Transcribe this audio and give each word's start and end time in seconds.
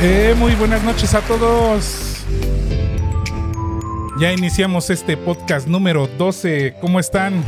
Eh, 0.00 0.34
muy 0.36 0.52
buenas 0.54 0.82
noches 0.84 1.14
a 1.14 1.20
todos. 1.20 2.24
Ya 4.18 4.32
iniciamos 4.32 4.90
este 4.90 5.16
podcast 5.16 5.66
número 5.68 6.06
12. 6.18 6.74
¿Cómo 6.80 7.00
están? 7.00 7.42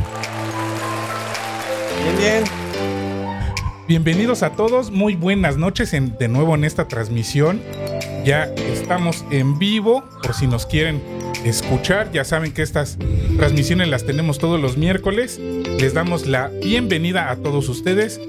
Bien, 2.03 2.17
bien. 2.17 2.43
Bienvenidos 3.87 4.43
a 4.43 4.51
todos. 4.51 4.91
Muy 4.91 5.15
buenas 5.15 5.57
noches 5.57 5.93
en- 5.93 6.15
de 6.17 6.27
nuevo 6.27 6.55
en 6.55 6.63
esta 6.63 6.87
transmisión. 6.87 7.61
Ya 8.25 8.43
estamos 8.71 9.25
en 9.31 9.57
vivo 9.57 10.03
por 10.21 10.33
si 10.35 10.45
nos 10.47 10.65
quieren 10.65 11.01
escuchar. 11.43 12.11
Ya 12.11 12.23
saben 12.23 12.51
que 12.51 12.61
estas 12.61 12.97
transmisiones 13.37 13.87
las 13.87 14.05
tenemos 14.05 14.37
todos 14.37 14.59
los 14.59 14.77
miércoles. 14.77 15.39
Les 15.79 15.93
damos 15.93 16.27
la 16.27 16.49
bienvenida 16.63 17.31
a 17.31 17.35
todos 17.37 17.67
ustedes. 17.69 18.19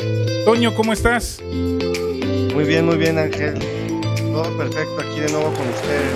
Toño, 0.46 0.74
¿cómo 0.74 0.92
estás? 0.92 1.40
Muy 1.42 2.64
bien, 2.64 2.86
muy 2.86 2.96
bien, 2.96 3.18
Ángel. 3.18 3.58
Todo 4.32 4.56
perfecto 4.56 5.00
aquí 5.00 5.20
de 5.20 5.30
nuevo 5.32 5.52
con 5.54 5.68
ustedes. 5.68 6.12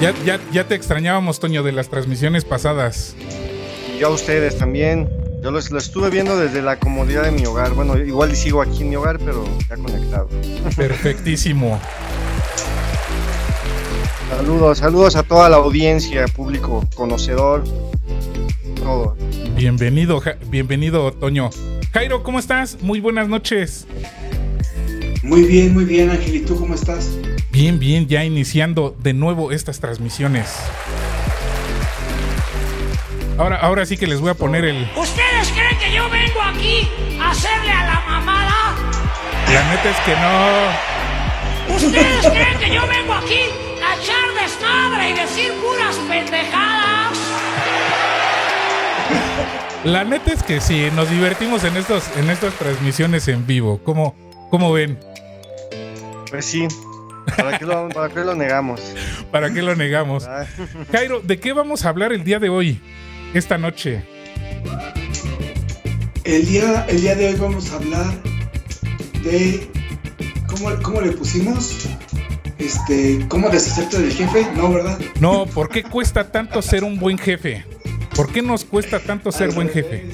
Ya, 0.00 0.14
ya, 0.24 0.40
ya 0.50 0.66
te 0.66 0.74
extrañábamos, 0.74 1.40
Toño, 1.40 1.62
de 1.62 1.72
las 1.72 1.88
transmisiones 1.88 2.44
pasadas. 2.44 3.14
Y 3.94 3.98
yo 3.98 4.08
a 4.08 4.10
ustedes 4.10 4.56
también. 4.56 5.08
Yo 5.42 5.50
los, 5.50 5.70
lo 5.70 5.78
estuve 5.78 6.10
viendo 6.10 6.36
desde 6.38 6.60
la 6.62 6.78
comodidad 6.78 7.22
de 7.24 7.30
mi 7.32 7.44
hogar. 7.46 7.72
Bueno, 7.72 7.96
igual 7.98 8.34
sigo 8.36 8.60
aquí 8.62 8.82
en 8.82 8.90
mi 8.90 8.96
hogar, 8.96 9.18
pero 9.18 9.44
ya 9.68 9.76
conectado. 9.76 10.28
Perfectísimo. 10.76 11.80
Saludos, 14.36 14.78
saludos 14.78 15.16
a 15.16 15.22
toda 15.22 15.48
la 15.50 15.56
audiencia, 15.56 16.26
público 16.28 16.86
conocedor. 16.94 17.64
Todo. 18.76 19.16
Bienvenido, 19.54 20.20
Ja- 20.20 20.36
bienvenido, 20.46 21.12
Toño. 21.12 21.50
Jairo, 21.92 22.22
¿cómo 22.22 22.38
estás? 22.38 22.78
Muy 22.80 23.00
buenas 23.00 23.28
noches. 23.28 23.86
Muy 25.30 25.44
bien, 25.44 25.72
muy 25.72 25.84
bien, 25.84 26.10
Ángel. 26.10 26.34
¿Y 26.34 26.40
tú 26.40 26.58
cómo 26.58 26.74
estás? 26.74 27.08
Bien, 27.52 27.78
bien, 27.78 28.08
ya 28.08 28.24
iniciando 28.24 28.96
de 28.98 29.12
nuevo 29.12 29.52
estas 29.52 29.78
transmisiones. 29.78 30.56
Ahora, 33.38 33.54
ahora 33.58 33.86
sí 33.86 33.96
que 33.96 34.08
les 34.08 34.20
voy 34.20 34.30
a 34.30 34.34
poner 34.34 34.64
el. 34.64 34.90
¿Ustedes 34.96 35.52
creen 35.54 35.78
que 35.78 35.94
yo 35.94 36.10
vengo 36.10 36.42
aquí 36.42 36.88
a 37.20 37.30
hacerle 37.30 37.70
a 37.70 37.86
la 37.86 38.00
mamada? 38.08 38.74
La 39.52 39.70
neta 39.70 39.90
es 39.90 39.96
que 40.00 40.16
no. 40.16 41.76
¿Ustedes 41.76 42.26
creen 42.26 42.58
que 42.58 42.74
yo 42.74 42.84
vengo 42.88 43.14
aquí 43.14 43.42
a 43.86 44.02
echar 44.02 44.34
desmadre 44.34 45.10
y 45.10 45.12
decir 45.12 45.52
puras 45.62 45.96
pendejadas? 46.08 47.18
La 49.84 50.02
neta 50.02 50.32
es 50.32 50.42
que 50.42 50.60
sí, 50.60 50.88
nos 50.96 51.08
divertimos 51.08 51.62
en 51.62 51.76
estos, 51.76 52.02
en 52.16 52.30
estas 52.30 52.52
transmisiones 52.54 53.28
en 53.28 53.46
vivo. 53.46 53.80
¿Cómo, 53.84 54.16
cómo 54.50 54.72
ven? 54.72 54.98
Pues 56.30 56.44
sí. 56.44 56.66
¿Para 57.36 57.58
qué 57.58 57.66
lo, 57.66 57.88
para 57.88 58.12
qué 58.12 58.20
lo 58.20 58.34
negamos? 58.34 58.80
¿Para 59.30 59.52
qué 59.52 59.62
lo 59.62 59.74
negamos? 59.74 60.24
Ah, 60.26 60.46
Jairo, 60.92 61.20
¿de 61.20 61.38
qué 61.38 61.52
vamos 61.52 61.84
a 61.84 61.88
hablar 61.88 62.12
el 62.12 62.24
día 62.24 62.38
de 62.38 62.48
hoy? 62.48 62.80
Esta 63.34 63.58
noche. 63.58 64.04
El 66.24 66.46
día, 66.46 66.86
el 66.88 67.00
día 67.00 67.14
de 67.16 67.28
hoy 67.28 67.34
vamos 67.34 67.72
a 67.72 67.76
hablar 67.76 68.06
de. 69.22 69.68
¿Cómo, 70.46 70.70
cómo 70.82 71.00
le 71.00 71.12
pusimos? 71.12 71.88
Este. 72.58 73.24
¿Cómo 73.28 73.48
deshacerte 73.50 73.98
del 74.00 74.12
jefe? 74.12 74.46
No, 74.54 74.72
¿verdad? 74.72 74.98
No, 75.20 75.46
¿por 75.46 75.68
qué 75.68 75.82
cuesta 75.82 76.30
tanto 76.30 76.62
ser 76.62 76.84
un 76.84 76.98
buen 76.98 77.18
jefe? 77.18 77.64
¿Por 78.14 78.32
qué 78.32 78.42
nos 78.42 78.64
cuesta 78.64 79.00
tanto 79.00 79.32
ser 79.32 79.48
Al 79.48 79.54
buen 79.54 79.68
jefe? 79.68 80.10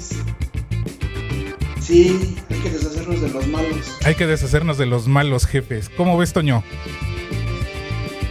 Sí, 1.87 2.37
hay 2.51 2.59
que 2.61 2.71
deshacernos 2.71 3.21
de 3.21 3.29
los 3.29 3.47
malos. 3.47 3.97
Hay 4.05 4.15
que 4.17 4.27
deshacernos 4.27 4.79
de 4.79 4.87
los 4.87 5.07
malos 5.07 5.47
jefes. 5.47 5.89
¿Cómo 5.97 6.19
ves, 6.19 6.33
Toño? 6.33 6.65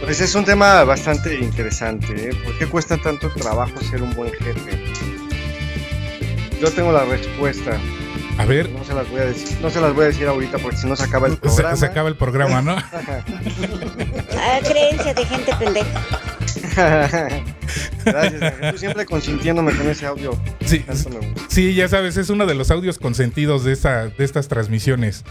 Pues 0.04 0.20
es 0.20 0.34
un 0.34 0.44
tema 0.44 0.84
bastante 0.84 1.34
interesante. 1.36 2.28
¿eh? 2.30 2.34
¿Por 2.44 2.58
qué 2.58 2.66
cuesta 2.66 2.98
tanto 2.98 3.30
trabajo 3.32 3.80
ser 3.80 4.02
un 4.02 4.14
buen 4.14 4.30
jefe? 4.32 4.84
Yo 6.60 6.70
tengo 6.70 6.92
la 6.92 7.04
respuesta. 7.04 7.80
A 8.38 8.44
ver, 8.44 8.68
No 8.70 8.84
se 8.84 8.92
las 8.92 9.08
voy 9.10 9.20
a 9.20 9.24
decir, 9.24 9.56
no 9.62 9.70
se 9.70 9.80
las 9.80 9.94
voy 9.94 10.04
a 10.04 10.08
decir 10.08 10.26
ahorita 10.26 10.58
porque 10.58 10.76
si 10.76 10.86
no 10.86 10.94
se 10.94 11.04
acaba 11.04 11.26
el 11.26 11.32
se, 11.34 11.38
programa. 11.38 11.76
se 11.76 11.86
acaba 11.86 12.08
el 12.10 12.16
programa, 12.16 12.60
¿no? 12.60 12.76
Ah, 14.38 14.60
creencia 14.62 15.14
de 15.14 15.24
gente 15.24 15.52
pendeja. 15.58 16.06
Gracias. 18.04 18.72
Tú 18.72 18.78
siempre 18.78 19.06
consintiéndome 19.06 19.76
con 19.76 19.88
ese 19.88 20.06
audio. 20.06 20.38
Sí, 21.48 21.74
ya 21.74 21.88
sabes, 21.88 22.16
es 22.16 22.30
uno 22.30 22.46
de 22.46 22.54
los 22.54 22.70
audios 22.70 22.98
consentidos 22.98 23.64
de, 23.64 23.72
esta, 23.72 24.08
de 24.08 24.24
estas 24.24 24.48
transmisiones. 24.48 25.24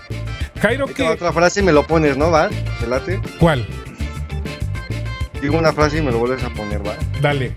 Jairo, 0.62 0.88
¿qué? 0.88 1.08
otra 1.08 1.32
frase 1.34 1.62
y 1.62 1.64
me 1.64 1.72
lo 1.72 1.86
pones, 1.86 2.18
¿no? 2.18 2.32
¿Va? 2.32 2.50
¿Te 2.80 2.88
late? 2.88 3.22
¿Cuál? 3.40 3.68
Digo 5.42 5.58
una 5.58 5.74
frase 5.74 6.00
y 6.00 6.02
me 6.02 6.12
lo 6.12 6.20
vuelves 6.20 6.44
a 6.44 6.50
poner, 6.50 6.86
¿va? 6.86 6.96
Dale. 7.22 7.56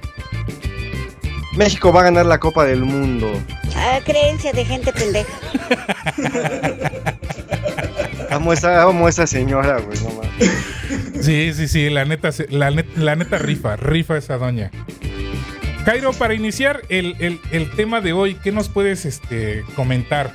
México 1.57 1.93
va 1.93 2.01
a 2.03 2.05
ganar 2.05 2.27
la 2.27 2.39
Copa 2.39 2.65
del 2.65 2.85
Mundo. 2.85 3.33
Ah, 3.75 4.01
creencia 4.05 4.53
de 4.53 4.65
gente 4.65 4.93
pendeja. 4.93 5.33
Amo 8.31 8.51
a 8.51 8.55
esa, 8.55 8.83
amo 8.83 9.09
esa 9.09 9.27
señora, 9.27 9.81
güey, 9.81 9.99
no 10.01 10.11
mames. 10.11 10.78
Sí, 11.21 11.53
sí, 11.53 11.69
sí, 11.69 11.91
la 11.91 12.05
neta, 12.05 12.31
la, 12.51 12.71
net- 12.71 12.95
la 12.97 13.17
neta 13.17 13.39
rifa, 13.39 13.77
rifa 13.77 14.17
esa 14.17 14.39
doña. 14.39 14.71
Jairo, 15.85 16.13
para 16.13 16.35
iniciar 16.35 16.83
el, 16.89 17.17
el- 17.19 17.41
el 17.51 17.71
tema 17.73 18.01
de 18.01 18.13
hoy, 18.13 18.35
¿qué 18.37 18.53
nos 18.53 18.69
puedes 18.69 19.05
este, 19.05 19.65
comentar? 19.75 20.33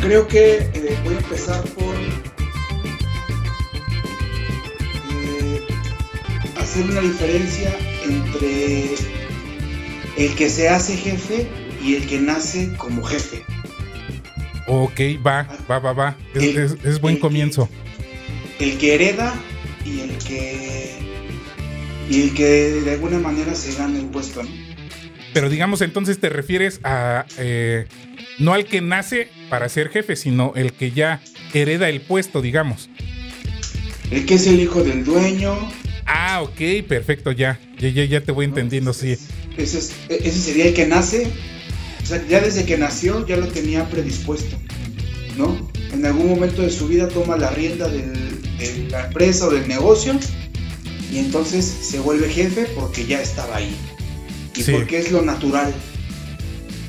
Creo 0.00 0.26
que 0.28 0.56
eh, 0.58 0.98
voy 1.04 1.14
a 1.14 1.18
empezar 1.18 1.62
por. 1.70 1.94
eh, 5.14 5.60
hacer 6.60 6.84
una 6.84 7.00
diferencia 7.00 7.70
entre 8.04 8.94
el 10.16 10.34
que 10.36 10.48
se 10.48 10.68
hace 10.68 10.96
jefe 10.96 11.46
y 11.82 11.96
el 11.96 12.06
que 12.06 12.18
nace 12.20 12.72
como 12.76 13.02
jefe. 13.04 13.42
Ok, 14.66 15.00
va, 15.26 15.46
va, 15.70 15.78
va, 15.78 15.92
va. 15.92 16.16
Es, 16.34 16.42
El- 16.42 16.58
es- 16.58 16.76
es 16.84 17.00
buen 17.00 17.18
comienzo. 17.18 17.68
El 18.60 18.78
que 18.78 18.94
hereda 18.94 19.34
y 19.84 20.00
el 20.00 20.10
que 20.18 20.90
y 22.10 22.22
el 22.22 22.34
que 22.34 22.44
de 22.44 22.90
alguna 22.92 23.18
manera 23.18 23.54
se 23.54 23.72
gana 23.74 23.98
el 23.98 24.06
puesto, 24.06 24.42
¿no? 24.42 24.50
Pero 25.32 25.48
digamos, 25.48 25.80
entonces 25.80 26.20
te 26.20 26.28
refieres 26.28 26.80
a 26.84 27.26
eh, 27.38 27.86
no 28.38 28.52
al 28.54 28.66
que 28.66 28.80
nace 28.80 29.28
para 29.50 29.68
ser 29.68 29.88
jefe, 29.88 30.14
sino 30.16 30.52
el 30.54 30.72
que 30.72 30.92
ya 30.92 31.20
hereda 31.52 31.88
el 31.88 32.00
puesto, 32.02 32.40
digamos. 32.42 32.88
El 34.10 34.26
que 34.26 34.34
es 34.34 34.46
el 34.46 34.60
hijo 34.60 34.82
del 34.84 35.04
dueño, 35.04 35.56
Ah, 36.06 36.42
ok, 36.42 36.86
perfecto, 36.86 37.32
ya. 37.32 37.58
Ya, 37.78 37.88
ya, 37.88 38.04
ya 38.04 38.20
te 38.20 38.30
voy 38.30 38.44
entendiendo, 38.44 38.92
sí. 38.92 39.12
ese, 39.56 39.78
es- 39.78 39.92
ese 40.10 40.38
sería 40.38 40.66
el 40.66 40.74
que 40.74 40.86
nace, 40.86 41.26
o 42.02 42.06
sea, 42.06 42.22
ya 42.28 42.40
desde 42.40 42.66
que 42.66 42.76
nació 42.76 43.26
ya 43.26 43.38
lo 43.38 43.48
tenía 43.48 43.88
predispuesto, 43.88 44.54
¿no? 45.38 45.70
En 45.94 46.04
algún 46.04 46.28
momento 46.28 46.60
de 46.60 46.70
su 46.70 46.86
vida 46.88 47.08
toma 47.08 47.38
la 47.38 47.48
rienda 47.50 47.88
del- 47.88 48.33
de 48.58 48.88
la 48.90 49.06
empresa 49.06 49.46
o 49.46 49.50
del 49.50 49.66
negocio 49.68 50.18
y 51.12 51.18
entonces 51.18 51.64
se 51.64 51.98
vuelve 52.00 52.28
jefe 52.28 52.66
porque 52.74 53.06
ya 53.06 53.20
estaba 53.20 53.56
ahí 53.56 53.74
y 54.56 54.62
Sí. 54.62 54.72
porque 54.72 54.98
es 54.98 55.10
lo 55.12 55.22
natural. 55.22 55.72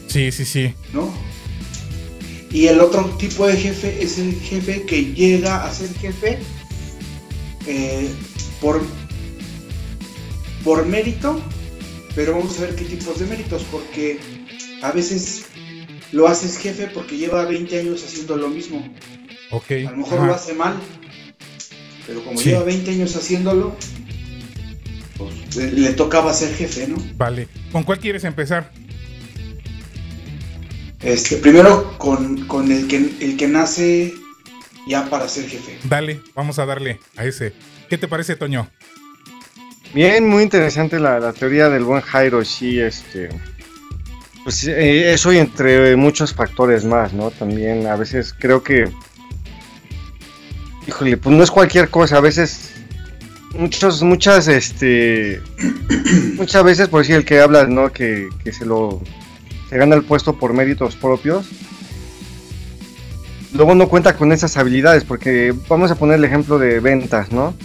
Sí, 0.08 0.32
sí, 0.32 0.46
sí. 0.46 0.74
¿no? 0.94 1.14
Y 2.52 2.68
el 2.68 2.80
otro 2.80 3.04
tipo 3.20 3.46
de 3.48 3.58
jefe 3.58 4.02
es 4.02 4.18
el 4.18 4.34
jefe 4.40 4.84
que 4.84 5.14
llega 5.14 5.66
a 5.66 5.74
ser 5.74 5.94
jefe 5.96 6.40
eh, 7.68 8.10
por, 8.62 8.82
por 10.64 10.86
mérito, 10.86 11.42
pero 12.16 12.34
vamos 12.38 12.58
a 12.60 12.62
ver 12.62 12.76
qué 12.76 12.86
tipos 12.86 13.20
de 13.20 13.26
méritos, 13.26 13.64
porque 13.72 14.20
a 14.82 14.92
veces 14.92 15.46
lo 16.12 16.28
haces 16.28 16.58
jefe 16.58 16.88
porque 16.88 17.18
lleva 17.18 17.44
20 17.46 17.80
años 17.80 18.04
haciendo 18.06 18.38
lo 18.38 18.48
mismo. 18.48 18.88
Ok. 19.52 19.72
A 19.88 19.92
lo 19.92 19.98
mejor 19.98 20.20
ajá. 20.20 20.28
lo 20.28 20.34
hace 20.36 20.54
mal, 20.54 20.76
pero 22.08 22.24
como 22.24 22.40
Sí. 22.40 22.50
lleva 22.50 22.64
20 22.64 22.92
años 22.92 23.16
haciéndolo, 23.16 23.76
pues 25.18 25.56
le, 25.56 25.72
le 25.72 25.94
tocaba 25.94 26.34
ser 26.34 26.54
jefe, 26.56 26.88
¿no? 26.88 26.98
Vale. 27.16 27.48
¿Con 27.72 27.84
cuál 27.84 28.00
quieres 28.00 28.24
empezar? 28.24 28.72
Este, 31.02 31.38
primero 31.38 31.98
con, 31.98 32.46
con 32.48 32.72
el, 32.72 32.88
que, 32.88 32.98
el 33.20 33.38
que 33.38 33.48
nace 33.48 34.14
ya 34.88 35.10
para 35.10 35.28
ser 35.28 35.48
jefe. 35.48 35.78
Dale, 35.84 36.22
vamos 36.34 36.58
a 36.60 36.66
darle 36.66 37.00
a 37.16 37.26
ese. 37.26 37.54
¿Qué 37.90 37.98
te 37.98 38.08
parece, 38.08 38.36
Toño? 38.36 38.70
Bien, 39.94 40.28
muy 40.28 40.44
interesante 40.44 41.00
la, 41.00 41.20
la 41.20 41.32
teoría 41.34 41.70
del 41.70 41.84
buen 41.84 42.02
Jairo, 42.02 42.44
sí, 42.44 42.80
este. 42.80 43.30
Pues 44.44 44.64
eh, 44.68 45.14
eso 45.14 45.32
y 45.34 45.38
entre 45.38 45.96
muchos 45.96 46.34
factores 46.34 46.84
más, 46.86 47.14
¿no? 47.14 47.32
También 47.32 47.88
a 47.88 47.96
veces 47.96 48.34
creo 48.38 48.64
que. 48.64 48.90
Híjole, 50.88 51.18
pues 51.18 51.36
no 51.36 51.44
es 51.44 51.52
cualquier 51.52 51.90
cosa, 51.90 52.18
a 52.18 52.22
veces. 52.22 52.72
Muchos, 53.58 54.04
muchas, 54.04 54.48
este. 54.48 55.42
muchas 56.38 56.64
veces, 56.64 56.90
por 56.90 57.02
decir 57.02 57.16
el 57.16 57.26
que 57.26 57.40
habla, 57.40 57.66
¿no? 57.66 57.92
Que, 57.92 58.30
que 58.44 58.52
se 58.52 58.66
lo. 58.66 59.02
Se 59.70 59.78
gana 59.78 59.96
el 59.96 60.04
puesto 60.04 60.38
por 60.38 60.54
méritos 60.54 60.96
propios. 60.96 61.48
Luego 63.54 63.74
no 63.74 63.88
cuenta 63.88 64.18
con 64.18 64.32
esas 64.32 64.58
habilidades, 64.58 65.06
porque 65.06 65.54
vamos 65.70 65.90
a 65.90 65.96
poner 65.96 66.18
el 66.18 66.26
ejemplo 66.26 66.60
de 66.60 66.80
ventas, 66.82 67.32
¿no? 67.32 67.56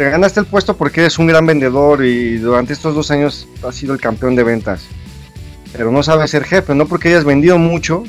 te 0.00 0.08
ganaste 0.08 0.40
el 0.40 0.46
puesto 0.46 0.78
porque 0.78 1.02
eres 1.02 1.18
un 1.18 1.26
gran 1.26 1.44
vendedor 1.44 2.02
y 2.02 2.38
durante 2.38 2.72
estos 2.72 2.94
dos 2.94 3.10
años 3.10 3.46
has 3.62 3.74
sido 3.74 3.92
el 3.92 4.00
campeón 4.00 4.34
de 4.34 4.42
ventas. 4.42 4.86
Pero 5.74 5.92
no 5.92 6.02
sabes 6.02 6.30
ser 6.30 6.44
jefe, 6.44 6.74
no 6.74 6.86
porque 6.86 7.08
hayas 7.08 7.26
vendido 7.26 7.58
mucho, 7.58 8.04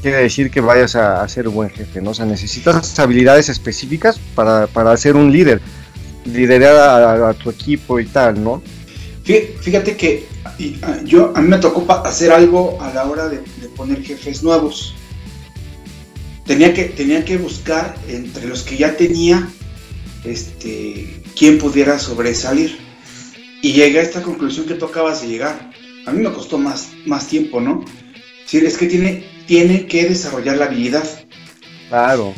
quiere 0.00 0.18
decir 0.18 0.50
que 0.50 0.60
vayas 0.60 0.96
a, 0.96 1.26
ser 1.28 1.48
un 1.48 1.54
buen 1.54 1.70
jefe, 1.70 2.00
¿no? 2.00 2.10
O 2.10 2.14
sea, 2.14 2.26
necesitas 2.26 2.98
habilidades 2.98 3.48
específicas 3.48 4.18
para, 4.34 4.66
para 4.66 4.96
ser 4.96 5.16
un 5.16 5.30
líder, 5.30 5.60
liderar 6.24 7.22
a, 7.22 7.34
tu 7.34 7.50
equipo 7.50 8.00
y 8.00 8.06
tal, 8.06 8.42
¿no? 8.42 8.62
Fíjate 9.24 9.96
que 9.96 10.26
ah, 10.82 10.98
yo, 11.04 11.32
a 11.36 11.40
mí 11.40 11.48
me 11.48 11.58
tocó 11.58 11.90
hacer 12.04 12.32
algo 12.32 12.78
a 12.80 12.92
la 12.92 13.04
hora 13.04 13.28
de, 13.28 13.38
poner 13.76 14.02
jefes 14.02 14.42
nuevos. 14.42 14.94
Tenía 16.44 16.74
que, 16.74 16.84
tenía 16.84 17.24
que 17.24 17.36
buscar 17.36 17.94
entre 18.08 18.48
los 18.48 18.62
que 18.62 18.76
ya 18.76 18.96
tenía 18.96 19.48
este, 20.24 21.22
quién 21.36 21.58
pudiera 21.58 21.98
sobresalir. 21.98 22.76
Y 23.62 23.72
llegué 23.72 24.00
a 24.00 24.02
esta 24.02 24.22
conclusión 24.22 24.66
que 24.66 24.74
tú 24.74 24.86
acabas 24.86 25.22
de 25.22 25.28
llegar. 25.28 25.70
A 26.06 26.12
mí 26.12 26.22
me 26.22 26.32
costó 26.32 26.58
más, 26.58 26.88
más 27.06 27.28
tiempo, 27.28 27.60
¿no? 27.60 27.84
Es 28.52 28.76
que 28.76 28.86
tiene, 28.86 29.24
tiene 29.50 29.88
que 29.88 30.08
desarrollar 30.08 30.58
la 30.58 30.66
habilidad. 30.66 31.02
Claro. 31.88 32.34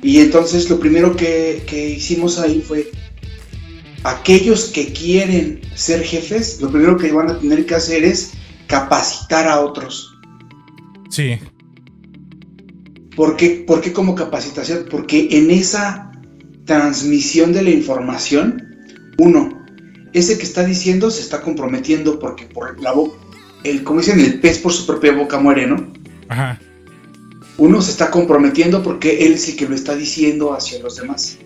Y 0.00 0.20
entonces 0.20 0.70
lo 0.70 0.78
primero 0.78 1.16
que, 1.16 1.64
que 1.66 1.90
hicimos 1.90 2.38
ahí 2.38 2.62
fue, 2.64 2.88
aquellos 4.04 4.66
que 4.66 4.92
quieren 4.92 5.60
ser 5.74 6.04
jefes, 6.04 6.60
lo 6.60 6.70
primero 6.70 6.96
que 6.96 7.10
van 7.10 7.30
a 7.30 7.40
tener 7.40 7.66
que 7.66 7.74
hacer 7.74 8.04
es 8.04 8.34
capacitar 8.68 9.48
a 9.48 9.58
otros. 9.58 10.16
Sí. 11.10 11.36
¿Por 13.16 13.36
qué, 13.36 13.64
¿Por 13.66 13.80
qué 13.80 13.92
como 13.92 14.14
capacitación? 14.14 14.86
Porque 14.88 15.30
en 15.32 15.50
esa 15.50 16.12
transmisión 16.64 17.52
de 17.52 17.62
la 17.62 17.70
información, 17.70 18.86
uno, 19.18 19.64
ese 20.12 20.38
que 20.38 20.44
está 20.44 20.64
diciendo 20.64 21.10
se 21.10 21.22
está 21.22 21.40
comprometiendo 21.40 22.20
porque 22.20 22.44
por 22.46 22.80
la 22.80 22.92
boca, 22.92 23.16
el, 23.64 23.82
como 23.82 23.98
dicen, 23.98 24.20
el 24.20 24.38
pez 24.38 24.58
por 24.58 24.72
su 24.72 24.86
propia 24.86 25.10
boca 25.10 25.40
muere, 25.40 25.66
¿no? 25.66 25.91
Ajá. 26.32 26.58
Uno 27.58 27.82
se 27.82 27.90
está 27.90 28.10
comprometiendo 28.10 28.82
porque 28.82 29.26
él 29.26 29.38
sí 29.38 29.54
que 29.54 29.68
lo 29.68 29.74
está 29.74 29.94
diciendo 29.94 30.54
hacia 30.54 30.78
los 30.78 30.96
demás. 30.96 31.36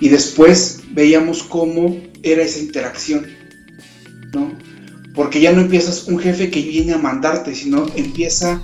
Y 0.00 0.10
después 0.10 0.82
veíamos 0.92 1.42
cómo 1.42 1.98
era 2.22 2.42
esa 2.42 2.58
interacción, 2.58 3.26
¿no? 4.34 4.52
Porque 5.14 5.40
ya 5.40 5.52
no 5.52 5.62
empiezas 5.62 6.08
un 6.08 6.18
jefe 6.18 6.50
que 6.50 6.60
viene 6.60 6.92
a 6.92 6.98
mandarte, 6.98 7.54
sino 7.54 7.86
empieza 7.96 8.60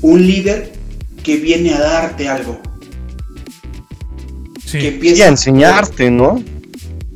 un 0.00 0.26
líder 0.26 0.72
que 1.22 1.36
viene 1.36 1.74
a 1.74 1.80
darte 1.80 2.26
algo. 2.26 2.58
Que 4.72 4.88
empieza 4.88 5.26
a 5.26 5.28
enseñarte, 5.28 6.10
¿no? 6.10 6.42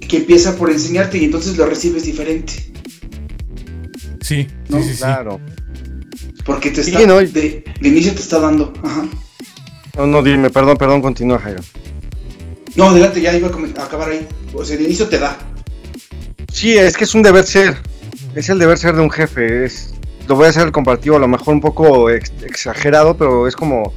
Que 0.06 0.18
empieza 0.18 0.54
por 0.56 0.70
enseñarte 0.70 1.16
y 1.16 1.24
entonces 1.24 1.56
lo 1.56 1.64
recibes 1.64 2.04
diferente. 2.04 2.52
Sí, 4.20 4.46
¿no? 4.68 4.82
sí, 4.82 4.94
claro. 4.98 5.40
Porque 6.48 6.72
te 6.72 6.80
está, 6.80 6.98
de, 6.98 7.64
inicio 7.82 8.12
te 8.14 8.20
está 8.20 8.40
dando. 8.40 8.72
Ajá. 8.82 9.06
No, 9.96 10.06
no, 10.06 10.22
dime, 10.22 10.50
perdón, 10.50 10.76
perdón, 10.76 11.02
continúa, 11.02 11.38
Jairo. 11.38 11.60
No, 12.74 12.88
adelante, 12.88 13.20
ya 13.20 13.36
iba 13.36 13.48
a 13.48 13.84
acabar 13.84 14.08
ahí. 14.10 14.26
O 14.52 14.64
sea, 14.64 14.76
de 14.76 14.82
inicio 14.82 15.06
te 15.08 15.18
da. 15.18 15.38
Sí, 16.50 16.76
es 16.76 16.96
que 16.96 17.04
es 17.04 17.14
un 17.14 17.22
deber 17.22 17.46
ser. 17.46 17.76
Es 18.34 18.48
el 18.48 18.58
deber 18.58 18.78
ser 18.78 18.96
de 18.96 19.02
un 19.02 19.10
jefe. 19.10 19.66
Es, 19.66 19.94
lo 20.26 20.34
voy 20.34 20.46
a 20.46 20.48
hacer 20.48 20.62
el 20.62 20.72
comparativo, 20.72 21.16
a 21.16 21.20
lo 21.20 21.28
mejor 21.28 21.54
un 21.54 21.60
poco 21.60 22.10
exagerado, 22.10 23.16
pero 23.16 23.46
es 23.46 23.54
como 23.54 23.92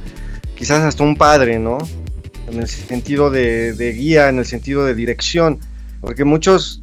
quizás 0.54 0.82
hasta 0.82 1.02
un 1.02 1.16
padre, 1.16 1.58
¿no? 1.58 1.78
en 2.52 2.60
el 2.60 2.68
sentido 2.68 3.30
de, 3.30 3.94
guía, 3.96 4.28
en 4.28 4.38
el 4.38 4.46
sentido 4.46 4.84
de 4.84 4.94
dirección, 4.94 5.58
porque 6.00 6.24
muchos, 6.24 6.82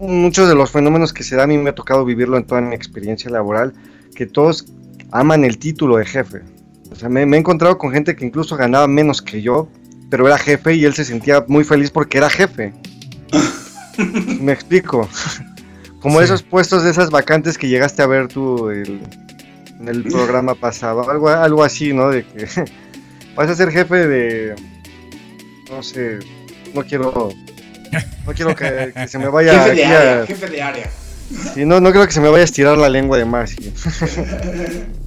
muchos 0.00 0.48
de 0.48 0.54
los 0.54 0.70
fenómenos 0.70 1.12
que 1.12 1.24
se 1.24 1.36
dan, 1.36 1.44
a 1.44 1.46
mí 1.48 1.58
me 1.58 1.70
ha 1.70 1.74
tocado 1.74 2.04
vivirlo 2.04 2.36
en 2.36 2.44
toda 2.44 2.60
mi 2.60 2.74
experiencia 2.74 3.30
laboral, 3.30 3.72
que 4.14 4.26
todos 4.26 4.66
aman 5.12 5.44
el 5.44 5.58
título 5.58 5.98
de 5.98 6.06
jefe. 6.06 6.42
O 6.90 6.96
sea, 6.96 7.08
me, 7.08 7.22
he 7.22 7.38
encontrado 7.38 7.78
con 7.78 7.92
gente 7.92 8.16
que 8.16 8.24
incluso 8.24 8.56
ganaba 8.56 8.88
menos 8.88 9.22
que 9.22 9.40
yo, 9.40 9.68
pero 10.10 10.26
era 10.26 10.38
jefe 10.38 10.74
y 10.74 10.84
él 10.84 10.94
se 10.94 11.04
sentía 11.04 11.44
muy 11.46 11.64
feliz 11.64 11.90
porque 11.90 12.18
era 12.18 12.28
jefe. 12.28 12.72
me 14.40 14.52
explico. 14.52 15.08
Como 16.00 16.20
esos 16.20 16.42
puestos 16.42 16.82
de 16.82 16.90
esas 16.90 17.10
vacantes 17.10 17.56
que 17.56 17.68
llegaste 17.68 18.02
a 18.02 18.06
ver 18.06 18.28
tú 18.28 18.70
en 18.70 19.00
el 19.86 20.02
programa 20.04 20.54
pasado, 20.54 21.08
algo, 21.08 21.28
algo 21.28 21.62
así, 21.62 21.92
¿no? 21.92 22.10
De 22.10 22.24
que 22.24 22.46
vas 23.36 23.48
a 23.48 23.54
ser 23.54 23.70
jefe 23.70 24.06
de, 24.08 24.54
no 25.70 25.82
sé, 25.82 26.18
no 26.74 26.82
quiero, 26.84 27.30
no 28.26 28.32
quiero 28.32 28.54
que, 28.54 28.92
se 29.06 29.18
me 29.18 29.28
vaya 29.28 29.62
jefe 29.62 29.74
de 29.76 29.84
área, 29.84 30.26
jefe 30.26 30.48
de 30.48 30.62
área. 30.62 30.90
Sí, 31.54 31.64
no, 31.64 31.80
no 31.80 31.90
creo 31.92 32.06
que 32.06 32.12
se 32.12 32.20
me 32.20 32.28
vaya 32.28 32.42
a 32.42 32.44
estirar 32.44 32.76
la 32.76 32.88
lengua 32.88 33.16
de 33.16 33.24
más. 33.24 33.54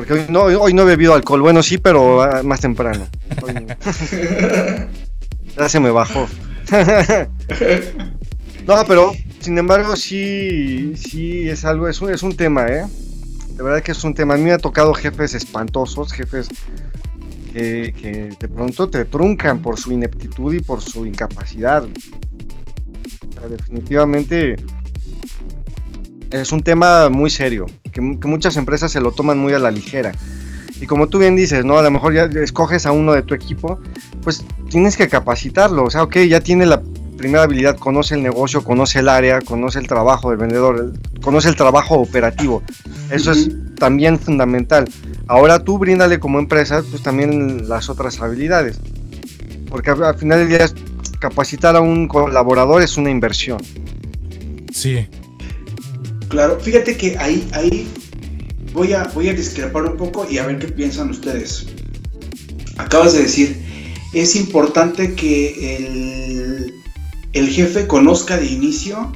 Porque 0.00 0.14
hoy 0.14 0.24
no, 0.30 0.44
hoy 0.44 0.72
no 0.72 0.80
he 0.80 0.86
bebido 0.86 1.12
alcohol. 1.12 1.42
Bueno, 1.42 1.62
sí, 1.62 1.76
pero 1.76 2.22
ah, 2.22 2.42
más 2.42 2.62
temprano. 2.62 3.06
Ya 5.58 5.68
se 5.68 5.78
me 5.78 5.90
bajó. 5.90 6.26
No, 8.66 8.84
pero 8.86 9.12
sin 9.40 9.58
embargo 9.58 9.96
sí, 9.96 10.94
sí 10.96 11.48
es 11.48 11.64
algo, 11.64 11.88
es 11.88 12.00
un, 12.00 12.10
es 12.10 12.22
un 12.22 12.36
tema, 12.36 12.66
¿eh? 12.66 12.86
De 13.56 13.62
verdad 13.62 13.82
que 13.82 13.92
es 13.92 14.04
un 14.04 14.14
tema. 14.14 14.34
A 14.34 14.36
mí 14.36 14.44
me 14.44 14.52
ha 14.52 14.58
tocado 14.58 14.94
jefes 14.94 15.34
espantosos, 15.34 16.12
jefes 16.12 16.48
que, 17.52 18.34
de 18.38 18.48
pronto 18.48 18.88
te 18.88 19.04
truncan 19.04 19.60
por 19.60 19.78
su 19.78 19.92
ineptitud 19.92 20.54
y 20.54 20.60
por 20.60 20.80
su 20.80 21.04
incapacidad. 21.04 21.84
definitivamente 23.48 24.56
es 26.30 26.52
un 26.52 26.62
tema 26.62 27.08
muy 27.10 27.28
serio, 27.28 27.66
que, 27.92 28.00
muchas 28.00 28.56
empresas 28.56 28.92
se 28.92 29.00
lo 29.00 29.12
toman 29.12 29.38
muy 29.38 29.52
a 29.52 29.58
la 29.58 29.70
ligera. 29.70 30.12
Y 30.80 30.86
como 30.86 31.08
tú 31.08 31.18
bien 31.18 31.36
dices, 31.36 31.64
¿no? 31.64 31.78
A 31.78 31.82
lo 31.82 31.90
mejor 31.90 32.14
ya 32.14 32.24
escoges 32.24 32.86
a 32.86 32.92
uno 32.92 33.12
de 33.12 33.22
tu 33.22 33.34
equipo, 33.34 33.78
pues 34.22 34.44
tienes 34.70 34.96
que 34.96 35.08
capacitarlo. 35.08 35.84
O 35.84 35.90
sea, 35.90 36.02
ok, 36.02 36.18
ya 36.28 36.40
tiene 36.40 36.64
la 36.64 36.82
primera 37.18 37.42
habilidad, 37.42 37.76
conoce 37.76 38.14
el 38.14 38.22
negocio, 38.22 38.64
conoce 38.64 39.00
el 39.00 39.08
área, 39.10 39.42
conoce 39.42 39.78
el 39.78 39.86
trabajo 39.86 40.30
del 40.30 40.38
vendedor, 40.38 40.94
conoce 41.20 41.50
el 41.50 41.56
trabajo 41.56 41.96
operativo. 41.96 42.62
Eso 43.10 43.32
es 43.32 43.50
también 43.76 44.18
fundamental. 44.18 44.88
Ahora 45.26 45.62
tú 45.62 45.76
bríndale 45.78 46.18
como 46.18 46.38
empresa 46.38 46.82
pues 46.88 47.02
también 47.02 47.68
las 47.68 47.90
otras 47.90 48.20
habilidades. 48.22 48.80
Porque 49.68 49.90
al 49.90 50.14
final 50.16 50.38
del 50.38 50.48
día 50.48 50.66
capacitar 51.20 51.76
a 51.76 51.80
un 51.80 52.08
colaborador 52.08 52.82
es 52.82 52.96
una 52.96 53.10
inversión. 53.10 53.60
Sí. 54.72 55.06
Claro, 56.30 56.58
fíjate 56.58 56.96
que 56.96 57.18
ahí, 57.18 57.46
ahí 57.52 57.86
voy 58.72 58.94
a, 58.94 59.04
voy 59.14 59.28
a 59.28 59.34
discrepar 59.34 59.84
un 59.84 59.96
poco 59.98 60.26
y 60.30 60.38
a 60.38 60.46
ver 60.46 60.58
qué 60.58 60.68
piensan 60.68 61.10
ustedes. 61.10 61.66
Acabas 62.78 63.12
de 63.12 63.22
decir, 63.22 63.62
es 64.14 64.34
importante 64.34 65.14
que 65.14 65.76
el 65.76 66.80
el 67.32 67.48
jefe 67.48 67.86
conozca 67.86 68.36
de 68.36 68.46
inicio 68.46 69.12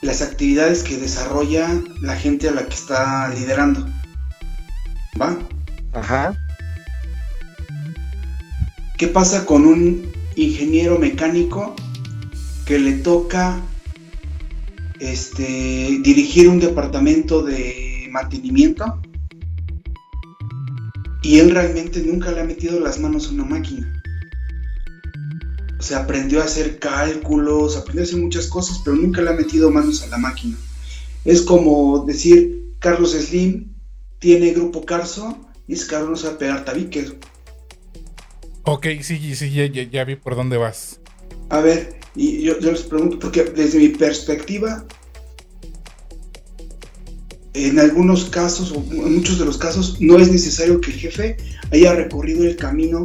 las 0.00 0.22
actividades 0.22 0.82
que 0.82 0.96
desarrolla 0.96 1.68
la 2.00 2.16
gente 2.16 2.48
a 2.48 2.52
la 2.52 2.66
que 2.66 2.74
está 2.74 3.28
liderando. 3.28 3.86
¿Va? 5.20 5.38
Ajá. 5.92 6.34
¿Qué 8.96 9.08
pasa 9.08 9.44
con 9.44 9.66
un 9.66 10.10
ingeniero 10.34 10.98
mecánico 10.98 11.76
que 12.64 12.78
le 12.78 12.92
toca 12.92 13.60
este, 15.02 15.98
dirigir 16.02 16.48
un 16.48 16.60
departamento 16.60 17.42
de 17.42 18.08
mantenimiento 18.10 19.00
y 21.22 21.38
él 21.38 21.50
realmente 21.50 22.00
nunca 22.00 22.30
le 22.32 22.40
ha 22.40 22.44
metido 22.44 22.78
las 22.80 22.98
manos 23.00 23.28
a 23.28 23.32
una 23.32 23.44
máquina? 23.44 23.88
se 25.80 25.96
aprendió 25.96 26.40
a 26.40 26.44
hacer 26.44 26.78
cálculos, 26.78 27.76
aprendió 27.76 28.02
a 28.02 28.06
hacer 28.06 28.20
muchas 28.20 28.46
cosas, 28.46 28.80
pero 28.84 28.96
nunca 28.96 29.20
le 29.20 29.30
ha 29.30 29.32
metido 29.32 29.68
manos 29.68 30.04
a 30.04 30.06
la 30.06 30.16
máquina. 30.16 30.56
Es 31.24 31.42
como 31.42 32.04
decir, 32.06 32.76
Carlos 32.78 33.14
Slim 33.14 33.72
tiene 34.20 34.52
Grupo 34.52 34.84
Carso 34.86 35.36
y 35.66 35.72
ese 35.72 35.88
cabrón 35.88 36.10
no 36.12 36.16
sabe 36.16 36.36
pegar 36.36 36.64
tabiques. 36.64 37.14
Ok, 38.62 38.86
sí, 39.02 39.34
sí, 39.34 39.50
ya, 39.50 39.66
ya- 39.66 39.82
ya 39.82 40.04
vi 40.04 40.14
por 40.14 40.36
dónde 40.36 40.56
vas. 40.56 41.00
A 41.48 41.58
ver, 41.58 41.96
y 42.14 42.42
yo, 42.42 42.54
les 42.60 42.82
pregunto, 42.82 43.18
porque 43.18 43.44
desde 43.44 43.78
mi 43.78 43.88
perspectiva, 43.88 44.84
en 47.54 47.78
algunos 47.78 48.26
casos, 48.26 48.72
o 48.72 48.76
en 48.76 49.16
muchos 49.16 49.38
de 49.38 49.44
los 49.44 49.58
casos, 49.58 49.96
no 50.00 50.18
es 50.18 50.30
necesario 50.30 50.80
que 50.80 50.90
el 50.90 50.96
jefe 50.98 51.36
haya 51.70 51.94
recorrido 51.94 52.44
el 52.44 52.56
camino 52.56 53.04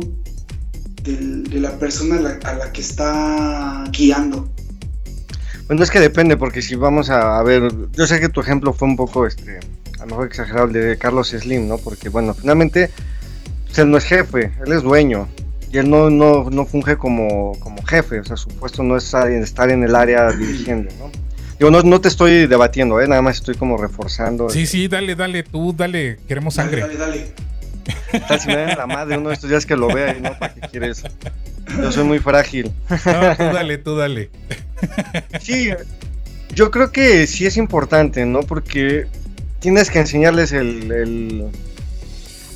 de 1.04 1.60
la 1.60 1.78
persona 1.80 2.18
a 2.44 2.54
la, 2.54 2.72
que 2.74 2.82
está 2.82 3.86
guiando. 3.92 4.50
Bueno, 5.68 5.84
es 5.84 5.90
que 5.90 6.02
depende, 6.02 6.36
porque 6.36 6.62
si 6.62 6.76
vamos 6.76 7.10
a, 7.10 7.40
a 7.40 7.44
ver, 7.44 7.72
yo 7.94 8.08
sé 8.08 8.20
que 8.20 8.28
tu 8.28 8.42
ejemplo 8.42 8.74
fue 8.74 8.90
un 8.90 8.98
poco, 8.98 9.26
este, 9.26 9.60
a 10.00 10.02
lo 10.02 10.08
mejor 10.08 10.28
exagerado, 10.28 10.68
el 10.68 10.74
de 10.74 10.98
Carlos 10.98 11.30
Slim, 11.30 11.68
¿no? 11.68 11.78
Porque, 11.78 12.10
bueno, 12.10 12.34
finalmente, 12.34 12.90
pues, 13.66 13.80
él 13.80 13.90
no 13.90 13.98
es 13.98 14.04
jefe, 14.04 14.52
él 14.66 14.72
es 14.74 14.84
dueño, 14.84 15.30
y 15.72 15.78
él 15.78 15.90
no, 15.90 16.10
no, 16.10 16.50
no 16.50 16.66
funge 16.66 16.98
como, 16.98 17.58
como 17.60 17.82
jefe, 17.84 18.20
o 18.20 18.24
sea, 18.24 18.38
su 18.38 18.48
puesto 18.50 18.84
no 18.84 18.96
es 18.98 19.06
estar 19.06 19.30
en- 19.32 19.44
estar 19.44 19.70
en 19.70 19.84
el 19.84 19.96
área 19.96 20.32
dirigiendo, 20.32 20.92
¿no? 21.00 21.12
Digo, 21.60 21.72
no, 21.72 21.82
no 21.82 22.00
te 22.02 22.08
estoy 22.08 22.46
debatiendo, 22.48 23.02
¿eh? 23.02 23.08
Nada 23.08 23.22
más 23.24 23.38
estoy 23.38 23.56
como 23.56 23.78
reforzando. 23.78 24.50
Sí, 24.50 24.68
sí, 24.68 24.88
dale, 24.88 25.16
dale, 25.16 25.42
tú, 25.44 25.74
dale, 25.76 26.20
queremos 26.28 26.54
sangre. 26.54 26.82
Dale, 26.82 26.98
dale, 26.98 27.18
dale. 28.12 28.22
Tal 28.28 28.40
si 28.40 28.48
me 28.50 28.58
dan 28.58 28.78
la 28.78 28.86
madre 28.86 29.18
uno 29.18 29.30
de 29.30 29.36
estos 29.36 29.50
días 29.50 29.66
que 29.66 29.76
lo 29.76 29.88
vea 29.88 30.16
y 30.16 30.22
no, 30.22 30.38
¿para 30.38 30.54
qué 30.54 30.62
quieres? 30.70 31.04
Yo 31.82 31.92
soy 31.92 32.04
muy 32.04 32.20
frágil. 32.20 32.72
No, 32.90 33.36
tú 33.36 33.44
dale, 33.44 33.78
tú 33.80 33.96
dale. 33.96 34.30
Sí, 35.42 35.70
yo 36.54 36.70
creo 36.70 36.92
que 36.92 37.26
sí 37.28 37.46
es 37.46 37.58
importante, 37.58 38.26
¿no? 38.26 38.42
Porque 38.42 39.08
tienes 39.60 39.90
que 39.90 40.00
enseñarles 40.00 40.52
el, 40.52 40.92
el- 40.92 41.46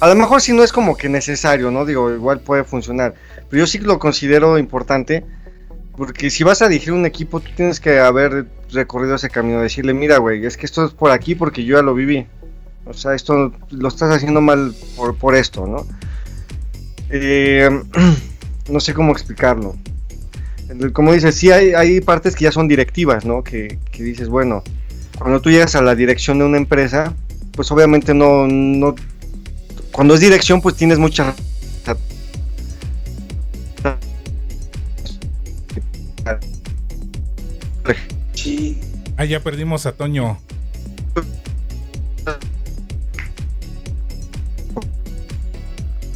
A 0.01 0.07
lo 0.07 0.15
mejor 0.15 0.41
sí 0.41 0.51
no 0.51 0.63
es 0.63 0.73
como 0.73 0.97
que 0.97 1.09
necesario, 1.09 1.69
¿no? 1.69 1.85
Digo, 1.85 2.11
igual 2.11 2.39
puede 2.39 2.63
funcionar. 2.63 3.13
Pero 3.47 3.61
yo 3.61 3.67
sí 3.67 3.77
lo 3.77 3.99
considero 3.99 4.57
importante. 4.57 5.23
Porque 5.95 6.31
si 6.31 6.43
vas 6.43 6.63
a 6.63 6.67
dirigir 6.67 6.93
un 6.93 7.05
equipo, 7.05 7.39
tú 7.39 7.51
tienes 7.55 7.79
que 7.79 7.99
haber 7.99 8.47
recorrido 8.71 9.13
ese 9.13 9.29
camino. 9.29 9.61
Decirle, 9.61 9.93
mira, 9.93 10.17
güey, 10.17 10.43
es 10.43 10.57
que 10.57 10.65
esto 10.65 10.83
es 10.85 10.91
por 10.91 11.11
aquí 11.11 11.35
porque 11.35 11.63
yo 11.63 11.77
ya 11.77 11.83
lo 11.83 11.93
viví. 11.93 12.25
O 12.85 12.93
sea, 12.93 13.13
esto 13.13 13.53
lo 13.69 13.87
estás 13.87 14.09
haciendo 14.11 14.41
mal 14.41 14.73
por, 15.19 15.35
esto, 15.35 15.67
¿no? 15.67 15.85
Eh, 17.11 17.69
no 18.71 18.79
sé 18.79 18.95
cómo 18.95 19.11
explicarlo. 19.11 19.75
Como 20.93 21.13
dices, 21.13 21.35
sí 21.35 21.51
hay, 21.51 21.75
hay 21.75 22.01
partes 22.01 22.35
que 22.35 22.45
ya 22.45 22.51
son 22.51 22.67
directivas, 22.67 23.23
¿no? 23.23 23.43
Que, 23.43 23.77
que 23.91 24.01
dices, 24.01 24.29
bueno, 24.29 24.63
cuando 25.19 25.41
tú 25.41 25.51
llegas 25.51 25.75
a 25.75 25.83
la 25.83 25.93
dirección 25.93 26.39
de 26.39 26.45
una 26.45 26.57
empresa, 26.57 27.13
pues 27.53 27.71
obviamente 27.71 28.15
no 28.15 28.47
cuando 29.91 30.13
es 30.15 30.19
dirección, 30.19 30.61
pues 30.61 30.75
tienes 30.75 30.97
mucha 30.99 31.35
Sí. 38.33 38.77
Ah, 39.17 39.25
ya 39.25 39.39
perdimos 39.41 39.85
a 39.85 39.91
Toño. 39.93 40.39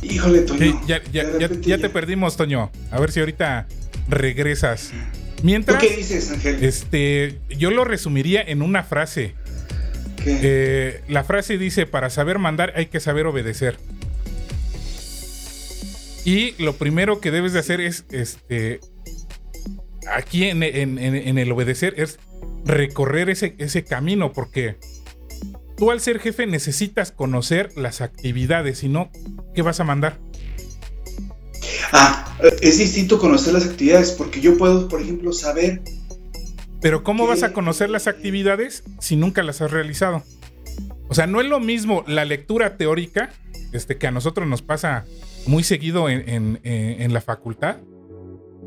Híjole, 0.02 0.42
Toño. 0.42 0.60
Sí, 0.60 0.76
ya, 0.88 1.02
ya- 1.12 1.50
ya 1.62 1.78
te 1.78 1.90
perdimos, 1.90 2.38
Toño. 2.38 2.72
A 2.92 3.00
ver 3.00 3.12
si 3.12 3.20
ahorita 3.20 3.68
regresas. 4.08 4.92
Mientras, 5.44 5.82
¿Tú 5.82 5.88
qué 5.88 5.96
dices, 5.98 6.32
Ángel? 6.32 6.64
este, 6.64 7.40
yo 7.58 7.72
lo 7.72 7.84
resumiría 7.86 8.42
en 8.42 8.62
una 8.62 8.84
frase. 8.84 9.36
Eh, 10.28 11.02
la 11.08 11.24
frase 11.24 11.58
dice, 11.58 11.86
para 11.86 12.10
saber 12.10 12.40
mandar 12.40 12.74
hay 12.76 12.88
que 12.88 13.00
saber 13.00 13.28
obedecer. 13.28 13.78
Y 16.24 16.52
lo 16.62 16.74
primero 16.74 17.20
que 17.22 17.32
debes 17.32 17.54
de 17.54 17.60
hacer 17.60 17.80
es, 17.82 18.06
este, 18.12 18.80
aquí 20.12 20.46
en, 20.46 20.64
en- 20.64 20.98
en- 20.98 21.16
en 21.16 21.38
el 21.38 21.52
obedecer, 21.52 21.94
es 21.98 22.18
recorrer 22.66 23.30
ese, 23.30 23.56
ese 23.60 23.84
camino, 23.84 24.34
porque 24.34 24.78
tú 25.78 25.92
al 25.92 26.02
ser 26.02 26.20
jefe 26.20 26.48
necesitas 26.48 27.12
conocer 27.12 27.70
las 27.76 28.02
actividades, 28.02 28.80
si 28.80 28.90
no, 28.90 29.12
¿qué 29.54 29.62
vas 29.62 29.80
a 29.80 29.84
mandar? 29.84 30.18
Ah, 31.92 32.36
es 32.62 32.80
distinto 32.80 33.20
conocer 33.20 33.54
las 33.54 33.66
actividades, 33.66 34.12
porque 34.12 34.42
yo 34.42 34.58
puedo, 34.58 34.88
por 34.88 35.02
ejemplo, 35.02 35.32
saber 35.32 35.82
Pero 36.86 37.04
¿cómo 37.04 37.24
¿Qué? 37.24 37.30
vas 37.32 37.42
a 37.42 37.52
conocer 37.52 37.90
las 37.90 38.06
actividades 38.06 38.84
si 39.00 39.16
nunca 39.16 39.42
las 39.42 39.60
has 39.60 39.72
realizado? 39.72 40.22
O 41.08 41.16
sea, 41.16 41.26
no 41.26 41.42
es 41.42 41.48
lo 41.48 41.60
mismo 41.60 42.04
la 42.06 42.26
lectura 42.26 42.78
teórica, 42.78 43.32
este, 43.74 43.98
que 43.98 44.06
a 44.06 44.12
nosotros 44.12 44.48
nos 44.48 44.62
pasa 44.62 45.04
muy 45.48 45.64
seguido 45.64 46.10
en, 46.10 46.30
en- 46.30 46.60
en- 46.62 47.02
en 47.02 47.12
la 47.12 47.22
facultad, 47.22 47.78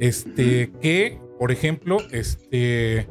este, 0.00 0.72
que, 0.82 1.20
por 1.38 1.52
ejemplo, 1.52 1.98
este, 2.10 3.06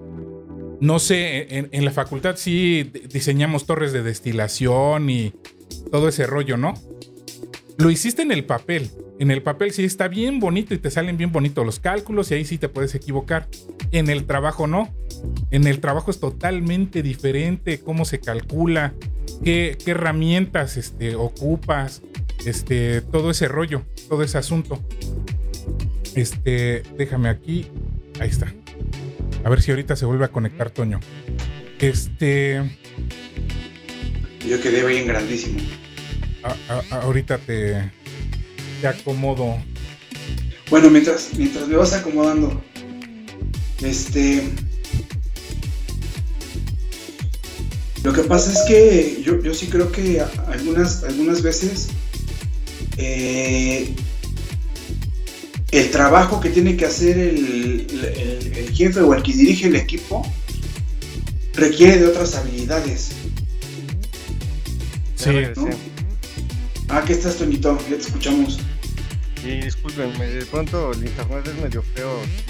no 0.82 1.00
sé, 1.00 1.56
en, 1.58 1.70
en 1.72 1.86
la 1.86 1.92
facultad 1.92 2.36
sí 2.36 2.84
diseñamos 3.10 3.66
torres 3.66 3.94
de 3.94 4.04
destilación 4.04 5.10
y 5.10 5.34
todo 5.90 6.10
ese 6.10 6.28
rollo, 6.28 6.58
¿no? 6.58 6.74
Lo 7.78 7.90
hiciste 7.92 8.24
en 8.24 8.34
el 8.34 8.44
papel. 8.44 8.92
En 9.20 9.32
el 9.32 9.42
papel 9.42 9.72
sí 9.72 9.84
está 9.84 10.08
bien 10.08 10.40
bonito 10.40 10.74
y 10.74 10.78
te 10.78 10.92
salen 10.92 11.18
bien 11.18 11.32
bonitos 11.32 11.66
los 11.66 11.80
cálculos 11.80 12.30
y 12.30 12.36
ahí 12.36 12.46
sí 12.46 12.58
te 12.58 12.70
puedes 12.70 12.94
equivocar. 12.94 13.48
En 13.92 14.10
el 14.10 14.26
trabajo 14.26 14.68
no. 14.68 14.94
En 15.50 15.66
el 15.66 15.80
trabajo 15.80 16.12
es 16.12 16.20
totalmente 16.20 17.02
diferente 17.02 17.80
cómo 17.80 18.06
se 18.06 18.20
calcula, 18.20 18.94
qué, 19.44 19.76
qué 19.84 19.92
herramientas 19.92 20.78
este, 20.78 21.16
ocupas, 21.16 22.04
este, 22.46 23.02
todo 23.02 23.32
ese 23.32 23.48
rollo, 23.48 23.84
todo 24.08 24.22
ese 24.22 24.38
asunto. 24.38 24.84
Este, 26.16 26.84
déjame 26.98 27.30
aquí. 27.30 27.66
Ahí 28.20 28.30
está. 28.30 28.54
A 29.44 29.50
ver 29.50 29.62
si 29.62 29.72
ahorita 29.72 29.96
se 29.96 30.06
vuelve 30.06 30.26
a 30.26 30.30
conectar 30.30 30.70
Toño. 30.70 31.00
Este, 31.80 32.62
yo 34.48 34.62
quedé 34.62 34.86
bien 34.86 35.08
grandísimo. 35.08 35.60
a- 36.44 36.82
a- 36.96 37.02
ahorita 37.02 37.38
te, 37.40 37.92
te 38.82 38.88
acomodo. 38.88 39.58
Bueno, 40.70 40.90
mientras, 40.90 41.30
mientras 41.38 41.68
me 41.68 41.76
vas 41.76 41.94
acomodando, 41.94 42.62
este. 43.82 44.44
Lo 48.04 48.14
que 48.14 48.22
pasa 48.24 48.52
es 48.52 48.60
que 48.68 49.22
yo, 49.26 49.42
yo 49.42 49.54
sí 49.54 49.68
creo 49.68 49.92
que 49.92 50.22
algunas, 50.48 51.04
algunas 51.04 51.42
veces 51.42 51.88
eh, 52.98 53.94
el 55.72 55.92
trabajo 55.92 56.40
que 56.40 56.50
tiene 56.50 56.78
que 56.78 56.86
hacer 56.86 57.18
el, 57.18 57.88
el- 57.92 58.54
el 58.58 58.72
jefe 58.74 59.02
o 59.02 59.14
el 59.14 59.24
que 59.24 59.34
dirige 59.34 59.68
el 59.68 59.76
equipo 59.76 60.26
requiere 61.56 61.98
de 61.98 62.08
otras 62.08 62.36
habilidades. 62.36 63.10
Sí, 65.16 65.30
¿no? 65.56 65.68
Ah, 65.68 65.72
¿qué 67.06 67.14
estás, 67.14 67.38
Toñito? 67.38 67.78
Ya 67.90 67.96
te 67.98 68.02
escuchamos. 68.02 68.60
Y 69.46 69.62
discúlpenme, 69.62 70.26
de 70.28 70.46
pronto 70.46 70.92
el 70.92 71.06
internet 71.06 71.48
es 71.48 71.62
medio 71.64 71.82
feo. 71.82 72.20
¿sí? 72.24 72.44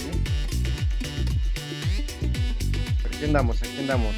Pero 3.04 3.16
Aquí 3.16 3.26
andamos, 3.26 3.58
aquí 3.62 3.78
andamos. 3.80 4.16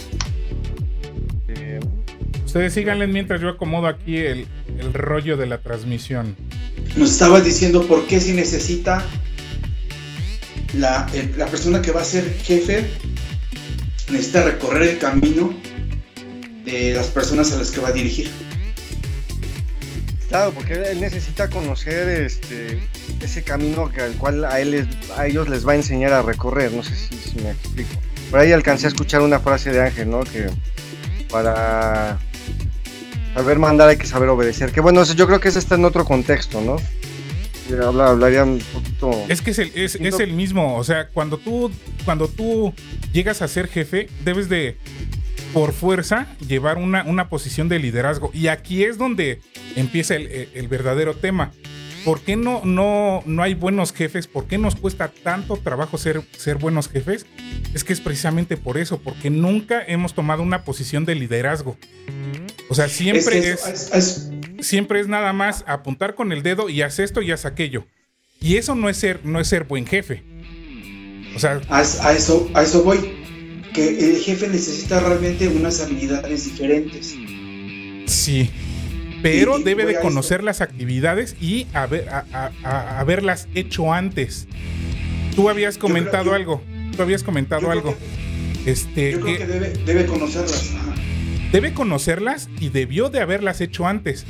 Eh, 1.49 1.79
ustedes 2.45 2.73
síganle 2.73 3.07
mientras 3.07 3.41
yo 3.41 3.49
acomodo 3.49 3.87
aquí 3.87 4.17
el, 4.17 4.45
el 4.77 4.93
rollo 4.93 5.35
de 5.35 5.47
la 5.47 5.57
transmisión. 5.59 6.35
Nos 6.95 7.11
estabas 7.11 7.43
diciendo 7.43 7.85
por 7.87 8.05
qué 8.07 8.21
si 8.21 8.33
necesita 8.33 9.03
la, 10.73 11.07
el- 11.13 11.37
la 11.37 11.47
persona 11.47 11.81
que 11.81 11.91
va 11.91 12.01
a 12.01 12.05
ser 12.05 12.23
jefe 12.43 12.85
necesita 14.11 14.43
recorrer 14.43 14.83
el 14.83 14.97
camino 14.99 15.53
de 16.65 16.93
las 16.93 17.07
personas 17.07 17.51
a 17.51 17.57
las 17.57 17.71
que 17.71 17.79
va 17.79 17.89
a 17.89 17.91
dirigir. 17.91 18.29
Claro, 20.29 20.51
porque 20.53 20.73
él 20.73 21.01
necesita 21.01 21.49
conocer 21.49 22.07
este 22.07 22.79
ese 23.19 23.43
camino 23.43 23.89
que 23.89 24.01
al 24.01 24.13
cual 24.13 24.45
a 24.45 24.59
él 24.59 24.87
a 25.17 25.25
ellos 25.27 25.49
les 25.49 25.67
va 25.67 25.71
a 25.73 25.75
enseñar 25.75 26.13
a 26.13 26.21
recorrer. 26.21 26.71
No 26.71 26.83
sé 26.83 26.95
si, 26.95 27.35
me 27.41 27.49
explico. 27.51 27.89
Por 28.29 28.39
ahí 28.39 28.51
alcancé 28.51 28.85
a 28.85 28.89
escuchar 28.89 29.21
una 29.21 29.39
frase 29.39 29.71
de 29.71 29.81
Ángel, 29.81 30.09
¿no? 30.11 30.19
Que 30.21 30.49
para 31.31 32.19
saber 33.33 33.57
mandar 33.59 33.89
hay 33.89 33.97
que 33.97 34.05
saber 34.05 34.29
obedecer. 34.29 34.71
Que 34.71 34.81
bueno, 34.81 35.01
eso 35.01 35.13
yo 35.15 35.25
creo 35.27 35.39
que 35.39 35.49
ese 35.49 35.59
está 35.59 35.75
en 35.75 35.85
otro 35.85 36.05
contexto, 36.05 36.61
¿no? 36.61 36.77
Habla- 37.85 38.09
hablaría 38.09 38.43
un 38.43 38.59
poquito. 38.73 39.11
Es 39.29 39.41
que 39.41 39.51
es 39.51 39.59
el, 39.59 39.71
es, 39.75 39.95
es 39.95 40.19
el 40.19 40.33
mismo, 40.33 40.75
o 40.77 40.83
sea, 40.83 41.07
cuando 41.09 41.37
tú, 41.37 41.71
cuando 42.03 42.27
tú 42.27 42.73
llegas 43.13 43.41
a 43.43 43.47
ser 43.47 43.67
jefe, 43.67 44.09
debes 44.25 44.49
de, 44.49 44.77
por 45.53 45.73
fuerza, 45.73 46.27
llevar 46.47 46.77
una, 46.77 47.03
una 47.03 47.29
posición 47.29 47.69
de 47.69 47.79
liderazgo. 47.79 48.31
Y 48.33 48.47
aquí 48.47 48.83
es 48.83 48.97
donde 48.97 49.41
empieza 49.75 50.15
el, 50.15 50.27
el- 50.53 50.67
verdadero 50.67 51.15
tema. 51.15 51.51
¿Por 52.05 52.21
qué 52.21 52.35
no, 52.37 52.61
no, 52.63 53.21
no 53.25 53.43
hay 53.43 53.55
buenos 53.55 53.91
jefes? 53.91 54.25
¿Por 54.27 54.45
qué 54.47 54.57
nos 54.57 54.75
cuesta 54.75 55.11
tanto 55.23 55.57
trabajo 55.57 55.97
ser, 55.97 56.21
ser 56.37 56.55
buenos 56.57 56.87
jefes? 56.87 57.25
Es 57.73 57.83
que 57.83 57.91
es 57.93 57.99
precisamente 57.99 58.55
por 58.55 58.77
eso, 58.77 58.99
porque 59.01 59.29
nunca 59.29 59.83
hemos 59.85 60.13
tomado 60.13 60.41
una 60.41 60.63
posición 60.63 61.03
de 61.05 61.15
liderazgo. 61.15 61.77
O 62.69 62.75
sea, 62.75 62.87
siempre 62.87 63.39
es, 63.39 63.67
es, 63.67 63.91
es- 63.93 64.31
siempre 64.65 64.99
es 65.01 65.07
nada 65.07 65.33
más 65.33 65.63
apuntar 65.67 66.15
con 66.15 66.31
el 66.31 66.41
dedo 66.43 66.69
y 66.69 66.81
haz 66.83 66.99
esto 66.99 67.21
y 67.21 67.31
haz 67.31 67.45
aquello. 67.45 67.85
Y 68.39 68.55
eso 68.55 68.75
no 68.75 68.87
es 68.87 68.95
ser, 68.97 69.19
no 69.25 69.39
es 69.41 69.47
ser 69.49 69.65
buen 69.65 69.85
jefe. 69.85 70.23
O 71.35 71.39
sea, 71.39 71.59
a, 71.69 71.79
a 71.79 72.13
eso, 72.13 72.49
a 72.53 72.63
eso 72.63 72.83
voy. 72.83 73.18
Que 73.73 74.09
el 74.11 74.17
jefe 74.17 74.47
necesita 74.47 74.99
realmente 74.99 75.47
unas 75.47 75.79
habilidades 75.81 76.45
diferentes. 76.45 77.15
sí. 78.05 78.49
Pero 79.21 79.59
debe 79.59 79.85
de 79.85 79.99
conocer 79.99 80.45
las 80.45 80.61
actividades 80.61 81.35
y 81.41 81.67
haber, 81.73 82.07
a- 82.07 82.23
a- 82.31 82.51
a- 82.63 82.99
haberlas 83.01 83.49
hecho 83.53 83.91
antes. 83.91 84.47
Tú 85.35 85.49
habías 85.49 85.77
comentado 85.77 86.27
yo- 86.27 86.33
algo. 86.35 86.61
Tú 86.95 87.01
habías 87.01 87.21
comentado 87.23 87.69
algo. 87.69 87.97
que- 88.63 88.71
Este, 88.71 89.11
Yo 89.11 89.19
creo 89.19 89.33
que 89.33 89.37
que 89.39 89.45
debe, 89.51 89.69
debe 89.85 90.05
conocerlas. 90.05 90.71
ajá. 90.73 90.95
debe 91.51 91.73
conocerlas 91.73 92.47
y 92.61 92.69
debió 92.69 93.09
de 93.09 93.19
haberlas 93.19 93.59
hecho 93.59 93.87
antes. 93.87 94.25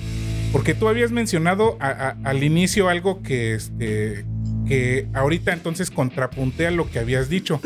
Porque 0.51 0.73
tú 0.73 0.87
habías 0.87 1.11
mencionado 1.11 1.77
a- 1.79 2.15
al 2.23 2.43
inicio 2.43 2.89
algo 2.89 3.21
que, 3.21 3.53
este, 3.53 4.25
que 4.67 5.05
ahorita 5.13 5.53
entonces 5.53 5.91
contrapunté 5.91 6.65
a 6.65 6.71
lo 6.71 6.89
que 6.89 6.97
habías 6.97 7.29
dicho, 7.29 7.61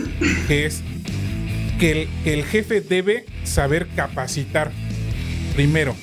que 0.50 0.65
es 0.65 0.82
que 1.83 1.91
el, 2.03 2.07
que 2.23 2.33
el 2.33 2.45
jefe 2.45 2.79
debe 2.79 3.25
saber 3.43 3.87
capacitar 3.93 4.71
primero. 5.53 5.93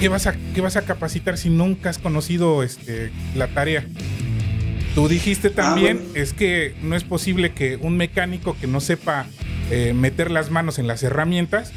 ¿Qué 0.00 0.08
vas, 0.10 0.26
a, 0.26 0.36
qué 0.54 0.60
vas 0.60 0.76
a 0.76 0.82
capacitar 0.82 1.38
si 1.38 1.48
nunca 1.48 1.88
has 1.88 1.96
conocido 1.96 2.62
este, 2.62 3.10
la 3.34 3.48
tarea? 3.48 3.86
Tú 4.94 5.08
dijiste 5.08 5.48
también, 5.48 5.96
bueno. 5.98 6.10
es 6.14 6.34
que 6.34 6.74
no 6.82 6.94
es 6.94 7.04
posible 7.04 7.52
que 7.54 7.76
un 7.76 7.96
mecánico 7.96 8.54
que 8.60 8.66
no 8.66 8.80
sepa 8.80 9.26
eh, 9.70 9.94
meter 9.94 10.30
las 10.30 10.50
manos 10.50 10.78
en 10.78 10.86
las 10.86 11.02
herramientas, 11.02 11.72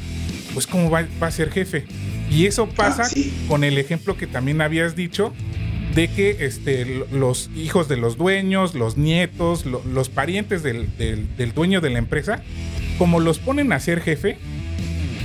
pues 0.52 0.66
cómo 0.66 0.90
va, 0.90 1.06
va 1.22 1.28
a 1.28 1.30
ser 1.30 1.50
jefe. 1.50 1.84
Y 2.30 2.44
eso 2.44 2.68
pasa 2.68 3.04
Ah, 3.04 3.08
sí. 3.08 3.32
con 3.48 3.64
el 3.64 3.78
ejemplo 3.78 4.14
que 4.18 4.26
también 4.26 4.60
habías 4.60 4.94
dicho 4.94 5.32
de 5.94 6.08
que 6.08 6.36
este, 6.40 6.84
lo- 6.84 7.06
los 7.06 7.48
hijos 7.56 7.88
de 7.88 7.96
los 7.96 8.18
dueños, 8.18 8.74
los 8.74 8.98
nietos, 8.98 9.64
lo- 9.64 9.82
los 9.86 10.10
parientes 10.10 10.62
del, 10.62 10.94
del- 10.98 11.34
del 11.38 11.54
dueño 11.54 11.80
de 11.80 11.88
la 11.88 11.98
empresa, 11.98 12.42
como 13.02 13.18
los 13.18 13.40
ponen 13.40 13.72
a 13.72 13.80
ser 13.80 14.00
jefe 14.00 14.38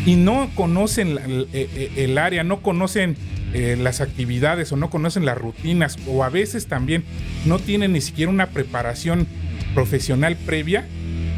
y 0.04 0.16
no 0.16 0.50
conocen 0.56 1.10
el, 1.24 1.48
el- 1.54 1.92
el 1.96 2.18
área, 2.18 2.44
no 2.44 2.64
conocen 2.64 3.16
eh, 3.54 3.78
las 3.80 4.02
actividades 4.02 4.72
o 4.72 4.78
no 4.78 4.90
conocen 4.90 5.26
las 5.26 5.38
rutinas 5.38 6.00
o 6.08 6.24
a 6.24 6.30
veces 6.30 6.66
también 6.66 7.04
no 7.46 7.60
tienen 7.60 7.94
ni 7.94 8.02
siquiera 8.02 8.32
una 8.32 8.48
preparación 8.48 9.28
profesional 9.76 10.38
previa, 10.44 10.88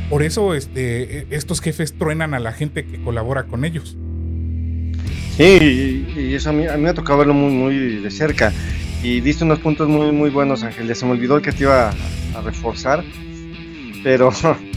por 0.10 0.24
eso 0.24 0.54
este, 0.56 1.28
estos 1.36 1.60
jefes 1.60 1.94
truenan 1.98 2.34
a 2.34 2.40
la 2.40 2.54
gente 2.54 2.86
que 2.86 3.02
colabora 3.04 3.44
con 3.44 3.66
ellos. 3.66 3.98
Sí, 5.36 6.06
y, 6.16 6.34
eso 6.36 6.52
a 6.52 6.54
mí, 6.54 6.66
a 6.68 6.78
mí 6.78 6.84
me 6.84 6.90
ha 6.90 6.94
tocado 6.94 7.20
verlo 7.20 7.34
muy, 7.34 7.52
muy 7.52 7.76
de 7.98 8.12
cerca. 8.12 8.54
Y 9.04 9.20
diste 9.20 9.44
unos 9.44 9.60
puntos 9.60 9.90
muy, 9.90 10.14
muy 10.14 10.30
buenos, 10.30 10.64
Ángel. 10.64 10.88
Ya 10.88 10.96
se 10.96 11.06
me 11.06 11.12
olvidó 11.12 11.36
el 11.36 11.42
que 11.42 11.52
te 11.52 11.64
iba 11.64 11.90
a, 11.90 11.94
a 12.38 12.42
reforzar. 12.42 13.04
Pero, 14.04 14.32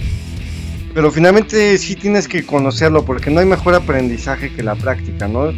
pero 0.95 1.11
finalmente 1.11 1.77
sí 1.79 1.97
tienes 1.97 2.29
que 2.29 2.45
conocerlo, 2.45 3.05
porque 3.05 3.31
no 3.31 3.41
hay 3.41 3.47
mejor 3.47 3.75
aprendizaje 3.75 4.53
que 4.53 4.63
la 4.63 4.75
práctica, 4.75 5.29
¿no? 5.29 5.51
Eh, 5.51 5.57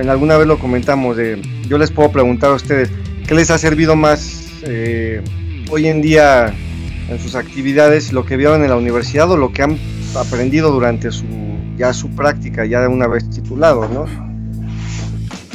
En 0.00 0.08
alguna 0.10 0.36
vez 0.36 0.46
lo 0.46 0.58
comentamos, 0.58 1.16
de, 1.16 1.40
yo 1.68 1.78
les 1.78 1.90
puedo 1.90 2.10
preguntar 2.10 2.50
a 2.50 2.54
ustedes, 2.54 2.90
¿qué 3.26 3.34
les 3.34 3.50
ha 3.50 3.58
servido 3.58 3.96
más 3.96 4.42
eh, 4.62 5.22
hoy 5.70 5.86
en 5.88 6.00
día 6.02 6.54
en 7.10 7.20
sus 7.20 7.34
actividades, 7.34 8.12
lo 8.12 8.24
que 8.24 8.36
vieron 8.36 8.62
en 8.62 8.70
la 8.70 8.76
universidad 8.76 9.30
o 9.30 9.36
lo 9.36 9.52
que 9.52 9.62
han 9.62 9.78
aprendido 10.16 10.70
durante 10.70 11.10
su 11.12 11.24
ya 11.76 11.92
su 11.92 12.08
práctica, 12.10 12.64
ya 12.64 12.88
una 12.88 13.08
vez 13.08 13.28
titulados, 13.28 13.90
¿no? 13.90 14.06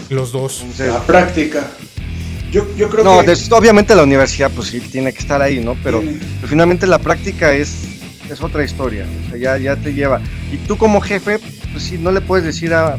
Los 0.10 0.32
dos. 0.32 0.60
Entonces, 0.62 0.90
La 0.94 1.02
práctica. 1.02 1.68
Yo, 2.52 2.66
yo 2.76 2.90
creo 2.90 3.04
no, 3.04 3.22
que. 3.22 3.28
des- 3.28 3.52
obviamente 3.52 3.96
la 3.96 4.04
universidad 4.04 4.52
pues 4.52 4.68
sí 4.70 4.80
tiene 4.80 5.14
que 5.14 5.20
estar 5.20 5.42
ahí, 5.42 5.64
¿no? 5.64 5.76
Pero 5.84 6.04
finalmente 6.48 6.88
la 6.88 6.98
práctica 7.00 7.54
es, 7.54 7.74
es 8.34 8.42
otra 8.42 8.64
historia, 8.64 9.06
o 9.28 9.30
sea, 9.30 9.38
ya, 9.40 9.58
ya 9.58 9.76
te 9.76 9.94
lleva. 9.94 10.22
Y 10.52 10.58
tú 10.58 10.78
como 10.78 11.02
jefe, 11.02 11.40
pues 11.72 11.84
sí, 11.84 11.98
no 11.98 12.12
le 12.12 12.22
puedes 12.22 12.46
decir 12.46 12.74
a, 12.74 12.98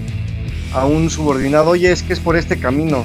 a 0.73 0.87
un 0.87 1.11
subordinado, 1.11 1.71
oye, 1.71 1.91
es 1.93 2.03
que 2.03 2.13
es 2.13 2.21
por 2.21 2.37
este 2.37 2.59
camino, 2.59 3.05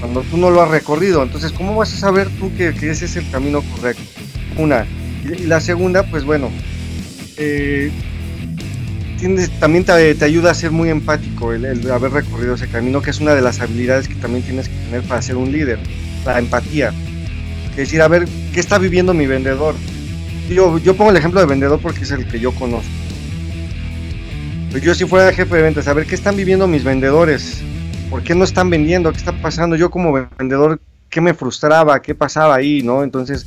cuando 0.00 0.20
tú 0.22 0.36
no 0.36 0.50
lo 0.50 0.62
has 0.62 0.70
recorrido. 0.70 1.22
Entonces, 1.22 1.52
¿cómo 1.52 1.74
vas 1.74 1.92
a 1.92 1.96
saber 1.96 2.28
tú 2.38 2.52
que, 2.56 2.68
ese 2.68 3.04
es 3.06 3.16
el 3.16 3.28
camino 3.30 3.62
correcto? 3.62 4.02
Una. 4.58 4.86
Y, 5.24 5.42
y 5.42 5.46
la 5.46 5.60
segunda, 5.60 6.02
pues 6.04 6.24
bueno, 6.24 6.50
eh, 7.36 7.90
tienes- 9.18 9.50
también 9.58 9.84
te, 9.84 10.14
te 10.14 10.24
ayuda 10.24 10.50
a 10.50 10.54
ser 10.54 10.70
muy 10.70 10.90
empático 10.90 11.52
el, 11.52 11.64
el 11.64 11.90
haber 11.90 12.12
recorrido 12.12 12.54
ese 12.54 12.68
camino, 12.68 13.02
que 13.02 13.10
es 13.10 13.20
una 13.20 13.34
de 13.34 13.40
las 13.40 13.60
habilidades 13.60 14.08
que 14.08 14.14
también 14.16 14.44
tienes 14.44 14.68
que 14.68 14.74
tener 14.76 15.02
para 15.02 15.22
ser 15.22 15.36
un 15.36 15.50
líder, 15.52 15.78
la 16.24 16.38
empatía. 16.38 16.92
Es 17.70 17.76
decir, 17.76 18.02
a 18.02 18.08
ver, 18.08 18.26
¿qué 18.52 18.60
está 18.60 18.78
viviendo 18.78 19.14
mi 19.14 19.26
vendedor? 19.26 19.74
Yo, 20.48 20.78
yo 20.78 20.94
pongo 20.94 21.10
el 21.10 21.16
ejemplo 21.16 21.40
de 21.40 21.46
vendedor 21.46 21.80
porque 21.80 22.04
es 22.04 22.10
el 22.10 22.26
que 22.28 22.38
yo 22.38 22.52
conozco. 22.52 22.90
Pero 24.72 24.84
yo 24.84 24.94
si 24.94 25.04
fuera 25.04 25.32
jefe 25.32 25.56
de 25.56 25.62
ventas, 25.62 25.88
a 25.88 25.94
ver, 25.94 26.06
¿qué 26.06 26.14
están 26.14 26.36
viviendo 26.36 26.66
mis 26.66 26.84
vendedores? 26.84 27.62
¿Por 28.10 28.22
qué 28.22 28.34
no 28.34 28.44
están 28.44 28.70
vendiendo? 28.70 29.10
¿Qué 29.12 29.18
está 29.18 29.32
pasando? 29.32 29.76
Yo 29.76 29.90
como 29.90 30.12
vendedor, 30.36 30.80
¿qué 31.08 31.20
me 31.20 31.32
frustraba? 31.32 32.02
¿Qué 32.02 32.14
pasaba 32.14 32.56
ahí? 32.56 32.82
¿No? 32.82 33.04
Entonces, 33.04 33.46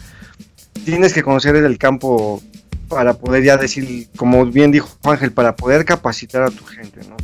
tienes 0.85 1.13
que 1.13 1.23
conocer 1.23 1.55
el 1.55 1.77
campo 1.77 2.41
para 2.87 3.13
poder 3.13 3.43
ya 3.43 3.57
decir, 3.57 4.07
como 4.15 4.45
bien 4.45 4.71
dijo 4.71 4.89
Ángel, 5.03 5.31
para 5.31 5.55
poder 5.55 5.85
capacitar 5.85 6.43
a 6.43 6.49
tu 6.49 6.63
gente, 6.63 7.01
¿no? 7.09 7.17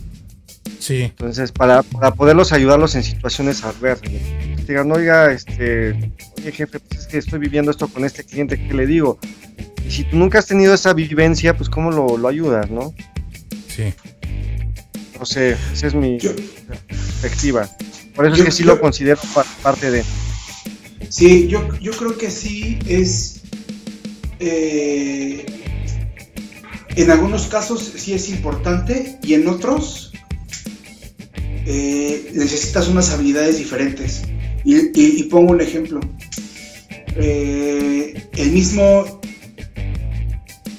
Sí. 0.80 1.04
Entonces, 1.04 1.52
para, 1.52 1.82
para 1.84 2.12
poderlos 2.12 2.52
ayudarlos 2.52 2.96
en 2.96 3.04
situaciones 3.04 3.64
adversas. 3.64 4.12
Digan, 4.68 4.92
oiga, 4.92 5.32
este, 5.32 6.12
oye 6.44 6.52
jefe, 6.52 6.80
pues 6.80 7.02
es 7.02 7.08
que 7.08 7.18
estoy 7.18 7.40
viviendo 7.40 7.72
esto 7.72 7.88
con 7.88 8.04
este 8.04 8.24
cliente, 8.24 8.58
¿qué 8.68 8.74
le 8.74 8.86
digo? 8.86 9.18
Y 9.88 9.92
si 9.92 10.04
tú 10.04 10.18
nunca 10.18 10.40
has 10.40 10.46
tenido 10.46 10.74
esa 10.74 10.94
vivencia, 10.94 11.56
pues 11.56 11.70
cómo 11.70 11.90
lo, 11.92 12.18
lo 12.18 12.28
ayudas, 12.28 12.70
¿no? 12.70 12.94
Sí. 13.68 13.94
No 15.18 15.26
sé, 15.26 15.56
esa 15.74 15.88
es 15.88 15.94
mi 15.96 16.20
Yo- 16.20 16.36
perspectiva. 16.88 17.70
Por 18.16 18.26
eso 18.26 18.36
Yo- 18.36 18.44
es 18.44 18.50
que 18.50 18.52
sí 18.56 18.64
yo- 18.64 18.76
lo 18.76 18.82
considero 18.82 19.20
pa- 19.34 19.46
parte 19.62 19.90
de... 19.90 20.04
Sí, 21.10 21.48
yo, 21.48 21.68
yo 21.80 21.92
creo 21.94 22.18
que 22.18 22.30
sí 22.30 22.80
es. 22.88 23.42
eh, 24.40 25.46
en 26.96 27.12
algunos 27.12 27.48
casos 27.48 27.92
sí 27.96 28.14
es 28.14 28.30
importante 28.30 29.18
y 29.24 29.34
en 29.36 29.48
otros 29.48 30.12
eh, 31.66 32.32
necesitas 32.34 32.88
unas 32.88 33.10
habilidades 33.12 33.58
diferentes. 33.58 34.24
Y, 34.66 34.76
y- 35.00 35.20
y 35.20 35.24
pongo 35.24 35.52
un 35.52 35.62
ejemplo. 35.62 36.00
Eh, 37.16 38.30
el 38.38 38.52
mismo. 38.52 39.22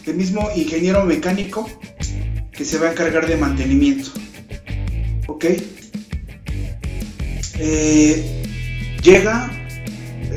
El 0.06 0.16
mismo 0.16 0.50
ingeniero 0.54 1.04
mecánico 1.04 1.68
que 2.52 2.64
se 2.64 2.78
va 2.78 2.88
a 2.88 2.92
encargar 2.92 3.26
de 3.26 3.36
mantenimiento. 3.36 4.10
¿Ok? 5.26 5.46
Eh, 7.58 8.42
llega 9.02 9.50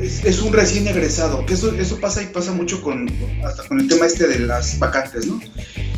es, 0.02 0.40
un 0.40 0.52
recién 0.52 0.86
egresado, 0.86 1.44
que 1.44 1.54
eso, 1.54 1.74
eso 1.74 1.98
pasa 2.00 2.22
y 2.22 2.26
pasa 2.26 2.52
mucho 2.52 2.82
con, 2.82 3.08
hasta 3.44 3.66
con 3.66 3.80
el 3.80 3.88
tema 3.88 4.06
este 4.06 4.26
de 4.26 4.40
las 4.40 4.78
vacantes, 4.78 5.26
¿no? 5.26 5.40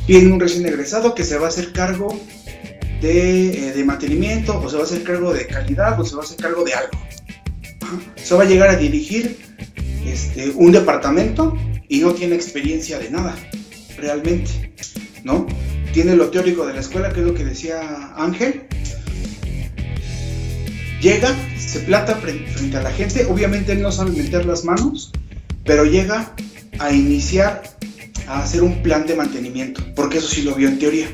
Viene 0.07 0.33
un 0.33 0.41
recién 0.41 0.67
egresado 0.67 1.15
que 1.15 1.25
se 1.25 1.39
va 1.39 1.47
a 1.47 1.49
hacer 1.49 1.73
cargo 1.73 2.19
de, 3.01 3.69
eh, 3.69 3.73
de 3.73 3.85
mantenimiento, 3.85 4.59
o 4.59 4.69
se 4.69 4.77
va 4.77 4.83
a 4.83 4.87
hacer 4.87 5.03
cargo 5.03 5.33
de 5.33 5.47
calidad, 5.47 6.01
o 6.01 6.05
se 6.05 6.17
va 6.17 6.23
a 6.23 6.25
hacer 6.25 6.39
cargo 6.39 6.65
de 6.65 6.75
algo. 6.75 6.99
Se 8.17 8.35
va 8.35 8.45
a 8.45 8.47
llegar 8.47 8.69
a 8.69 8.77
dirigir 8.77 9.37
este, 10.13 10.51
un 10.51 10.73
departamento 10.73 11.57
y 11.89 11.99
no 12.01 12.13
tiene 12.13 12.35
experiencia 12.35 12.99
de 12.99 13.11
nada, 13.11 13.37
realmente, 13.97 14.73
¿no? 15.25 15.47
Tiene 15.93 16.15
lo 16.17 16.31
teórico 16.31 16.67
de 16.67 16.75
la 16.75 16.81
escuela, 16.81 17.13
que 17.13 17.21
es 17.21 17.27
lo 17.27 17.35
que 17.35 17.45
decía 17.45 18.13
Ángel, 18.17 18.63
llega, 21.01 21.35
se 21.59 21.81
planta 21.81 22.21
fre- 22.21 22.47
frente 22.49 22.77
a 22.77 22.83
la 22.83 22.91
gente, 22.93 23.27
obviamente 23.27 23.73
él 23.73 23.83
no 23.83 23.91
sabe 23.93 24.13
meter 24.13 24.45
las 24.47 24.65
manos, 24.65 25.13
pero 25.65 25.85
llega 25.85 26.35
a 26.79 26.93
iniciar 26.93 27.63
a 28.27 28.43
hacer 28.43 28.63
un 28.63 28.83
plan 28.83 29.07
de 29.07 29.17
mantenimiento, 29.17 29.83
porque 29.97 30.19
eso 30.19 30.29
sí 30.29 30.43
lo 30.43 30.55
vio 30.55 30.69
en 30.69 30.79
teoría. 30.79 31.09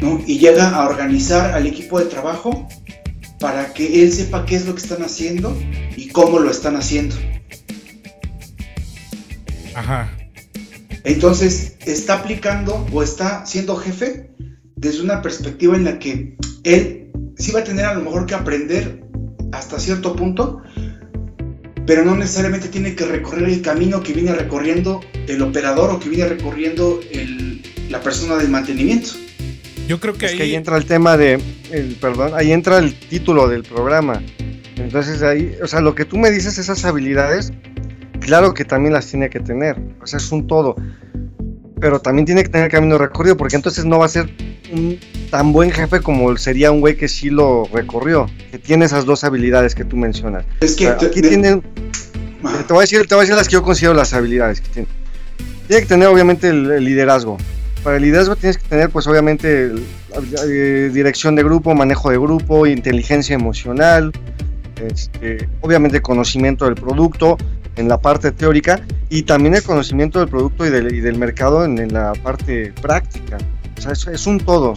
¿no? 0.00 0.20
Y 0.26 0.38
llega 0.38 0.70
a 0.70 0.86
organizar 0.88 1.52
al 1.52 1.66
equipo 1.66 1.98
de 1.98 2.06
trabajo 2.06 2.68
para 3.42 3.74
que 3.74 4.04
él 4.04 4.12
sepa 4.12 4.46
qué 4.46 4.54
es 4.54 4.66
lo 4.66 4.74
que 4.76 4.82
están 4.82 5.02
haciendo 5.02 5.54
y 5.96 6.08
cómo 6.08 6.38
lo 6.38 6.48
están 6.48 6.76
haciendo. 6.76 7.16
Ajá. 9.74 10.16
Entonces, 11.02 11.74
está 11.84 12.14
aplicando 12.20 12.86
o 12.92 13.02
está 13.02 13.44
siendo 13.44 13.74
jefe 13.76 14.30
desde 14.76 15.02
una 15.02 15.22
perspectiva 15.22 15.76
en 15.76 15.84
la 15.84 15.98
que 15.98 16.36
él 16.62 17.10
sí 17.36 17.50
va 17.50 17.60
a 17.60 17.64
tener 17.64 17.84
a 17.84 17.94
lo 17.94 18.02
mejor 18.02 18.26
que 18.26 18.34
aprender 18.34 19.02
hasta 19.50 19.80
cierto 19.80 20.14
punto, 20.14 20.62
pero 21.84 22.04
no 22.04 22.14
necesariamente 22.14 22.68
tiene 22.68 22.94
que 22.94 23.06
recorrer 23.06 23.48
el 23.48 23.60
camino 23.60 24.04
que 24.04 24.12
viene 24.12 24.32
recorriendo 24.32 25.00
el 25.26 25.42
operador 25.42 25.90
o 25.90 25.98
que 25.98 26.08
viene 26.08 26.28
recorriendo 26.28 27.00
el- 27.10 27.60
la 27.90 28.00
persona 28.00 28.36
del 28.36 28.48
mantenimiento. 28.50 29.10
Yo 29.92 30.00
creo 30.00 30.14
que 30.14 30.24
es 30.24 30.32
ahí... 30.32 30.38
que 30.38 30.42
ahí 30.44 30.54
entra 30.54 30.78
el 30.78 30.86
tema 30.86 31.18
de, 31.18 31.38
el, 31.70 31.96
perdón, 32.00 32.32
ahí 32.34 32.50
entra 32.50 32.78
el 32.78 32.94
título 32.94 33.46
del 33.46 33.62
programa. 33.62 34.22
Entonces 34.76 35.22
ahí, 35.22 35.54
o 35.62 35.66
sea, 35.66 35.82
lo 35.82 35.94
que 35.94 36.06
tú 36.06 36.16
me 36.16 36.30
dices, 36.30 36.56
esas 36.56 36.82
habilidades, 36.86 37.52
claro 38.20 38.54
que 38.54 38.64
también 38.64 38.94
las 38.94 39.06
tiene 39.06 39.28
que 39.28 39.38
tener, 39.38 39.76
o 40.02 40.06
sea, 40.06 40.16
es 40.16 40.32
un 40.32 40.46
todo. 40.46 40.76
Pero 41.78 42.00
también 42.00 42.24
tiene 42.24 42.42
que 42.42 42.48
tener 42.48 42.70
camino 42.70 42.96
recorrido, 42.96 43.36
porque 43.36 43.56
entonces 43.56 43.84
no 43.84 43.98
va 43.98 44.06
a 44.06 44.08
ser 44.08 44.30
un 44.72 44.98
tan 45.30 45.52
buen 45.52 45.70
jefe 45.70 46.00
como 46.00 46.34
sería 46.38 46.70
un 46.72 46.80
güey 46.80 46.96
que 46.96 47.08
sí 47.08 47.28
lo 47.28 47.68
recorrió, 47.70 48.30
que 48.50 48.58
tiene 48.58 48.86
esas 48.86 49.04
dos 49.04 49.24
habilidades 49.24 49.74
que 49.74 49.84
tú 49.84 49.98
mencionas. 49.98 50.46
Es 50.62 50.74
que 50.74 50.86
O 50.86 50.88
sea, 50.88 50.96
te- 50.96 51.06
aquí 51.08 51.20
de- 51.20 51.28
tienen, 51.28 51.62
Ah, 52.44 52.64
te 52.66 52.72
voy, 52.72 52.78
a 52.78 52.80
decir, 52.80 53.06
te 53.06 53.14
voy 53.14 53.20
a 53.20 53.22
decir 53.24 53.36
las 53.36 53.46
que 53.46 53.52
yo 53.52 53.62
considero 53.62 53.92
las 53.94 54.14
habilidades 54.14 54.60
que 54.62 54.68
tiene. 54.68 54.88
Tiene 55.68 55.82
que 55.82 55.88
tener 55.88 56.08
obviamente 56.08 56.48
el, 56.48 56.70
el 56.72 56.84
liderazgo. 56.84 57.36
Para 57.82 57.96
el 57.96 58.02
liderazgo 58.02 58.36
tienes 58.36 58.58
que 58.58 58.68
tener 58.68 58.90
pues 58.90 59.06
obviamente 59.06 59.72
eh, 60.46 60.90
dirección 60.92 61.34
de 61.34 61.42
grupo, 61.42 61.74
manejo 61.74 62.10
de 62.10 62.18
grupo, 62.18 62.66
inteligencia 62.66 63.34
emocional, 63.34 64.12
este, 64.80 65.48
obviamente 65.60 66.00
conocimiento 66.00 66.64
del 66.64 66.74
producto 66.74 67.36
en 67.76 67.88
la 67.88 68.00
parte 68.00 68.30
teórica 68.30 68.80
y 69.08 69.22
también 69.22 69.54
el 69.54 69.62
conocimiento 69.62 70.20
del 70.20 70.28
producto 70.28 70.66
y 70.66 70.70
del, 70.70 71.18
mercado 71.18 71.64
en, 71.64 71.78
en 71.78 71.92
la 71.92 72.12
parte 72.12 72.72
práctica. 72.80 73.38
O 73.78 73.80
sea, 73.80 73.92
es, 73.92 74.06
es 74.06 74.26
un 74.26 74.38
todo. 74.38 74.74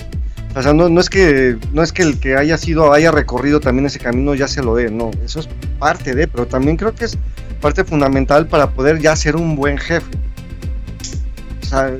O 0.56 0.62
sea, 0.62 0.74
no, 0.74 0.88
no 0.88 1.02
es 1.02 1.10
que 1.10 1.58
no 1.74 1.84
es 1.84 1.91
que 1.91 2.02
el 2.02 2.18
que 2.18 2.38
haya 2.38 2.58
sido 2.58 2.94
haya 2.94 3.12
recorrido 3.12 3.60
también 3.60 3.86
ese 3.88 4.00
camino 4.00 4.34
ya 4.36 4.48
se 4.48 4.63
lo 4.63 4.76
dé, 4.76 4.89
no, 4.89 5.12
eso 5.24 5.41
es 5.41 5.50
parte 5.80 6.15
de, 6.15 6.30
pero 6.30 6.48
también 6.48 6.78
creo 6.78 6.96
que 6.96 7.06
es 7.06 7.18
parte 7.60 7.84
fundamental 7.84 8.48
para 8.48 8.70
poder 8.70 9.00
ya 9.00 9.15
ser 9.18 9.36
un 9.36 9.58
buen 9.58 9.78
jefe. 9.78 10.10
Sea, 11.75 11.97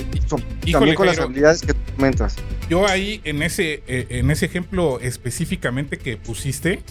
Híjole, 0.66 0.72
también 0.72 0.96
con 0.96 1.06
las 1.08 1.20
habilidades 1.20 1.62
que 1.62 1.74
comentas. 1.96 2.36
Yo 2.70 2.88
ahí, 2.88 3.22
en 3.26 3.44
ese, 3.44 3.84
eh, 3.88 4.08
en 4.10 4.32
ese 4.32 4.46
ejemplo 4.46 5.00
específicamente 5.02 5.98
que 5.98 6.18
pusiste, 6.18 6.82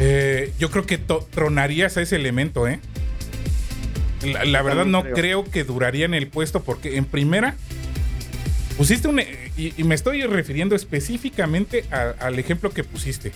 eh, 0.00 0.52
yo 0.58 0.70
creo 0.70 0.86
que 0.86 0.98
tronarías 0.98 1.96
a 1.96 2.02
ese 2.02 2.16
elemento, 2.16 2.68
¿eh? 2.68 2.80
La, 4.24 4.44
la 4.44 4.62
verdad 4.62 4.84
no 4.84 5.02
creo. 5.02 5.14
creo. 5.14 5.44
que 5.44 5.64
duraría 5.64 6.04
en 6.04 6.14
el 6.14 6.26
puesto 6.28 6.62
porque 6.62 6.96
en 6.96 7.04
primera 7.04 7.54
pusiste 8.76 9.08
un... 9.08 9.20
e- 9.20 9.48
Y, 9.56 9.74
y 9.76 9.82
me 9.84 9.94
estoy 9.96 10.22
refiriendo 10.22 10.76
específicamente 10.76 11.84
a- 11.90 12.14
al 12.24 12.38
ejemplo 12.38 12.70
que 12.70 12.84
pusiste. 12.84 13.32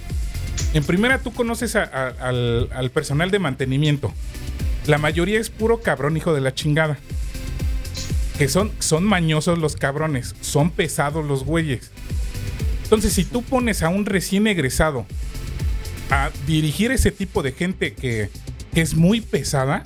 En 0.75 0.85
primera 0.85 1.19
tú 1.19 1.33
conoces 1.33 1.75
a- 1.75 1.83
a- 1.83 2.29
al, 2.29 2.69
al 2.73 2.91
personal 2.91 3.31
de 3.33 3.39
mantenimiento. 3.41 4.13
La 4.87 4.99
mayoría 4.99 5.41
es 5.41 5.51
puro 5.51 5.81
cabrón 5.81 6.17
hijo 6.17 6.33
de 6.35 6.41
la 6.41 6.55
chingada. 6.55 6.97
Que 8.39 8.49
son, 8.49 8.73
son 8.79 9.05
mañosos 9.05 9.59
los 9.59 9.77
cabrones, 9.77 10.35
son 10.41 10.71
pesados 10.71 11.25
los 11.25 11.45
güeyes. 11.45 11.91
Entonces, 12.85 13.13
si 13.13 13.25
tú 13.25 13.43
pones 13.43 13.83
a 13.83 13.89
un 13.89 14.05
recién 14.07 14.47
egresado 14.47 15.07
a 16.11 16.31
dirigir 16.47 16.91
ese 16.93 17.11
tipo 17.11 17.43
de 17.43 17.53
gente 17.53 17.95
que, 17.95 18.29
que 18.75 18.81
es 18.81 18.95
muy 18.95 19.21
pesada, 19.21 19.83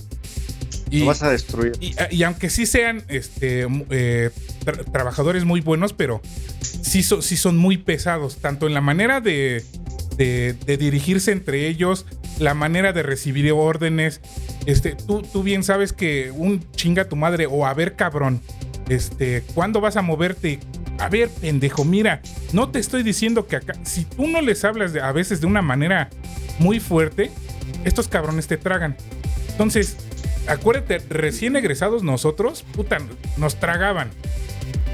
y, 0.91 1.01
Lo 1.01 1.07
vas 1.07 1.23
a 1.23 1.31
destruir. 1.31 1.73
y, 1.81 1.95
y 2.11 2.23
aunque 2.23 2.49
sí 2.49 2.65
sean 2.65 3.03
este, 3.09 3.67
eh, 3.91 4.31
tra- 4.65 4.91
trabajadores 4.93 5.45
muy 5.45 5.61
buenos, 5.61 5.93
pero 5.93 6.21
sí, 6.61 7.03
so- 7.03 7.23
sí 7.23 7.37
son 7.37 7.57
muy 7.57 7.77
pesados, 7.77 8.37
tanto 8.37 8.69
en 8.69 8.75
la 8.75 8.81
manera 8.81 9.21
de, 9.21 9.65
de- 10.17 10.53
de 10.65 10.77
dirigirse 10.77 11.33
entre 11.33 11.67
ellos, 11.67 12.07
la 12.39 12.55
manera 12.55 12.93
de 12.93 13.03
recibir 13.03 13.51
órdenes. 13.53 14.21
Este, 14.67 14.97
tú, 14.97 15.23
bien 15.43 15.63
sabes 15.63 15.93
que 15.93 16.33
un 16.33 16.61
chinga 16.73 17.09
tu 17.09 17.15
madre 17.15 17.47
o 17.47 17.65
a 17.65 17.73
ver 17.73 17.95
cabrón, 17.95 18.41
este, 18.89 19.43
¿cuándo 19.55 19.81
vas 19.81 19.97
a 19.97 20.03
moverte? 20.03 20.59
A 20.99 21.09
ver, 21.09 21.29
pendejo, 21.29 21.85
mira, 21.85 22.21
no 22.53 22.71
te 22.71 22.81
estoy 22.81 23.03
diciendo 23.03 23.47
que 23.47 23.57
acá, 23.57 23.75
si 23.85 24.05
tú 24.05 24.27
no 24.27 24.41
les 24.41 24.65
hablas 24.65 24.93
de, 24.93 25.01
a 25.01 25.13
veces 25.13 25.41
de 25.41 25.47
una 25.47 25.63
manera 25.63 26.11
muy 26.59 26.81
fuerte, 26.81 27.31
estos 27.85 28.09
cabrones 28.09 28.49
te 28.49 28.57
tragan. 28.57 28.97
Entonces, 29.51 29.97
acuérdate, 30.49 30.99
recién 31.11 31.55
egresados 31.55 32.03
nosotros, 32.03 32.65
puta, 32.73 32.99
nos 33.37 33.57
tragaban. 33.61 34.11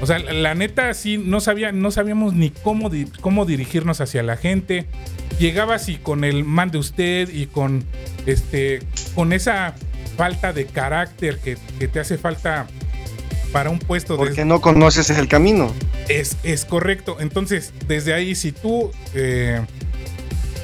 O 0.01 0.05
sea, 0.05 0.19
la, 0.19 0.53
neta 0.53 0.93
sí 0.93 1.17
no 1.17 1.39
sabía, 1.39 1.71
no 1.71 1.89
sabíamos 1.89 2.33
ni 2.33 2.49
cómo, 2.49 2.91
cómo 3.21 3.45
dirigirnos 3.45 4.01
hacia 4.01 4.21
la 4.21 4.37
gente. 4.37 4.85
Llegabas 5.39 5.89
y 5.89 5.95
con 5.95 6.25
el 6.25 6.43
man 6.43 6.71
de 6.71 6.77
usted 6.77 7.29
y 7.29 7.47
con 7.47 7.85
este 8.25 8.79
con 9.15 9.33
esa 9.33 9.75
falta 10.17 10.53
de 10.53 10.65
carácter 10.65 11.39
que, 11.39 11.57
que 11.79 11.87
te 11.87 11.99
hace 11.99 12.17
falta 12.17 12.67
para 13.51 13.69
un 13.69 13.79
puesto 13.79 14.13
de 14.13 14.17
Porque 14.19 14.45
no 14.45 14.61
conoces 14.61 15.09
el 15.11 15.27
camino. 15.27 15.71
es, 16.09 16.37
es 16.43 16.65
correcto. 16.65 17.17
Entonces, 17.19 17.73
desde 17.87 18.13
ahí, 18.13 18.35
si 18.35 18.51
tú. 18.51 18.91
eh, 19.13 19.61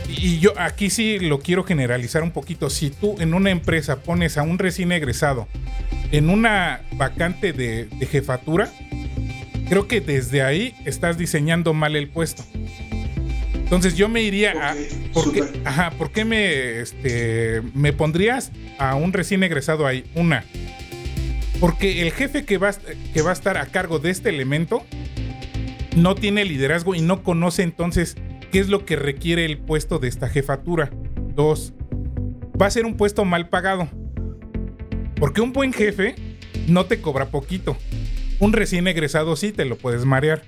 y 0.08 0.40
yo 0.40 0.54
aquí 0.58 0.90
sí 0.90 1.20
lo 1.20 1.40
quiero 1.40 1.64
generalizar 1.64 2.24
un 2.24 2.32
poquito. 2.32 2.70
Si 2.72 2.90
tú 2.90 3.16
en 3.20 3.36
una 3.36 3.52
empresa 3.52 3.98
pones 3.98 4.38
a 4.40 4.42
un 4.42 4.58
recién 4.58 4.92
egresado 4.92 5.48
en 6.12 6.32
una 6.32 6.82
vacante 6.94 7.54
de, 7.54 7.86
de 7.86 8.06
jefatura, 8.08 8.72
creo 9.70 9.88
que 9.88 10.02
desde 10.02 10.42
ahí 10.42 10.74
estás 10.86 11.20
diseñando 11.20 11.76
mal 11.76 11.96
el 11.96 12.10
puesto. 12.10 12.44
Entonces 13.70 13.96
yo 13.96 14.10
me 14.10 14.24
iría 14.24 14.72
a. 14.72 14.76
¿Por 15.14 15.32
qué, 15.32 15.44
ajá, 15.64 15.92
¿por 15.92 16.12
qué 16.12 16.26
me, 16.26 16.80
este, 16.80 17.62
me 17.76 17.94
pondrías 17.94 18.52
a 18.80 18.96
un 18.96 19.14
recién 19.14 19.44
egresado 19.44 19.86
ahí? 19.86 20.06
Una, 20.16 20.44
porque 21.60 22.02
el 22.02 22.12
jefe 22.12 22.46
que 22.46 22.58
va, 22.58 22.74
que 23.14 23.22
va 23.22 23.30
a 23.30 23.34
estar 23.34 23.58
a 23.58 23.68
cargo 23.68 24.00
de 24.00 24.10
este 24.10 24.30
elemento 24.30 24.84
no 25.96 26.16
tiene 26.16 26.46
liderazgo 26.46 26.96
y 26.96 27.02
no 27.02 27.22
conoce 27.22 27.64
entonces 27.64 28.16
qué 28.52 28.60
es 28.60 28.70
lo 28.70 28.86
que 28.86 28.96
requiere 28.96 29.46
el 29.46 29.60
puesto 29.60 30.00
de 30.00 30.08
esta 30.08 30.30
jefatura. 30.30 30.90
Dos, 31.36 31.74
va 32.60 32.66
a 32.66 32.72
ser 32.72 32.86
un 32.86 32.98
puesto 32.98 33.26
mal 33.26 33.50
pagado. 33.50 33.88
Porque 35.20 35.42
un 35.42 35.54
buen 35.54 35.74
jefe 35.74 36.16
no 36.68 36.86
te 36.86 37.02
cobra 37.02 37.30
poquito. 37.30 37.78
Un 38.40 38.54
recién 38.54 38.88
egresado 38.88 39.36
sí 39.36 39.52
te 39.52 39.66
lo 39.66 39.78
puedes 39.78 40.06
marear. 40.06 40.44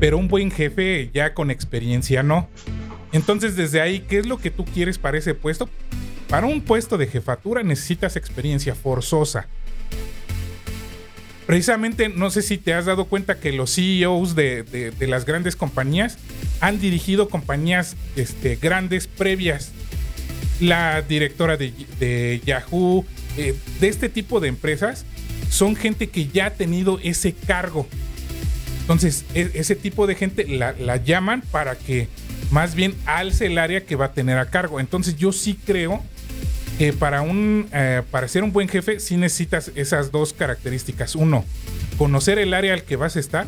Pero 0.00 0.18
un 0.18 0.28
buen 0.28 0.50
jefe 0.50 1.10
ya 1.12 1.34
con 1.34 1.50
experiencia 1.50 2.22
no. 2.22 2.48
Entonces 3.12 3.56
desde 3.56 3.80
ahí, 3.80 4.00
¿qué 4.00 4.18
es 4.18 4.26
lo 4.26 4.38
que 4.38 4.50
tú 4.50 4.64
quieres 4.64 4.98
para 4.98 5.18
ese 5.18 5.34
puesto? 5.34 5.68
Para 6.28 6.46
un 6.46 6.60
puesto 6.62 6.98
de 6.98 7.06
jefatura 7.06 7.62
necesitas 7.62 8.16
experiencia 8.16 8.74
forzosa. 8.74 9.46
Precisamente, 11.46 12.08
no 12.08 12.30
sé 12.30 12.40
si 12.42 12.56
te 12.56 12.72
has 12.72 12.86
dado 12.86 13.04
cuenta 13.04 13.38
que 13.38 13.52
los 13.52 13.74
CEOs 13.74 14.34
de, 14.34 14.62
de- 14.62 15.06
las 15.06 15.26
grandes 15.26 15.56
compañías 15.56 16.16
han 16.60 16.80
dirigido 16.80 17.28
compañías 17.28 17.96
este, 18.16 18.56
grandes 18.56 19.06
previas. 19.06 19.70
La 20.60 21.02
directora 21.02 21.56
de, 21.58 21.72
de 22.00 22.40
Yahoo, 22.46 23.04
eh, 23.36 23.54
de 23.80 23.88
este 23.88 24.08
tipo 24.08 24.40
de 24.40 24.48
empresas, 24.48 25.04
son 25.50 25.76
gente 25.76 26.08
que 26.08 26.28
ya 26.28 26.46
ha 26.46 26.50
tenido 26.54 26.98
ese 27.02 27.34
cargo. 27.34 27.86
Entonces, 28.84 29.24
e- 29.34 29.50
ese 29.54 29.74
tipo 29.76 30.06
de 30.06 30.14
gente 30.14 30.46
la, 30.46 30.72
la 30.78 30.96
llaman 30.96 31.42
para 31.50 31.74
que 31.74 32.06
más 32.50 32.74
bien 32.74 32.94
alce 33.06 33.46
el 33.46 33.56
área 33.58 33.84
que 33.86 33.96
va 33.96 34.06
a 34.06 34.12
tener 34.12 34.36
a 34.38 34.46
cargo. 34.50 34.78
Entonces, 34.78 35.16
yo 35.16 35.32
sí 35.32 35.58
creo 35.66 36.02
que 36.78 36.92
para 36.92 37.22
un 37.22 37.68
eh, 37.72 38.02
para 38.10 38.28
ser 38.28 38.42
un 38.44 38.52
buen 38.52 38.68
jefe 38.68 39.00
sí 39.00 39.16
necesitas 39.16 39.70
esas 39.74 40.10
dos 40.12 40.32
características. 40.34 41.14
Uno, 41.14 41.44
conocer 41.96 42.38
el 42.38 42.52
área 42.52 42.74
al 42.74 42.82
que 42.82 42.96
vas 42.96 43.16
a 43.16 43.20
estar. 43.20 43.46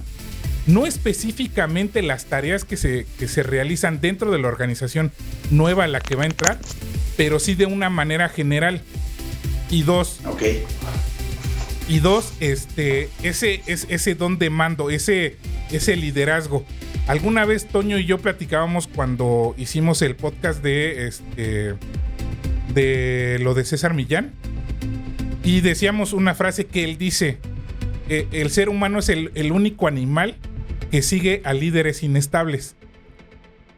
No 0.66 0.86
específicamente 0.86 2.02
las 2.02 2.24
tareas 2.24 2.64
que 2.64 2.76
se, 2.76 3.06
que 3.18 3.28
se 3.28 3.42
realizan 3.44 4.00
dentro 4.00 4.32
de 4.32 4.38
la 4.38 4.48
organización 4.48 5.12
nueva 5.50 5.84
a 5.84 5.86
la 5.88 6.00
que 6.00 6.16
va 6.16 6.24
a 6.24 6.26
entrar, 6.26 6.58
pero 7.16 7.38
sí 7.38 7.54
de 7.54 7.66
una 7.66 7.88
manera 7.90 8.28
general. 8.28 8.80
Y 9.70 9.82
dos, 9.82 10.20
Ok. 10.24 10.42
Y 11.88 12.00
dos, 12.00 12.32
este, 12.40 13.08
ese, 13.22 13.62
es, 13.66 13.86
ese 13.88 14.14
don 14.14 14.38
de 14.38 14.50
mando, 14.50 14.90
ese, 14.90 15.36
ese 15.70 15.96
liderazgo. 15.96 16.64
Alguna 17.06 17.44
vez 17.44 17.66
Toño 17.68 17.98
y 17.98 18.04
yo 18.04 18.18
platicábamos 18.18 18.88
cuando 18.88 19.54
hicimos 19.56 20.02
el 20.02 20.16
podcast 20.16 20.62
de 20.62 21.06
este 21.06 21.74
de 22.74 23.38
lo 23.40 23.54
de 23.54 23.64
César 23.64 23.94
Millán 23.94 24.32
y 25.44 25.60
decíamos 25.60 26.12
una 26.12 26.34
frase 26.34 26.66
que 26.66 26.82
él 26.82 26.98
dice: 26.98 27.38
eh, 28.08 28.26
el 28.32 28.50
ser 28.50 28.68
humano 28.68 28.98
es 28.98 29.08
el, 29.08 29.30
el 29.34 29.52
único 29.52 29.86
animal 29.86 30.34
que 30.90 31.02
sigue 31.02 31.42
a 31.44 31.52
líderes 31.52 32.02
inestables. 32.02 32.74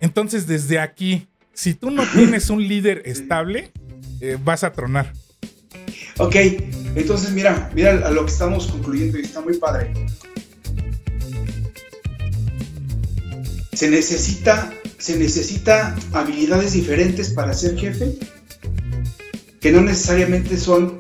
Entonces, 0.01 0.47
desde 0.47 0.79
aquí, 0.79 1.29
si 1.53 1.75
tú 1.75 1.91
no 1.91 2.05
tienes 2.15 2.51
un 2.51 2.67
líder 2.67 3.03
estable, 3.05 3.73
eh, 4.21 4.39
vas 4.43 4.65
a 4.65 4.73
tronar. 4.73 5.13
Ok, 6.19 6.35
entonces 6.97 7.31
mira, 7.31 7.71
mira 7.75 7.93
a 8.07 8.11
lo 8.11 8.25
que 8.27 8.33
estamos 8.33 8.67
concluyendo 8.67 9.19
y 9.19 9.23
está 9.23 9.41
muy 9.41 9.57
padre. 9.57 9.93
Se 13.73 13.89
necesita, 13.89 14.73
se 14.99 15.17
necesita 15.17 15.95
habilidades 16.13 16.73
diferentes 16.73 17.31
para 17.31 17.55
ser 17.55 17.79
jefe, 17.79 18.19
que 19.61 19.71
no 19.71 19.81
necesariamente 19.81 20.57
son 20.57 20.99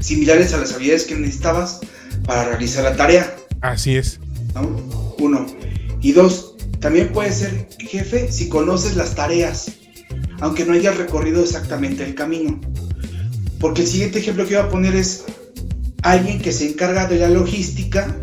similares 0.00 0.52
a 0.52 0.58
las 0.58 0.72
habilidades 0.72 1.04
que 1.04 1.14
necesitabas 1.14 1.78
para 2.26 2.44
realizar 2.48 2.82
la 2.82 2.96
tarea. 2.96 3.36
Así 3.60 3.94
es. 3.96 4.18
¿no? 4.54 5.14
Uno. 5.18 5.46
Y 6.00 6.10
dos, 6.10 6.56
también 6.80 7.12
puede 7.12 7.32
ser 7.32 7.68
jefe 7.78 8.32
si 8.32 8.48
conoces 8.48 8.96
las 8.96 9.14
tareas, 9.14 9.70
aunque 10.40 10.64
no 10.64 10.72
hayas 10.72 10.96
recorrido 10.96 11.44
exactamente 11.44 12.04
el 12.04 12.16
camino. 12.16 12.60
Porque 13.60 13.82
el 13.82 13.88
siguiente 13.88 14.18
ejemplo 14.20 14.46
que 14.46 14.56
voy 14.56 14.64
a 14.64 14.68
poner 14.68 14.94
es 14.94 15.24
alguien 16.02 16.40
que 16.40 16.52
se 16.52 16.68
encarga 16.68 17.06
de 17.06 17.18
la 17.18 17.28
logística, 17.28 18.16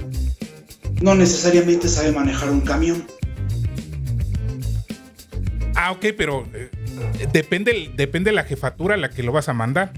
no 1.01 1.13
necesariamente 1.15 1.87
sabe 1.89 2.11
manejar 2.11 2.49
un 2.49 2.61
camión. 2.61 3.05
Ah, 5.75 5.91
ok, 5.91 6.05
pero 6.17 6.47
eh, 6.53 6.69
depende, 7.33 7.91
depende 7.95 8.29
de 8.31 8.35
la 8.35 8.43
jefatura 8.45 8.95
a 8.95 8.97
la 8.97 9.09
que 9.09 9.23
lo 9.23 9.31
vas 9.31 9.49
a 9.49 9.53
mandar. 9.53 9.91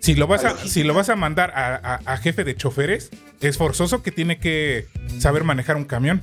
Si 0.00 0.14
lo 0.14 0.26
vas 0.26 0.44
a, 0.44 0.56
si 0.56 0.82
lo 0.82 0.94
vas 0.94 1.08
a 1.08 1.16
mandar 1.16 1.50
a, 1.54 1.74
a- 1.76 2.00
a 2.12 2.16
jefe 2.18 2.44
de 2.44 2.54
choferes, 2.54 3.10
es 3.40 3.56
forzoso 3.58 4.02
que 4.02 4.10
tiene 4.12 4.38
que 4.38 4.86
saber 5.18 5.44
manejar 5.44 5.76
un 5.76 5.84
camión. 5.84 6.22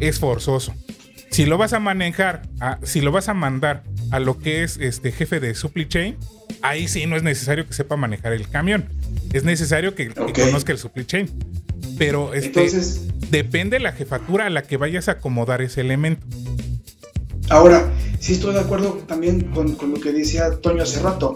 Es 0.00 0.18
forzoso. 0.18 0.74
Si 1.30 1.44
lo 1.46 1.58
vas 1.58 1.72
a 1.72 1.80
manejar, 1.80 2.42
a- 2.60 2.78
si 2.84 3.00
lo 3.00 3.12
vas 3.12 3.28
a 3.28 3.34
mandar 3.34 3.82
a 4.10 4.20
lo 4.20 4.38
que 4.38 4.62
es 4.62 4.78
este 4.78 5.12
jefe 5.12 5.40
de 5.40 5.54
supply 5.54 5.88
chain, 5.88 6.16
ahí 6.62 6.88
sí 6.88 7.06
no 7.06 7.16
es 7.16 7.22
necesario 7.22 7.66
que 7.66 7.72
sepa 7.74 7.96
manejar 7.96 8.32
el 8.32 8.48
camión. 8.48 8.88
Es 9.32 9.44
necesario 9.44 9.94
que, 9.94 10.10
conozca 10.10 10.72
el 10.72 10.78
supply 10.78 11.04
chain. 11.04 11.30
Pero 11.98 12.32
este, 12.34 12.48
Entonces, 12.48 13.08
depende 13.30 13.76
de 13.76 13.82
la 13.82 13.92
jefatura 13.92 14.46
a 14.46 14.50
la 14.50 14.62
que 14.62 14.76
vayas 14.76 15.08
a 15.08 15.12
acomodar 15.12 15.62
ese 15.62 15.80
elemento. 15.80 16.26
ahora, 17.50 17.90
sí 18.20 18.34
estoy 18.34 18.54
de 18.54 18.60
acuerdo 18.60 19.04
también 19.06 19.42
con, 19.52 19.74
con 19.74 19.92
lo 19.92 20.00
que 20.00 20.12
decía 20.12 20.50
Toño 20.60 20.82
hace 20.82 21.00
rato. 21.00 21.34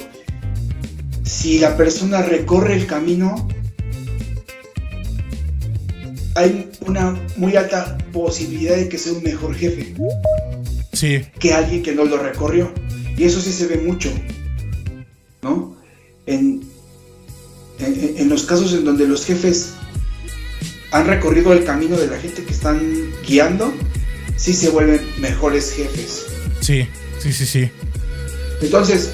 Si 1.24 1.58
la 1.58 1.76
persona 1.76 2.22
recorre 2.22 2.74
el 2.74 2.86
camino, 2.86 3.48
hay 6.34 6.70
una 6.86 7.20
muy 7.36 7.56
alta 7.56 7.98
posibilidad 8.12 8.76
de 8.76 8.88
que 8.88 8.98
sea 8.98 9.12
un 9.12 9.22
mejor 9.22 9.54
jefe. 9.54 9.94
Sí, 10.92 11.24
que 11.38 11.54
alguien 11.54 11.82
que 11.82 11.94
no 11.94 12.04
lo 12.04 12.18
recorrió. 12.18 12.72
Y 13.16 13.24
eso 13.24 13.40
sí 13.40 13.52
se 13.52 13.66
ve 13.66 13.78
mucho, 13.78 14.10
¿no? 15.42 15.76
En, 16.26 16.62
en, 17.78 18.14
en 18.18 18.28
los 18.28 18.44
casos 18.44 18.72
en 18.72 18.84
donde 18.84 19.06
los 19.06 19.24
jefes 19.24 19.74
han 20.92 21.06
recorrido 21.06 21.52
el 21.52 21.64
camino 21.64 21.96
de 21.96 22.06
la 22.06 22.18
gente 22.18 22.44
que 22.44 22.52
están 22.52 22.80
guiando, 23.26 23.72
sí 24.36 24.52
se 24.52 24.70
vuelven 24.70 25.00
mejores 25.20 25.72
jefes. 25.72 26.26
sí, 26.60 26.86
sí, 27.18 27.32
sí, 27.32 27.46
sí. 27.46 27.70
Entonces, 28.60 29.12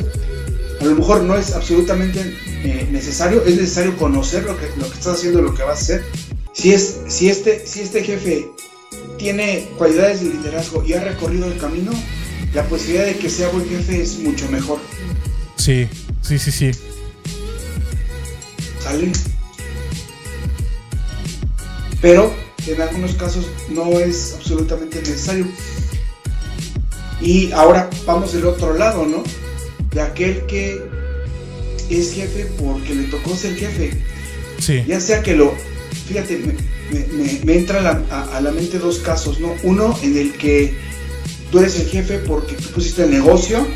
a 0.81 0.85
lo 0.85 0.95
mejor 0.95 1.23
no 1.23 1.37
es 1.37 1.53
absolutamente 1.53 2.21
eh, 2.65 2.87
necesario, 2.91 3.45
es 3.45 3.57
necesario 3.57 3.97
conocer 3.97 4.45
lo 4.45 4.59
que, 4.59 4.67
lo 4.77 4.89
que 4.91 4.99
estás 4.99 5.19
haciendo, 5.19 5.41
lo 5.41 5.55
que 5.55 5.63
vas 5.63 5.79
a 5.79 5.83
hacer. 5.83 6.05
Si, 6.53 6.73
es, 6.73 6.99
si, 7.09 7.29
este, 7.29 7.67
si 7.67 7.81
este 7.81 8.03
jefe 8.03 8.47
tiene 9.19 9.69
cualidades 9.77 10.21
de 10.21 10.31
liderazgo 10.31 10.85
y 10.85 10.95
ha 10.95 11.05
recorrido 11.05 11.47
el 11.47 11.59
camino, 11.59 11.93
la 12.55 12.65
posibilidad 12.65 13.05
de 13.05 13.17
que 13.17 13.29
sea 13.29 13.49
buen 13.49 13.69
jefe 13.69 14.01
es 14.01 14.19
mucho 14.21 14.49
mejor. 14.49 14.79
Sí, 15.57 15.89
sí, 16.23 16.39
sí, 16.39 16.51
sí. 16.51 16.71
¿Sale? 18.81 19.13
Pero 22.01 22.33
en 22.67 22.81
algunos 22.81 23.15
casos 23.15 23.47
no 23.71 23.99
es 23.99 24.35
absolutamente 24.39 25.01
necesario. 25.01 25.47
Y 27.21 27.51
ahora 27.53 27.91
vamos 28.07 28.33
del 28.33 28.47
otro 28.47 28.75
lado, 28.75 29.05
¿no? 29.05 29.25
De 29.91 30.01
aquel 30.01 30.47
que 30.47 30.81
es 31.91 32.13
jefe 32.13 32.47
porque 32.59 32.95
le 32.95 33.05
tocó 33.05 33.35
ser 33.35 33.57
jefe. 33.57 33.91
Sí, 34.59 34.85
Ya 34.87 35.01
sea 35.01 35.23
que 35.23 35.35
lo. 35.35 35.55
Fíjate, 36.07 36.41
me, 36.91 37.07
me- 37.45 37.55
entra 37.57 37.79
a 37.81 37.83
la, 37.83 38.03
a- 38.11 38.37
a 38.37 38.41
la 38.41 38.51
mente 38.53 38.79
dos 38.79 38.99
casos, 38.99 39.41
¿no? 39.41 39.55
Uno 39.63 39.99
en 40.03 40.17
el 40.17 40.33
que 40.35 40.75
tú 41.51 41.59
eres 41.61 41.79
el 41.81 41.89
jefe 41.89 42.19
porque 42.19 42.55
tú 42.55 42.69
pusiste 42.71 43.05
el 43.05 43.11
negocio, 43.11 43.67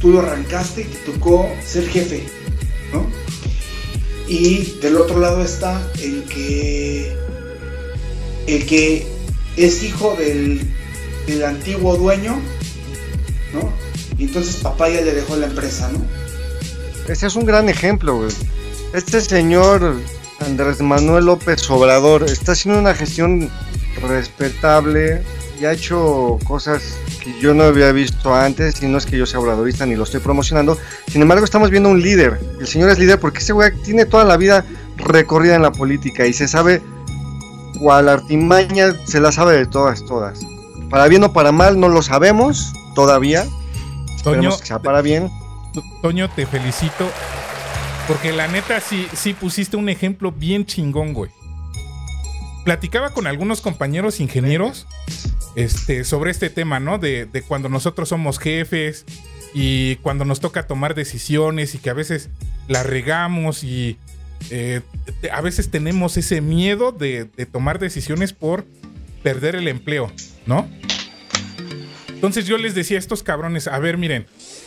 tú 0.00 0.10
lo 0.12 0.20
arrancaste 0.20 0.82
y 0.82 0.84
te 0.84 1.12
tocó 1.12 1.48
ser 1.64 1.88
jefe, 1.88 2.24
¿no? 2.92 3.06
Y 4.28 4.76
del 4.80 4.96
otro 4.96 5.20
lado 5.20 5.44
está 5.44 5.80
el 6.02 6.24
que. 6.24 7.12
El 8.46 8.66
que 8.66 9.06
es 9.56 9.82
hijo 9.82 10.16
del, 10.18 10.60
del 11.26 11.44
antiguo 11.44 11.96
dueño, 11.96 12.38
¿no? 13.52 13.72
Y 14.18 14.24
entonces 14.24 14.56
papá 14.56 14.88
ya 14.90 15.00
le 15.00 15.12
dejó 15.14 15.36
la 15.36 15.46
empresa, 15.46 15.90
¿no? 15.92 16.04
Ese 17.10 17.26
es 17.26 17.36
un 17.36 17.44
gran 17.46 17.68
ejemplo, 17.68 18.16
güey. 18.16 18.30
Este 18.94 19.20
señor 19.20 19.98
Andrés 20.44 20.80
Manuel 20.80 21.24
López 21.26 21.68
Obrador 21.70 22.24
está 22.24 22.52
haciendo 22.52 22.80
una 22.80 22.94
gestión 22.94 23.50
respetable 24.02 25.22
y 25.60 25.64
ha 25.64 25.72
hecho 25.72 26.38
cosas 26.44 26.98
que 27.22 27.38
yo 27.40 27.54
no 27.54 27.64
había 27.64 27.92
visto 27.92 28.34
antes 28.34 28.82
y 28.82 28.86
no 28.86 28.98
es 28.98 29.06
que 29.06 29.16
yo 29.16 29.26
sea 29.26 29.40
obradorista 29.40 29.86
ni 29.86 29.96
lo 29.96 30.04
estoy 30.04 30.20
promocionando. 30.20 30.76
Sin 31.08 31.22
embargo, 31.22 31.44
estamos 31.44 31.70
viendo 31.70 31.88
un 31.88 32.02
líder. 32.02 32.40
El 32.60 32.66
señor 32.66 32.90
es 32.90 32.98
líder 32.98 33.18
porque 33.18 33.38
ese 33.38 33.52
güey 33.52 33.70
tiene 33.82 34.04
toda 34.04 34.24
la 34.24 34.36
vida 34.36 34.64
recorrida 34.96 35.54
en 35.54 35.62
la 35.62 35.72
política 35.72 36.26
y 36.26 36.32
se 36.32 36.48
sabe 36.48 36.82
cual 37.80 38.08
artimaña 38.08 38.94
se 39.06 39.20
la 39.20 39.32
sabe 39.32 39.56
de 39.56 39.66
todas, 39.66 40.04
todas. 40.04 40.40
Para 40.90 41.08
bien 41.08 41.24
o 41.24 41.32
para 41.32 41.52
mal 41.52 41.80
no 41.80 41.88
lo 41.88 42.02
sabemos 42.02 42.72
todavía. 42.94 43.44
Toño, 43.44 44.16
Esperemos 44.16 44.60
que 44.60 44.66
sea 44.66 44.78
para 44.78 45.00
bien. 45.02 45.30
Toño, 46.02 46.30
te 46.30 46.46
felicito. 46.46 47.08
Porque 48.06 48.32
la 48.32 48.48
neta 48.48 48.80
sí, 48.80 49.06
sí 49.14 49.32
pusiste 49.32 49.76
un 49.76 49.88
ejemplo 49.88 50.30
bien 50.30 50.66
chingón, 50.66 51.14
güey. 51.14 51.30
Platicaba 52.64 53.10
con 53.10 53.26
algunos 53.26 53.60
compañeros 53.60 54.20
ingenieros 54.20 54.86
este, 55.54 56.04
sobre 56.04 56.30
este 56.30 56.50
tema, 56.50 56.80
¿no? 56.80 56.98
De, 56.98 57.26
de 57.26 57.42
cuando 57.42 57.68
nosotros 57.68 58.10
somos 58.10 58.38
jefes 58.38 59.06
y 59.54 59.96
cuando 59.96 60.24
nos 60.24 60.40
toca 60.40 60.66
tomar 60.66 60.94
decisiones 60.94 61.74
y 61.74 61.78
que 61.78 61.90
a 61.90 61.94
veces 61.94 62.28
la 62.68 62.82
regamos 62.82 63.64
y 63.64 63.98
eh, 64.50 64.82
a 65.32 65.40
veces 65.40 65.70
tenemos 65.70 66.16
ese 66.16 66.40
miedo 66.40 66.92
de, 66.92 67.24
de 67.24 67.46
tomar 67.46 67.78
decisiones 67.78 68.32
por 68.32 68.66
perder 69.22 69.56
el 69.56 69.68
empleo, 69.68 70.12
¿no? 70.46 70.68
Entonces 72.08 72.46
yo 72.46 72.58
les 72.58 72.74
decía 72.74 72.98
a 72.98 73.00
estos 73.00 73.22
cabrones, 73.22 73.68
a 73.68 73.78
ver, 73.78 73.96
miren, 73.96 74.26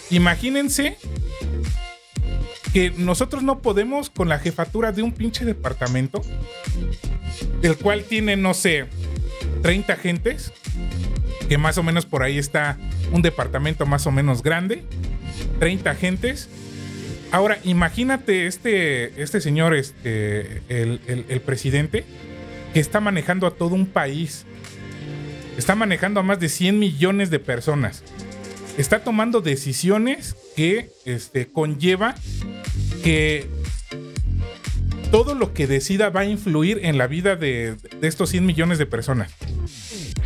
imagínense 0.09 0.97
que 2.77 2.91
nosotros 2.95 3.41
no 3.41 3.57
podemos 3.63 4.11
con 4.11 4.29
la 4.29 4.37
jefatura 4.37 4.91
de 4.91 5.01
un 5.01 5.11
pinche 5.11 5.45
departamento, 5.45 6.21
el 7.63 7.75
cual 7.75 8.03
tiene, 8.03 8.35
no 8.37 8.53
sé, 8.53 8.85
30 9.63 9.93
agentes, 9.93 10.53
que 11.49 11.57
más 11.57 11.79
o 11.79 11.81
menos 11.83 12.05
por 12.05 12.21
ahí 12.21 12.37
está 12.37 12.77
un 13.11 13.23
departamento 13.23 13.87
más 13.87 14.05
o 14.05 14.11
menos 14.11 14.43
grande, 14.43 14.83
30 15.59 15.89
agentes. 15.89 16.49
Ahora, 17.31 17.57
imagínate 17.63 18.45
este, 18.45 19.23
este 19.23 19.41
señor, 19.41 19.73
este, 19.73 20.61
el, 20.69 21.01
el- 21.07 21.25
el 21.29 21.41
presidente, 21.41 22.05
que 22.75 22.79
está 22.79 22.99
manejando 22.99 23.47
a 23.47 23.55
todo 23.55 23.73
un 23.73 23.87
país. 23.87 24.45
Está 25.57 25.73
manejando 25.73 26.19
a 26.19 26.23
más 26.23 26.39
de 26.39 26.47
100 26.47 26.77
millones 26.77 27.31
de 27.31 27.39
personas. 27.39 28.03
Está 28.77 29.03
tomando 29.03 29.41
decisiones 29.41 30.35
que 30.55 30.91
este, 31.05 31.47
conlleva 31.47 32.15
que 33.03 33.47
todo 35.11 35.35
lo 35.35 35.53
que 35.53 35.67
decida 35.67 36.09
va 36.09 36.21
a 36.21 36.25
influir 36.25 36.81
en 36.83 36.97
la 36.97 37.07
vida 37.07 37.35
de, 37.35 37.75
estos 38.01 38.29
100 38.29 38.45
millones 38.45 38.77
de 38.77 38.85
personas. 38.85 39.31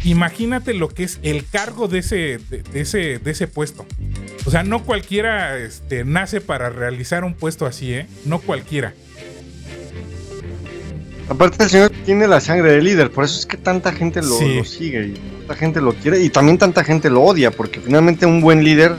Imagínate 0.03 0.73
lo 0.73 0.89
que 0.89 1.03
es 1.03 1.19
el 1.21 1.47
cargo 1.47 1.87
de 1.87 1.99
ese, 1.99 2.39
de 2.39 2.81
ese, 2.81 3.19
de 3.19 3.31
ese 3.31 3.47
puesto. 3.47 3.85
O 4.45 4.51
sea, 4.51 4.63
no 4.63 4.83
cualquiera 4.83 5.57
este, 5.57 6.03
nace 6.03 6.41
para 6.41 6.69
realizar 6.69 7.23
un 7.23 7.35
puesto 7.35 7.65
así, 7.65 7.93
¿eh? 7.93 8.07
No 8.25 8.39
cualquiera. 8.39 8.93
Aparte 11.32 11.63
el 11.63 11.70
señor 11.70 11.91
tiene 12.06 12.28
la 12.28 12.41
sangre 12.41 12.74
de 12.74 12.82
líder, 12.82 13.10
por 13.10 13.24
eso 13.24 13.39
es 13.39 13.46
que 13.46 13.56
tanta 13.56 13.94
gente 13.94 14.22
lo, 14.22 14.38
Sí. 14.38 14.56
lo 14.58 14.65
sigue 14.65 15.08
y 15.08 15.13
tanta 15.39 15.56
gente 15.56 15.80
lo 15.82 15.94
quiere 15.94 16.22
y 16.22 16.30
también 16.30 16.58
tanta 16.58 16.84
gente 16.84 17.10
lo 17.10 17.22
odia, 17.24 17.52
porque 17.52 17.80
finalmente 17.80 18.26
un 18.26 18.41
buen 18.41 18.63
líder 18.65 18.96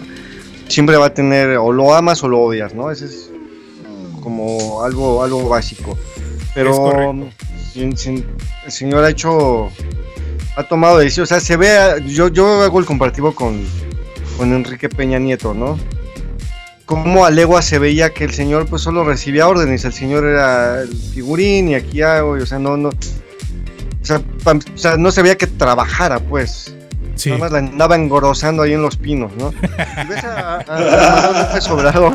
siempre 0.66 0.96
va 0.96 1.06
a 1.06 1.14
tener 1.14 1.58
o 1.58 1.70
lo 1.72 1.92
amas 1.94 2.22
o 2.24 2.28
lo 2.28 2.40
odias, 2.40 2.74
¿no? 2.74 2.90
Ese 2.90 3.04
es 3.04 3.30
como 4.22 4.82
algo, 4.82 5.22
algo 5.22 5.46
básico. 5.48 5.98
Pero 6.54 6.74
correcto. 6.74 7.28
sin- 7.72 7.96
sin- 7.98 8.24
el 8.64 8.72
señor 8.72 9.04
ha 9.04 9.10
hecho, 9.10 9.68
ha 10.56 10.62
tomado 10.64 10.98
decisiones, 10.98 11.30
o 11.32 11.34
sea, 11.34 11.40
se 11.40 11.56
ve, 11.58 12.02
yo, 12.06 12.28
yo 12.28 12.62
hago 12.62 12.78
el 12.78 12.86
comparativo 12.86 13.34
con, 13.34 13.60
con 14.38 14.52
Enrique 14.54 14.88
Peña 14.88 15.18
Nieto, 15.18 15.52
¿no? 15.54 15.78
Como 16.92 17.24
a 17.24 17.30
legua 17.30 17.62
se 17.62 17.78
veía 17.78 18.12
que 18.12 18.24
el 18.24 18.32
señor 18.32 18.66
pues 18.66 18.82
solo 18.82 19.02
recibía 19.04 19.48
órdenes, 19.48 19.84
el 19.84 19.92
señor 19.94 20.24
era 20.24 20.82
el 20.82 20.94
figurín 20.94 21.68
y 21.70 21.74
aquí 21.74 22.02
hago, 22.02 22.36
y, 22.38 22.42
o 22.42 22.46
sea, 22.46 22.58
no, 22.58 22.76
no, 22.76 22.88
o 22.90 22.92
sea, 24.04 24.20
pa- 24.44 24.52
o 24.52 24.76
sea, 24.78 24.96
no 24.96 25.10
se 25.10 25.22
veía 25.22 25.36
que 25.36 25.46
trabajara, 25.46 26.18
pues. 26.20 26.74
Sí. 27.14 27.28
Nada 27.30 27.40
más 27.40 27.52
la 27.52 27.58
andaba 27.58 27.94
engrosando 27.96 28.62
ahí 28.62 28.72
en 28.74 28.82
los 28.82 28.96
pinos, 28.96 29.32
¿no? 29.36 29.52
Y 29.52 30.06
ves 30.08 30.24
a, 30.24 30.56
a- 30.66 31.56
a 31.56 31.72
Obrador. 31.72 32.14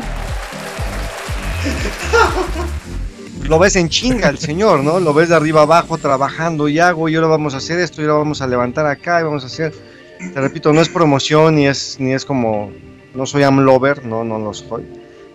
lo 3.44 3.58
ves 3.58 3.76
en 3.76 3.88
chinga 3.88 4.28
el 4.28 4.38
señor, 4.38 4.84
¿no? 4.84 5.00
Lo 5.00 5.14
ves 5.14 5.28
de 5.30 5.36
arriba 5.36 5.62
abajo 5.62 5.98
trabajando 5.98 6.68
y 6.68 6.78
hago 6.78 7.08
y 7.08 7.14
ahora 7.16 7.28
vamos 7.28 7.54
a 7.54 7.56
hacer 7.58 7.78
esto 7.80 8.00
y 8.02 8.04
ahora 8.04 8.18
vamos 8.18 8.42
a 8.42 8.46
levantar 8.46 8.86
acá 8.86 9.20
y 9.20 9.24
vamos 9.24 9.42
a 9.44 9.46
hacer. 9.46 9.72
Te 10.18 10.40
repito, 10.40 10.72
no 10.72 10.80
es 10.80 10.88
promoción 10.88 11.54
ni 11.56 11.66
es 11.66 11.96
ni 11.98 12.12
es 12.12 12.24
como 12.24 12.70
no 13.14 13.26
soy 13.26 13.42
amlover, 13.42 14.04
no 14.04 14.24
no 14.24 14.38
lo 14.38 14.52
soy. 14.54 14.84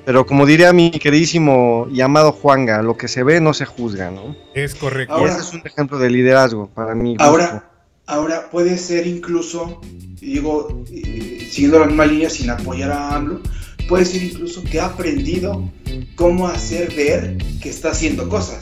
Pero 0.05 0.25
como 0.25 0.45
diría 0.45 0.73
mi 0.73 0.91
queridísimo 0.91 1.87
y 1.91 2.01
amado 2.01 2.33
Juanga, 2.33 2.81
lo 2.81 2.97
que 2.97 3.07
se 3.07 3.23
ve 3.23 3.39
no 3.39 3.53
se 3.53 3.65
juzga, 3.65 4.11
¿no? 4.11 4.35
Es 4.53 4.75
correcto. 4.75 5.15
Y 5.15 5.19
Ahora- 5.21 5.31
ese 5.31 5.41
es 5.41 5.53
un 5.53 5.61
ejemplo 5.65 5.97
de 5.97 6.09
liderazgo 6.09 6.67
para 6.67 6.93
mí. 6.93 7.15
Ahora, 7.19 7.69
ahora 8.05 8.49
puede 8.51 8.77
ser 8.77 9.07
incluso, 9.07 9.79
digo, 10.19 10.83
eh, 10.91 11.47
siguiendo 11.49 11.79
la 11.79 11.85
misma 11.85 12.05
línea 12.05 12.29
sin 12.29 12.49
apoyar 12.49 12.91
a 12.91 13.15
AMLO, 13.15 13.39
puede 13.87 14.03
ser 14.05 14.23
incluso 14.23 14.61
que 14.63 14.81
ha 14.81 14.87
aprendido 14.87 15.69
cómo 16.15 16.47
hacer 16.49 16.93
ver 16.95 17.37
que 17.61 17.69
está 17.69 17.91
haciendo 17.91 18.27
cosas. 18.27 18.59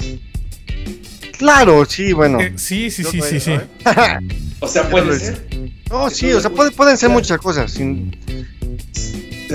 Claro, 1.38 1.86
sí, 1.86 2.14
bueno. 2.14 2.40
Eh, 2.40 2.54
sí, 2.56 2.92
sí, 2.92 3.04
sí, 3.04 3.20
sí, 3.22 3.40
sí. 3.40 3.52
¿eh? 3.54 3.68
O 4.64 4.68
sea, 4.68 4.88
puede 4.92 5.18
ser. 5.20 5.48
No, 5.90 6.08
sí, 6.12 6.32
o 6.32 6.40
sea, 6.40 6.52
puede- 6.52 6.70
pueden 6.70 6.96
ser 6.96 7.10
muchas 7.10 7.40
cosas. 7.40 7.72
sin- 7.72 8.16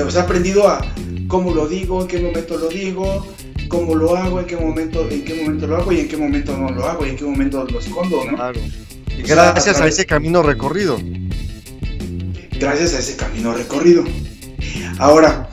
Sea, 0.04 0.20
ha 0.20 0.24
aprendido 0.24 0.68
a 0.68 0.80
cómo 1.26 1.54
lo 1.54 1.66
digo, 1.66 2.02
en 2.02 2.08
qué 2.08 2.18
momento 2.18 2.58
lo 2.58 2.68
digo, 2.68 3.26
cómo 3.68 3.94
lo 3.94 4.14
hago, 4.14 4.40
en 4.40 4.46
qué 4.46 4.56
momento, 4.56 5.08
en 5.10 5.24
qué 5.24 5.34
momento 5.42 5.66
lo 5.66 5.76
hago 5.78 5.90
y 5.92 6.00
en 6.00 6.08
qué 6.08 6.16
momento 6.18 6.56
no 6.56 6.70
lo 6.70 6.86
hago 6.86 7.06
y 7.06 7.10
en 7.10 7.16
qué 7.16 7.24
momento 7.24 7.64
lo 7.64 7.78
escondo, 7.80 8.22
¿no? 8.24 8.34
Claro. 8.34 8.60
Y 9.16 9.22
O 9.22 9.26
sea, 9.26 9.52
gracias 9.52 9.80
a 9.80 9.86
ese 9.88 10.04
camino 10.04 10.42
recorrido. 10.42 10.98
gracias 12.58 12.94
a 12.94 12.98
ese 12.98 13.16
camino 13.16 13.54
recorrido. 13.54 14.04
Ahora, 14.98 15.48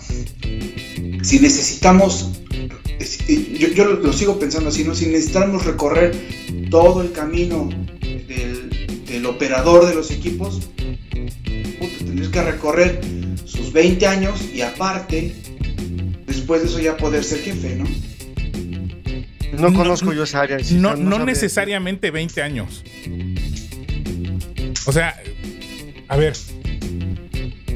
si 1.22 1.40
necesitamos, 1.40 2.30
yo, 3.58 3.68
yo 3.70 3.86
lo, 3.86 3.94
lo 4.02 4.12
sigo 4.14 4.38
pensando 4.40 4.70
así, 4.70 4.84
¿no? 4.84 4.94
Si 4.94 5.06
necesitamos 5.06 5.66
recorrer 5.66 6.14
todo 6.70 7.02
el 7.02 7.14
camino 7.14 7.70
del, 8.02 9.06
del 9.06 9.26
operador 9.26 9.88
de 9.88 9.96
los 9.96 10.12
equipos, 10.12 10.60
tendrías 12.00 12.30
que 12.30 12.42
recorrer 12.44 13.00
sus 13.56 13.72
20 13.72 14.06
años 14.08 14.42
y 14.54 14.62
aparte, 14.62 15.34
después 16.26 16.62
de 16.64 16.68
eso 16.68 16.80
ya 16.80 16.98
poder 16.98 17.24
ser 17.24 17.40
jefe, 17.42 17.76
¿no? 17.76 17.86
No, 19.54 19.70
No, 19.70 19.74
conozco 19.78 20.14
yo 20.14 20.24
esa 20.24 20.42
área. 20.42 20.58
No, 20.72 20.96
no 20.96 21.24
necesariamente 21.26 22.10
20 22.12 22.42
años. 22.42 22.84
O 24.86 24.92
sea, 24.92 25.22
a 26.08 26.18
ver. 26.18 26.34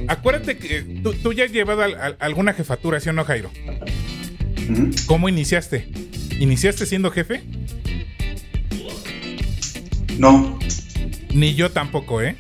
Acuérdate 0.08 0.58
que 0.58 0.82
tú, 1.04 1.14
tú 1.14 1.34
ya 1.34 1.44
has 1.46 1.52
llevado 1.52 1.84
al- 1.84 1.96
al- 1.96 2.18
alguna 2.20 2.54
jefatura, 2.54 3.00
¿sí 3.00 3.10
o 3.10 3.14
no, 3.14 3.24
Jairo? 3.26 3.52
¿Cómo 5.06 5.30
iniciaste? 5.30 5.88
¿Iniciaste 6.40 6.86
siendo 6.86 7.12
jefe? 7.12 7.44
No, 10.18 10.58
Ni 11.34 11.54
yo 11.54 11.70
tampoco, 11.72 12.22
¿eh? 12.24 12.36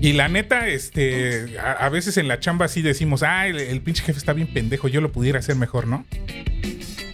Y 0.00 0.12
la 0.12 0.28
neta, 0.28 0.68
este, 0.68 1.58
a, 1.58 1.72
a 1.72 1.88
veces 1.88 2.16
en 2.16 2.28
la 2.28 2.38
chamba 2.38 2.68
sí 2.68 2.82
decimos, 2.82 3.22
ah, 3.22 3.46
el, 3.46 3.58
el 3.58 3.80
pinche 3.80 4.02
jefe 4.02 4.18
está 4.18 4.32
bien 4.32 4.52
pendejo, 4.52 4.88
yo 4.88 5.00
lo 5.00 5.10
pudiera 5.10 5.38
hacer 5.38 5.56
mejor, 5.56 5.86
¿no? 5.86 6.04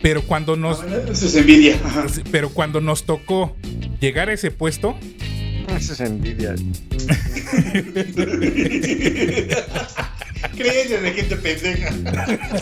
Pero 0.02 0.22
cuando 0.22 0.56
nos, 0.56 0.82
eso 0.82 1.26
es 1.26 1.34
envidia. 1.36 1.78
ajá. 1.84 2.06
pero 2.32 2.50
cuando 2.50 2.80
nos 2.80 3.04
tocó 3.04 3.56
llegar 4.00 4.28
a 4.28 4.32
ese 4.32 4.50
puesto, 4.50 4.98
Eso 5.76 5.92
es 5.92 6.00
envidia. 6.00 6.54
Creencias 10.56 11.02
de 11.02 11.12
gente 11.12 11.36
pendeja. 11.36 11.90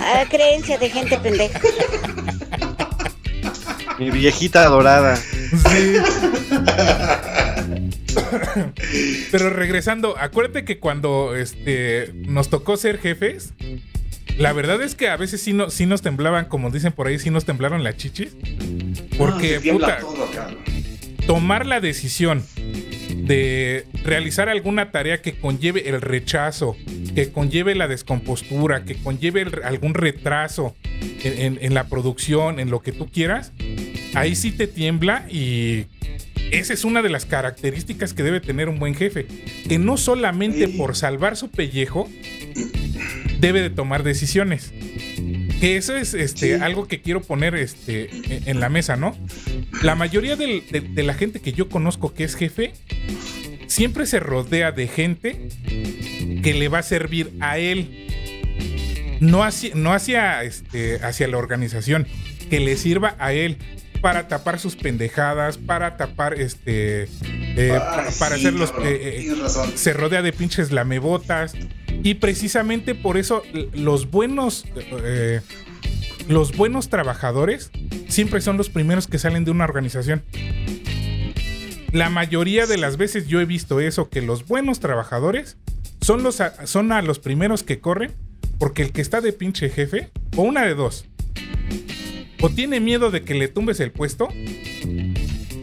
Ah, 0.01 0.25
creencia 0.29 0.77
de 0.79 0.91
gente 0.91 1.17
pendeja. 1.19 1.61
Mi 3.99 4.11
viejita 4.11 4.67
dorada. 4.67 5.17
Sí. 5.17 5.97
Pero 9.31 9.51
regresando, 9.51 10.17
acuérdate 10.19 10.65
que 10.65 10.79
cuando 10.79 11.35
este, 11.37 12.11
nos 12.15 12.49
tocó 12.51 12.77
ser 12.77 12.99
jefes, 12.99 13.53
la 14.39 14.53
verdad 14.53 14.81
es 14.83 14.95
que 14.95 15.09
a 15.09 15.17
veces 15.17 15.41
sí, 15.43 15.53
no, 15.53 15.71
sí 15.71 15.87
nos 15.87 16.03
temblaban, 16.03 16.47
como 16.47 16.71
dicen 16.71 16.93
por 16.93 17.07
ahí, 17.07 17.19
sí 17.19 17.31
nos 17.31 17.45
temblaron 17.45 17.85
las 17.85 17.97
chichis. 17.97 18.37
Porque, 19.19 19.61
puta, 19.61 19.99
todo, 19.99 20.31
cabrón. 20.31 20.59
tomar 21.27 21.67
la 21.67 21.81
decisión 21.81 22.43
de 23.11 23.85
realizar 24.05 24.49
alguna 24.49 24.91
tarea 24.91 25.21
que 25.21 25.35
conlleve 25.39 25.89
el 25.89 26.01
rechazo, 26.01 26.77
que 27.15 27.31
conlleve 27.31 27.75
la 27.75 27.87
descompostura, 27.87 28.85
que 28.85 28.97
conlleve 28.97 29.43
el- 29.43 29.63
algún 29.63 29.95
retraso 29.95 30.75
en, 31.23 31.39
en- 31.39 31.59
en 31.61 31.75
la 31.75 31.85
producción, 31.89 32.59
en 32.61 32.71
lo 32.71 32.81
que 32.81 32.93
tú 32.93 33.09
quieras, 33.11 33.53
ahí 34.15 34.35
sí 34.35 34.53
te 34.53 34.67
tiembla 34.67 35.27
y 35.31 35.85
esa 36.53 36.73
es 36.73 36.85
una 36.85 37.03
de 37.03 37.09
las 37.11 37.27
características 37.27 38.15
que 38.15 38.23
debe 38.23 38.41
tener 38.41 38.69
un 38.69 38.79
buen 38.79 38.95
jefe, 38.95 39.27
que 39.69 39.79
no 39.79 39.97
solamente 39.97 40.69
por 40.69 40.97
salvar 40.97 41.37
su 41.37 41.51
pellejo 41.51 42.09
debe 43.39 43.63
de 43.63 43.71
tomar 43.71 44.03
decisiones. 44.03 44.73
Que 45.61 45.77
eso 45.77 45.97
es 45.97 46.15
este, 46.15 46.57
Sí. 46.57 46.63
algo 46.63 46.89
que 46.89 47.01
quiero 47.03 47.21
poner 47.21 47.55
este, 47.55 48.11
en- 48.35 48.49
en 48.49 48.61
la 48.61 48.69
mesa, 48.69 48.97
¿no? 48.97 49.17
La 49.83 49.95
mayoría 49.95 50.37
del- 50.37 50.63
de, 50.71 50.81
de 50.81 51.03
la 51.03 51.15
gente 51.15 51.41
que 51.41 51.53
yo 51.53 51.69
conozco 51.69 52.15
que 52.15 52.25
es 52.25 52.35
jefe, 52.35 52.73
siempre 53.67 54.07
se 54.07 54.21
rodea 54.21 54.73
de 54.73 54.89
gente 54.89 55.49
que 56.43 56.55
le 56.55 56.69
va 56.69 56.79
a 56.79 56.83
servir 56.83 57.31
a 57.41 57.59
él. 57.59 58.07
No 59.21 59.45
hacia, 59.45 59.75
no 59.75 59.93
hacia, 59.93 60.43
este, 60.45 60.97
hacia 61.05 61.29
la 61.29 61.37
organización, 61.37 62.07
que 62.49 62.59
le 62.61 62.77
sirva 62.79 63.15
a 63.19 63.35
él 63.35 63.59
para 64.01 64.29
tapar 64.29 64.59
sus 64.59 64.77
pendejadas, 64.77 65.59
para 65.59 65.97
tapar 65.97 66.35
este. 66.35 67.09
eh, 67.23 67.81
para 68.19 68.37
sí, 68.37 68.47
hacer 68.47 68.55
los. 68.55 68.71
cabrón, 68.73 68.89
eh, 68.93 69.35
razón. 69.41 69.73
se 69.75 69.93
rodea 69.93 70.23
de 70.23 70.33
pinches 70.33 70.73
lamebotas. 70.73 71.55
Y 72.03 72.15
precisamente 72.15 72.95
por 72.95 73.17
eso 73.17 73.43
los 73.75 74.11
buenos. 74.11 74.65
eh, 75.05 75.41
los 76.29 76.57
buenos 76.57 76.89
trabajadores 76.89 77.71
siempre 78.09 78.41
son 78.41 78.57
los 78.57 78.71
primeros 78.71 79.07
que 79.07 79.19
salen 79.19 79.45
de 79.45 79.51
una 79.51 79.65
organización. 79.65 80.23
La 81.93 82.09
mayoría 82.09 82.67
de 82.67 82.79
las 82.79 82.97
veces 82.97 83.27
yo 83.27 83.41
he 83.41 83.45
visto 83.45 83.81
eso, 83.81 84.09
que 84.09 84.23
los 84.23 84.47
buenos 84.47 84.79
trabajadores 84.79 85.57
son, 86.01 86.23
los 86.23 86.41
a, 86.41 86.67
son 86.69 86.93
a 86.93 87.03
los 87.03 87.19
primeros 87.19 87.65
que 87.65 87.81
corren, 87.81 88.13
porque 88.59 88.83
el 88.83 88.93
que 88.93 89.01
está 89.01 89.21
de 89.21 89.33
pinche 89.33 89.71
jefe, 89.71 90.11
o 90.37 90.43
una 90.43 90.65
de 90.65 90.75
dos, 90.75 91.07
o 92.41 92.51
tiene 92.51 92.81
miedo 92.81 93.11
de 93.11 93.23
que 93.23 93.35
le 93.35 93.49
tumbes 93.49 93.81
el 93.81 93.93
puesto, 93.93 94.29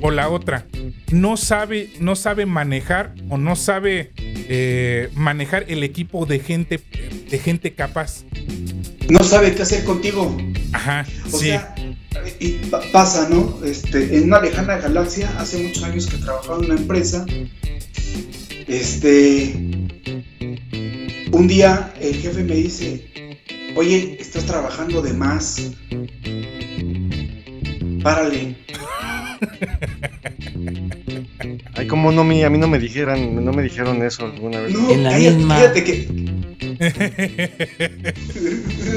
o 0.02 0.12
la 0.12 0.30
otra, 0.30 0.68
no 1.12 1.38
sabe, 1.38 1.90
no 2.00 2.16
sabe 2.16 2.46
manejar 2.46 3.16
o 3.30 3.38
no 3.38 3.56
sabe 3.56 4.12
eh, 4.18 5.10
manejar 5.16 5.66
el 5.68 5.84
equipo 5.84 6.26
de 6.26 6.40
gente, 6.40 6.80
de 7.30 7.40
gente 7.40 7.74
capaz. 7.74 8.24
No 9.10 9.24
sabe 9.24 9.56
qué 9.56 9.64
hacer 9.64 9.84
contigo. 9.86 10.38
Ajá, 10.74 11.06
O 11.32 11.38
sí. 11.40 11.48
sea, 11.48 11.74
y 12.40 12.50
pasa, 12.92 13.28
¿no? 13.30 13.60
Este, 13.64 14.18
en 14.18 14.26
una 14.26 14.42
lejana 14.42 14.78
galaxia, 14.78 15.34
hace 15.40 15.58
muchos 15.64 15.84
años 15.84 16.08
que 16.08 16.18
trabajaba 16.18 16.60
en 16.60 16.66
una 16.66 16.76
empresa, 16.76 17.26
este, 18.68 19.54
un 21.32 21.48
día 21.48 21.94
el 22.02 22.16
jefe 22.16 22.44
me 22.44 22.56
dice, 22.56 23.34
oye, 23.76 24.18
estás 24.20 24.46
trabajando 24.46 25.02
de 25.02 25.14
más, 25.14 25.72
párale. 28.08 28.56
Ay, 31.76 31.88
como 31.88 32.12
no 32.12 32.24
me, 32.24 32.44
a 32.46 32.50
mí 32.50 32.58
no 32.58 32.68
me 32.68 32.80
dijeran, 32.80 33.44
no 33.44 33.52
me 33.52 33.62
dijeron 33.64 34.02
eso 34.04 34.26
alguna 34.26 34.62
vez. 34.62 34.74
No, 34.74 34.90
En 34.92 35.04
la 35.04 35.12
cállate, 35.12 35.36
misma- 35.36 35.56
fíjate 35.58 35.84
que... 35.84 36.08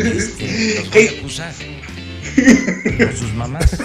Los 0.05 0.39
voy 0.39 0.91
¿Qué? 0.93 1.09
a 1.09 1.19
acusar. 1.19 1.53
Con 2.99 3.17
sus 3.17 3.35
mamás. 3.35 3.77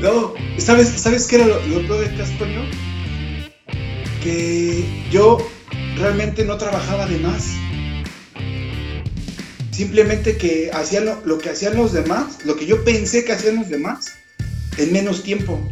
No, 0.00 0.34
¿sabes, 0.58 0.88
¿sabes 0.88 1.26
qué 1.26 1.36
era 1.36 1.46
lo, 1.46 1.60
lo 1.66 1.86
peor 1.86 2.06
del 2.08 2.16
caso, 2.16 2.32
Toño? 2.38 2.62
Que 4.22 4.84
yo 5.10 5.38
realmente 5.96 6.44
no 6.44 6.56
trabajaba 6.56 7.06
de 7.06 7.18
más. 7.18 7.50
Simplemente 9.74 10.36
que 10.36 10.70
hacía 10.72 11.00
lo, 11.00 11.20
lo 11.26 11.38
que 11.38 11.50
hacían 11.50 11.76
los 11.76 11.92
demás, 11.92 12.44
lo 12.44 12.54
que 12.54 12.64
yo 12.64 12.84
pensé 12.84 13.24
que 13.24 13.32
hacían 13.32 13.56
los 13.56 13.68
demás, 13.68 14.06
en 14.78 14.92
menos 14.92 15.24
tiempo. 15.24 15.68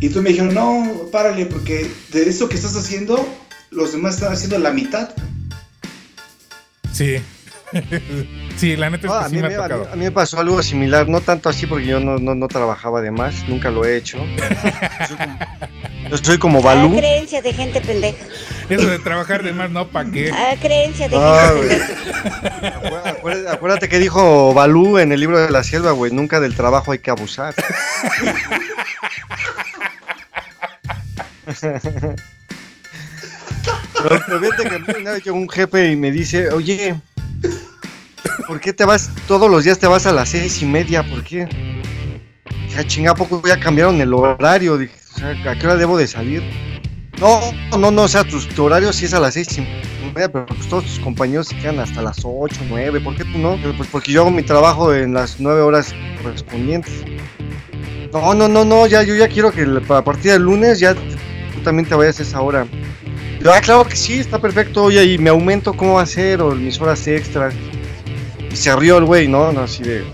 Y 0.00 0.08
tú 0.08 0.22
me 0.22 0.30
dijeron, 0.30 0.54
no, 0.54 1.10
párale, 1.12 1.44
porque 1.44 1.90
de 2.10 2.28
eso 2.28 2.48
que 2.48 2.56
estás 2.56 2.74
haciendo, 2.74 3.28
los 3.70 3.92
demás 3.92 4.14
están 4.14 4.32
haciendo 4.32 4.58
la 4.58 4.72
mitad. 4.72 5.10
Sí. 6.92 7.16
sí, 8.56 8.76
la 8.76 8.90
neta 8.90 9.06
es 9.06 9.12
No, 9.12 9.18
que 9.18 9.24
a, 9.24 9.28
sí 9.28 9.34
mí 9.36 9.42
me 9.42 9.48
me, 9.48 9.54
ha 9.54 9.58
a, 9.58 9.62
mí, 9.62 9.68
tocado. 9.74 9.92
a 9.92 9.96
mí 9.96 10.04
me 10.04 10.10
pasó 10.12 10.38
algo 10.40 10.62
similar, 10.62 11.08
no 11.08 11.20
tanto 11.20 11.48
así 11.48 11.66
porque 11.66 11.86
yo 11.86 12.00
no, 12.00 12.18
no, 12.18 12.34
no 12.34 12.48
trabajaba 12.48 13.00
de 13.00 13.10
más, 13.10 13.46
nunca 13.48 13.70
lo 13.70 13.84
he 13.84 13.96
hecho. 13.96 14.18
Soy 15.08 15.16
como, 15.16 15.38
Yo 16.10 16.16
soy 16.18 16.38
como 16.38 16.58
Ah, 16.60 16.62
Balú. 16.62 16.96
creencia 16.96 17.40
de 17.42 17.52
gente 17.52 17.80
pendeja. 17.80 18.24
Eso 18.68 18.86
de 18.88 18.98
trabajar 18.98 19.42
de 19.42 19.52
más, 19.52 19.70
no, 19.70 19.88
¿para 19.88 20.10
qué? 20.10 20.30
Ah, 20.32 20.54
creencia 20.60 21.08
de 21.08 21.16
Ah, 21.18 21.50
gente 21.54 21.76
pendeja. 22.60 23.52
Acuérdate, 23.52 23.88
que 23.88 23.98
dijo 23.98 24.52
Balú 24.54 24.98
en 24.98 25.12
el 25.12 25.20
libro 25.20 25.40
de 25.40 25.50
la 25.50 25.64
selva, 25.64 25.92
güey. 25.92 26.12
Nunca 26.12 26.40
del 26.40 26.54
trabajo 26.54 26.92
hay 26.92 26.98
que 26.98 27.10
abusar. 27.10 27.54
Pero, 34.02 34.20
pero 34.26 34.40
fíjate 34.40 34.68
que 34.68 34.74
a 34.74 34.78
mí 34.78 34.84
una 35.00 35.12
vez 35.12 35.24
llegó 35.24 35.36
un 35.36 35.48
jefe 35.48 35.92
y 35.92 35.96
me 35.96 36.10
dice, 36.10 36.50
oye, 36.50 36.94
¿por 38.46 38.60
qué 38.60 38.72
te 38.72 38.84
vas, 38.84 39.10
todos 39.26 39.50
los 39.50 39.64
días 39.64 39.78
te 39.78 39.86
vas 39.86 40.06
a 40.06 40.12
las 40.12 40.30
seis 40.30 40.62
y 40.62 40.66
media? 40.66 41.02
¿Por 41.02 41.22
qué? 41.22 41.46
Dije, 42.66 42.78
"Ah, 42.78 42.84
chinga, 42.84 43.10
¿a 43.12 43.14
poco 43.14 43.42
ya 43.46 43.58
cambiaron 43.58 44.00
el 44.00 44.12
horario? 44.14 44.78
Dije, 44.78 44.94
¿a 45.48 45.58
qué 45.58 45.66
hora 45.66 45.76
debo 45.76 45.96
de 45.98 46.06
salir? 46.06 46.42
No, 47.20 47.40
no, 47.78 47.90
no, 47.90 48.02
o 48.02 48.08
sea, 48.08 48.24
tu, 48.24 48.40
tu 48.40 48.64
horario 48.64 48.92
sí 48.92 49.04
es 49.04 49.14
a 49.14 49.20
las 49.20 49.34
seis 49.34 49.56
y 49.58 49.60
media, 50.12 50.30
pero 50.30 50.46
pues 50.46 50.68
todos 50.68 50.84
tus 50.84 50.98
compañeros 50.98 51.48
se 51.48 51.56
quedan 51.56 51.78
hasta 51.78 52.02
las 52.02 52.18
ocho, 52.24 52.60
nueve, 52.68 53.00
¿por 53.00 53.14
qué 53.16 53.24
tú 53.24 53.38
no? 53.38 53.56
Pues 53.76 53.88
porque 53.90 54.12
yo 54.12 54.22
hago 54.22 54.30
mi 54.30 54.42
trabajo 54.42 54.92
en 54.94 55.14
las 55.14 55.38
nueve 55.38 55.60
horas 55.60 55.94
correspondientes. 56.22 56.92
No, 58.12 58.34
no, 58.34 58.48
no, 58.48 58.64
no, 58.64 58.86
ya, 58.86 59.02
yo 59.02 59.14
ya 59.14 59.28
quiero 59.28 59.52
que 59.52 59.62
a 59.62 60.04
partir 60.04 60.32
del 60.32 60.42
lunes 60.42 60.80
ya 60.80 60.94
tú 60.94 61.60
también 61.62 61.88
te 61.88 61.94
vayas 61.94 62.18
a 62.18 62.22
esa 62.22 62.40
hora. 62.40 62.66
Ah, 63.44 63.60
claro 63.60 63.84
que 63.86 63.96
sí, 63.96 64.18
está 64.18 64.38
perfecto, 64.40 64.84
oye, 64.84 65.04
y 65.04 65.18
me 65.18 65.30
aumento, 65.30 65.72
¿cómo 65.74 65.94
va 65.94 66.02
a 66.02 66.06
ser? 66.06 66.42
O 66.42 66.54
mis 66.54 66.80
horas 66.80 67.06
extras. 67.08 67.54
Y 68.52 68.56
se 68.56 68.74
rió 68.76 68.98
el 68.98 69.04
güey, 69.04 69.28
¿no? 69.28 69.50
No, 69.52 69.62
así 69.62 69.82
de... 69.82 70.04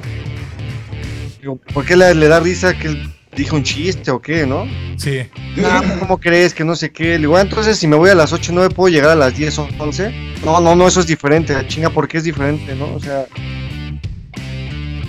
Digo, 1.41 1.57
¿por 1.75 1.85
qué 1.85 1.97
le, 1.97 2.15
le 2.15 2.29
da 2.29 2.41
risa 2.41 2.79
que 2.79 2.89
él 2.89 3.13
dijo 3.37 3.57
un 3.57 3.63
chiste 3.63 4.11
o 4.11 4.21
qué, 4.21 4.47
no? 4.47 4.67
Sí. 4.97 5.21
Ah, 5.65 5.83
¿cómo 6.01 6.19
crees? 6.19 6.55
Que 6.55 6.65
no 6.65 6.75
sé 6.77 6.91
qué. 6.91 7.13
Le 7.13 7.19
digo, 7.19 7.37
ah, 7.37 7.41
entonces 7.41 7.79
si 7.79 7.87
me 7.87 7.97
voy 7.97 8.11
a 8.11 8.15
las 8.15 8.33
8 8.33 8.53
o 8.53 8.55
9, 8.55 8.75
¿puedo 8.75 8.93
llegar 8.93 9.11
a 9.11 9.15
las 9.15 9.37
10 9.37 9.59
o 9.59 9.69
11? 9.79 10.13
No, 10.45 10.61
no, 10.61 10.75
no, 10.75 10.89
eso 10.89 11.01
es 11.01 11.07
diferente. 11.07 11.53
La 11.53 11.67
chinga, 11.67 11.91
¿por 11.91 12.09
qué 12.09 12.19
es 12.19 12.25
diferente, 12.25 12.75
no? 12.75 12.95
O 12.95 13.01
sea, 13.01 13.27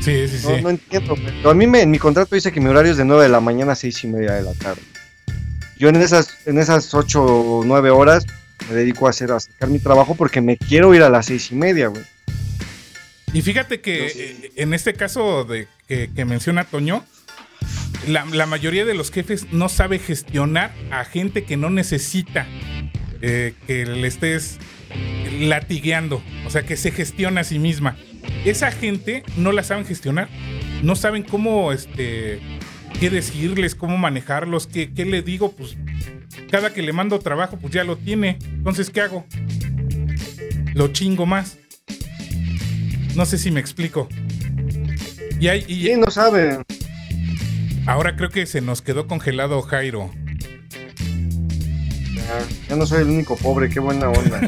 Sí, 0.01 0.27
sí, 0.27 0.37
sí. 0.37 0.47
no, 0.47 0.61
no 0.61 0.69
entiendo. 0.69 1.15
Pero 1.15 1.49
a 1.49 1.53
mí 1.53 1.67
me, 1.67 1.81
en 1.81 1.91
mi 1.91 1.99
contrato 1.99 2.33
dice 2.33 2.51
que 2.51 2.61
mi 2.61 2.67
horario 2.67 2.91
es 2.91 2.97
de 2.97 3.05
9 3.05 3.23
de 3.23 3.29
la 3.29 3.41
mañana 3.41 3.73
a 3.73 3.75
6 3.75 4.03
y 4.05 4.07
media 4.07 4.33
de 4.33 4.43
la 4.43 4.53
tarde. 4.53 4.81
Yo 5.77 5.89
en 5.89 5.97
esas, 5.97 6.29
en 6.45 6.57
esas 6.57 6.93
8 6.93 7.21
o 7.23 7.63
9 7.65 7.89
horas 7.89 8.25
me 8.69 8.75
dedico 8.75 9.07
a 9.07 9.09
hacer, 9.09 9.31
a 9.31 9.39
sacar 9.39 9.69
mi 9.69 9.79
trabajo 9.79 10.15
porque 10.15 10.41
me 10.41 10.57
quiero 10.57 10.93
ir 10.93 11.03
a 11.03 11.09
las 11.09 11.25
6 11.27 11.51
y 11.51 11.55
media, 11.55 11.87
güey. 11.87 12.03
Y 13.33 13.41
fíjate 13.41 13.81
que 13.81 14.07
eh, 14.07 14.51
en 14.55 14.73
este 14.73 14.93
caso 14.93 15.43
de 15.43 15.67
que, 15.87 16.09
que 16.15 16.25
menciona 16.25 16.63
Toño, 16.63 17.05
la, 18.07 18.25
la 18.25 18.45
mayoría 18.45 18.85
de 18.85 18.93
los 18.93 19.11
jefes 19.11 19.51
no 19.51 19.69
sabe 19.69 19.99
gestionar 19.99 20.73
a 20.91 21.05
gente 21.05 21.43
que 21.43 21.57
no 21.57 21.69
necesita 21.69 22.47
eh, 23.21 23.53
que 23.67 23.85
le 23.85 24.07
estés 24.07 24.57
latigueando, 25.39 26.23
o 26.45 26.49
sea, 26.49 26.63
que 26.63 26.77
se 26.77 26.91
gestiona 26.91 27.41
a 27.41 27.43
sí 27.43 27.59
misma. 27.59 27.97
Esa 28.45 28.71
gente 28.71 29.23
no 29.37 29.51
la 29.51 29.63
saben 29.63 29.85
gestionar, 29.85 30.29
no 30.81 30.95
saben 30.95 31.23
cómo, 31.23 31.71
este, 31.71 32.39
qué 32.99 33.09
decirles, 33.09 33.75
cómo 33.75 33.97
manejarlos, 33.97 34.67
qué, 34.67 34.93
qué 34.93 35.05
le 35.05 35.21
digo, 35.21 35.51
pues 35.51 35.77
cada 36.49 36.73
que 36.73 36.81
le 36.81 36.93
mando 36.93 37.19
trabajo, 37.19 37.57
pues 37.59 37.73
ya 37.73 37.83
lo 37.83 37.97
tiene. 37.97 38.39
Entonces, 38.41 38.89
¿qué 38.89 39.01
hago? 39.01 39.25
Lo 40.73 40.87
chingo 40.89 41.25
más. 41.25 41.57
No 43.19 43.25
sé 43.25 43.37
si 43.37 43.51
me 43.51 43.59
explico. 43.59 44.07
Y, 45.41 45.49
hay, 45.49 45.65
y 45.67 45.87
Sí, 45.87 45.93
no 45.97 46.09
saben. 46.09 46.63
ahora 47.85 48.15
creo 48.15 48.29
que 48.29 48.45
se 48.45 48.61
nos 48.61 48.81
quedó 48.81 49.07
congelado 49.07 49.61
Jairo. 49.61 50.09
Ya, 52.15 52.23
ya 52.69 52.75
no 52.77 52.85
soy 52.85 53.01
el 53.01 53.09
único 53.09 53.35
pobre, 53.35 53.69
qué 53.69 53.81
buena 53.81 54.07
onda. 54.09 54.39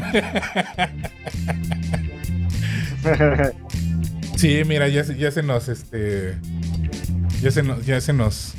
Sí, 4.36 4.62
mira, 4.66 4.88
ya, 4.88 5.02
ya 5.04 5.30
se 5.30 5.42
nos, 5.42 5.68
este, 5.68 6.38
ya 7.42 7.50
se 7.50 7.62
nos, 7.62 7.84
ya 7.84 8.00
se 8.00 8.12
nos. 8.14 8.54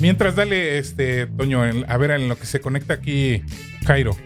Mientras 0.00 0.34
dale, 0.34 0.78
este, 0.78 1.26
Toño, 1.26 1.62
a 1.62 1.96
ver 1.98 2.10
en 2.12 2.28
lo 2.28 2.38
que 2.38 2.46
se 2.46 2.60
conecta 2.60 2.94
aquí 2.94 3.42
Jairo. 3.84 4.16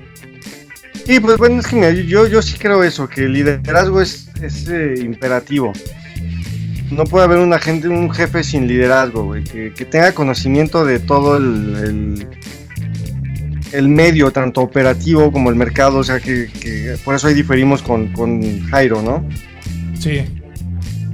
Sí, 1.05 1.20
pues 1.20 1.37
bueno, 1.37 1.61
es 1.61 1.66
que 1.66 2.07
yo, 2.07 2.27
yo 2.27 2.41
sí 2.41 2.57
creo 2.59 2.83
eso, 2.83 3.09
que 3.09 3.22
el 3.25 3.33
liderazgo 3.35 4.01
es, 4.01 4.31
es 4.41 4.68
eh, 4.68 4.95
imperativo. 5.01 5.72
No 6.91 7.05
puede 7.05 7.25
haber 7.25 7.39
una 7.39 7.59
gente, 7.59 7.89
un 7.89 8.11
jefe 8.11 8.45
sin 8.45 8.66
liderazgo, 8.66 9.25
güey, 9.25 9.45
que, 9.45 9.72
que 9.75 9.85
tenga 9.85 10.12
conocimiento 10.12 10.85
de 10.85 11.01
todo 11.01 11.37
el, 11.37 11.77
el, 11.77 12.29
el 13.72 13.89
medio, 13.89 14.31
tanto 14.31 14.61
operativo 14.61 15.33
como 15.33 15.51
el 15.51 15.57
mercado, 15.57 15.99
o 15.99 16.05
sea, 16.05 16.20
que, 16.20 16.49
que 16.61 16.97
por 17.05 17.16
eso 17.16 17.27
ahí 17.27 17.35
diferimos 17.35 17.83
con, 17.83 18.12
con 18.12 18.61
Jairo, 18.68 19.03
¿no? 19.03 19.29
Sí, 19.99 20.22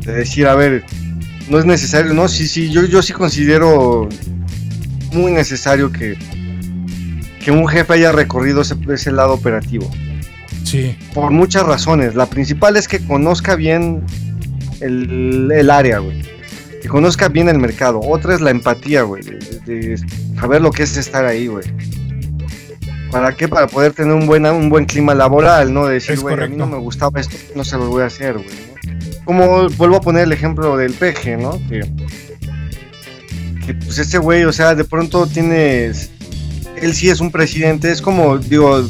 De 0.04 0.12
decir, 0.12 0.46
a 0.46 0.54
ver, 0.54 0.84
no 1.48 1.58
es 1.58 1.64
necesario, 1.64 2.12
no, 2.12 2.28
sí, 2.28 2.46
sí, 2.46 2.70
yo, 2.70 2.84
yo 2.84 3.02
sí 3.02 3.12
considero 3.12 4.08
muy 5.12 5.32
necesario 5.32 5.90
que, 5.92 6.16
que 7.42 7.50
un 7.50 7.66
jefe 7.68 7.94
haya 7.94 8.12
recorrido 8.12 8.62
ese, 8.62 8.76
ese 8.92 9.12
lado 9.12 9.34
operativo 9.34 9.90
sí, 10.64 10.96
por 11.14 11.30
muchas 11.30 11.64
razones. 11.64 12.14
La 12.14 12.26
principal 12.26 12.76
es 12.76 12.86
que 12.88 13.00
conozca 13.04 13.56
bien 13.56 14.02
el, 14.80 15.50
el 15.52 15.70
área, 15.70 15.98
güey. 15.98 16.22
Que 16.82 16.88
conozca 16.88 17.28
bien 17.28 17.48
el 17.48 17.58
mercado. 17.58 18.00
Otra 18.00 18.34
es 18.34 18.40
la 18.40 18.50
empatía, 18.50 19.02
güey. 19.02 19.22
De, 19.22 19.38
de- 19.66 19.98
saber 20.38 20.62
lo 20.62 20.70
que 20.70 20.82
es 20.84 20.96
estar 20.96 21.24
ahí, 21.26 21.46
güey. 21.46 21.64
¿Para 23.10 23.34
qué? 23.36 23.48
Para 23.48 23.66
poder 23.66 23.92
tener 23.92 24.14
un, 24.14 24.26
buena, 24.26 24.52
un 24.52 24.70
buen 24.70 24.84
clima 24.86 25.14
laboral, 25.14 25.74
¿no? 25.74 25.86
De 25.86 25.94
decir, 25.94 26.12
Es 26.12 26.20
güey, 26.20 26.40
a 26.40 26.46
mí 26.46 26.56
no 26.56 26.66
me 26.66 26.78
gustaba 26.78 27.20
esto, 27.20 27.36
no 27.56 27.64
se 27.64 27.76
lo 27.76 27.88
voy 27.88 28.02
a 28.02 28.06
hacer, 28.06 28.34
güey. 28.34 28.46
¿no? 28.46 29.24
Como 29.24 29.68
vuelvo 29.70 29.96
a 29.96 30.00
poner 30.00 30.22
el 30.24 30.32
ejemplo 30.32 30.76
del 30.76 30.92
peje, 30.94 31.36
¿no? 31.36 31.58
Que, 31.68 31.80
que 33.78 33.84
pues 33.86 33.98
este 33.98 34.18
güey, 34.18 34.44
o 34.44 34.52
sea, 34.52 34.74
de 34.74 34.84
pronto 34.84 35.26
tienes... 35.26 36.10
Él 36.80 36.94
sí 36.94 37.10
es 37.10 37.20
un 37.20 37.30
presidente, 37.30 37.90
es 37.90 38.00
como, 38.00 38.38
digo, 38.38 38.88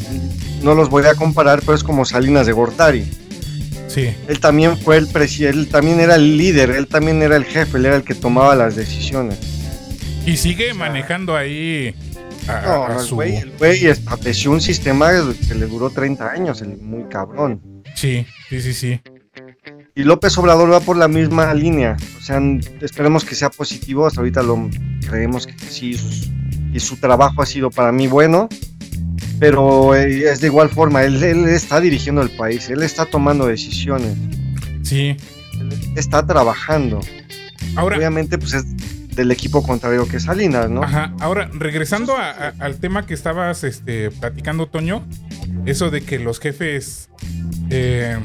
no 0.63 0.75
los 0.75 0.89
voy 0.91 1.05
a 1.07 1.15
comparar, 1.15 1.61
pero 1.61 1.75
es 1.75 1.83
como 1.83 2.05
Salinas 2.05 2.47
de 2.47 2.53
Gortari. 2.53 3.05
sí, 3.89 4.15
Él 4.29 4.39
también 4.39 4.77
fue 4.79 4.97
el 4.97 5.09
presidente, 5.09 5.59
él 5.59 5.69
también 5.69 5.99
era 5.99 6.15
el 6.15 6.37
líder, 6.37 6.71
él 6.71 6.87
también 6.87 7.21
era 7.23 7.37
el 7.37 7.45
jefe, 7.45 7.79
él 7.79 7.87
era 7.87 7.97
el 7.97 8.05
que 8.05 8.15
tomaba 8.15 8.55
las 8.55 8.77
decisiones. 8.77 9.39
y 10.25 10.37
sigue 10.37 10.73
manejando 10.75 11.37
ahí 11.37 11.95
a, 12.47 12.61
No, 12.63 12.87
a 12.87 12.93
el 12.95 13.01
su, 13.01 13.17
güey, 13.17 13.37
el 13.37 13.51
güey 13.59 13.87
estableció 13.87 14.53
un 14.53 14.61
sistema 14.61 15.11
que 15.49 15.55
le 15.57 15.67
duró 15.67 15.91
30 15.91 16.31
años, 16.31 16.63
el 16.63 16.77
muy 16.77 17.05
cabrón. 17.09 17.61
sí, 17.95 18.25
sí, 18.49 18.61
sí, 18.61 18.73
sí, 18.73 19.01
Y 19.95 20.05
López 20.05 20.37
Obrador 20.39 20.73
va 20.73 20.81
por 20.81 20.97
la 20.97 21.09
misma 21.09 21.53
línea. 21.55 21.97
O 22.19 22.23
sea, 22.23 22.41
esperemos 22.81 23.25
que 23.25 23.35
sea 23.35 23.51
positivo. 23.51 24.07
Hasta 24.07 24.21
ahorita 24.21 24.43
lo 24.43 24.69
creemos 25.09 25.47
que 25.47 25.55
sí. 25.59 25.97
y 26.73 26.81
su 26.81 26.97
trabajo 26.97 27.43
ha 27.43 27.47
sido 27.47 27.71
para 27.71 27.93
mí 27.93 28.07
bueno. 28.07 28.49
Pero 29.39 29.95
eh, 29.95 30.31
es 30.31 30.41
de 30.41 30.47
igual 30.49 30.69
forma. 30.69 31.03
Él, 31.03 31.23
él 31.23 31.49
está 31.49 31.81
dirigiendo 31.81 32.23
el 32.23 32.31
país. 32.31 32.69
Él 32.71 32.83
está 32.83 33.07
tomando 33.07 33.47
decisiones. 33.47 34.17
sí. 34.83 35.17
Él 35.61 35.93
está 35.97 36.25
trabajando. 36.27 37.01
Ahora, 37.77 37.97
Obviamente, 37.99 38.39
pues 38.39 38.55
es 38.55 38.65
del 39.15 39.31
equipo 39.31 39.63
contrario 39.63 40.07
que 40.09 40.19
Salinas, 40.19 40.71
¿no? 40.71 40.83
Ajá, 40.83 41.13
ahora 41.21 41.51
regresando 41.53 42.17
a- 42.17 42.31
a- 42.31 42.55
al 42.61 42.79
tema 42.79 43.05
que 43.05 43.13
estabas 43.13 43.63
este, 43.65 44.11
platicando, 44.11 44.67
Toño, 44.69 45.07
eso 45.67 45.91
de 45.91 46.01
que 46.01 46.19
los 46.19 46.41
jefes. 46.41 47.11
eh, 47.69 48.19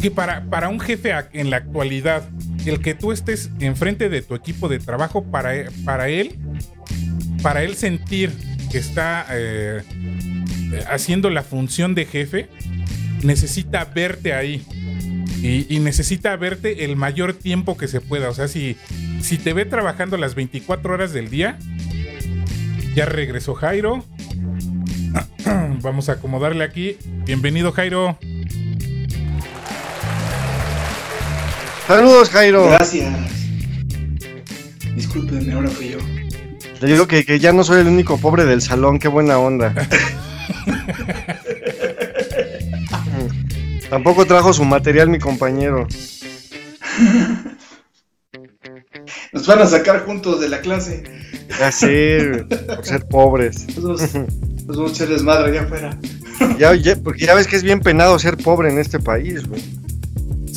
que 0.00 0.10
para, 0.10 0.44
para 0.44 0.68
un 0.68 0.80
jefe 0.80 1.12
en 1.32 1.50
la 1.50 1.56
actualidad, 1.56 2.28
el 2.66 2.80
que 2.80 2.94
tú 2.94 3.12
estés 3.12 3.50
enfrente 3.60 4.08
de 4.08 4.22
tu 4.22 4.34
equipo 4.34 4.68
de 4.68 4.78
trabajo, 4.78 5.24
para, 5.24 5.52
para 5.84 6.08
él, 6.08 6.38
para 7.42 7.62
él 7.62 7.74
sentir 7.74 8.32
que 8.70 8.78
está 8.78 9.26
eh, 9.30 9.82
haciendo 10.88 11.30
la 11.30 11.42
función 11.42 11.94
de 11.94 12.04
jefe, 12.04 12.48
necesita 13.22 13.84
verte 13.84 14.34
ahí. 14.34 14.64
Y, 15.40 15.72
y 15.72 15.78
necesita 15.78 16.34
verte 16.34 16.84
el 16.84 16.96
mayor 16.96 17.32
tiempo 17.32 17.76
que 17.76 17.86
se 17.86 18.00
pueda. 18.00 18.28
O 18.28 18.34
sea, 18.34 18.48
si, 18.48 18.76
si 19.22 19.38
te 19.38 19.52
ve 19.52 19.64
trabajando 19.64 20.16
las 20.16 20.34
24 20.34 20.92
horas 20.92 21.12
del 21.12 21.30
día, 21.30 21.58
ya 22.94 23.06
regresó 23.06 23.54
Jairo. 23.54 24.04
Vamos 25.80 26.08
a 26.08 26.12
acomodarle 26.14 26.64
aquí. 26.64 26.96
Bienvenido, 27.24 27.70
Jairo. 27.70 28.18
Saludos, 31.88 32.28
Jairo. 32.30 32.68
Gracias. 32.68 33.12
Discúlpenme, 34.94 35.52
ahora 35.54 35.68
fui 35.68 35.88
yo. 35.90 35.98
Le 36.80 36.86
digo 36.92 37.06
que, 37.08 37.24
que 37.24 37.38
ya 37.40 37.52
no 37.52 37.64
soy 37.64 37.80
el 37.80 37.86
único 37.88 38.18
pobre 38.18 38.44
del 38.44 38.60
salón. 38.62 38.98
Qué 38.98 39.08
buena 39.08 39.38
onda. 39.38 39.74
Tampoco 43.90 44.26
trajo 44.26 44.52
su 44.52 44.64
material 44.64 45.08
mi 45.08 45.18
compañero. 45.18 45.86
Nos 49.32 49.46
van 49.46 49.60
a 49.60 49.66
sacar 49.66 50.04
juntos 50.04 50.40
de 50.40 50.48
la 50.50 50.60
clase. 50.60 51.02
Ya 51.58 51.72
sé, 51.72 52.44
por 52.66 52.84
ser 52.84 53.06
pobres. 53.06 53.66
Nos 53.78 54.02
vamos 54.66 54.90
a 54.90 54.94
echar 54.94 55.08
desmadre 55.08 55.50
allá 55.52 55.62
afuera. 55.62 55.98
Ya, 56.58 56.74
ya- 56.74 56.96
porque 56.96 57.24
ya 57.26 57.34
ves 57.34 57.46
que 57.46 57.56
es 57.56 57.62
bien 57.62 57.80
penado 57.80 58.18
ser 58.18 58.36
pobre 58.36 58.68
en 58.70 58.78
este 58.78 58.98
país, 59.00 59.46
güey. 59.48 59.62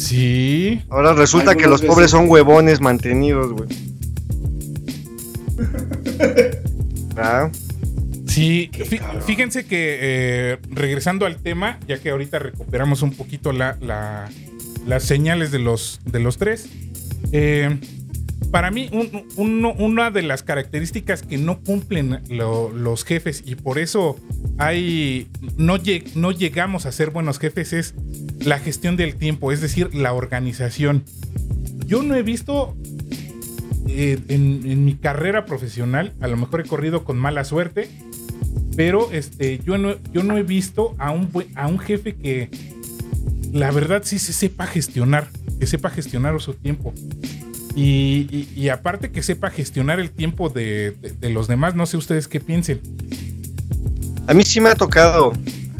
Sí. 0.01 0.81
Ahora 0.89 1.13
resulta 1.13 1.55
que 1.55 1.67
los 1.67 1.81
pobres 1.81 2.11
son 2.11 2.29
huevones 2.29 2.81
mantenidos, 2.81 3.51
güey. 3.53 3.69
¿Ah? 7.17 7.49
Sí, 8.27 8.71
fíjense 9.25 9.65
que 9.65 9.97
eh, 10.01 10.57
regresando 10.69 11.25
al 11.25 11.35
tema, 11.37 11.77
ya 11.87 11.99
que 11.99 12.09
ahorita 12.11 12.39
recuperamos 12.39 13.01
un 13.01 13.11
poquito 13.13 13.51
la, 13.51 13.77
la- 13.81 14.29
las 14.87 15.03
señales 15.03 15.51
de 15.51 15.59
los, 15.59 15.99
de 16.05 16.19
los 16.19 16.37
tres, 16.37 16.67
eh, 17.33 17.77
para 18.51 18.69
mí 18.69 18.89
un- 18.91 19.25
uno- 19.37 19.73
una 19.73 20.11
de 20.11 20.21
las 20.21 20.43
características 20.43 21.23
que 21.23 21.37
no 21.37 21.61
cumplen 21.61 22.19
lo- 22.29 22.69
los 22.69 23.03
jefes 23.05 23.43
y 23.45 23.55
por 23.55 23.79
eso 23.79 24.17
hay 24.57 25.27
no, 25.57 25.77
lle- 25.77 26.03
no 26.15 26.31
llegamos 26.31 26.85
a 26.85 26.91
ser 26.91 27.11
buenos 27.11 27.39
jefes 27.39 27.73
es 27.73 27.93
la 28.39 28.59
gestión 28.59 28.97
del 28.97 29.15
tiempo, 29.15 29.51
es 29.51 29.61
decir, 29.61 29.93
la 29.95 30.13
organización. 30.13 31.03
Yo 31.85 32.03
no 32.03 32.15
he 32.15 32.23
visto 32.23 32.75
eh, 33.87 34.19
en, 34.29 34.61
en 34.65 34.85
mi 34.85 34.95
carrera 34.95 35.45
profesional, 35.45 36.13
a 36.21 36.27
lo 36.27 36.37
mejor 36.37 36.61
he 36.61 36.63
corrido 36.65 37.03
con 37.03 37.17
mala 37.17 37.43
suerte, 37.43 37.89
pero 38.75 39.11
este, 39.11 39.59
yo, 39.65 39.77
no, 39.77 39.95
yo 40.13 40.23
no 40.23 40.37
he 40.37 40.43
visto 40.43 40.95
a 40.97 41.11
un, 41.11 41.29
a 41.55 41.67
un 41.67 41.79
jefe 41.79 42.15
que 42.15 42.49
la 43.51 43.69
verdad 43.71 44.01
sí 44.05 44.17
se 44.19 44.33
sepa 44.33 44.65
gestionar, 44.65 45.27
que 45.59 45.67
sepa 45.67 45.89
gestionar 45.89 46.39
su 46.41 46.53
tiempo. 46.53 46.93
Y, 47.75 48.27
y- 48.31 48.49
y 48.55 48.69
aparte 48.69 49.11
que 49.11 49.23
sepa 49.23 49.49
gestionar 49.49 49.99
el 49.99 50.11
tiempo 50.11 50.49
de, 50.49 50.91
de- 51.01 51.11
de 51.11 51.29
los 51.29 51.47
demás, 51.47 51.75
no 51.75 51.85
sé 51.85 51.97
ustedes 51.97 52.27
qué 52.27 52.39
piensen. 52.39 52.81
A 54.27 54.33
mí 54.33 54.43
sí 54.43 54.59
me 54.61 54.69
ha 54.69 54.75
tocado. 54.75 55.33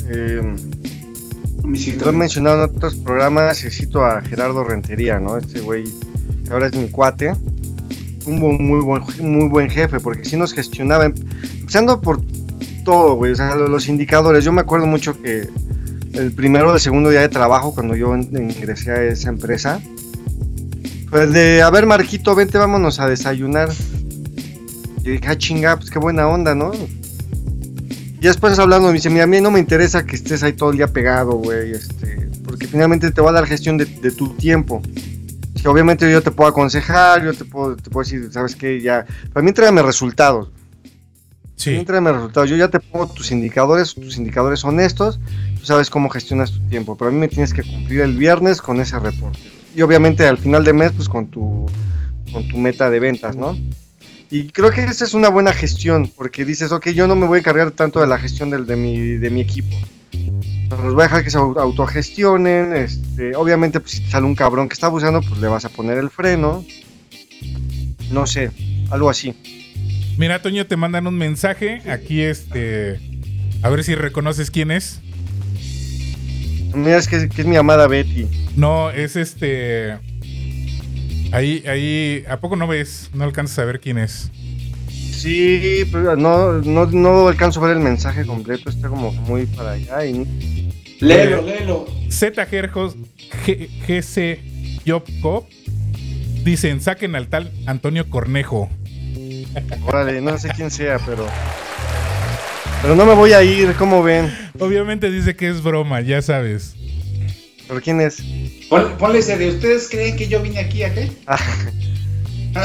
eh, 0.10 0.42
Mi 1.64 1.80
Lo 1.94 2.10
he 2.10 2.14
mencionado 2.14 2.64
en 2.66 2.76
otros 2.76 2.96
programas, 2.96 3.60
cito 3.60 4.04
a 4.04 4.22
Gerardo 4.22 4.64
Rentería, 4.64 5.20
¿no? 5.20 5.38
Este 5.38 5.60
güey, 5.60 5.84
que 6.44 6.52
ahora 6.52 6.68
es 6.68 6.76
mi 6.76 6.88
cuate. 6.90 7.34
Un 8.26 8.40
muy 8.40 8.82
buen, 8.82 9.04
muy 9.20 9.48
buen 9.48 9.70
jefe, 9.70 10.00
porque 10.00 10.26
sí 10.26 10.38
nos 10.38 10.54
gestionaba, 10.54 11.06
em- 11.06 11.14
empezando 11.60 12.02
por 12.02 12.22
todo, 12.84 13.16
güey, 13.16 13.32
o 13.32 13.36
sea, 13.36 13.56
lo- 13.56 13.68
los 13.68 13.88
indicadores. 13.90 14.44
Yo 14.44 14.52
me 14.52 14.62
acuerdo 14.62 14.88
mucho 14.88 15.22
que 15.22 15.48
el 16.14 16.32
primero 16.32 16.72
o 16.72 16.74
el 16.74 16.80
segundo 16.80 17.10
día 17.10 17.22
de 17.22 17.30
trabajo, 17.30 17.74
cuando 17.74 17.96
yo 17.96 18.16
ingresé 18.16 18.92
a 18.92 19.04
esa 19.04 19.30
empresa, 19.30 19.80
pues 21.12 21.34
de, 21.34 21.62
a 21.62 21.70
ver, 21.70 21.86
Marquito, 21.86 22.34
vente, 22.34 22.58
vámonos 22.58 23.00
a 23.00 23.08
desayunar. 23.08 23.70
Y 25.04 25.10
dije, 25.12 25.28
ah, 25.28 25.38
chinga, 25.38 25.76
pues 25.78 25.92
qué 25.92 26.00
buena 26.00 26.28
onda, 26.28 26.56
¿no? 26.56 26.72
Y 26.74 28.26
después 28.26 28.58
hablando, 28.58 28.88
me 28.88 28.94
dice, 28.94 29.10
mira, 29.10 29.26
a 29.26 29.28
mí 29.28 29.42
no 29.42 29.52
me 29.52 29.60
interesa 29.60 30.06
que 30.06 30.16
estés 30.16 30.42
ahí 30.42 30.54
todo 30.54 30.72
el 30.72 30.78
día 30.78 30.88
pegado, 30.88 31.34
güey, 31.34 31.72
este, 31.72 32.30
porque 32.46 32.68
finalmente 32.68 33.12
te 33.12 33.20
va 33.20 33.32
a 33.32 33.34
dar 33.34 33.46
gestión 33.46 33.78
de, 33.78 33.86
de 33.86 34.12
tu 34.12 34.30
tiempo. 34.36 34.82
Que 35.62 35.68
obviamente 35.68 36.10
yo 36.10 36.24
te 36.24 36.32
puedo 36.32 36.50
aconsejar, 36.50 37.26
yo 37.26 37.34
te 37.34 37.46
puedo, 37.46 37.76
te 37.76 37.90
puedo 37.90 38.04
decir, 38.04 38.32
¿sabes 38.32 38.56
qué? 38.56 38.80
Ya, 38.80 39.06
para 39.34 39.44
mí 39.44 39.50
entrégame 39.50 39.82
resultados. 39.82 40.50
Sí, 41.56 41.76
Entrégame 41.76 42.12
resultados. 42.12 42.50
Yo 42.50 42.56
ya 42.56 42.70
te 42.70 42.80
pongo 42.80 43.08
tus 43.08 43.32
indicadores, 43.32 43.94
tus 43.94 44.18
indicadores 44.18 44.64
honestos, 44.64 45.20
tú 45.60 45.66
sabes 45.66 45.90
cómo 45.90 46.10
gestionas 46.10 46.52
tu 46.52 46.60
tiempo, 46.70 46.98
pero 46.98 47.10
a 47.10 47.14
mí 47.14 47.20
me 47.20 47.28
tienes 47.28 47.54
que 47.54 47.64
cumplir 47.64 48.02
el 48.02 48.18
viernes 48.18 48.62
con 48.62 48.80
ese 48.80 48.98
reporte. 48.98 49.61
Y 49.76 49.82
obviamente 49.82 50.28
al 50.28 50.38
final 50.38 50.64
de 50.64 50.74
mes, 50.74 50.92
pues 50.92 51.08
con 51.08 51.28
tu, 51.28 51.66
con 52.32 52.48
tu 52.48 52.58
meta 52.58 52.90
de 52.90 53.00
ventas, 53.00 53.36
¿no? 53.36 53.58
Y 54.30 54.48
creo 54.48 54.72
que 54.72 54.84
esa 54.84 55.04
es 55.04 55.14
una 55.14 55.30
buena 55.30 55.52
gestión, 55.54 56.10
porque 56.16 56.46
dices, 56.46 56.72
ok, 56.72 56.90
yo 56.90 57.06
no 57.08 57.16
me 57.16 57.28
voy 57.28 57.38
a 57.38 57.40
encargar 57.40 57.72
tanto 57.72 58.00
de 58.00 58.08
la 58.08 58.18
gestión 58.18 58.50
del, 58.50 58.66
de, 58.66 58.76
mi, 58.78 58.98
de 58.98 59.30
mi 59.30 59.42
equipo. 59.42 59.76
Los 60.70 60.94
voy 60.94 61.02
a 61.02 61.06
dejar 61.08 61.24
que 61.26 61.30
se 61.32 61.38
au- 61.38 61.60
autogestionen. 61.60 62.74
Este, 62.74 63.36
obviamente, 63.36 63.82
pues, 63.82 63.92
si 63.92 64.04
sale 64.10 64.26
un 64.26 64.36
cabrón 64.36 64.70
que 64.70 64.74
está 64.74 64.88
abusando, 64.88 65.22
pues 65.22 65.40
le 65.42 65.48
vas 65.48 65.66
a 65.66 65.70
poner 65.70 65.98
el 65.98 66.10
freno. 66.10 66.64
No 68.10 68.26
sé, 68.26 68.52
algo 68.90 69.10
así. 69.10 69.34
Mira, 70.18 70.42
Toño, 70.42 70.66
te 70.66 70.78
mandan 70.78 71.08
un 71.08 71.18
mensaje. 71.18 71.82
Aquí, 71.92 72.22
este. 72.22 73.00
A 73.64 73.70
ver 73.70 73.84
si 73.84 73.96
reconoces 73.96 74.50
quién 74.50 74.72
es. 74.72 75.02
Mira, 76.74 76.98
es 76.98 77.08
que, 77.08 77.28
que 77.30 77.42
es 77.42 77.48
mi 77.48 77.56
amada 77.56 77.88
Betty. 77.88 78.28
No, 78.56 78.90
es 78.92 79.16
este. 79.16 79.98
Ahí, 81.32 81.64
ahí. 81.68 82.24
¿A 82.30 82.40
poco 82.40 82.56
no 82.56 82.68
ves? 82.68 83.10
No 83.14 83.24
alcanzas 83.24 83.60
a 83.60 83.66
ver 83.66 83.80
quién 83.80 83.98
es. 83.98 84.30
Sí, 84.90 85.84
pero 85.92 86.16
no, 86.16 86.54
no, 86.54 86.86
no 86.88 87.28
alcanzo 87.28 87.64
a 87.64 87.68
ver 87.68 87.78
el 87.78 87.84
mensaje 87.84 88.26
completo, 88.26 88.70
está 88.70 88.90
como 88.90 89.12
muy 89.12 89.46
para 89.46 89.74
allá. 89.74 90.06
Y, 90.06 90.70
Léelo, 91.00 91.42
léelo. 91.42 91.86
Z 92.10 92.46
Gerjos 92.48 92.96
G- 93.46 93.70
GC 93.88 94.40
Jobco 94.88 95.48
dicen: 96.44 96.82
saquen 96.82 97.16
al 97.16 97.28
tal 97.28 97.52
Antonio 97.68 98.10
Cornejo. 98.10 98.70
órale, 99.86 100.22
no 100.22 100.38
sé 100.38 100.50
quién 100.56 100.72
sea, 100.72 100.98
pero. 101.06 101.28
Pero 102.82 102.96
no 102.96 103.06
me 103.06 103.14
voy 103.14 103.34
a 103.34 103.44
ir, 103.44 103.76
¿cómo 103.76 104.02
ven? 104.02 104.36
Obviamente 104.60 105.12
dice 105.12 105.36
que 105.36 105.50
es 105.50 105.62
broma, 105.62 106.02
ya 106.02 106.22
sabes. 106.22 106.76
¿Pero 107.68 107.80
quién 107.82 108.02
es? 108.02 108.18
Pon- 108.70 108.98
ponle 108.98 109.20
ese 109.20 109.38
de 109.38 109.50
ustedes 109.50 109.88
creen 109.90 110.16
que 110.18 110.28
yo 110.28 110.42
vine 110.42 110.60
aquí 110.60 110.84
a 110.84 110.94
qué? 110.94 111.12
Ah, 111.28 111.38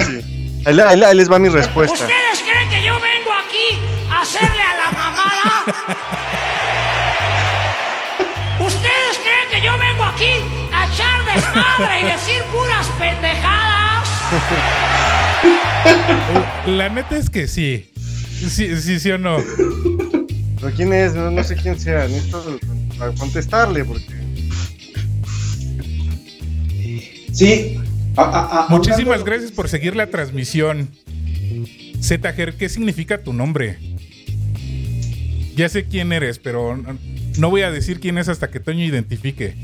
sí. 0.03 0.63
Ahí, 0.65 0.81
ahí 0.81 0.97
le- 0.97 1.07
ahí 1.07 1.17
les 1.17 1.31
va 1.31 1.39
mi 1.39 1.49
respuesta. 1.49 1.95
¿Ustedes 2.07 2.43
creen 2.43 2.69
que 2.71 2.85
yo 2.87 2.95
vengo 2.95 3.31
aquí 3.33 3.79
a 4.11 4.23
hacerle 4.23 4.63
a 4.63 4.77
la 4.77 4.91
mamada? 4.93 5.65
¿Ustedes 8.59 9.21
creen 9.23 9.49
que 9.53 9.61
yo 9.65 9.73
vengo 9.79 10.03
aquí 10.05 10.31
a 10.73 10.87
echar 10.93 11.25
desmadre 11.35 12.01
y 12.01 12.05
decir 12.05 12.43
puras 12.53 12.87
pendejadas? 12.99 14.09
La 16.67 16.89
neta 16.89 17.17
es 17.17 17.31
que 17.31 17.47
sí. 17.47 17.93
Sí, 18.51 18.77
sí, 18.81 18.99
sí 19.01 19.11
o 19.13 19.19
no. 19.19 19.39
¿Pero 20.61 20.73
quién 20.75 20.93
es? 20.93 21.15
No, 21.15 21.31
no 21.31 21.45
sé 21.45 21.55
quién 21.57 21.79
sea, 21.79 22.07
necesito 22.09 22.59
contestarle 23.19 23.85
porque. 23.85 24.07
Sí. 27.33 27.77
A- 28.17 28.23
a- 28.23 28.65
a- 28.65 28.69
Muchísimas 28.71 29.01
hablando- 29.21 29.25
gracias 29.27 29.53
por 29.53 29.69
seguir 29.69 29.95
la 29.95 30.07
transmisión. 30.09 30.89
Zger, 32.01 32.55
¿qué 32.57 32.69
significa 32.69 33.23
tu 33.23 33.33
nombre? 33.33 33.79
Ya 35.55 35.69
sé 35.69 35.85
quién 35.85 36.13
eres, 36.13 36.39
pero 36.39 36.77
no, 36.77 36.99
no 37.39 37.51
voy 37.51 37.63
a 37.63 37.71
decir 37.71 38.01
quién 38.01 38.17
es 38.19 38.29
hasta 38.29 38.51
que 38.51 38.61
Toño 38.61 38.85
identifique. 38.85 39.55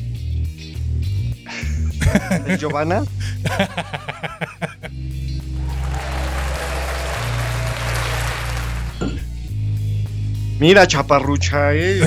¿Es 2.46 2.60
Giovanna? 2.60 3.04
Mira, 10.62 10.86
chaparrucha, 10.86 11.74
eh. 11.74 12.00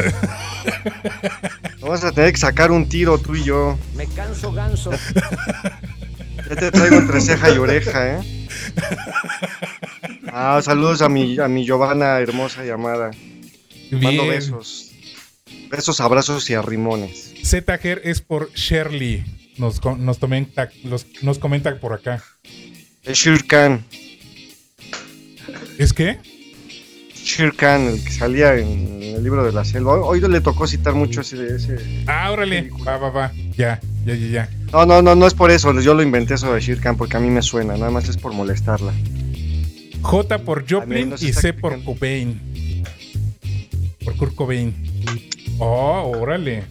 Vamos 1.82 2.02
a 2.06 2.12
tener 2.14 2.32
que 2.32 2.38
sacar 2.40 2.72
un 2.72 2.88
tiro 2.88 3.18
tú 3.18 3.36
y 3.36 3.44
yo. 3.44 3.78
Me 3.96 4.08
canso 4.08 4.54
ganso. 4.54 4.92
Ya 6.50 6.56
te 6.56 6.72
traigo 6.72 6.96
entre 6.96 7.20
ceja 7.20 7.50
y 7.54 7.58
oreja, 7.58 8.16
eh. 8.20 8.48
Ah, 10.32 10.62
saludos 10.64 11.02
a 11.02 11.10
mi, 11.10 11.38
a 11.38 11.50
mi 11.50 11.66
Giovanna 11.66 12.18
hermosa 12.22 12.64
llamada. 12.64 13.12
Mando 13.92 14.26
besos. 14.28 14.92
Besos, 15.70 16.00
abrazos 16.00 16.50
y 16.50 16.54
arrimones. 16.54 17.34
Zger 17.44 18.00
es 18.06 18.22
por 18.22 18.54
Shirley. 18.54 19.26
Nos, 19.58 19.84
nos, 19.98 20.18
comenta, 20.18 20.70
los- 20.86 21.08
nos 21.24 21.40
comenta 21.40 21.78
por 21.78 21.92
acá. 21.92 22.24
Es 23.04 23.18
Shere 23.18 23.44
Khan. 23.46 23.86
¿Es 25.78 25.92
qué? 25.92 26.20
Shere 27.26 27.52
Khan, 27.56 27.82
el 27.88 28.04
que 28.04 28.12
salía 28.12 28.54
en 28.56 29.02
el 29.02 29.24
libro 29.24 29.44
de 29.44 29.52
la 29.52 29.66
selva. 29.66 29.94
Hoy 29.96 30.22
le 30.22 30.42
tocó 30.42 30.68
citar 30.68 30.94
mucho 30.94 31.22
ese, 31.22 31.56
ese- 31.56 32.04
Ah, 32.06 32.30
órale. 32.32 32.70
Va, 32.88 32.98
va, 32.98 33.10
va. 33.10 33.32
Ya, 33.58 33.80
ya, 34.06 34.14
ya, 34.14 34.28
ya. 34.28 34.50
No, 34.72 34.86
no, 34.86 35.02
no, 35.02 35.16
no 35.16 35.26
es 35.26 35.34
por 35.34 35.50
eso. 35.52 35.78
Yo 35.82 35.94
lo 35.96 36.04
inventé 36.04 36.36
eso 36.36 36.54
de 36.54 36.62
Shere 36.62 36.80
Khan 36.80 36.98
porque 36.98 37.18
a 37.18 37.20
mí 37.20 37.30
me 37.30 37.42
suena. 37.42 37.76
Nada 37.78 37.90
más 37.92 38.08
es 38.10 38.18
por 38.18 38.32
molestarla. 38.34 38.94
J 40.02 40.38
por 40.40 40.70
Joplin 40.72 41.10
no 41.10 41.16
y 41.20 41.34
C 41.34 41.52
por. 41.54 41.84
Cobain. 41.84 42.40
Por 44.04 44.16
Kurt 44.18 44.36
Cobain. 44.36 44.76
Oh, 45.58 46.12
órale. 46.20 46.64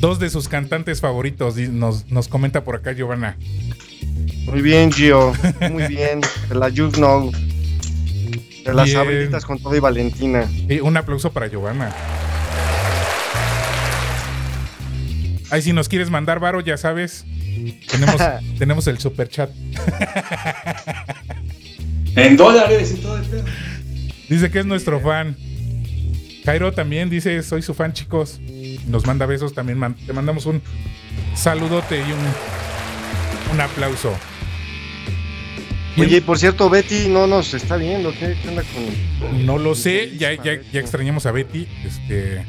Dos 0.00 0.18
de 0.20 0.30
sus 0.30 0.48
cantantes 0.48 1.00
favoritos, 1.00 1.56
nos, 1.56 2.06
nos 2.10 2.28
comenta 2.28 2.62
por 2.64 2.76
acá 2.76 2.92
Giovanna. 2.92 3.36
Muy 4.50 4.62
bien, 4.62 4.90
Gio. 4.90 5.32
Muy 5.70 5.86
bien. 5.86 6.20
De 6.48 6.54
la 6.54 6.68
You 6.68 6.90
Know. 6.90 7.30
De 8.64 8.74
las 8.74 8.86
bien. 8.86 8.98
abritas 8.98 9.44
con 9.44 9.58
todo 9.58 9.76
y 9.76 9.80
Valentina. 9.80 10.48
Y 10.68 10.80
un 10.80 10.96
aplauso 10.96 11.32
para 11.32 11.48
Giovanna. 11.48 11.94
Ay, 15.50 15.62
si 15.62 15.72
nos 15.72 15.88
quieres 15.88 16.10
mandar 16.10 16.40
varo, 16.40 16.60
ya 16.60 16.76
sabes. 16.76 17.24
Tenemos, 17.90 18.16
tenemos 18.58 18.86
el 18.86 18.98
super 18.98 19.28
chat. 19.28 19.50
en 22.16 22.36
dólares 22.36 22.94
y 22.96 23.00
todo 23.00 23.16
el 23.16 23.24
pedo. 23.24 23.44
Dice 24.28 24.50
que 24.50 24.58
es 24.60 24.66
nuestro 24.66 25.00
fan. 25.00 25.36
Jairo 26.44 26.72
también 26.72 27.10
dice, 27.10 27.42
soy 27.42 27.62
su 27.62 27.74
fan, 27.74 27.92
chicos. 27.92 28.40
Nos 28.86 29.06
manda 29.06 29.26
besos 29.26 29.54
también. 29.54 29.94
Te 30.06 30.12
mandamos 30.12 30.46
un 30.46 30.62
saludote 31.34 31.98
y 31.98 32.12
un, 32.12 33.54
un 33.54 33.60
aplauso. 33.60 34.14
Oye, 36.00 36.16
y 36.18 36.20
por 36.20 36.38
cierto, 36.38 36.68
Betty 36.70 37.08
no 37.08 37.26
nos 37.26 37.54
está 37.54 37.76
viendo. 37.76 38.12
¿Qué, 38.12 38.36
qué 38.42 38.48
onda 38.48 38.62
con.? 38.62 39.46
no 39.46 39.58
lo 39.58 39.74
sé, 39.74 40.12
ya, 40.18 40.32
ya, 40.34 40.58
ya 40.72 40.80
extrañamos 40.80 41.26
a 41.26 41.32
Betty. 41.32 41.66
Este, 41.84 42.42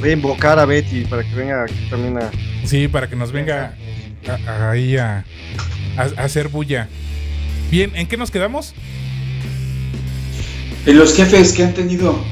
Voy 0.00 0.10
a 0.10 0.12
invocar 0.12 0.58
a 0.58 0.64
Betty 0.64 1.04
para 1.04 1.22
que 1.24 1.34
venga 1.34 1.64
aquí 1.64 1.86
también 1.90 2.18
a. 2.18 2.30
sí, 2.64 2.88
para 2.88 3.08
que 3.08 3.16
nos 3.16 3.32
venga 3.32 3.74
ahí 4.70 4.96
a, 4.96 5.24
a- 5.96 6.02
a 6.02 6.24
hacer 6.24 6.48
bulla. 6.48 6.88
Bien, 7.70 7.92
¿en 7.94 8.06
qué 8.06 8.16
nos 8.16 8.30
quedamos? 8.30 8.74
En 10.86 10.98
los 10.98 11.14
jefes 11.14 11.52
que 11.52 11.64
han 11.64 11.74
tenido. 11.74 12.22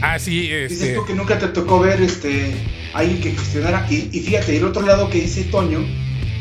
Ah, 0.00 0.18
sí, 0.18 0.42
Dices 0.48 0.72
este. 0.82 0.94
tú 0.94 1.04
que 1.04 1.14
nunca 1.14 1.38
te 1.38 1.48
tocó 1.48 1.80
ver 1.80 2.00
este 2.00 2.54
alguien 2.94 3.20
que 3.20 3.32
gestionara. 3.32 3.86
Y, 3.90 4.08
y 4.12 4.20
fíjate, 4.20 4.56
el 4.56 4.64
otro 4.64 4.82
lado 4.82 5.10
que 5.10 5.20
dice 5.20 5.44
Toño 5.44 5.84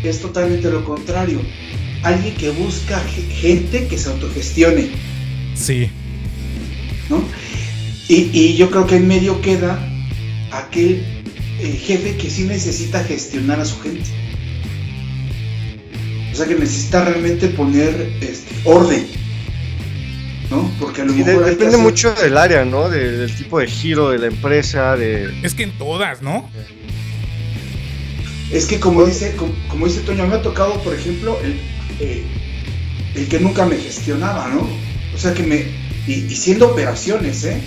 es 0.04 0.22
totalmente 0.22 0.70
lo 0.70 0.84
contrario. 0.86 1.42
Alguien 2.04 2.36
que 2.36 2.50
busca 2.52 3.00
ge- 3.02 3.22
gente 3.34 3.88
que 3.88 3.98
se 3.98 4.10
autogestione, 4.10 4.90
Sí, 5.56 5.90
¿no? 7.10 7.24
Y, 8.08 8.30
y 8.32 8.56
yo 8.56 8.70
creo 8.70 8.86
que 8.86 8.98
en 8.98 9.08
medio 9.08 9.42
queda 9.42 9.80
aquel 10.52 11.04
eh, 11.60 11.82
jefe 11.86 12.16
que 12.18 12.30
sí 12.30 12.44
necesita 12.44 13.04
gestionar 13.04 13.60
a 13.60 13.66
su 13.66 13.80
gente. 13.82 14.06
O 16.32 16.36
sea 16.36 16.46
que 16.46 16.56
necesita 16.56 17.04
realmente 17.04 17.48
poner 17.48 18.14
este, 18.22 18.54
orden. 18.64 19.08
¿No? 20.52 20.72
Porque 20.80 21.02
a 21.02 21.06
lo 21.06 21.12
de- 21.14 21.24
mejor 21.26 21.46
depende 21.46 21.66
hacer- 21.76 21.80
mucho 21.80 22.14
del 22.14 22.38
área, 22.38 22.64
¿no? 22.64 22.90
De- 22.90 23.18
del 23.18 23.36
tipo 23.36 23.60
de 23.60 23.68
giro 23.68 24.12
de 24.12 24.20
la 24.20 24.28
empresa, 24.28 24.96
de. 24.96 25.34
es 25.44 25.54
que 25.56 25.64
en 25.64 25.72
todas, 25.72 26.22
¿no? 26.22 26.50
Es 28.52 28.66
que 28.66 28.80
como 28.80 29.04
dice, 29.06 29.36
como, 29.36 29.52
como 29.68 29.88
dice 29.88 30.00
Toño, 30.02 30.26
me 30.28 30.36
ha 30.36 30.42
tocado, 30.42 30.82
por 30.84 30.94
ejemplo, 30.94 31.38
el, 31.44 31.60
eh, 32.00 32.24
el 33.16 33.28
que 33.28 33.40
nunca 33.40 33.66
me 33.66 33.78
gestionaba, 33.78 34.48
¿no? 34.50 34.68
O 35.14 35.18
sea 35.18 35.34
que 35.34 35.44
me. 35.44 35.66
Y, 36.08 36.14
y 36.32 36.36
siendo 36.36 36.68
operaciones, 36.72 37.44
¿eh? 37.44 37.58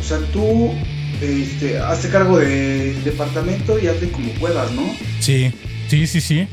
O 0.00 0.04
sea, 0.04 0.18
tú 0.32 0.72
este, 1.20 1.78
hazte 1.78 2.08
cargo 2.08 2.38
del 2.38 3.02
departamento 3.04 3.78
y 3.78 3.86
hazle 3.86 4.08
como 4.10 4.30
puedas, 4.34 4.72
¿no? 4.72 4.94
Sí, 5.20 5.52
sí, 5.88 6.06
sí, 6.06 6.20
sí. 6.20 6.46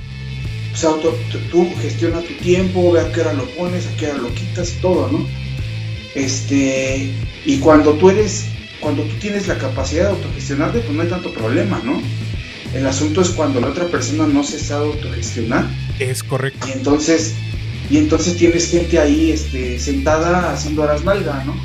O 0.74 0.78
sea, 0.78 0.90
tú, 1.02 1.10
tú- 1.32 1.40
tú 1.52 1.70
gestiona 1.82 2.20
tu 2.22 2.34
tiempo, 2.36 2.92
ve 2.92 3.02
a 3.02 3.12
qué 3.12 3.22
hora 3.22 3.34
lo 3.34 3.46
pones, 3.52 3.88
a 3.88 3.96
qué 3.98 4.08
hora 4.08 4.18
lo 4.20 4.34
quitas 4.34 4.74
y 4.78 4.82
todo, 4.82 5.10
¿no? 5.12 5.26
Este, 6.16 7.12
y 7.46 7.58
cuando 7.60 7.94
tú 7.94 8.10
eres, 8.10 8.46
cuando 8.80 9.04
tú 9.04 9.16
tienes 9.20 9.48
la 9.48 9.58
capacidad 9.58 10.04
de 10.04 10.10
autogestionarte, 10.10 10.80
pues 10.80 10.92
no 10.96 11.02
hay 11.04 11.08
tanto 11.10 11.32
problema, 11.34 11.82
¿no? 11.84 12.02
El 12.74 12.86
asunto 12.86 13.22
es 13.22 13.30
cuando 13.30 13.62
la 13.62 13.68
otra 13.68 13.86
persona 13.86 14.28
no 14.28 14.44
se 14.44 14.60
sabe 14.60 14.88
autogestionar 14.88 15.66
Es 16.00 16.24
correcto. 16.24 16.68
y 16.68 16.72
entonces, 16.74 17.34
y 17.90 17.98
entonces 17.98 18.38
tienes 18.38 18.70
gente 18.70 19.00
ahí, 19.00 19.32
este, 19.32 19.80
sentada 19.80 20.52
haciendo 20.54 20.84
horas 20.84 21.04
nalga, 21.04 21.44
¿no? 21.46 21.56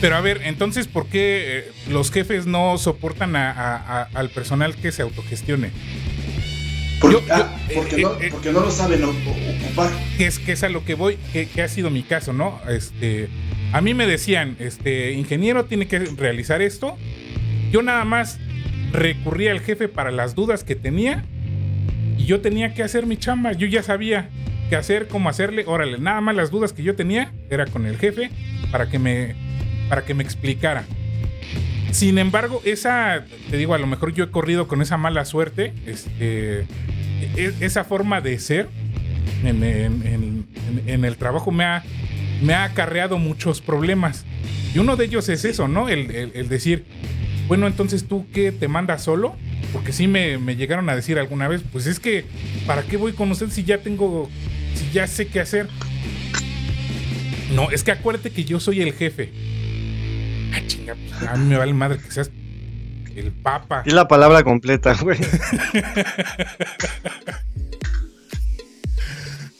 Pero 0.00 0.16
a 0.16 0.20
ver, 0.20 0.40
entonces, 0.44 0.86
¿por 0.86 1.06
qué 1.06 1.58
eh, 1.58 1.64
los 1.90 2.10
jefes 2.10 2.46
no 2.46 2.76
soportan 2.78 3.36
a- 3.36 3.50
a- 3.50 3.76
a- 4.02 4.08
al 4.14 4.28
personal 4.30 4.74
que 4.74 4.92
se 4.92 5.02
autogestione? 5.02 5.70
Porque, 7.00 7.16
Yo- 7.16 7.26
yo- 7.26 7.34
ah, 7.34 7.56
porque 7.74 7.96
eh, 7.96 8.02
no, 8.02 8.20
eh, 8.20 8.28
porque 8.30 8.52
no 8.52 8.60
lo 8.60 8.70
saben 8.70 9.04
ocupar. 9.04 9.90
Que 10.18 10.26
es, 10.26 10.38
que 10.38 10.52
es 10.52 10.62
a 10.62 10.68
lo 10.68 10.84
que 10.84 10.94
voy, 10.94 11.16
que, 11.32 11.46
que 11.46 11.62
ha 11.62 11.68
sido 11.68 11.90
mi 11.90 12.02
caso, 12.02 12.32
¿no? 12.32 12.60
Este, 12.68 13.28
a 13.72 13.80
mí 13.80 13.94
me 13.94 14.06
decían, 14.06 14.56
este, 14.58 15.12
ingeniero 15.12 15.64
tiene 15.66 15.86
que 15.86 15.98
realizar 16.00 16.60
esto. 16.62 16.96
Yo 17.70 17.82
nada 17.82 18.04
más 18.04 18.38
recurría 18.92 19.50
al 19.52 19.60
jefe 19.60 19.88
para 19.88 20.10
las 20.10 20.34
dudas 20.34 20.64
que 20.64 20.76
tenía 20.76 21.24
y 22.18 22.24
yo 22.26 22.40
tenía 22.40 22.74
que 22.74 22.82
hacer 22.82 23.06
mi 23.06 23.16
chamba. 23.16 23.52
Yo 23.52 23.66
ya 23.66 23.82
sabía 23.82 24.28
qué 24.70 24.76
hacer, 24.76 25.08
cómo 25.08 25.28
hacerle. 25.28 25.64
Órale, 25.66 25.98
nada 25.98 26.20
más 26.20 26.34
las 26.36 26.50
dudas 26.50 26.72
que 26.72 26.82
yo 26.82 26.94
tenía 26.94 27.32
era 27.50 27.66
con 27.66 27.86
el 27.86 27.96
jefe 27.98 28.30
para 28.70 28.88
que 28.88 28.98
me, 28.98 29.34
para 29.88 30.02
que 30.04 30.14
me 30.14 30.22
explicara. 30.22 30.84
Sin 31.90 32.18
embargo, 32.18 32.60
esa, 32.64 33.24
te 33.50 33.56
digo, 33.56 33.74
a 33.74 33.78
lo 33.78 33.86
mejor 33.86 34.12
yo 34.14 34.24
he 34.24 34.30
corrido 34.30 34.66
con 34.66 34.82
esa 34.82 34.96
mala 34.96 35.24
suerte, 35.24 35.72
este, 35.86 36.60
e- 37.36 37.54
esa 37.60 37.84
forma 37.84 38.20
de 38.20 38.38
ser 38.40 38.68
en, 39.44 39.62
en- 39.62 40.02
en- 40.06 40.46
en- 40.68 40.82
en 40.88 41.04
el 41.04 41.16
trabajo 41.16 41.52
me 41.52 41.64
ha, 41.64 41.84
me 42.42 42.52
ha 42.54 42.64
acarreado 42.64 43.16
muchos 43.18 43.60
problemas. 43.60 44.24
Y 44.74 44.78
uno 44.78 44.96
de 44.96 45.04
ellos 45.04 45.28
es 45.28 45.44
eso, 45.44 45.68
¿no? 45.68 45.88
El, 45.88 46.10
el- 46.10 46.32
el 46.34 46.48
decir, 46.48 46.84
bueno, 47.46 47.68
entonces 47.68 48.08
tú 48.08 48.26
qué 48.32 48.50
te 48.50 48.66
mandas 48.66 49.04
solo? 49.04 49.36
Porque 49.74 49.92
sí 49.92 50.06
me, 50.06 50.38
me 50.38 50.54
llegaron 50.54 50.88
a 50.88 50.94
decir 50.94 51.18
alguna 51.18 51.48
vez, 51.48 51.62
pues 51.72 51.88
es 51.88 51.98
que, 51.98 52.24
¿para 52.64 52.84
qué 52.84 52.96
voy 52.96 53.12
con 53.12 53.32
usted 53.32 53.48
si 53.50 53.64
ya 53.64 53.78
tengo, 53.78 54.30
si 54.76 54.88
ya 54.92 55.08
sé 55.08 55.26
qué 55.26 55.40
hacer? 55.40 55.68
No, 57.52 57.72
es 57.72 57.82
que 57.82 57.90
acuérdate 57.90 58.30
que 58.30 58.44
yo 58.44 58.60
soy 58.60 58.82
el 58.82 58.92
jefe. 58.92 59.32
Ah, 60.54 60.60
chinga, 60.66 60.94
pues, 60.94 61.12
a 61.28 61.34
mí 61.34 61.46
me 61.46 61.58
vale 61.58 61.74
madre 61.74 61.98
que 61.98 62.08
seas 62.08 62.30
el 63.16 63.32
papa. 63.32 63.82
Es 63.84 63.92
la 63.92 64.06
palabra 64.06 64.44
completa, 64.44 64.94
güey. 64.94 65.18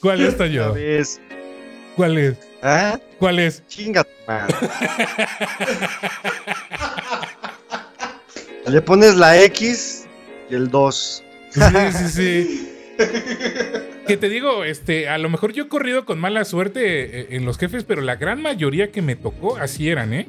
¿Cuál 0.01 0.21
es, 0.21 0.37
Toño? 0.37 0.69
¿Sabes? 0.69 1.21
¿Cuál 1.97 2.19
es? 2.19 2.37
¿Ah? 2.63 3.01
¿Cuál 3.19 3.41
es? 3.41 3.67
Chinga. 3.67 4.07
Le 8.67 8.81
pones 8.81 9.17
la 9.17 9.43
X 9.43 10.04
y 10.51 10.55
el 10.55 10.71
2. 10.71 11.25
Sí, 11.51 11.61
sí, 11.93 12.09
sí. 12.09 12.71
Que 14.07 14.19
te 14.19 14.29
digo, 14.29 14.65
este, 14.65 15.09
a 15.09 15.17
lo 15.17 15.31
mejor 15.31 15.55
yo 15.55 15.65
he 15.65 15.69
corrido 15.69 16.05
con 16.05 16.21
mala 16.21 16.45
suerte 16.45 17.21
eh, 17.23 17.27
en 17.31 17.47
los 17.47 17.57
jefes, 17.57 17.85
pero 17.85 18.03
la 18.03 18.17
gran 18.17 18.43
mayoría 18.43 18.93
que 18.93 19.01
me 19.01 19.17
tocó 19.17 19.57
así 19.57 19.89
eran, 19.89 20.13
¿eh? 20.13 20.27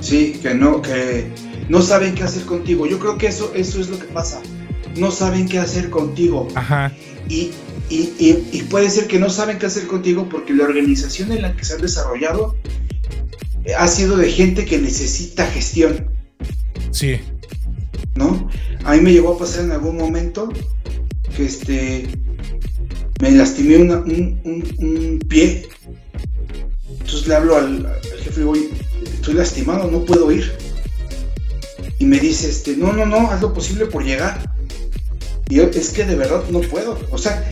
Sí, 0.00 0.38
que 0.40 0.54
no, 0.54 0.80
que 0.80 1.26
no 1.68 1.82
saben 1.82 2.14
qué 2.14 2.22
hacer 2.22 2.44
contigo. 2.44 2.86
Yo 2.86 2.98
creo 3.00 3.18
que 3.18 3.26
eso, 3.26 3.52
eso 3.54 3.80
es 3.80 3.88
lo 3.88 3.98
que 3.98 4.06
pasa. 4.06 4.40
No 4.96 5.10
saben 5.10 5.48
qué 5.48 5.58
hacer 5.58 5.90
contigo. 5.90 6.46
Ajá. 6.54 6.92
Y, 7.28 7.50
y, 7.90 8.10
y- 8.18 8.48
y 8.52 8.62
puede 8.62 8.88
ser 8.90 9.06
que 9.08 9.18
no 9.18 9.28
saben 9.30 9.58
qué 9.58 9.66
hacer 9.66 9.86
contigo 9.86 10.28
porque 10.30 10.54
la 10.54 10.64
organización 10.64 11.32
en 11.32 11.42
la 11.42 11.54
que 11.56 11.64
se 11.64 11.74
han 11.74 11.80
desarrollado 11.82 12.56
ha 13.76 13.88
sido 13.88 14.16
de 14.16 14.30
gente 14.30 14.64
que 14.64 14.78
necesita 14.78 15.44
gestión, 15.46 16.08
Sí. 16.90 17.20
¿no? 18.14 18.48
A 18.84 18.94
mí 18.94 19.00
me 19.00 19.12
llegó 19.12 19.34
a 19.34 19.38
pasar 19.38 19.64
en 19.64 19.72
algún 19.72 19.96
momento 19.96 20.48
que 21.36 21.44
este 21.44 22.08
me 23.20 23.30
lastimé 23.32 23.76
una- 23.78 23.98
un, 23.98 24.40
un- 24.44 24.74
un 24.78 25.18
pie. 25.28 25.68
Entonces 26.90 27.26
le 27.28 27.34
hablo 27.34 27.56
al, 27.56 27.86
al 27.86 28.00
jefe 28.20 28.32
y 28.32 28.38
digo, 28.38 28.50
"Oye, 28.52 28.68
estoy 29.04 29.34
lastimado, 29.34 29.90
no 29.90 30.04
puedo 30.04 30.30
ir. 30.32 30.52
Y 31.98 32.04
me 32.06 32.18
dice, 32.20 32.48
este, 32.48 32.76
no, 32.76 32.92
no, 32.92 33.06
no, 33.06 33.30
haz 33.30 33.40
lo 33.40 33.52
posible 33.52 33.86
por 33.86 34.04
llegar. 34.04 34.40
Y 35.48 35.56
yo, 35.56 35.64
es 35.64 35.90
que 35.90 36.04
de 36.04 36.14
verdad 36.14 36.42
no 36.50 36.60
puedo. 36.60 36.98
O 37.10 37.18
sea, 37.18 37.48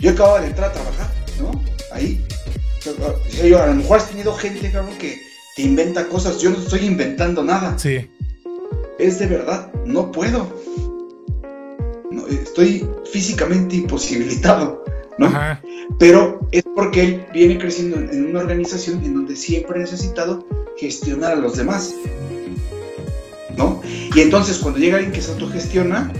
yo 0.00 0.10
acababa 0.10 0.40
de 0.40 0.48
entrar 0.48 0.70
a 0.70 0.72
trabajar, 0.72 1.12
¿no? 1.40 1.62
Ahí. 1.92 2.24
O 2.80 3.32
sea, 3.32 3.46
yo, 3.46 3.62
a 3.62 3.66
lo 3.66 3.74
mejor 3.74 3.98
has 3.98 4.10
tenido 4.10 4.34
gente, 4.34 4.70
cabrón, 4.70 4.96
que 4.98 5.20
te 5.56 5.62
inventa 5.62 6.08
cosas. 6.08 6.40
Yo 6.40 6.50
no 6.50 6.58
estoy 6.58 6.86
inventando 6.86 7.42
nada. 7.44 7.78
Sí. 7.78 8.10
Es 8.98 9.18
de 9.18 9.26
verdad, 9.26 9.72
no 9.84 10.12
puedo. 10.12 10.48
No, 12.10 12.26
estoy 12.28 12.88
físicamente 13.10 13.76
imposibilitado, 13.76 14.84
¿no? 15.18 15.26
Ajá. 15.26 15.60
Pero 15.98 16.46
es 16.52 16.64
porque 16.74 17.02
él 17.02 17.26
viene 17.32 17.58
creciendo 17.58 17.96
en, 17.96 18.26
una 18.26 18.40
organización 18.40 19.04
en 19.04 19.14
donde 19.14 19.36
siempre 19.36 19.76
ha 19.76 19.80
necesitado 19.80 20.46
gestionar 20.76 21.32
a 21.32 21.36
los 21.36 21.56
demás. 21.56 21.94
¿No? 23.56 23.80
Y 24.14 24.20
entonces 24.20 24.58
cuando 24.58 24.80
llega 24.80 24.96
alguien 24.96 25.12
que 25.12 25.20
se 25.20 25.32
autogestiona, 25.32 26.12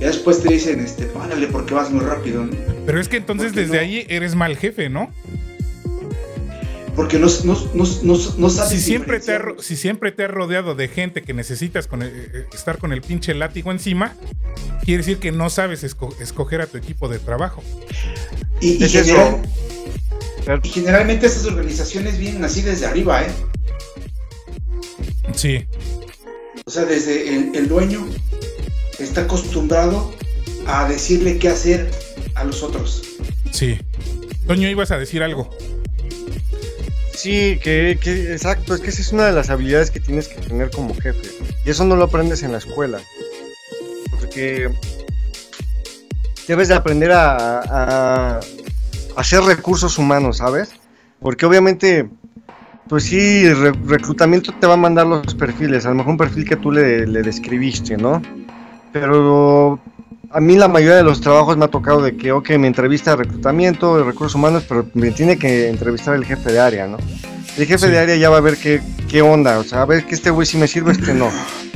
ya 0.00 0.06
después 0.06 0.42
te 0.42 0.52
dicen, 0.52 0.80
este, 0.80 1.04
párale 1.06 1.46
porque 1.46 1.74
vas 1.74 1.90
muy 1.90 2.04
rápido, 2.04 2.44
¿no? 2.44 2.56
Pero 2.86 3.00
es 3.00 3.08
que 3.08 3.18
entonces 3.18 3.48
¿Por 3.48 3.54
qué 3.54 3.60
desde 3.60 3.76
no? 3.76 3.82
ahí 3.82 4.06
eres 4.08 4.34
mal 4.34 4.56
jefe, 4.56 4.88
¿no? 4.88 5.12
Porque 6.94 7.18
no, 7.18 7.26
no, 7.44 7.54
no, 7.74 7.84
no, 8.02 8.18
no 8.36 8.50
sabes 8.50 8.70
Si 8.70 8.80
siempre, 8.80 9.18
te 9.20 9.32
ha, 9.32 9.34
diferenciar. 9.38 9.42
ro- 9.56 9.62
si 9.62 9.76
siempre 9.76 10.12
te 10.12 10.24
has 10.24 10.30
rodeado 10.30 10.74
de 10.74 10.88
gente 10.88 11.22
que 11.22 11.32
necesitas 11.32 11.86
con 11.86 12.02
el- 12.02 12.08
eh, 12.08 12.30
eh, 12.34 12.46
estar 12.52 12.76
con 12.78 12.92
el 12.92 13.00
pinche 13.00 13.32
látigo 13.34 13.70
encima, 13.72 14.14
quiere 14.84 14.98
decir 14.98 15.16
que 15.18 15.32
no 15.32 15.48
sabes 15.48 15.84
esco- 15.84 16.14
escoger 16.20 16.60
a 16.60 16.66
tu 16.66 16.76
equipo 16.76 17.08
de 17.08 17.18
trabajo. 17.18 17.62
Y, 18.60 18.72
y 18.72 18.84
Es 18.84 18.94
eso. 18.94 19.04
general- 19.14 19.42
Pero, 20.44 20.60
y 20.64 20.68
generalmente 20.68 21.26
estas 21.26 21.46
organizaciones 21.46 22.18
vienen 22.18 22.44
así 22.44 22.60
desde 22.62 22.84
arriba, 22.86 23.22
¿eh? 23.22 23.30
Sí. 25.34 25.64
O 26.66 26.70
sea, 26.70 26.84
desde 26.84 27.28
el, 27.34 27.54
el 27.56 27.68
dueño 27.68 28.06
está 28.98 29.22
acostumbrado 29.22 30.12
a 30.66 30.88
decirle 30.88 31.38
qué 31.38 31.48
hacer 31.48 31.90
a 32.34 32.44
los 32.44 32.62
otros. 32.62 33.02
Sí. 33.50 33.78
Toño, 34.46 34.68
ibas 34.68 34.90
a 34.90 34.98
decir 34.98 35.22
algo. 35.22 35.48
Sí, 37.22 37.56
que, 37.62 37.96
que- 38.02 38.32
exacto, 38.32 38.74
es 38.74 38.80
que 38.80 38.90
esa 38.90 39.00
es 39.00 39.12
una 39.12 39.26
de 39.26 39.32
las 39.32 39.48
habilidades 39.48 39.92
que 39.92 40.00
tienes 40.00 40.26
que 40.26 40.40
tener 40.40 40.72
como 40.72 40.92
jefe. 40.92 41.28
Y 41.64 41.70
eso 41.70 41.84
no 41.84 41.94
lo 41.94 42.02
aprendes 42.06 42.42
en 42.42 42.50
la 42.50 42.58
escuela. 42.58 42.98
Porque 44.18 44.68
debes 46.48 46.66
de 46.66 46.74
aprender 46.74 47.12
a, 47.12 48.40
hacer 49.14 49.40
recursos 49.42 49.98
humanos, 49.98 50.38
¿sabes? 50.38 50.70
Porque 51.20 51.46
obviamente, 51.46 52.10
pues 52.88 53.04
sí, 53.04 53.48
re- 53.54 53.70
reclutamiento 53.86 54.52
te 54.58 54.66
va 54.66 54.74
a 54.74 54.78
mandar 54.78 55.06
los 55.06 55.32
perfiles, 55.36 55.86
a 55.86 55.90
lo 55.90 55.94
mejor 55.94 56.10
un 56.10 56.18
perfil 56.18 56.44
que 56.44 56.56
tú 56.56 56.72
le, 56.72 57.06
le 57.06 57.22
describiste, 57.22 57.96
¿no? 57.98 58.20
Pero 58.92 59.78
a 60.32 60.40
mí 60.40 60.56
la 60.56 60.68
mayoría 60.68 60.96
de 60.96 61.02
los 61.02 61.20
trabajos 61.20 61.56
me 61.56 61.64
ha 61.64 61.68
tocado 61.68 62.02
de 62.02 62.16
que, 62.16 62.32
ok, 62.32 62.50
me 62.58 62.66
entrevista 62.66 63.10
de 63.12 63.16
reclutamiento, 63.24 63.98
de 63.98 64.04
recursos 64.04 64.34
humanos, 64.34 64.64
pero 64.68 64.86
me 64.94 65.10
tiene 65.10 65.38
que 65.38 65.68
entrevistar 65.68 66.14
el 66.14 66.24
jefe 66.24 66.52
de 66.52 66.60
área, 66.60 66.86
¿no? 66.86 66.96
El 67.58 67.66
jefe 67.66 67.86
Sí. 67.86 67.92
de 67.92 67.98
área 67.98 68.16
ya 68.16 68.30
va 68.30 68.38
a 68.38 68.40
ver 68.40 68.56
qué, 68.56 68.80
qué 69.08 69.20
onda, 69.22 69.58
o 69.58 69.64
sea, 69.64 69.82
a 69.82 69.84
ver 69.84 70.04
que 70.06 70.14
este 70.14 70.30
güey 70.30 70.46
sí 70.46 70.56
me 70.56 70.66
sirve, 70.68 70.92
este 70.92 71.12
no. 71.12 71.30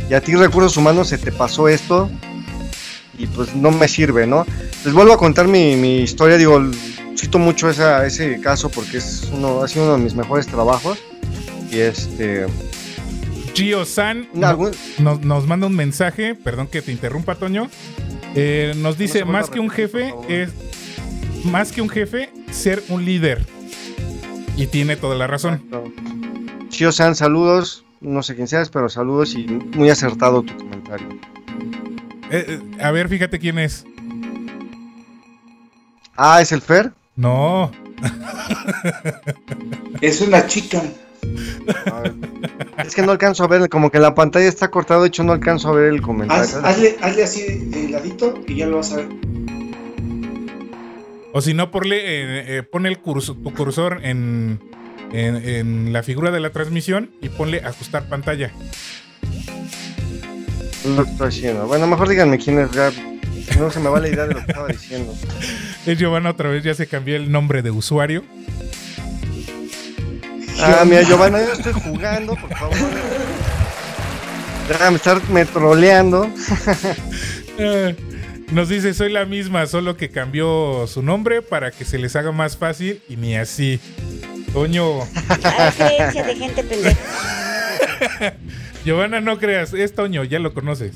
Y 0.09 0.15
a 0.15 0.21
ti 0.21 0.35
recursos 0.37 0.77
humanos 0.77 1.09
se 1.09 1.19
te 1.19 1.33
pasó 1.33 1.69
esto 1.69 2.09
y 3.19 3.27
pues 3.27 3.55
no 3.55 3.71
me 3.71 3.89
sirve, 3.89 4.27
¿no? 4.27 4.47
Les 4.85 4.95
vuelvo 4.95 5.13
a 5.13 5.19
contar 5.19 5.49
mi, 5.49 5.77
mi 5.77 5.99
historia, 6.01 6.37
digo, 6.39 6.61
cito 7.17 7.39
mucho 7.39 7.69
esa, 7.69 8.07
ese 8.07 8.41
caso 8.41 8.69
porque 8.71 8.99
es 8.99 9.29
uno, 9.33 9.63
ha 9.63 9.69
sido 9.69 9.85
uno 9.85 9.97
de 9.97 10.03
mis 10.03 10.15
mejores 10.15 10.47
trabajos. 10.47 10.99
Y 11.71 11.79
este... 11.81 12.47
Gio 13.55 13.85
San 13.87 14.29
no, 14.35 14.71
nos, 14.99 15.21
nos 15.23 15.47
manda 15.47 15.67
un 15.67 15.75
mensaje, 15.75 16.35
perdón 16.35 16.67
que 16.69 16.83
te 16.83 16.93
interrumpa, 16.93 17.35
Toño. 17.35 17.69
Eh, 18.37 18.75
nos 18.77 18.99
dice, 18.99 19.25
más 19.25 19.49
que 19.51 19.59
un 19.59 19.71
jefe, 19.71 20.15
es 20.29 20.53
más 21.45 21.73
que 21.73 21.81
un 21.81 21.89
jefe, 21.89 22.31
ser 22.51 22.83
un 22.89 23.05
líder. 23.05 23.45
Y 24.57 24.67
tiene 24.67 24.97
toda 24.97 25.17
la 25.17 25.27
razón. 25.27 25.63
Chio 26.69 26.93
San, 26.93 27.15
saludos. 27.15 27.85
No 28.01 28.23
sé 28.23 28.35
quién 28.35 28.47
seas, 28.47 28.69
pero 28.69 28.89
saludos 28.89 29.35
y 29.35 29.47
muy 29.47 29.89
acertado 29.89 30.43
tu 30.43 30.55
comentario. 30.57 31.09
Eh, 32.31 32.45
eh, 32.49 32.83
a 32.83 32.91
ver, 32.91 33.09
fíjate 33.09 33.39
quién 33.39 33.59
es. 33.59 33.85
Ah, 36.17 36.41
¿es 36.41 36.53
el 36.53 36.61
Fer? 36.61 36.93
No, 37.17 37.71
Es 40.01 40.21
una 40.21 40.47
chica. 40.47 40.83
Es 42.85 42.95
que 42.95 43.03
no 43.03 43.13
alcanzo 43.13 43.45
a 43.45 43.49
ver, 43.49 43.69
como 43.69 43.91
que 43.91 43.99
la 43.99 44.15
pantalla 44.15 44.47
está 44.49 44.69
cortada, 44.71 45.01
de 45.03 45.09
hecho 45.09 45.25
no 45.25 45.33
alcanzo 45.33 45.69
a 45.69 45.73
ver 45.73 45.93
el 45.93 46.01
comentario. 46.03 46.43
Haz- 46.45 46.55
hazle, 46.65 46.97
hazle 47.01 47.23
así 47.25 47.43
de 47.67 47.89
ladito 47.89 48.35
y 48.47 48.57
ya 48.57 48.67
lo 48.67 48.77
vas 48.79 48.93
a 48.93 48.97
ver. 48.97 49.09
o 51.33 51.41
si 51.41 51.53
no, 51.55 51.71
ponle, 51.71 51.97
eh, 51.99 52.59
eh, 52.59 52.63
pone 52.63 52.89
el 52.89 52.99
curso, 52.99 53.35
tu 53.35 53.53
cursor 53.53 54.01
en, 54.05 54.61
en, 55.13 55.37
en 55.37 55.93
la 55.93 56.03
figura 56.03 56.31
de 56.31 56.41
la 56.41 56.51
transmisión 56.51 57.11
y 57.21 57.29
ponle 57.29 57.61
ajustar 57.65 58.09
pantalla. 58.09 58.53
Lo 60.97 61.05
que 61.05 61.11
estoy 61.11 61.29
haciendo. 61.29 61.67
Bueno, 61.67 61.87
mejor 61.89 62.09
díganme 62.09 62.39
quién 62.39 62.61
es 62.61 62.71
ya. 62.71 62.91
No 63.59 63.71
se 63.71 63.81
me 63.81 63.89
va 63.89 63.99
la 64.01 64.09
idea 64.09 64.27
de 64.27 64.35
lo 64.35 64.45
que 64.45 64.51
estaba 64.51 64.69
diciendo. 64.69 65.15
Es 65.87 65.97
Giovanna 65.99 66.31
otra 66.31 66.49
vez, 66.49 66.65
ya 66.65 66.75
se 66.75 66.89
cambió 66.89 67.15
el 67.15 67.31
nombre 67.31 67.63
de 67.63 67.71
usuario. 67.71 68.25
Ah, 70.63 70.85
mira, 70.87 71.03
Giovanna, 71.03 71.39
yo 71.45 71.53
estoy 71.53 71.73
jugando, 71.73 72.35
por 72.37 72.55
favor. 72.57 72.77
Déjame 74.69 74.97
estar 74.97 75.23
me 75.31 75.45
troleando. 75.45 76.29
Eh, 77.59 77.95
Nos 78.53 78.69
dice, 78.69 78.95
soy 78.95 79.11
la 79.13 79.25
misma, 79.25 79.67
solo 79.67 79.97
que 79.97 80.11
cambió 80.11 80.87
su 80.87 81.03
nombre 81.03 81.43
para 81.43 81.71
que 81.73 81.85
se 81.85 81.99
les 81.99 82.15
haga 82.17 82.33
más 82.33 82.57
fácil 82.57 83.03
y 83.09 83.17
ni 83.17 83.37
así. 83.37 83.81
Toño, 84.53 85.01
de 85.01 86.37
gente 86.39 86.63
pendeja. 86.65 87.01
Giovanna, 88.85 89.21
no 89.21 89.39
creas, 89.39 89.73
es 89.75 89.95
Toño, 89.95 90.23
ya 90.25 90.39
lo 90.39 90.55
conoces. 90.55 90.93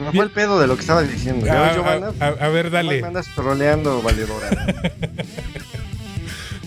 Me 0.00 0.10
fue 0.12 0.24
el 0.24 0.30
pedo 0.30 0.58
de 0.58 0.66
lo 0.66 0.74
que 0.74 0.80
estaba 0.80 1.02
diciendo. 1.02 1.46
¿Ya 1.46 1.60
ves, 1.60 1.70
Ah, 1.70 1.74
Giovanna? 1.74 2.12
a, 2.18 2.24
a- 2.26 2.46
a 2.46 2.48
ver, 2.48 2.70
dale, 2.70 3.02
Me 3.02 3.08
andas 3.08 3.26
troleando, 3.34 4.00
valedora. 4.02 4.48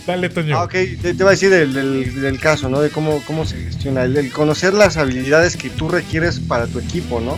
dale, 0.08 0.30
Toño. 0.30 0.58
Ah, 0.58 0.64
ok, 0.64 0.72
te, 0.72 0.96
te 1.02 1.10
iba 1.14 1.30
a 1.30 1.32
decir 1.32 1.50
del, 1.50 1.74
del- 1.74 2.22
del 2.22 2.40
caso, 2.40 2.70
¿no? 2.70 2.82
De 2.82 2.90
cómo, 2.90 3.22
cómo 3.26 3.46
se 3.46 3.58
gestiona, 3.58 4.04
el, 4.04 4.16
el 4.18 4.32
conocer 4.32 4.74
las 4.74 4.98
habilidades 4.98 5.58
que 5.58 5.70
tú 5.70 5.90
requieres 5.90 6.40
para 6.40 6.68
tu 6.68 6.80
equipo, 6.80 7.20
¿no? 7.22 7.38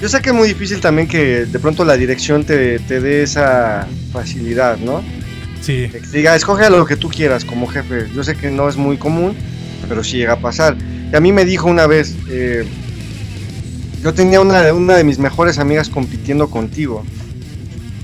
Yo 0.00 0.08
sé 0.08 0.20
que 0.20 0.30
es 0.30 0.34
muy 0.34 0.48
difícil 0.48 0.80
también 0.80 1.08
que 1.08 1.46
de 1.46 1.58
pronto 1.58 1.84
la 1.84 1.96
dirección 1.96 2.44
te, 2.44 2.78
te 2.80 3.00
dé 3.00 3.22
esa 3.22 3.86
facilidad, 4.12 4.76
¿no? 4.78 5.02
Sí, 5.60 5.88
Que 5.90 6.00
diga, 6.12 6.36
escoge 6.36 6.68
lo 6.68 6.84
que 6.84 6.96
tú 6.96 7.08
quieras 7.08 7.44
como 7.44 7.66
jefe. 7.66 8.06
Yo 8.14 8.22
sé 8.22 8.34
que 8.34 8.50
no 8.50 8.68
es 8.68 8.76
muy 8.76 8.98
común, 8.98 9.34
pero 9.88 10.04
sí 10.04 10.18
llega 10.18 10.34
a 10.34 10.40
pasar. 10.40 10.76
Y 11.10 11.16
a 11.16 11.20
mí 11.20 11.32
me 11.32 11.46
dijo 11.46 11.68
una 11.68 11.86
vez, 11.86 12.14
eh, 12.28 12.66
yo 14.02 14.12
tenía 14.12 14.40
una, 14.42 14.60
de- 14.62 14.72
una 14.72 14.96
de 14.96 15.04
mis 15.04 15.18
mejores 15.18 15.58
amigas 15.58 15.88
compitiendo 15.88 16.50
contigo. 16.50 17.02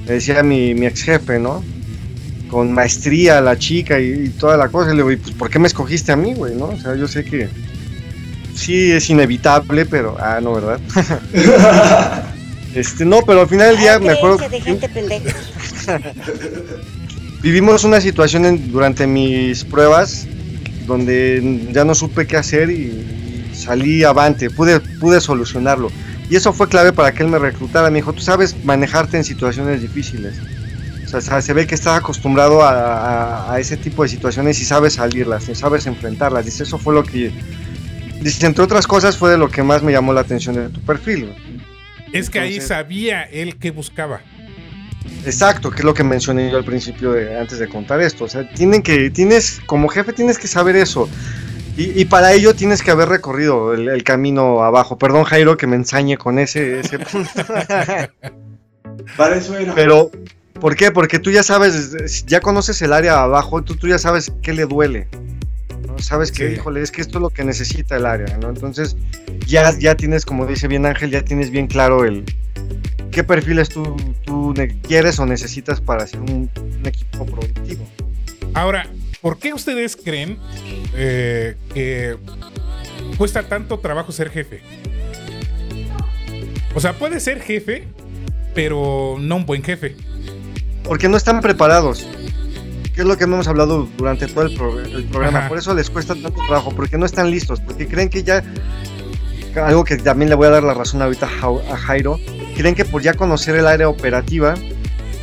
Le 0.07 0.15
decía 0.15 0.43
mi, 0.43 0.75
mi 0.75 0.87
ex 0.87 1.03
jefe, 1.03 1.39
¿no? 1.39 1.63
Con 2.51 2.73
maestría 2.73 3.41
la 3.41 3.57
chica 3.59 4.01
y, 4.01 4.25
y 4.25 4.29
toda 4.31 4.57
la 4.57 4.69
cosa. 4.69 4.89
Y 4.91 4.97
le 4.97 5.03
digo, 5.03 5.13
"¿Y, 5.13 5.17
pues, 5.17 5.35
¿por 5.35 5.49
qué 5.51 5.59
me 5.59 5.69
escogiste 5.69 6.11
a 6.13 6.17
mí, 6.17 6.35
güey? 6.35 6.55
¿No? 6.57 6.67
O 6.67 6.77
sea, 6.79 6.95
yo 6.97 7.07
sé 7.07 7.25
que 7.25 7.49
sí 8.55 8.91
es 8.93 9.09
inevitable, 9.09 9.87
pero... 9.87 10.17
Ah, 10.21 10.41
no, 10.43 10.55
¿verdad? 10.55 10.81
este, 12.75 13.05
no, 13.05 13.23
pero 13.27 13.43
al 13.43 13.49
final 13.49 13.69
del 13.71 13.79
día 13.79 13.99
me 13.99 14.11
acuerdo... 14.11 14.39
de 14.49 14.61
gente 14.61 14.89
pendeja. 14.89 15.31
Vivimos 17.43 17.85
una 17.85 18.01
situación 18.01 18.45
en- 18.45 18.71
durante 18.71 19.07
mis 19.07 19.65
pruebas 19.65 20.27
donde 20.87 21.69
ya 21.73 21.85
no 21.85 21.95
supe 21.95 22.27
qué 22.27 22.37
hacer 22.37 22.69
y, 22.71 22.75
y 23.53 23.55
salí 23.55 24.03
avante, 24.05 24.51
pude, 24.51 24.81
pude 24.81 25.21
solucionarlo. 25.21 25.91
Y 26.29 26.37
eso 26.37 26.53
fue 26.53 26.69
clave 26.69 26.93
para 26.93 27.13
que 27.13 27.23
él 27.23 27.29
me 27.29 27.39
reclutara. 27.39 27.91
Me 27.91 27.97
dijo, 27.99 28.13
tú 28.13 28.21
sabes 28.23 28.55
manejarte 28.65 29.17
en 29.17 29.25
situaciones 29.25 29.81
difíciles. 29.83 30.35
O 31.15 31.21
sea, 31.21 31.43
se 31.43 31.53
ve 31.53 31.67
que 31.67 31.75
estás 31.75 31.99
acostumbrado 31.99 32.63
a, 32.63 32.71
a- 32.71 33.53
a 33.55 33.59
ese 33.61 33.77
tipo 33.77 34.03
de 34.03 34.09
situaciones 34.09 34.61
y 34.61 34.65
sabes 34.65 34.95
salirlas, 34.95 35.49
y 35.49 35.55
sabes 35.55 35.87
enfrentarlas. 35.87 36.45
Dice, 36.45 36.63
eso 36.65 36.79
fue 36.79 36.95
lo 36.95 37.03
que... 37.03 37.33
Dice, 38.21 38.47
entre 38.47 38.63
otras 38.65 38.87
cosas, 38.87 39.17
fue 39.17 39.31
de 39.31 39.39
lo 39.39 39.49
que 39.49 39.63
más 39.63 39.83
me 39.83 39.93
llamó 39.93 40.13
la 40.13 40.21
atención 40.21 40.55
de 40.55 40.69
tu 40.69 40.81
perfil. 40.83 41.35
es 42.13 42.29
que 42.31 42.39
ahí 42.41 42.61
sabía 42.61 43.23
él 43.23 43.57
que 43.57 43.71
buscaba. 43.71 44.21
Exacto, 45.25 45.71
que 45.71 45.79
es 45.79 45.85
lo 45.85 45.95
que 45.95 46.05
mencioné 46.05 46.51
yo 46.51 46.59
al 46.59 46.65
principio 46.65 47.13
de, 47.13 47.39
antes 47.39 47.59
de 47.59 47.69
contar 47.69 48.01
esto. 48.03 48.25
O 48.25 48.29
sea, 48.29 48.49
tienen 48.53 48.83
que, 48.83 49.11
tienes, 49.11 49.61
como 49.67 49.89
jefe 49.89 50.13
tienes 50.13 50.39
que 50.39 50.47
saber 50.49 50.77
eso. 50.77 51.09
Y, 51.77 51.99
y 51.99 52.05
para 52.05 52.33
ello 52.35 52.55
tienes 52.55 52.83
que 52.83 52.91
haber 52.91 53.09
recorrido 53.09 53.73
el, 53.73 53.89
el 53.89 54.05
camino 54.05 54.63
abajo. 54.63 54.99
Perdón, 54.99 55.25
Jairo, 55.25 55.57
que 55.57 55.67
me 55.67 55.77
ensañe 55.77 56.19
con 56.19 56.39
ese, 56.39 56.81
ese 56.81 56.99
punto. 57.11 57.31
Para 59.17 59.37
eso 59.37 59.57
era. 59.57 59.75
Pero, 59.75 60.11
¿por 60.61 60.77
qué? 60.77 60.91
Porque 60.91 61.19
tú 61.19 61.31
ya 61.31 61.43
sabes, 61.43 62.25
ya 62.27 62.41
conoces 62.41 62.81
el 62.83 62.93
área 62.93 63.23
abajo, 63.23 63.63
tú, 63.63 63.75
tú 63.77 63.89
ya 63.89 63.99
sabes 63.99 64.33
qué 64.43 64.53
le 64.53 64.67
duele. 64.67 65.09
¿no? 65.87 65.99
Sabes 65.99 66.31
que, 66.31 66.49
Sí. 66.49 66.55
híjole, 66.55 66.83
es 66.83 66.91
que 66.91 67.01
esto 67.01 67.19
es 67.19 67.23
lo 67.23 67.31
que 67.31 67.43
necesita 67.45 67.97
el 67.97 68.07
área, 68.07 68.37
¿no? 68.39 68.49
Entonces, 68.51 68.97
ya, 69.47 69.77
ya 69.79 69.95
tienes, 69.97 70.25
como 70.25 70.47
dice 70.47 70.69
bien 70.69 70.87
Ángel, 70.87 71.11
ya 71.11 71.23
tienes 71.23 71.51
bien 71.51 71.67
claro 71.67 72.05
el 72.05 72.25
qué 73.11 73.25
perfiles 73.25 73.69
tú, 73.71 73.97
tú 74.25 74.55
quieres 74.87 75.19
o 75.19 75.27
necesitas 75.27 75.81
para 75.81 76.05
hacer 76.05 76.21
un, 76.21 76.49
un 76.57 76.87
equipo 76.87 77.27
productivo. 77.27 77.85
Ahora, 78.55 78.87
¿por 79.21 79.39
qué 79.39 79.53
ustedes 79.53 79.97
creen 79.97 80.39
eh, 80.95 81.57
que 81.75 82.17
cuesta 83.17 83.43
tanto 83.43 83.79
trabajo 83.81 84.13
ser 84.13 84.31
jefe? 84.31 84.63
O 86.75 86.81
sea, 86.81 86.93
puede 86.93 87.19
ser 87.21 87.41
jefe, 87.41 87.89
pero 88.55 89.17
no 89.19 89.37
un 89.37 89.47
buen 89.47 89.63
jefe. 89.63 89.97
Porque 90.85 91.09
no 91.09 91.17
están 91.17 91.41
preparados. 91.41 92.07
Que 92.95 93.03
es 93.03 93.07
lo 93.07 93.17
que 93.17 93.25
hemos 93.25 93.47
hablado 93.47 93.89
durante 93.97 94.27
todo 94.27 94.45
el, 94.47 94.55
pro- 94.57 94.81
el 94.81 95.05
programa. 95.05 95.41
Ajá. 95.41 95.49
Por 95.49 95.59
eso 95.59 95.75
les 95.75 95.89
cuesta 95.91 96.15
tanto 96.15 96.33
trabajo, 96.47 96.73
porque 96.75 96.99
no 96.99 97.07
están 97.07 97.31
listos, 97.31 97.61
porque 97.61 97.87
creen 97.87 98.09
que 98.09 98.23
ya. 98.23 98.43
Algo 99.57 99.83
que 99.85 99.97
también 99.97 100.29
le 100.29 100.37
voy 100.37 100.47
a 100.47 100.51
dar 100.51 100.63
la 100.63 100.75
razón 100.75 101.03
ahorita 101.03 101.27
a 101.27 101.77
Jairo. 101.77 102.19
Creen 102.57 102.75
que 102.75 102.85
por 102.85 103.03
ya 103.03 103.15
conocer 103.15 103.57
el 103.57 103.67
área 103.67 103.89
operativa 103.89 104.55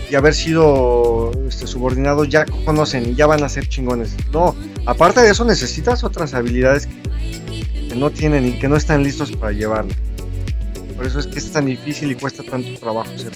y 0.10 0.16
haber 0.16 0.34
sido 0.34 1.32
este, 1.48 1.68
subordinados 1.68 2.28
ya 2.30 2.46
conocen 2.66 3.10
y 3.10 3.16
ya 3.16 3.26
van 3.28 3.44
a 3.44 3.50
ser 3.50 3.68
chingones. 3.68 4.16
No, 4.34 4.56
aparte 4.86 5.22
de 5.22 5.30
eso 5.32 5.44
necesitas 5.46 6.04
otras 6.04 6.34
habilidades 6.34 6.88
que, 6.88 7.88
que 7.90 7.96
no 7.96 8.10
tienen 8.10 8.46
y 8.48 8.60
que 8.60 8.68
no 8.68 8.76
están 8.78 9.04
listos 9.04 9.32
para 9.34 9.52
llevarlo. 9.52 9.94
Por 10.96 11.06
eso 11.06 11.20
es 11.20 11.28
que 11.28 11.40
es 11.40 11.52
tan 11.52 11.66
difícil 11.66 12.12
y 12.12 12.16
cuesta 12.16 12.44
tanto 12.44 12.78
trabajo 12.80 13.10
ser. 13.18 13.34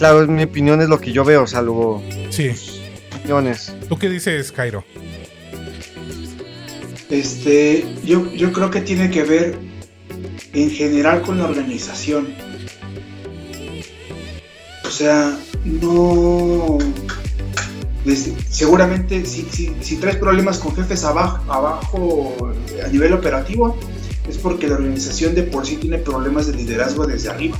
Claro, 0.00 0.26
mi 0.26 0.44
opinión 0.44 0.80
es 0.80 0.88
lo 0.88 0.98
que 0.98 1.12
yo 1.12 1.26
veo, 1.26 1.46
salvo 1.46 2.02
Sí. 2.30 2.48
opiniones. 3.18 3.70
¿Tú 3.86 3.98
qué 3.98 4.08
dices, 4.08 4.50
Jairo? 4.50 4.82
Este, 7.10 7.84
yo, 8.02 8.32
yo 8.32 8.50
creo 8.50 8.70
que 8.70 8.80
tiene 8.80 9.10
que 9.10 9.24
ver 9.24 9.58
en 10.54 10.70
general 10.70 11.20
con 11.20 11.36
la 11.36 11.44
organización. 11.44 12.28
O 14.86 14.90
sea, 14.90 15.36
no. 15.66 16.78
desde- 18.06 18.34
seguramente 18.48 19.26
si, 19.26 19.42
si, 19.52 19.70
si 19.82 19.96
traes 19.96 20.16
problemas 20.16 20.58
con 20.60 20.74
jefes 20.74 21.04
abajo, 21.04 21.52
abajo 21.52 22.50
a 22.82 22.88
nivel 22.88 23.12
operativo, 23.12 23.76
es 24.26 24.38
porque 24.38 24.66
la 24.66 24.76
organización 24.76 25.34
de 25.34 25.42
por 25.42 25.66
sí 25.66 25.76
tiene 25.76 25.98
problemas 25.98 26.46
de 26.46 26.54
liderazgo 26.54 27.06
desde 27.06 27.28
arriba. 27.28 27.58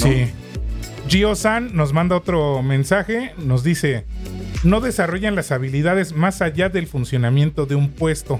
¿no? 0.00 0.06
Sí. 0.08 0.24
Gio 1.10 1.34
San 1.34 1.74
nos 1.74 1.92
manda 1.92 2.14
otro 2.14 2.62
mensaje, 2.62 3.34
nos 3.36 3.64
dice, 3.64 4.04
no 4.62 4.80
desarrollan 4.80 5.34
las 5.34 5.50
habilidades 5.50 6.14
más 6.14 6.40
allá 6.40 6.68
del 6.68 6.86
funcionamiento 6.86 7.66
de 7.66 7.74
un 7.74 7.90
puesto. 7.90 8.38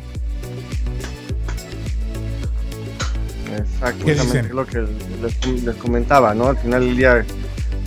Exacto, 3.58 4.04
¿Qué 4.04 4.14
justamente 4.14 4.22
dicen? 4.24 4.44
es 4.46 4.52
lo 4.52 4.66
que 4.66 4.86
les, 5.20 5.64
les 5.64 5.74
comentaba, 5.74 6.32
¿no? 6.32 6.46
Al 6.46 6.58
final 6.58 6.86
del 6.86 6.96
día, 6.96 7.24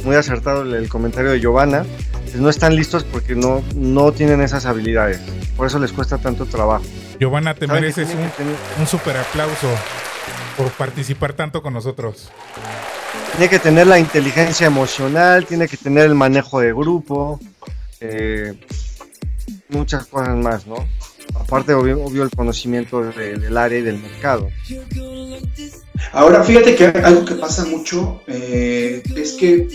muy 0.04 0.18
acertado 0.18 0.64
el, 0.64 0.74
el 0.74 0.90
comentario 0.90 1.32
de 1.32 1.40
Giovanna. 1.40 1.86
No 2.36 2.50
están 2.50 2.76
listos 2.76 3.06
porque 3.06 3.36
no, 3.36 3.64
no 3.76 4.12
tienen 4.12 4.42
esas 4.42 4.66
habilidades. 4.66 5.22
Por 5.56 5.68
eso 5.68 5.80
les 5.80 5.94
cuesta 5.94 6.18
tanto 6.18 6.46
trabajo. 6.46 6.84
Giovanna, 7.22 7.54
te 7.54 7.68
mereces 7.68 8.10
un, 8.14 8.82
un 8.82 8.88
super 8.88 9.16
aplauso 9.16 9.70
por 10.58 10.70
participar 10.72 11.32
tanto 11.32 11.62
con 11.62 11.74
nosotros. 11.74 12.30
Tiene 13.36 13.50
que 13.50 13.60
tener 13.60 13.88
la 13.88 14.00
inteligencia 14.00 14.68
emocional, 14.68 15.46
tiene 15.46 15.68
que 15.68 15.78
tener 15.78 16.06
el 16.06 16.16
manejo 16.16 16.60
de 16.60 16.72
grupo, 16.72 17.40
eh, 18.00 18.54
muchas 19.70 20.06
cosas 20.06 20.36
más, 20.38 20.68
¿no? 20.68 20.76
Aparte, 21.36 21.74
obvio, 21.74 22.24
el 22.24 22.30
conocimiento 22.30 23.02
de- 23.04 23.38
del 23.38 23.58
área 23.58 23.80
y 23.80 23.82
del 23.82 23.98
mercado. 23.98 24.50
Ahora, 26.12 26.44
fíjate 26.44 26.76
que 26.76 26.86
algo 26.86 27.26
que 27.26 27.36
pasa 27.36 27.66
mucho 27.66 28.22
eh, 28.28 29.02
es 29.16 29.34
que 29.34 29.68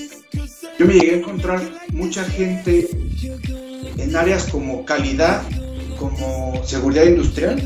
yo 0.78 0.86
me 0.86 0.94
llegué 0.94 1.14
a 1.14 1.18
encontrar 1.18 1.60
mucha 1.92 2.24
gente 2.24 2.88
en 3.96 4.14
áreas 4.14 4.44
como 4.44 4.84
calidad, 4.84 5.42
como 5.98 6.62
seguridad 6.64 7.04
industrial, 7.04 7.58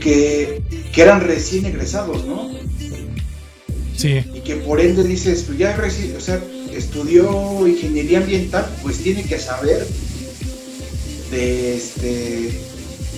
que 0.00 0.62
eran 0.96 1.20
recién 1.20 1.66
egresados, 1.66 2.24
¿no? 2.24 2.48
Sí, 4.00 4.24
Y 4.34 4.40
que 4.40 4.56
por 4.56 4.80
ende 4.80 5.04
dices, 5.04 5.42
pues 5.46 5.58
ya 5.58 5.76
o 6.16 6.20
sea, 6.20 6.42
estudió 6.72 7.66
ingeniería 7.66 8.18
ambiental, 8.20 8.66
pues 8.82 8.96
tiene 8.98 9.22
que 9.24 9.38
saber 9.38 9.86
de 11.30 11.76
este 11.76 12.50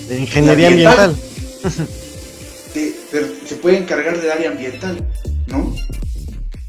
De 0.08 0.18
ingeniería 0.18 0.68
ambiental. 0.68 1.16
ambiental. 1.62 1.86
de- 2.74 2.94
pero 3.12 3.26
se 3.48 3.54
puede 3.56 3.78
encargar 3.78 4.20
del 4.20 4.30
área 4.32 4.50
ambiental, 4.50 5.06
¿no? 5.46 5.72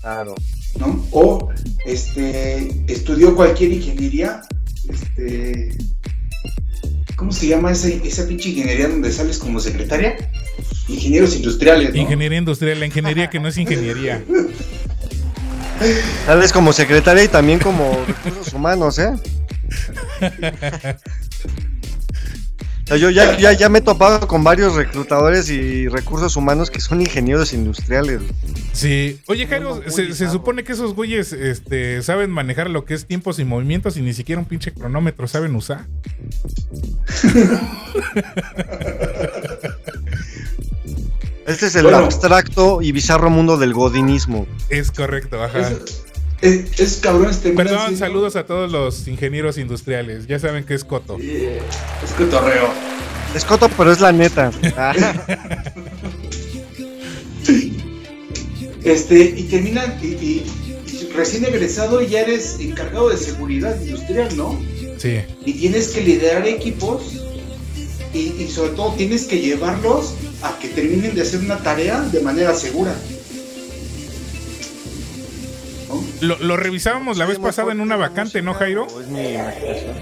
Claro. 0.01 0.35
¿no? 0.77 1.07
O 1.11 1.49
este 1.85 2.83
estudió 2.87 3.35
cualquier 3.35 3.71
ingeniería, 3.71 4.41
este 4.89 5.75
¿cómo 7.15 7.31
se 7.31 7.47
llama 7.47 7.71
esa, 7.71 7.87
esa 7.87 8.27
pinche 8.27 8.49
ingeniería 8.49 8.89
donde 8.89 9.11
sales 9.11 9.39
como 9.39 9.59
secretaria? 9.59 10.15
Ingenieros 10.87 11.35
industriales, 11.35 11.93
¿no? 11.93 12.01
ingeniería 12.01 12.37
industrial, 12.37 12.79
la 12.79 12.85
ingeniería 12.85 13.29
que 13.29 13.39
no 13.39 13.47
es 13.47 13.57
ingeniería. 13.57 14.23
Tal 16.25 16.39
vez 16.39 16.53
como 16.53 16.73
secretaria 16.73 17.23
y 17.23 17.27
también 17.27 17.59
como 17.59 18.05
recursos 18.07 18.53
humanos, 18.53 18.99
¿eh? 18.99 19.13
O 22.83 22.87
sea, 22.87 22.97
yo 22.97 23.09
ya, 23.09 23.37
ya, 23.37 23.53
ya 23.53 23.69
me 23.69 23.79
he 23.79 23.81
topado 23.81 24.27
con 24.27 24.43
varios 24.43 24.75
reclutadores 24.75 25.49
y 25.49 25.87
recursos 25.87 26.35
humanos 26.35 26.69
que 26.69 26.81
son 26.81 27.01
ingenieros 27.01 27.53
industriales. 27.53 28.21
Sí. 28.73 29.21
Oye, 29.27 29.47
Jairo, 29.47 29.81
se, 29.89 30.13
se 30.13 30.29
supone 30.29 30.65
que 30.65 30.73
esos 30.73 30.93
güeyes 30.93 31.31
este, 31.31 32.01
saben 32.01 32.29
manejar 32.29 32.69
lo 32.69 32.83
que 32.83 32.93
es 32.93 33.05
tiempos 33.05 33.39
y 33.39 33.45
movimientos 33.45 33.95
y 33.95 34.01
ni 34.01 34.13
siquiera 34.13 34.39
un 34.39 34.45
pinche 34.45 34.73
cronómetro 34.73 35.29
saben 35.29 35.55
usar. 35.55 35.85
Este 41.47 41.67
es 41.67 41.75
el 41.75 41.83
Bueno. 41.83 41.97
abstracto 41.99 42.81
y 42.81 42.91
bizarro 42.91 43.29
mundo 43.29 43.57
del 43.57 43.73
godinismo. 43.73 44.47
Es 44.69 44.91
correcto, 44.91 45.43
ajá. 45.43 45.71
Es, 45.71 45.77
es, 46.41 46.79
es 46.79 46.97
cabrón 46.97 47.29
este 47.31 47.51
Perdón, 47.51 47.97
saludos 47.97 48.35
a 48.35 48.45
todos 48.45 48.71
los 48.71 49.07
ingenieros 49.07 49.57
industriales. 49.57 50.27
Ya 50.27 50.39
saben 50.39 50.63
que 50.65 50.73
es 50.73 50.83
Coto. 50.85 51.17
Eh, 51.19 51.59
es 52.03 52.11
cotorreo. 52.11 52.69
Es 53.35 53.43
coto, 53.45 53.69
pero 53.77 53.91
es 53.91 53.99
la 53.99 54.11
neta. 54.11 54.51
Este, 58.83 59.33
y 59.37 59.43
terminan, 59.43 59.97
y, 60.01 60.07
y- 60.07 60.45
y 60.91 61.09
recién 61.15 61.45
egresado 61.45 62.01
y 62.01 62.07
ya 62.07 62.21
eres 62.21 62.57
encargado 62.59 63.09
de 63.09 63.17
seguridad 63.17 63.79
industrial, 63.81 64.35
¿no? 64.35 64.59
Sí, 64.97 65.19
y 65.45 65.53
tienes 65.53 65.87
que 65.89 66.01
liderar 66.01 66.45
equipos 66.47 67.01
y, 68.13 68.43
y 68.43 68.47
sobre 68.49 68.71
todo 68.71 68.93
tienes 68.93 69.25
que 69.25 69.39
llevarlos 69.39 70.13
a 70.41 70.57
que 70.59 70.69
terminen 70.69 71.15
de 71.15 71.21
hacer 71.21 71.39
una 71.39 71.57
tarea 71.57 72.01
de 72.01 72.21
manera 72.21 72.53
segura. 72.55 72.95
¿No? 75.89 76.03
lo, 76.21 76.37
lo 76.39 76.57
revisábamos 76.57 77.17
la 77.17 77.25
vez 77.25 77.39
pasada 77.39 77.71
en 77.71 77.79
una 77.79 77.95
vacante, 77.95 78.41
¿no, 78.41 78.53
Jairo? 78.53 78.87
¿o 78.87 79.01
Es 79.01 79.07
mi 79.07 79.33
imaginación. 79.33 79.95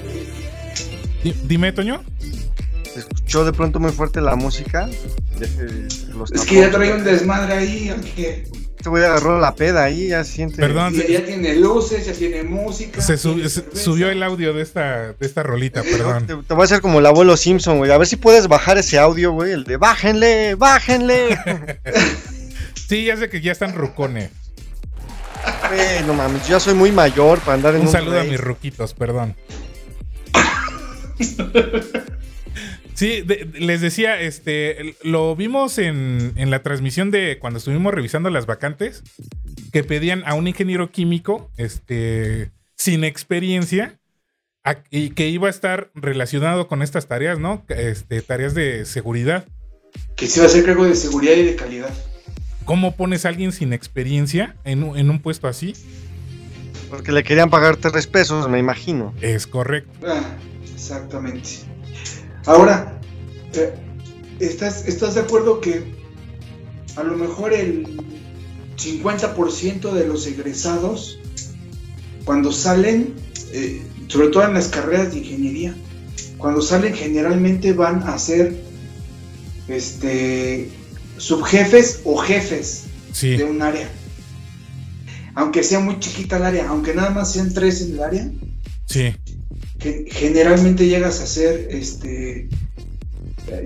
Di- 1.24 1.36
Dime, 1.46 1.72
Toño. 1.72 2.04
Se 2.94 3.00
escuchó 3.00 3.46
de 3.46 3.54
pronto 3.54 3.80
muy 3.80 3.92
fuerte 3.92 4.20
la 4.22 4.36
música. 4.36 4.90
Los 6.16 6.32
Es 6.32 6.42
que 6.42 6.56
ya 6.56 6.72
trae 6.72 6.94
un 6.94 7.04
desmadre 7.04 7.54
ahí, 7.54 7.90
aunque 7.90 8.48
Este 8.82 8.90
güey 8.90 9.04
agarró 9.04 9.40
la 9.40 9.54
peda 9.54 9.84
ahí, 9.84 10.08
ya 10.08 10.24
siente. 10.24 10.56
Perdón. 10.56 10.96
ya, 10.96 11.06
ya 11.06 11.24
tiene 11.24 11.56
luces, 11.56 12.04
ya 12.04 12.14
tiene 12.14 12.42
música. 12.42 13.00
Se, 13.00 13.16
subió 13.16 14.10
el 14.10 14.24
audio 14.24 14.54
de 14.56 14.64
esta, 14.64 15.14
de 15.14 15.24
esta 15.28 15.44
rolita, 15.44 15.84
Te, 15.84 15.92
perdón. 15.92 16.26
te 16.26 16.34
voy 16.56 16.62
a 16.62 16.66
hacer 16.66 16.82
como 16.82 16.98
el 16.98 17.06
abuelo 17.06 17.38
Simpson, 17.38 17.78
güey. 17.78 17.92
A 17.92 18.00
ver 18.00 18.08
si 18.08 18.16
puedes 18.16 18.48
bajar 18.48 18.80
ese 18.80 18.98
audio, 18.98 19.34
güey. 19.34 19.52
El 19.52 19.66
de 19.66 19.78
bájenle, 19.78 20.56
bájenle. 20.56 21.38
Sí, 22.90 23.06
ya 23.06 23.16
sé 23.16 23.30
que 23.30 23.40
ya 23.40 23.52
están 23.52 23.74
rucone. 23.76 24.32
Güey, 25.70 26.04
no 26.08 26.14
mames, 26.16 26.42
yo 26.48 26.56
ya 26.56 26.60
soy 26.60 26.74
muy 26.74 26.92
mayor 26.92 27.40
para 27.40 27.54
andar 27.54 27.76
en 27.76 27.82
Un 27.82 27.88
un. 27.88 27.92
saludo 27.94 28.20
a 28.20 28.24
mis 28.24 28.42
ruquitos, 28.42 28.96
perdón. 28.96 29.36
Sí, 33.02 33.22
de- 33.24 33.50
les 33.60 33.82
decía, 33.82 34.22
este, 34.22 34.96
lo 35.02 35.36
vimos 35.36 35.80
en, 35.80 36.34
en 36.36 36.52
la 36.52 36.62
transmisión 36.62 37.10
de 37.10 37.40
cuando 37.40 37.58
estuvimos 37.58 37.92
revisando 37.96 38.30
las 38.30 38.46
vacantes, 38.46 39.02
que 39.74 39.84
pedían 39.84 40.22
a 40.28 40.36
un 40.36 40.48
ingeniero 40.48 40.92
químico, 40.92 41.50
este, 41.58 42.52
sin 42.78 43.04
experiencia, 43.04 44.00
a- 44.64 44.84
y 44.92 45.10
que 45.10 45.30
iba 45.30 45.48
a 45.48 45.50
estar 45.50 45.90
relacionado 45.96 46.68
con 46.68 46.84
estas 46.84 47.08
tareas, 47.08 47.40
¿no? 47.40 47.66
Este, 47.70 48.22
tareas 48.22 48.54
de 48.54 48.86
seguridad. 48.86 49.48
Que 50.16 50.28
se 50.28 50.40
va 50.40 50.46
a 50.46 50.50
hacer 50.50 50.64
cargo 50.64 50.86
de 50.86 50.94
seguridad 50.94 51.34
y 51.34 51.42
de 51.44 51.56
calidad. 51.56 51.90
¿Cómo 52.66 52.96
pones 52.96 53.26
a 53.26 53.30
alguien 53.30 53.52
sin 53.52 53.74
experiencia 53.74 54.58
en, 54.64 54.84
un- 54.84 54.96
en 54.96 55.10
un 55.10 55.20
puesto 55.24 55.48
así? 55.48 55.74
Porque 56.92 57.12
le 57.12 57.24
querían 57.24 57.50
pagar 57.50 57.78
tres 57.78 58.06
pesos, 58.06 58.48
me 58.48 58.60
imagino. 58.60 59.16
Es 59.22 59.48
correcto. 59.48 59.90
Ah, 60.08 60.22
exactamente. 60.72 61.50
Ahora, 62.46 63.00
eh, 63.54 63.74
¿estás, 64.40 64.88
¿estás 64.88 65.16
de 65.16 65.22
acuerdo 65.22 65.62
que 65.62 65.84
a 66.96 67.04
lo 67.04 67.16
mejor 67.16 67.54
el 67.54 67.86
50% 68.78 69.92
de 69.92 70.08
los 70.08 70.26
egresados, 70.26 71.20
cuando 72.26 72.52
salen, 72.52 73.14
eh, 73.52 73.82
sobre 74.08 74.30
todo 74.30 74.44
en 74.44 74.54
las 74.54 74.68
carreras 74.68 75.14
de 75.14 75.20
ingeniería, 75.20 75.76
cuando 76.38 76.62
salen 76.62 76.96
generalmente 76.96 77.74
van 77.74 78.04
a 78.04 78.18
ser 78.18 78.56
este, 79.68 80.70
subjefes 81.18 82.02
o 82.04 82.18
jefes 82.18 82.86
Sí, 83.14 83.36
de 83.36 83.44
un 83.44 83.62
área? 83.62 83.90
Aunque 85.36 85.64
sea 85.64 85.80
muy 85.80 86.00
chiquita 86.00 86.38
el 86.38 86.44
área, 86.44 86.70
aunque 86.70 86.94
nada 86.94 87.12
más 87.12 87.32
sean 87.32 87.54
tres 87.54 87.82
en 87.82 87.94
el 87.94 88.04
área, 88.04 88.32
sí, 88.86 89.14
que 89.82 90.06
generalmente 90.12 90.88
llegas 90.88 91.20
a 91.22 91.26
ser, 91.28 91.68
este, 91.72 92.48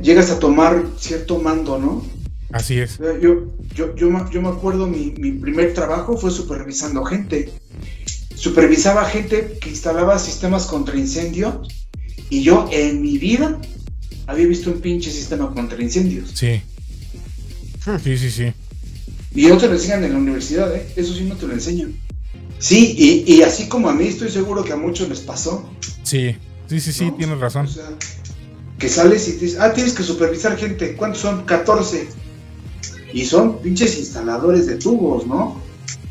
llegas 0.02 0.32
a 0.32 0.40
tomar 0.40 0.84
cierto 1.00 1.40
mando, 1.40 1.78
¿no? 1.80 2.06
así 2.52 2.80
es. 2.80 2.98
Yo, 3.22 3.52
yo, 3.76 3.96
yo, 3.96 4.10
me- 4.10 4.24
yo 4.32 4.42
me 4.42 4.48
acuerdo, 4.50 4.88
mi, 4.88 5.14
mi 5.18 5.32
primer 5.32 5.74
trabajo 5.74 6.18
fue 6.18 6.32
supervisando 6.32 7.04
gente. 7.04 7.52
Supervisaba 8.36 9.06
gente 9.06 9.58
que 9.60 9.70
instalaba 9.70 10.18
sistemas 10.20 10.66
contra 10.66 10.98
incendio 10.98 11.62
y 12.30 12.44
yo 12.44 12.70
en 12.72 13.02
mi 13.02 13.18
vida 13.18 13.60
había 14.28 14.48
visto 14.48 14.72
un 14.72 14.80
pinche 14.82 15.12
sistema 15.12 15.54
contra 15.54 15.82
incendios. 15.82 16.32
Sí. 16.34 16.62
Sí, 18.04 18.18
sí, 18.18 18.32
sí. 18.32 18.54
Y 19.36 19.48
no 19.48 19.58
te 19.58 19.68
lo 19.68 19.74
enseñan 19.74 20.04
en 20.06 20.14
la 20.14 20.18
universidad, 20.20 20.74
¿eh? 20.76 20.86
Eso 20.96 21.14
sí 21.14 21.24
no 21.26 21.36
te 21.36 21.46
lo 21.48 21.54
enseñan. 21.54 21.94
Sí, 22.68 22.96
y, 23.28 23.32
y 23.32 23.44
así 23.44 23.68
como 23.68 23.90
a 23.90 23.94
mí 23.94 24.08
estoy 24.08 24.32
seguro 24.32 24.64
que 24.64 24.74
a 24.74 24.76
muchos 24.76 25.08
les 25.08 25.20
pasó. 25.20 25.70
Sí, 26.02 26.36
sí, 26.68 26.80
sí, 26.80 26.92
sí, 26.92 27.06
¿no? 27.06 27.14
tienes 27.16 27.40
razón. 27.40 27.68
O 27.68 27.70
sea, 27.70 27.90
Que 28.80 28.90
sales 28.90 29.28
y 29.28 29.34
dices, 29.34 29.60
ah, 29.60 29.72
tienes 29.72 29.94
que 29.94 30.02
supervisar 30.02 30.58
gente. 30.58 30.96
¿Cuántos 30.96 31.22
son? 31.22 31.46
14. 31.46 32.08
Y 33.14 33.24
son 33.26 33.60
pinches 33.62 34.00
instaladores 34.00 34.66
de 34.66 34.78
tubos, 34.78 35.28
¿no? 35.28 35.62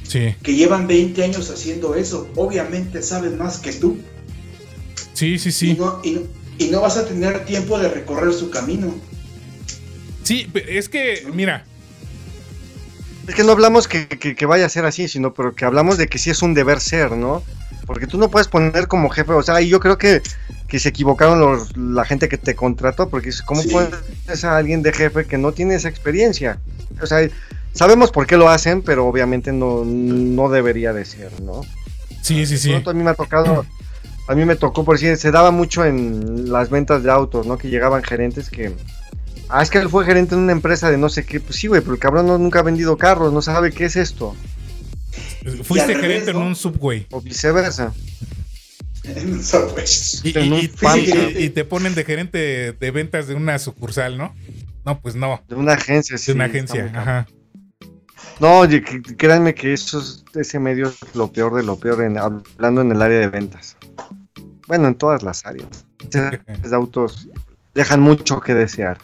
Sí, 0.07 0.33
Que 0.45 0.55
llevan 0.55 0.87
20 0.87 1.25
años 1.25 1.51
haciendo 1.51 1.97
eso. 1.97 2.29
Obviamente 2.37 3.03
saben 3.03 3.37
más 3.37 3.59
que 3.59 3.73
tú. 3.73 3.99
sí, 5.13 5.41
sí, 5.41 5.49
Y, 5.49 5.53
sí. 5.53 5.77
no, 5.77 6.01
y, 6.05 6.11
no- 6.13 6.21
y 6.57 6.69
no 6.69 6.83
vas 6.83 6.97
a 6.99 7.05
tener 7.05 7.45
tiempo 7.47 7.81
de 7.81 7.89
recorrer 7.89 8.33
su 8.33 8.49
camino. 8.51 8.95
Sí, 10.23 10.47
es 10.69 10.89
que, 10.89 11.27
mira, 11.35 11.67
Es 13.29 13.35
que 13.35 13.45
no 13.45 13.53
hablamos 13.53 13.89
que, 13.89 14.07
que- 14.09 14.35
que 14.35 14.47
vaya 14.47 14.67
a 14.67 14.69
ser 14.69 14.85
así, 14.85 15.09
sino 15.09 15.33
pero 15.35 15.55
que 15.55 15.65
hablamos 15.65 15.97
de 15.99 16.07
que 16.09 16.19
sí 16.19 16.31
es 16.31 16.43
un 16.43 16.55
deber 16.55 16.81
ser, 16.81 17.13
¿no? 17.13 17.43
Porque 17.87 18.07
tú 18.07 18.19
no 18.19 18.31
puedes 18.31 18.49
poner 18.49 18.87
como 18.89 19.09
jefe, 19.11 19.33
o 19.33 19.43
sea, 19.43 19.61
y 19.61 19.69
yo 19.69 19.81
creo 19.81 19.99
que, 19.99 20.23
que 20.69 20.79
se 20.79 20.89
equivocaron 20.91 21.39
los, 21.41 21.77
la 21.77 22.05
gente 22.05 22.29
que 22.29 22.39
te 22.39 22.55
contrató, 22.55 23.09
porque 23.09 23.31
¿cómo 23.45 23.63
Sí. 23.63 23.69
pones 23.71 24.45
a 24.45 24.57
alguien 24.57 24.83
de 24.83 24.93
jefe 24.93 25.27
que 25.27 25.39
no 25.39 25.53
tiene 25.53 25.75
esa 25.75 25.89
experiencia? 25.89 26.59
O 27.03 27.07
sea, 27.07 27.29
sabemos 27.73 28.11
por 28.11 28.27
qué 28.27 28.37
lo 28.37 28.49
hacen, 28.49 28.83
pero 28.83 29.07
obviamente 29.07 29.53
no, 29.53 29.85
no 29.85 30.49
debería 30.49 30.93
de 30.93 31.05
ser, 31.05 31.41
¿no? 31.41 31.63
sí, 32.23 32.47
sí, 32.47 32.57
sí. 32.57 32.71
Pronto 32.71 32.91
a 32.91 32.95
mí 32.95 33.03
me 33.03 33.11
ha 33.11 33.15
tocado, 33.15 33.67
a 34.29 34.35
mí 34.35 34.45
me 34.47 34.57
tocó, 34.57 34.83
por 34.85 34.97
decir, 34.99 35.17
se 35.19 35.31
daba 35.31 35.51
mucho 35.51 35.85
en 35.85 36.51
las 36.51 36.71
ventas 36.71 37.03
de 37.03 37.11
autos, 37.11 37.47
¿no? 37.47 37.59
Que 37.59 37.69
llegaban 37.69 38.03
gerentes 38.03 38.49
que, 38.49 38.73
ah, 39.49 39.63
es 39.63 39.71
que 39.71 39.79
él 39.79 39.89
fue 39.89 40.05
gerente 40.05 40.35
en 40.35 40.41
una 40.43 40.53
empresa 40.53 40.91
de 40.91 40.99
no 40.99 41.09
sé 41.09 41.25
qué, 41.25 41.41
pues 41.41 41.57
sí, 41.57 41.67
güey, 41.69 41.81
pero 41.81 41.95
el 41.95 41.99
cabrón 42.01 42.27
no, 42.27 42.39
nunca 42.39 42.61
ha 42.61 42.63
vendido 42.63 42.97
carros, 42.97 43.33
no 43.33 43.43
sabe 43.43 43.73
qué 43.73 43.85
es 43.87 43.97
esto, 43.97 44.35
Fuiste 45.65 45.95
gerente 45.95 46.31
en 46.31 46.37
un 46.39 46.57
subway. 46.57 47.07
o 47.11 47.21
viceversa. 47.21 47.93
En 49.05 49.35
un 49.35 49.43
software. 49.45 49.85
Y, 50.23 50.39
En 50.39 50.45
y- 50.47 50.51
un 50.53 50.59
y- 50.61 50.69
Pamsa. 50.69 51.17
y- 51.31 51.45
y 51.45 51.51
te 51.51 51.65
ponen 51.67 51.95
de 51.95 52.05
gerente 52.05 52.73
de 52.73 52.91
ventas 52.91 53.27
de 53.27 53.35
una 53.35 53.59
sucursal, 53.59 54.17
¿no? 54.17 54.35
No, 54.87 54.99
pues 55.01 55.15
no, 55.15 55.43
De 55.49 55.55
una 55.57 55.75
agencia, 55.75 56.17
sí. 56.17 56.33
de 56.33 56.37
una 56.37 56.45
agencia. 56.47 56.91
Ajá. 56.95 57.27
No, 58.41 58.61
oye, 58.61 58.83
créanme 58.83 59.55
que 59.55 59.73
eso 59.75 60.01
es- 60.01 60.25
ese 60.35 60.59
medio 60.59 60.89
es 60.89 60.97
lo 61.15 61.31
peor 61.31 61.55
de 61.55 61.63
lo 61.63 61.79
peor, 61.79 62.03
en- 62.03 62.17
hablando 62.19 62.81
en 62.81 62.93
el 62.93 63.03
área 63.03 63.19
de 63.21 63.29
ventas. 63.29 63.77
Bueno, 64.67 64.89
en 64.89 64.95
todas 64.95 65.23
las 65.23 65.45
áreas. 65.45 65.85
Los 66.63 66.73
autos 66.73 67.29
dejan 67.75 68.01
mucho 68.01 68.41
que 68.41 68.55
desear. 68.55 68.97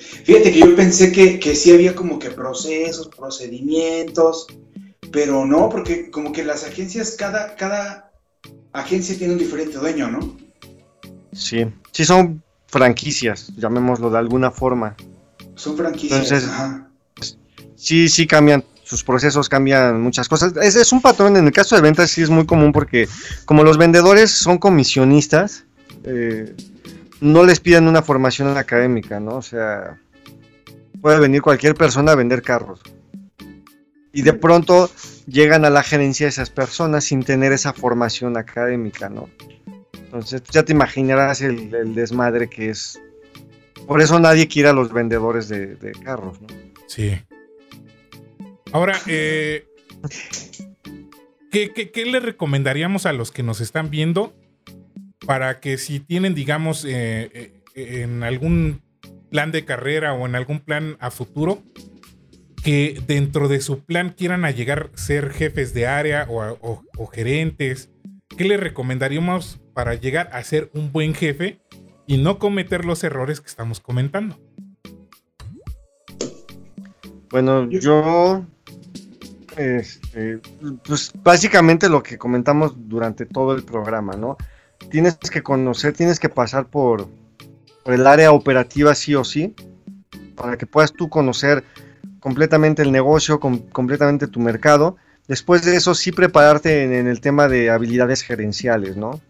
Fíjate 0.00 0.52
que 0.52 0.60
yo 0.60 0.74
pensé 0.76 1.12
que, 1.12 1.38
que 1.38 1.54
sí 1.54 1.72
había 1.72 1.94
como 1.94 2.18
que 2.18 2.30
procesos, 2.30 3.08
procedimientos, 3.08 4.46
pero 5.12 5.44
no, 5.44 5.68
porque 5.68 6.10
como 6.10 6.32
que 6.32 6.44
las 6.44 6.64
agencias, 6.64 7.16
cada, 7.18 7.54
cada 7.56 8.12
agencia 8.72 9.16
tiene 9.16 9.34
un 9.34 9.38
diferente 9.38 9.76
dueño, 9.78 10.10
¿no? 10.10 10.36
Sí, 11.32 11.66
sí 11.92 12.04
son 12.04 12.42
franquicias, 12.66 13.52
llamémoslo 13.56 14.10
de 14.10 14.18
alguna 14.18 14.50
forma. 14.50 14.96
Son 15.54 15.76
franquicias. 15.76 16.22
Entonces- 16.22 16.48
ajá. 16.48 16.86
Sí, 17.76 18.08
sí 18.10 18.26
cambian, 18.26 18.62
sus 18.84 19.02
procesos 19.02 19.48
cambian 19.48 20.02
muchas 20.02 20.28
cosas. 20.28 20.52
Es, 20.62 20.76
es 20.76 20.92
un 20.92 21.00
patrón, 21.00 21.36
en 21.36 21.46
el 21.46 21.52
caso 21.52 21.76
de 21.76 21.80
ventas 21.82 22.10
sí 22.10 22.20
es 22.20 22.28
muy 22.28 22.44
común 22.44 22.72
porque 22.72 23.08
como 23.46 23.64
los 23.64 23.78
vendedores 23.78 24.30
son 24.30 24.58
comisionistas, 24.58 25.64
eh, 26.04 26.54
no 27.20 27.44
les 27.44 27.60
piden 27.60 27.88
una 27.88 28.02
formación 28.02 28.56
académica, 28.56 29.20
¿no? 29.20 29.36
O 29.36 29.42
sea, 29.42 29.98
puede 31.00 31.18
venir 31.18 31.42
cualquier 31.42 31.74
persona 31.74 32.12
a 32.12 32.14
vender 32.14 32.42
carros. 32.42 32.80
Y 34.12 34.22
de 34.22 34.32
pronto 34.32 34.90
llegan 35.26 35.64
a 35.64 35.70
la 35.70 35.82
gerencia 35.82 36.26
esas 36.26 36.50
personas 36.50 37.04
sin 37.04 37.22
tener 37.22 37.52
esa 37.52 37.72
formación 37.72 38.36
académica, 38.36 39.08
¿no? 39.08 39.28
Entonces 39.94 40.42
ya 40.50 40.64
te 40.64 40.72
imaginarás 40.72 41.40
el, 41.42 41.72
el 41.74 41.94
desmadre 41.94 42.48
que 42.48 42.70
es. 42.70 43.00
Por 43.86 44.00
eso 44.00 44.18
nadie 44.18 44.48
quiere 44.48 44.70
a 44.70 44.72
los 44.72 44.92
vendedores 44.92 45.48
de, 45.48 45.76
de 45.76 45.92
carros, 45.92 46.40
¿no? 46.40 46.48
Sí. 46.86 47.16
Ahora, 48.72 48.98
eh, 49.06 49.66
¿qué, 51.52 51.72
qué, 51.72 51.90
qué 51.92 52.04
le 52.06 52.18
recomendaríamos 52.18 53.06
a 53.06 53.12
los 53.12 53.30
que 53.30 53.44
nos 53.44 53.60
están 53.60 53.90
viendo 53.90 54.34
para 55.30 55.60
que 55.60 55.78
si 55.78 56.00
tienen, 56.00 56.34
digamos, 56.34 56.84
eh, 56.84 57.52
eh, 57.76 58.02
en 58.02 58.24
algún 58.24 58.82
plan 59.30 59.52
de 59.52 59.64
carrera 59.64 60.12
o 60.12 60.26
en 60.26 60.34
algún 60.34 60.58
plan 60.58 60.96
a 60.98 61.12
futuro, 61.12 61.62
que 62.64 63.00
dentro 63.06 63.46
de 63.46 63.60
su 63.60 63.84
plan 63.84 64.10
quieran 64.10 64.44
a 64.44 64.50
llegar 64.50 64.90
a 64.92 64.98
ser 64.98 65.30
jefes 65.30 65.72
de 65.72 65.86
área 65.86 66.26
o, 66.28 66.42
o- 66.60 66.82
o 66.96 67.06
gerentes? 67.06 67.90
¿Qué 68.36 68.42
le 68.44 68.56
recomendaríamos 68.56 69.60
para 69.72 69.94
llegar 69.94 70.30
a 70.32 70.42
ser 70.42 70.68
un 70.74 70.90
buen 70.90 71.14
jefe 71.14 71.60
y 72.08 72.16
no 72.18 72.40
cometer 72.40 72.84
los 72.84 73.04
errores 73.04 73.40
que 73.40 73.46
estamos 73.46 73.78
comentando? 73.78 74.36
Bueno, 77.30 77.70
yo, 77.70 78.44
este, 79.56 80.40
pues 80.82 81.12
básicamente 81.22 81.88
lo 81.88 82.02
que 82.02 82.18
comentamos 82.18 82.72
durante 82.88 83.26
todo 83.26 83.54
el 83.54 83.62
programa, 83.62 84.14
¿no? 84.14 84.36
Tienes 84.90 85.16
que 85.16 85.42
conocer, 85.42 85.92
tienes 85.92 86.18
que 86.18 86.28
pasar 86.28 86.66
por, 86.66 87.08
por 87.84 87.94
el 87.94 88.06
área 88.06 88.32
operativa 88.32 88.94
sí 88.94 89.14
o 89.14 89.24
sí, 89.24 89.54
para 90.34 90.56
que 90.56 90.66
puedas 90.66 90.92
tú 90.92 91.08
conocer 91.08 91.64
completamente 92.18 92.82
el 92.82 92.92
negocio, 92.92 93.40
com- 93.40 93.68
completamente 93.70 94.26
tu 94.26 94.40
mercado. 94.40 94.96
Después 95.28 95.62
de 95.64 95.76
eso 95.76 95.94
sí 95.94 96.12
prepararte 96.12 96.82
en, 96.84 96.92
en 96.92 97.06
el 97.06 97.20
tema 97.20 97.46
de 97.48 97.70
habilidades 97.70 98.22
gerenciales, 98.22 98.96
¿no? 98.96 99.20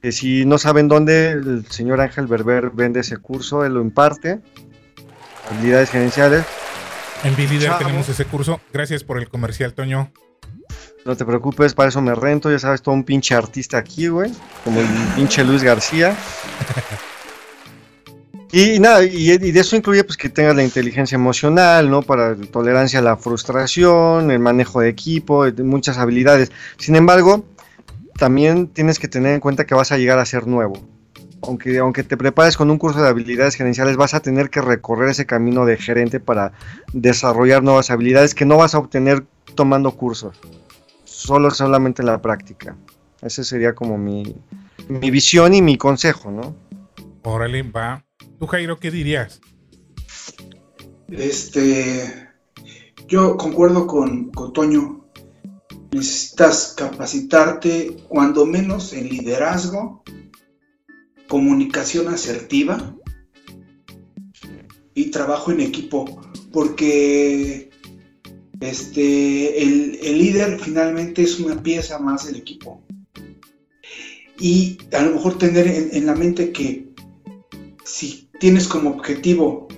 Que 0.00 0.12
si 0.12 0.44
no 0.44 0.58
saben 0.58 0.88
dónde, 0.88 1.30
el 1.32 1.66
señor 1.70 2.00
Ángel 2.00 2.26
Berber 2.26 2.70
vende 2.70 3.00
ese 3.00 3.16
curso, 3.16 3.64
él 3.64 3.74
lo 3.74 3.80
imparte. 3.82 4.40
Habilidades 5.50 5.90
gerenciales. 5.90 6.44
En 7.24 7.36
Chao. 7.60 7.78
tenemos 7.78 8.08
ese 8.08 8.24
curso. 8.24 8.60
Gracias 8.72 9.04
por 9.04 9.18
el 9.18 9.28
comercial, 9.28 9.74
Toño. 9.74 10.12
No 11.04 11.16
te 11.16 11.24
preocupes, 11.24 11.74
para 11.74 11.88
eso 11.88 12.00
me 12.00 12.14
rento, 12.14 12.50
ya 12.50 12.60
sabes, 12.60 12.80
todo 12.80 12.94
un 12.94 13.02
pinche 13.02 13.34
artista 13.34 13.76
aquí, 13.76 14.06
güey. 14.06 14.30
Como 14.64 14.80
el 14.80 14.86
pinche 15.16 15.42
Luis 15.44 15.62
García. 15.62 16.16
Y, 18.54 18.78
nada, 18.80 19.02
y, 19.02 19.30
y 19.30 19.50
de 19.50 19.60
eso 19.60 19.76
incluye 19.76 20.04
pues 20.04 20.18
que 20.18 20.28
tengas 20.28 20.54
la 20.54 20.62
inteligencia 20.62 21.16
emocional, 21.16 21.88
¿no? 21.88 22.02
Para 22.02 22.36
tolerancia 22.36 22.98
a 22.98 23.02
la 23.02 23.16
frustración, 23.16 24.30
el 24.30 24.40
manejo 24.40 24.82
de 24.82 24.90
equipo, 24.90 25.46
muchas 25.64 25.96
habilidades. 25.96 26.52
Sin 26.76 26.94
embargo, 26.94 27.46
también 28.18 28.66
tienes 28.66 28.98
que 28.98 29.08
tener 29.08 29.32
en 29.32 29.40
cuenta 29.40 29.64
que 29.64 29.74
vas 29.74 29.90
a 29.90 29.96
llegar 29.96 30.18
a 30.18 30.26
ser 30.26 30.46
nuevo. 30.46 30.74
Aunque, 31.40 31.78
aunque 31.78 32.02
te 32.02 32.18
prepares 32.18 32.58
con 32.58 32.70
un 32.70 32.76
curso 32.76 33.00
de 33.00 33.08
habilidades 33.08 33.54
gerenciales, 33.54 33.96
vas 33.96 34.12
a 34.12 34.20
tener 34.20 34.50
que 34.50 34.60
recorrer 34.60 35.08
ese 35.08 35.24
camino 35.24 35.64
de 35.64 35.78
gerente 35.78 36.20
para 36.20 36.52
desarrollar 36.92 37.62
nuevas 37.62 37.90
habilidades 37.90 38.34
que 38.34 38.44
no 38.44 38.58
vas 38.58 38.74
a 38.74 38.80
obtener 38.80 39.24
tomando 39.54 39.92
cursos 39.92 40.38
solo 41.22 41.50
solamente 41.50 42.02
en 42.02 42.06
la 42.06 42.20
práctica. 42.20 42.76
Ese 43.20 43.44
sería 43.44 43.74
como 43.74 43.96
mi, 43.96 44.36
mi 44.88 45.10
visión 45.10 45.54
y 45.54 45.62
mi 45.62 45.78
consejo, 45.78 46.30
¿no? 46.30 46.56
Órale, 47.22 47.62
va. 47.62 48.04
Tú, 48.38 48.46
Jairo, 48.48 48.78
¿qué 48.78 48.90
dirías? 48.90 49.40
Este, 51.08 52.28
yo 53.06 53.36
concuerdo 53.36 53.86
con, 53.86 54.30
con 54.32 54.52
Toño. 54.52 55.06
Necesitas 55.92 56.74
capacitarte, 56.76 57.96
cuando 58.08 58.46
menos 58.46 58.92
en 58.92 59.08
liderazgo, 59.08 60.02
comunicación 61.28 62.08
asertiva 62.08 62.96
y 64.94 65.10
trabajo 65.10 65.52
en 65.52 65.60
equipo, 65.60 66.20
porque 66.52 67.71
este, 68.62 69.62
el, 69.62 70.18
líder 70.18 70.58
finalmente 70.60 71.22
es 71.22 71.38
una 71.40 71.62
pieza 71.62 71.98
más 71.98 72.26
del 72.26 72.36
equipo. 72.36 72.82
Y 74.38 74.78
a 74.92 75.02
lo 75.02 75.14
mejor 75.14 75.38
tener 75.38 75.66
en, 75.66 75.90
en 75.92 76.06
la 76.06 76.14
mente 76.14 76.52
que 76.52 76.88
si 77.84 78.28
tienes 78.40 78.66
como 78.66 78.90
objetivo 78.90 79.68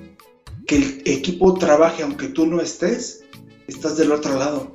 que 0.66 0.76
el 0.76 1.02
equipo 1.04 1.54
trabaje 1.54 2.02
aunque 2.02 2.28
tú 2.28 2.46
no 2.46 2.60
estés, 2.60 3.24
estás 3.66 3.96
del 3.96 4.12
otro 4.12 4.38
lado. 4.38 4.74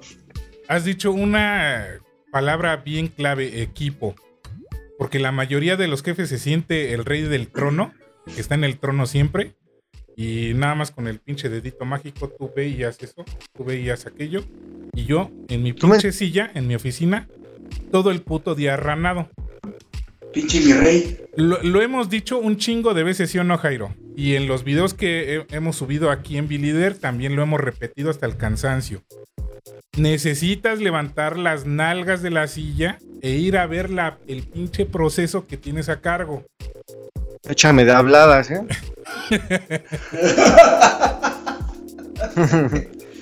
Has 0.68 0.86
dicho 0.86 1.12
una 1.12 2.00
palabra 2.32 2.78
bien 2.78 3.08
clave, 3.08 3.62
equipo. 3.62 4.16
Porque 4.98 5.20
la 5.20 5.32
mayoría 5.32 5.78
de 5.78 5.88
los 5.88 6.04
jefes 6.04 6.30
se 6.30 6.38
siente 6.38 6.94
el 6.94 7.06
rey 7.06 7.22
del 7.22 7.48
trono, 7.48 7.94
que 8.36 8.42
está 8.42 8.56
en 8.56 8.64
el 8.64 8.78
trono 8.78 9.06
siempre, 9.06 9.56
y 10.22 10.54
nada 10.54 10.76
más 10.76 10.92
con 10.92 11.08
el 11.08 11.20
pinche 11.20 11.48
dedito 11.48 11.86
mágico 11.86 12.28
tú 12.28 12.52
veías 12.54 13.02
eso, 13.02 13.24
tú 13.56 13.64
veías 13.64 14.06
aquello, 14.06 14.44
y 14.94 15.06
yo 15.06 15.32
en 15.48 15.64
mi 15.64 15.72
me- 15.72 15.80
pinche 15.80 16.12
silla, 16.12 16.52
en 16.56 16.68
mi 16.68 16.76
oficina, 16.76 17.30
todo 17.90 18.12
el 18.12 18.22
puto 18.22 18.54
día 18.54 18.76
ranado. 18.76 19.30
Pinche 20.34 20.60
mi 20.60 20.74
rey. 20.74 21.18
Lo, 21.38 21.64
lo 21.64 21.82
hemos 21.82 22.10
dicho 22.10 22.38
un 22.38 22.58
chingo 22.58 22.94
de 22.94 23.04
veces, 23.04 23.32
¿sí 23.32 23.40
o 23.40 23.46
no, 23.46 23.58
Jairo? 23.58 23.96
Y 24.18 24.36
en 24.36 24.48
los 24.48 24.66
videos 24.66 24.94
que 24.94 25.36
he- 25.38 25.56
hemos 25.56 25.78
subido 25.78 26.12
aquí 26.12 26.38
en 26.38 26.50
Bilider 26.50 26.96
también 26.98 27.38
lo 27.38 27.42
hemos 27.44 27.62
repetido 27.62 28.10
hasta 28.10 28.26
el 28.26 28.36
cansancio. 28.36 29.02
Necesitas 29.98 30.80
levantar 30.80 31.38
las 31.38 31.66
nalgas 31.66 32.22
de 32.22 32.30
la 32.32 32.48
silla 32.48 33.00
e 33.22 33.32
ir 33.32 33.58
a 33.58 33.66
ver 33.68 33.90
la, 33.90 34.18
el 34.28 34.44
pinche 34.44 34.86
proceso 34.86 35.48
que 35.48 35.56
tienes 35.58 35.88
a 35.90 36.02
cargo. 36.02 36.44
Échame 37.50 37.84
de 37.84 37.92
habladas, 37.92 38.52
¿eh? 38.52 38.62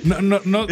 No, 0.04 0.22
no, 0.22 0.40
no. 0.46 0.68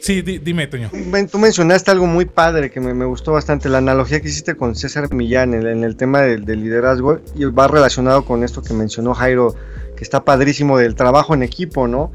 Sí, 0.00 0.22
di- 0.22 0.38
dime, 0.38 0.66
Toño. 0.66 0.90
Tú 1.30 1.38
mencionaste 1.38 1.90
algo 1.92 2.06
muy 2.06 2.24
padre 2.24 2.70
que 2.70 2.80
me, 2.80 2.92
me 2.92 3.04
gustó 3.04 3.32
bastante, 3.32 3.68
la 3.68 3.78
analogía 3.78 4.20
que 4.20 4.28
hiciste 4.28 4.56
con 4.56 4.74
César 4.74 5.12
Millán 5.14 5.54
en, 5.54 5.66
en 5.66 5.84
el 5.84 5.96
tema 5.96 6.22
del, 6.22 6.44
liderazgo 6.44 7.20
y 7.36 7.44
va 7.44 7.68
relacionado 7.68 8.24
con 8.24 8.42
esto 8.42 8.62
que 8.62 8.74
mencionó 8.74 9.14
Jairo, 9.14 9.54
que 9.96 10.02
está 10.02 10.24
padrísimo 10.24 10.76
del 10.78 10.96
trabajo 10.96 11.34
en 11.34 11.42
equipo, 11.44 11.86
¿no? 11.86 12.10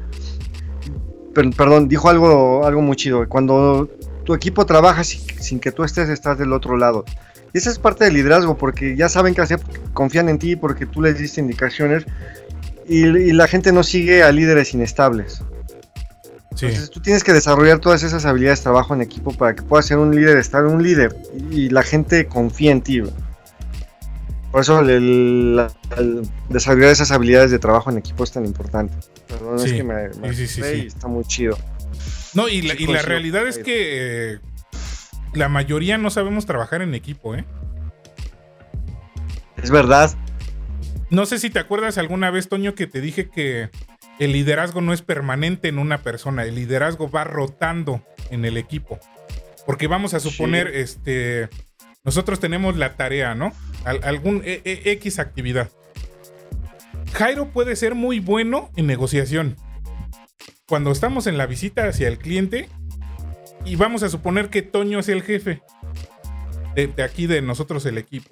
Per- 1.34 1.50
perdón, 1.56 1.88
dijo 1.88 2.10
algo, 2.10 2.66
algo 2.66 2.82
muy 2.82 2.96
chido, 2.96 3.26
cuando 3.26 3.88
tu 4.24 4.34
equipo 4.34 4.66
trabaja 4.66 5.02
sin, 5.02 5.22
sin 5.40 5.58
que 5.58 5.72
tú 5.72 5.82
estés, 5.84 6.10
estás 6.10 6.36
del 6.38 6.52
otro 6.52 6.76
lado. 6.76 7.06
Y 7.54 7.58
esa 7.58 7.70
es 7.70 7.78
parte 7.78 8.04
del 8.04 8.14
liderazgo, 8.14 8.56
porque 8.58 8.96
ya 8.96 9.08
saben 9.08 9.34
qué 9.34 9.40
hacer, 9.40 9.58
porque 9.58 9.80
confían 9.94 10.28
en 10.28 10.38
ti, 10.38 10.56
porque 10.56 10.86
tú 10.86 11.00
les 11.02 11.18
diste 11.18 11.40
indicaciones 11.40 12.04
y, 12.86 13.06
y 13.06 13.32
la 13.32 13.46
gente 13.48 13.72
no 13.72 13.82
sigue 13.82 14.22
a 14.22 14.30
líderes 14.32 14.74
inestables. 14.74 15.42
Sí. 16.54 16.66
Entonces 16.66 16.90
tú 16.90 17.00
tienes 17.00 17.22
que 17.22 17.32
desarrollar 17.32 17.78
todas 17.78 18.02
esas 18.02 18.24
habilidades 18.24 18.58
de 18.60 18.64
trabajo 18.64 18.92
en 18.94 19.00
equipo 19.00 19.32
para 19.32 19.54
que 19.54 19.62
puedas 19.62 19.86
ser 19.86 19.98
un 19.98 20.14
líder, 20.14 20.38
estar 20.38 20.64
un 20.66 20.82
líder 20.82 21.14
y, 21.50 21.60
y 21.62 21.68
la 21.70 21.82
gente 21.82 22.26
confía 22.26 22.72
en 22.72 22.82
ti. 22.82 23.00
güey. 23.00 23.12
Por 24.50 24.62
eso 24.62 24.80
el, 24.80 24.90
el- 24.90 25.66
el 25.98 26.22
desarrollar 26.48 26.90
esas 26.90 27.10
habilidades 27.12 27.50
de 27.50 27.58
trabajo 27.58 27.90
en 27.90 27.98
equipo 27.98 28.24
es 28.24 28.32
tan 28.32 28.44
importante. 28.44 28.94
Perdón, 29.28 29.58
Sí, 29.58 29.66
es 29.66 29.72
que 29.74 29.84
me, 29.84 30.08
me 30.20 30.34
sí, 30.34 30.60
está 30.86 31.06
muy 31.06 31.24
chido. 31.24 31.56
No, 32.34 32.48
y 32.48 32.62
la, 32.62 32.74
y 32.74 32.86
la 32.86 33.02
realidad 33.02 33.46
es 33.46 33.58
que 33.58 34.32
eh, 34.34 34.38
la 35.38 35.48
mayoría 35.48 35.96
no 35.98 36.10
sabemos 36.10 36.44
trabajar 36.46 36.82
en 36.82 36.94
equipo, 36.94 37.34
¿eh? 37.34 37.44
Es 39.62 39.70
verdad. 39.70 40.14
No 41.10 41.24
sé 41.26 41.38
si 41.38 41.50
te 41.50 41.58
acuerdas 41.58 41.96
alguna 41.98 42.30
vez, 42.30 42.48
Toño, 42.48 42.74
que 42.74 42.86
te 42.86 43.00
dije 43.00 43.28
que 43.30 43.70
el 44.18 44.32
liderazgo 44.32 44.80
no 44.80 44.92
es 44.92 45.02
permanente 45.02 45.68
en 45.68 45.78
una 45.78 45.98
persona, 45.98 46.44
el 46.44 46.54
liderazgo 46.54 47.10
va 47.10 47.24
rotando 47.24 48.04
en 48.30 48.44
el 48.44 48.56
equipo. 48.56 48.98
Porque 49.66 49.86
vamos 49.86 50.14
a 50.14 50.20
suponer, 50.20 50.68
este, 50.68 51.48
nosotros 52.04 52.40
tenemos 52.40 52.76
la 52.76 52.96
tarea, 52.96 53.34
¿no? 53.34 53.52
Al- 53.84 54.00
algún 54.04 54.42
e- 54.44 54.60
e- 54.64 54.90
X 54.92 55.18
actividad. 55.18 55.70
Jairo 57.14 57.50
puede 57.50 57.74
ser 57.76 57.94
muy 57.94 58.20
bueno 58.20 58.70
en 58.76 58.86
negociación. 58.86 59.56
Cuando 60.66 60.90
estamos 60.92 61.26
en 61.26 61.38
la 61.38 61.46
visita 61.46 61.86
hacia 61.88 62.08
el 62.08 62.18
cliente 62.18 62.68
y 63.64 63.76
vamos 63.76 64.02
a 64.02 64.08
suponer 64.08 64.48
que 64.50 64.62
Toño 64.62 64.98
es 64.98 65.08
el 65.08 65.22
jefe 65.22 65.62
de, 66.74 66.86
de 66.88 67.02
aquí 67.02 67.26
de 67.26 67.42
nosotros 67.42 67.84
el 67.86 67.98
equipo. 67.98 68.30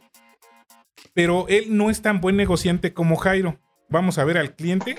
Pero 1.14 1.47
él 1.49 1.77
no 1.77 1.91
es 1.91 2.03
tan 2.03 2.20
buen 2.20 2.37
negociante 2.37 2.93
como 2.93 3.16
Jairo. 3.16 3.59
Vamos 3.89 4.18
a 4.18 4.24
ver 4.24 4.39
al 4.39 4.55
cliente. 4.55 4.99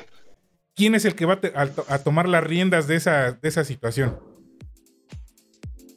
¿Quién 0.76 0.96
es 0.96 1.06
el 1.06 1.16
que 1.16 1.26
va 1.26 1.40
a, 1.56 1.98
tomar 2.00 2.28
las 2.30 2.44
riendas 2.44 2.88
de 2.88 2.96
esa, 2.96 3.32
de 3.34 3.48
esa 3.50 3.64
situación? 3.64 4.20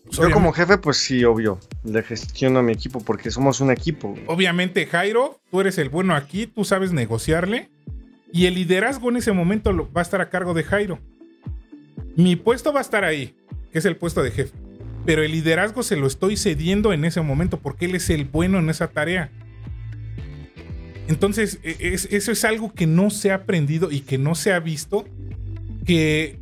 Pues, 0.05 0.17
Yo 0.19 0.31
como 0.31 0.53
jefe, 0.53 0.79
pues 0.79 0.97
sí, 0.97 1.25
obvio, 1.25 1.61
le 1.85 2.03
gestiono 2.03 2.59
a 2.59 2.63
mi 2.63 2.73
equipo 2.73 3.01
porque 3.01 3.31
somos 3.31 3.61
un 3.61 3.71
equipo. 3.71 4.15
Obviamente, 4.27 4.87
Jairo, 4.87 5.41
tú 5.51 5.61
eres 5.61 5.79
el 5.79 5.89
bueno 5.89 6.15
aquí, 6.15 6.47
tú 6.47 6.65
sabes 6.65 6.93
negociarle. 6.93 7.71
Y 8.33 8.47
el 8.47 8.55
liderazgo 8.55 9.11
en 9.11 9.17
ese 9.17 9.33
momento 9.33 9.73
lo- 9.73 9.93
va 9.93 10.01
a 10.01 10.03
estar 10.03 10.21
a 10.21 10.31
cargo 10.31 10.55
de 10.55 10.65
Jairo. 10.65 10.99
Mi 12.17 12.37
puesto 12.37 12.73
va 12.73 12.81
a 12.81 12.83
estar 12.83 13.05
ahí, 13.05 13.37
que 13.73 13.79
es 13.79 13.85
el 13.85 13.97
puesto 13.97 14.23
de 14.23 14.31
jefe. 14.31 14.53
Pero 15.07 15.23
el 15.23 15.33
liderazgo 15.33 15.83
se 15.83 15.97
lo 15.97 16.07
estoy 16.07 16.37
cediendo 16.37 16.93
en 16.93 17.05
ese 17.05 17.21
momento 17.23 17.59
porque 17.59 17.87
él 17.87 17.95
es 17.95 18.11
el 18.11 18.25
bueno 18.27 18.59
en 18.59 18.69
esa 18.71 18.89
tarea. 18.89 19.31
Entonces, 21.09 21.59
e- 21.63 21.77
es- 21.81 22.09
eso 22.11 22.33
es 22.33 22.45
algo 22.45 22.73
que 22.73 22.87
no 22.87 23.11
se 23.11 23.33
ha 23.33 23.37
aprendido 23.37 23.91
y 23.91 24.01
que 24.01 24.19
no 24.19 24.35
se 24.35 24.53
ha 24.53 24.61
visto. 24.61 25.05
Que 25.87 26.39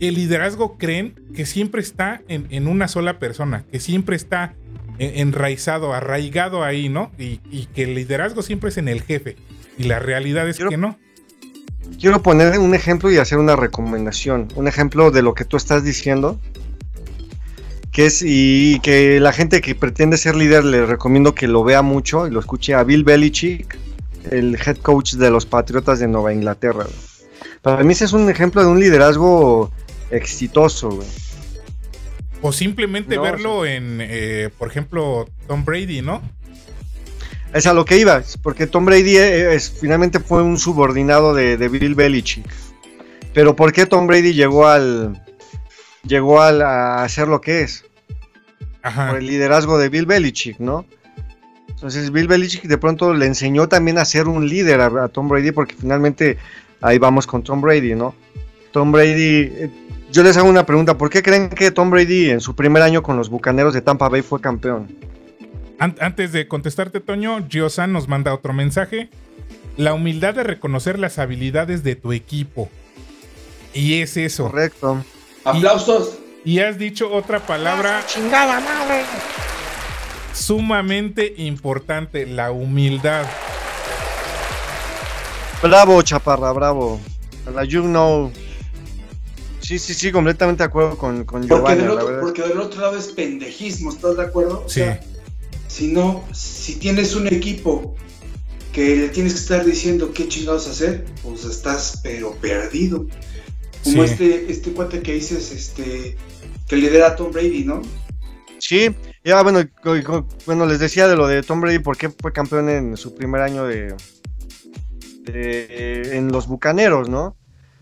el 0.00 0.14
liderazgo 0.14 0.76
creen 0.78 1.14
que 1.34 1.46
siempre 1.46 1.80
está 1.80 2.20
en, 2.28 2.46
en 2.50 2.68
una 2.68 2.86
sola 2.88 3.18
persona, 3.18 3.64
que 3.72 3.80
siempre 3.80 4.14
está 4.16 4.54
en- 4.98 5.18
enraizado, 5.18 5.94
arraigado 5.94 6.62
ahí, 6.62 6.88
¿no? 6.88 7.10
Y, 7.18 7.40
y 7.50 7.66
que 7.74 7.84
el 7.84 7.94
liderazgo 7.94 8.42
siempre 8.42 8.68
es 8.68 8.76
en 8.76 8.88
el 8.88 9.02
jefe. 9.02 9.36
Y 9.78 9.84
la 9.84 9.98
realidad 9.98 10.48
es 10.48 10.56
Quiero- 10.56 10.70
que 10.70 10.76
no. 10.76 10.98
Quiero 12.00 12.22
poner 12.22 12.58
un 12.58 12.74
ejemplo 12.74 13.10
y 13.10 13.16
hacer 13.18 13.38
una 13.38 13.56
recomendación. 13.56 14.48
Un 14.54 14.68
ejemplo 14.68 15.10
de 15.10 15.22
lo 15.22 15.34
que 15.34 15.44
tú 15.44 15.56
estás 15.56 15.82
diciendo. 15.84 16.40
Que 17.94 18.06
es, 18.06 18.22
y 18.26 18.80
que 18.80 19.20
la 19.20 19.32
gente 19.32 19.60
que 19.60 19.74
pretende 19.76 20.16
ser 20.18 20.34
líder 20.34 20.64
le 20.64 20.84
recomiendo 20.84 21.34
que 21.34 21.46
lo 21.48 21.62
vea 21.64 21.80
mucho 21.80 22.26
y 22.26 22.30
lo 22.30 22.40
escuche 22.40 22.74
a 22.74 22.82
Bill 22.82 23.04
Belichick, 23.04 23.78
el 24.32 24.56
head 24.56 24.78
coach 24.78 25.14
de 25.14 25.30
los 25.30 25.46
Patriotas 25.46 26.00
de 26.00 26.08
Nueva 26.08 26.32
Inglaterra. 26.34 26.84
güey. 26.84 26.96
Para 27.62 27.82
mí 27.84 27.92
ese 27.92 28.04
es 28.06 28.12
un 28.12 28.28
ejemplo 28.28 28.62
de 28.62 28.68
un 28.68 28.80
liderazgo 28.80 29.70
exitoso, 30.10 30.90
güey. 30.90 31.08
O 32.42 32.52
simplemente 32.52 33.14
No, 33.14 33.22
o 33.22 33.24
verlo 33.24 33.64
en, 33.64 33.98
eh, 34.02 34.50
por 34.58 34.68
ejemplo, 34.68 35.26
Tom 35.46 35.64
Brady, 35.64 36.02
¿no? 36.02 36.20
Es 37.54 37.66
a 37.68 37.72
lo 37.72 37.84
que 37.84 37.96
iba, 37.96 38.22
porque 38.42 38.66
Tom 38.66 38.84
Brady 38.84 39.16
eh, 39.16 39.54
es- 39.54 39.70
finalmente 39.80 40.18
fue 40.18 40.42
un 40.42 40.58
subordinado 40.58 41.32
de, 41.32 41.56
de 41.56 41.68
Bill 41.68 41.94
Belichick. 41.94 42.44
Pero 43.32 43.54
¿por 43.54 43.72
qué 43.72 43.86
Tom 43.86 44.08
Brady 44.08 44.34
llegó 44.34 44.66
al 44.66 45.22
llegó 46.06 46.40
a 46.40 47.02
hacer 47.02 47.28
lo 47.28 47.40
que 47.40 47.62
es? 47.62 47.84
Ajá. 48.82 49.10
Por 49.10 49.18
el 49.18 49.26
liderazgo 49.26 49.78
de 49.78 49.88
Bill 49.88 50.06
Belichick, 50.06 50.58
¿no? 50.58 50.84
Entonces 51.68 52.10
Bill 52.12 52.28
Belichick 52.28 52.64
de 52.64 52.78
pronto 52.78 53.12
le 53.14 53.26
enseñó 53.26 53.68
también 53.68 53.98
a 53.98 54.04
ser 54.04 54.28
un 54.28 54.48
líder 54.48 54.80
a, 54.80 54.86
a 55.04 55.08
Tom 55.08 55.28
Brady, 55.28 55.52
porque 55.52 55.74
finalmente 55.78 56.38
ahí 56.80 56.98
vamos 56.98 57.26
con 57.26 57.42
Tom 57.42 57.60
Brady, 57.60 57.94
¿no? 57.94 58.14
Tom 58.72 58.92
Brady, 58.92 59.50
eh, 59.54 59.70
yo 60.10 60.22
les 60.22 60.36
hago 60.36 60.48
una 60.48 60.64
pregunta, 60.66 60.96
¿por 60.96 61.10
qué 61.10 61.22
creen 61.22 61.48
que 61.48 61.70
Tom 61.70 61.90
Brady 61.90 62.30
en 62.30 62.40
su 62.40 62.54
primer 62.54 62.82
año 62.82 63.02
con 63.02 63.16
los 63.16 63.28
Bucaneros 63.28 63.74
de 63.74 63.82
Tampa 63.82 64.08
Bay 64.08 64.22
fue 64.22 64.40
campeón? 64.40 64.96
An- 65.78 65.96
antes 66.00 66.32
de 66.32 66.46
contestarte, 66.48 67.00
Toño, 67.00 67.46
Giosan 67.48 67.92
nos 67.92 68.08
manda 68.08 68.32
otro 68.32 68.52
mensaje. 68.52 69.08
La 69.76 69.92
humildad 69.92 70.34
de 70.34 70.44
reconocer 70.44 70.98
las 70.98 71.18
habilidades 71.18 71.82
de 71.82 71.96
tu 71.96 72.12
equipo. 72.12 72.70
Y 73.72 74.00
es 74.00 74.16
eso. 74.16 74.44
Correcto. 74.44 75.04
Aplausos. 75.44 76.14
Y 76.44 76.58
has 76.60 76.78
dicho 76.78 77.10
otra 77.12 77.40
palabra 77.40 78.04
Chingada 78.06 78.60
madre. 78.60 79.04
sumamente 80.34 81.34
importante, 81.38 82.26
la 82.26 82.50
humildad. 82.52 83.24
Bravo, 85.62 86.02
Chaparra, 86.02 86.52
bravo. 86.52 87.00
La 87.54 87.64
you 87.64 87.82
know. 87.82 88.30
Sí, 89.60 89.78
sí, 89.78 89.94
sí, 89.94 90.12
completamente 90.12 90.62
de 90.62 90.66
acuerdo 90.66 90.98
con, 90.98 91.24
con 91.24 91.46
Porque 91.48 91.74
del, 91.76 91.86
la 91.86 91.92
otro, 91.94 92.06
verdad. 92.06 92.20
porque 92.20 92.42
del 92.42 92.58
otro 92.58 92.80
lado 92.82 92.98
es 92.98 93.06
pendejismo, 93.08 93.90
¿estás 93.90 94.16
de 94.18 94.22
acuerdo? 94.24 94.64
O 94.66 94.68
Sí. 94.68 94.80
sea, 94.80 95.00
si 95.68 95.88
no, 95.88 96.22
si 96.34 96.74
tienes 96.76 97.14
un 97.14 97.26
equipo 97.26 97.94
que 98.74 98.96
le 98.96 99.08
tienes 99.08 99.32
que 99.32 99.40
estar 99.40 99.64
diciendo 99.64 100.12
qué 100.12 100.28
chingados 100.28 100.66
hacer, 100.68 101.06
pues 101.22 101.44
estás 101.44 102.00
pero 102.02 102.32
perdido. 102.32 103.06
Como 103.84 104.04
Sí. 104.04 104.10
este, 104.12 104.50
este 104.50 104.72
cuate 104.72 105.00
que 105.02 105.12
dices, 105.14 105.52
este, 105.52 106.16
que 106.66 106.76
lidera 106.76 107.08
a 107.08 107.16
Tom 107.16 107.30
Brady, 107.30 107.64
¿no? 107.64 107.82
Sí, 108.58 108.94
ya 109.24 109.42
bueno, 109.42 109.60
bueno, 110.46 110.64
les 110.66 110.78
decía 110.78 111.06
de 111.06 111.16
lo 111.16 111.26
de 111.26 111.42
Tom 111.42 111.60
Brady, 111.60 111.78
por 111.80 111.96
qué 111.98 112.08
fue 112.08 112.32
campeón 112.32 112.68
en 112.70 112.96
su 112.96 113.14
primer 113.14 113.42
año 113.42 113.64
de, 113.66 113.94
de- 115.24 116.16
en 116.16 116.28
los 116.32 116.46
Bucaneros, 116.46 117.08
¿no? 117.08 117.36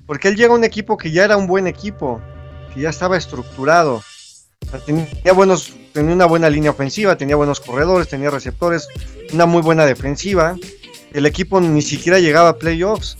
Porque 0.06 0.28
él 0.28 0.36
llega 0.36 0.52
a 0.52 0.56
un 0.56 0.64
equipo 0.64 0.96
que 0.96 1.10
ya 1.12 1.24
era 1.24 1.36
un 1.36 1.46
buen 1.46 1.66
equipo, 1.66 2.20
que 2.74 2.80
ya 2.80 2.90
estaba 2.90 3.16
estructurado. 3.16 4.02
Tenía 4.86 5.32
buenos, 5.34 5.72
tenía 5.92 6.14
una 6.14 6.26
buena 6.26 6.48
línea 6.50 6.70
ofensiva, 6.70 7.16
tenía 7.16 7.36
buenos 7.36 7.60
corredores, 7.60 8.08
tenía 8.08 8.30
receptores, 8.30 8.88
una 9.32 9.46
muy 9.46 9.62
buena 9.62 9.86
defensiva. 9.86 10.56
El 11.12 11.26
equipo 11.26 11.60
ni 11.60 11.82
siquiera 11.82 12.18
llegaba 12.18 12.50
a 12.50 12.58
playoffs. 12.58 13.18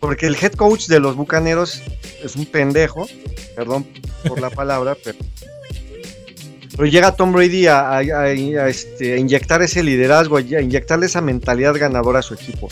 Porque 0.00 0.26
el 0.26 0.34
head 0.36 0.52
coach 0.54 0.86
de 0.86 0.98
los 0.98 1.14
Bucaneros 1.14 1.82
es 2.24 2.34
un 2.36 2.46
pendejo, 2.46 3.06
perdón 3.54 3.86
por 4.26 4.40
la 4.40 4.50
palabra, 4.60 4.96
pero 5.04 5.18
pero 6.76 6.86
llega 6.86 7.12
Tom 7.14 7.32
Brady 7.32 7.66
a, 7.66 7.80
a- 7.90 7.98
a- 7.98 8.22
a, 8.22 8.68
este, 8.68 9.18
inyectar 9.18 9.60
ese 9.60 9.82
liderazgo, 9.82 10.38
a 10.38 10.40
inyectarle 10.40 11.06
esa 11.06 11.20
mentalidad 11.20 11.74
ganadora 11.76 12.20
a 12.20 12.22
su 12.22 12.32
equipo. 12.34 12.68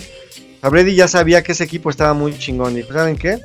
A 0.63 0.69
Brady 0.71 0.95
ya 0.95 1.09
sabía 1.09 1.43
que 1.43 1.53
ese 1.53 1.65
equipo 1.65 1.91
estaba 1.91 2.15
muy 2.15 2.37
chingón. 2.39 2.75
Dijo, 2.75 2.93
¿saben 2.93 3.17
qué? 3.19 3.39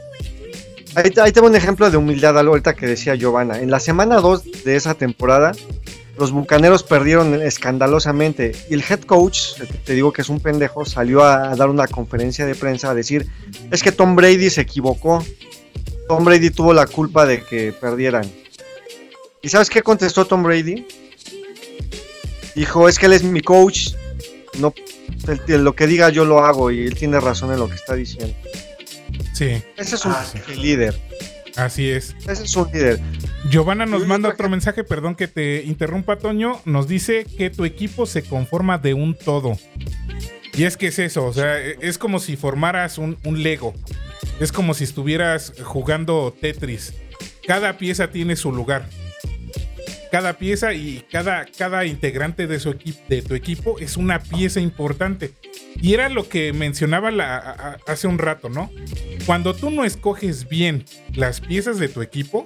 Ahí, 0.96 1.12
ahí 1.22 1.32
tengo 1.32 1.48
un 1.48 1.56
ejemplo 1.56 1.90
de 1.92 1.98
humildad, 1.98 2.38
ahorita 2.38 2.76
que 2.76 2.86
decía 2.86 3.16
Giovanna. 3.16 3.60
En 3.60 3.72
la 3.72 3.80
semana 3.80 4.18
2 4.18 4.64
de 4.64 4.76
esa 4.76 4.94
temporada, 4.94 5.52
los 6.18 6.32
bucaneros 6.32 6.84
perdieron 6.84 7.42
escandalosamente. 7.42 8.52
Y 8.70 8.76
el 8.76 8.84
head 8.88 9.02
coach, 9.02 9.40
te 9.84 9.94
digo 9.94 10.14
que 10.14 10.22
es 10.22 10.30
un 10.30 10.40
pendejo, 10.40 10.86
salió 10.86 11.24
a, 11.24 11.56
dar 11.56 11.70
una 11.70 11.88
conferencia 11.88 12.46
de 12.46 12.56
prensa 12.56 12.92
a 12.92 12.94
decir: 12.94 13.28
Es 13.72 13.82
que 13.84 13.92
Tom 13.92 14.16
Brady 14.16 14.50
se 14.50 14.62
equivocó. 14.62 15.26
Tom 16.08 16.24
Brady 16.26 16.50
tuvo 16.50 16.74
la 16.74 16.86
culpa 16.86 17.26
de 17.26 17.44
que 17.44 17.72
perdieran. 17.74 18.30
¿Y 19.42 19.50
sabes 19.50 19.70
qué 19.70 19.82
contestó 19.82 20.26
Tom 20.26 20.44
Brady? 20.44 20.86
Dijo, 22.56 22.88
es 22.88 23.00
que 23.00 23.08
él 23.08 23.14
es 23.14 23.24
mi 23.24 23.42
coach, 23.42 23.90
no 24.60 24.74
el- 25.28 25.42
el- 25.48 25.64
lo 25.64 25.76
que 25.76 25.88
diga 25.88 26.10
yo 26.10 26.24
lo 26.26 26.46
hago 26.46 26.70
y 26.72 26.86
él 26.86 26.94
tiene 26.96 27.20
razón 27.20 27.52
en 27.52 27.60
lo 27.60 27.68
que 27.68 27.76
está 27.76 27.96
diciendo. 27.96 28.36
Sí, 29.34 29.62
Ese 29.76 29.96
es 29.96 30.06
un 30.06 30.12
Ah, 30.12 30.26
líder. 30.56 31.00
así 31.56 31.90
es. 31.90 32.16
Ese 32.28 32.44
es 32.44 32.56
un 32.56 32.68
líder. 32.72 33.00
Giovanna 33.50 33.86
nos 33.86 34.08
manda 34.08 34.30
otro 34.30 34.50
mensaje, 34.50 34.84
perdón 34.84 35.16
que 35.16 35.28
te 35.28 35.64
interrumpa, 35.64 36.18
Toño. 36.18 36.62
Nos 36.66 36.88
dice 36.88 37.26
que 37.26 37.50
tu 37.50 37.66
equipo 37.66 38.06
se 38.06 38.24
conforma 38.24 38.78
de 38.78 38.94
un 38.94 39.16
todo. 39.16 39.58
Y 40.56 40.64
es 40.64 40.78
que 40.78 40.88
es 40.88 41.00
eso, 41.00 41.26
o 41.26 41.34
sea, 41.34 41.60
e- 41.60 41.78
es 41.82 41.98
como 41.98 42.20
si 42.20 42.38
formaras 42.38 42.98
un, 42.98 43.18
un 43.26 43.44
Lego. 43.44 43.74
Es 44.40 44.52
como 44.52 44.74
si 44.74 44.84
estuvieras 44.86 45.54
jugando 45.64 46.36
Tetris. 46.40 46.94
Cada 47.46 47.78
pieza 47.78 48.10
tiene 48.12 48.36
su 48.36 48.52
lugar. 48.52 48.88
Cada 50.12 50.34
pieza 50.34 50.74
y 50.74 51.04
cada, 51.12 51.46
cada 51.58 51.86
integrante 51.86 52.46
de, 52.48 52.60
su 52.60 52.76
de 53.10 53.22
tu 53.24 53.34
equipo 53.34 53.80
es 53.80 53.98
una 53.98 54.20
pieza 54.20 54.60
importante. 54.62 55.34
Y 55.82 55.94
era 55.96 56.08
lo 56.08 56.30
que 56.30 56.54
mencionaba 56.54 57.10
la- 57.12 57.36
a- 57.38 57.52
a- 57.52 57.78
hace 57.92 58.08
un 58.08 58.20
rato, 58.20 58.48
¿no? 58.48 58.70
Cuando 59.26 59.56
tú 59.56 59.70
no 59.72 59.84
escoges 59.84 60.48
bien 60.48 60.86
las 61.16 61.42
piezas 61.42 61.80
de 61.80 61.90
tu 61.90 62.02
equipo, 62.04 62.46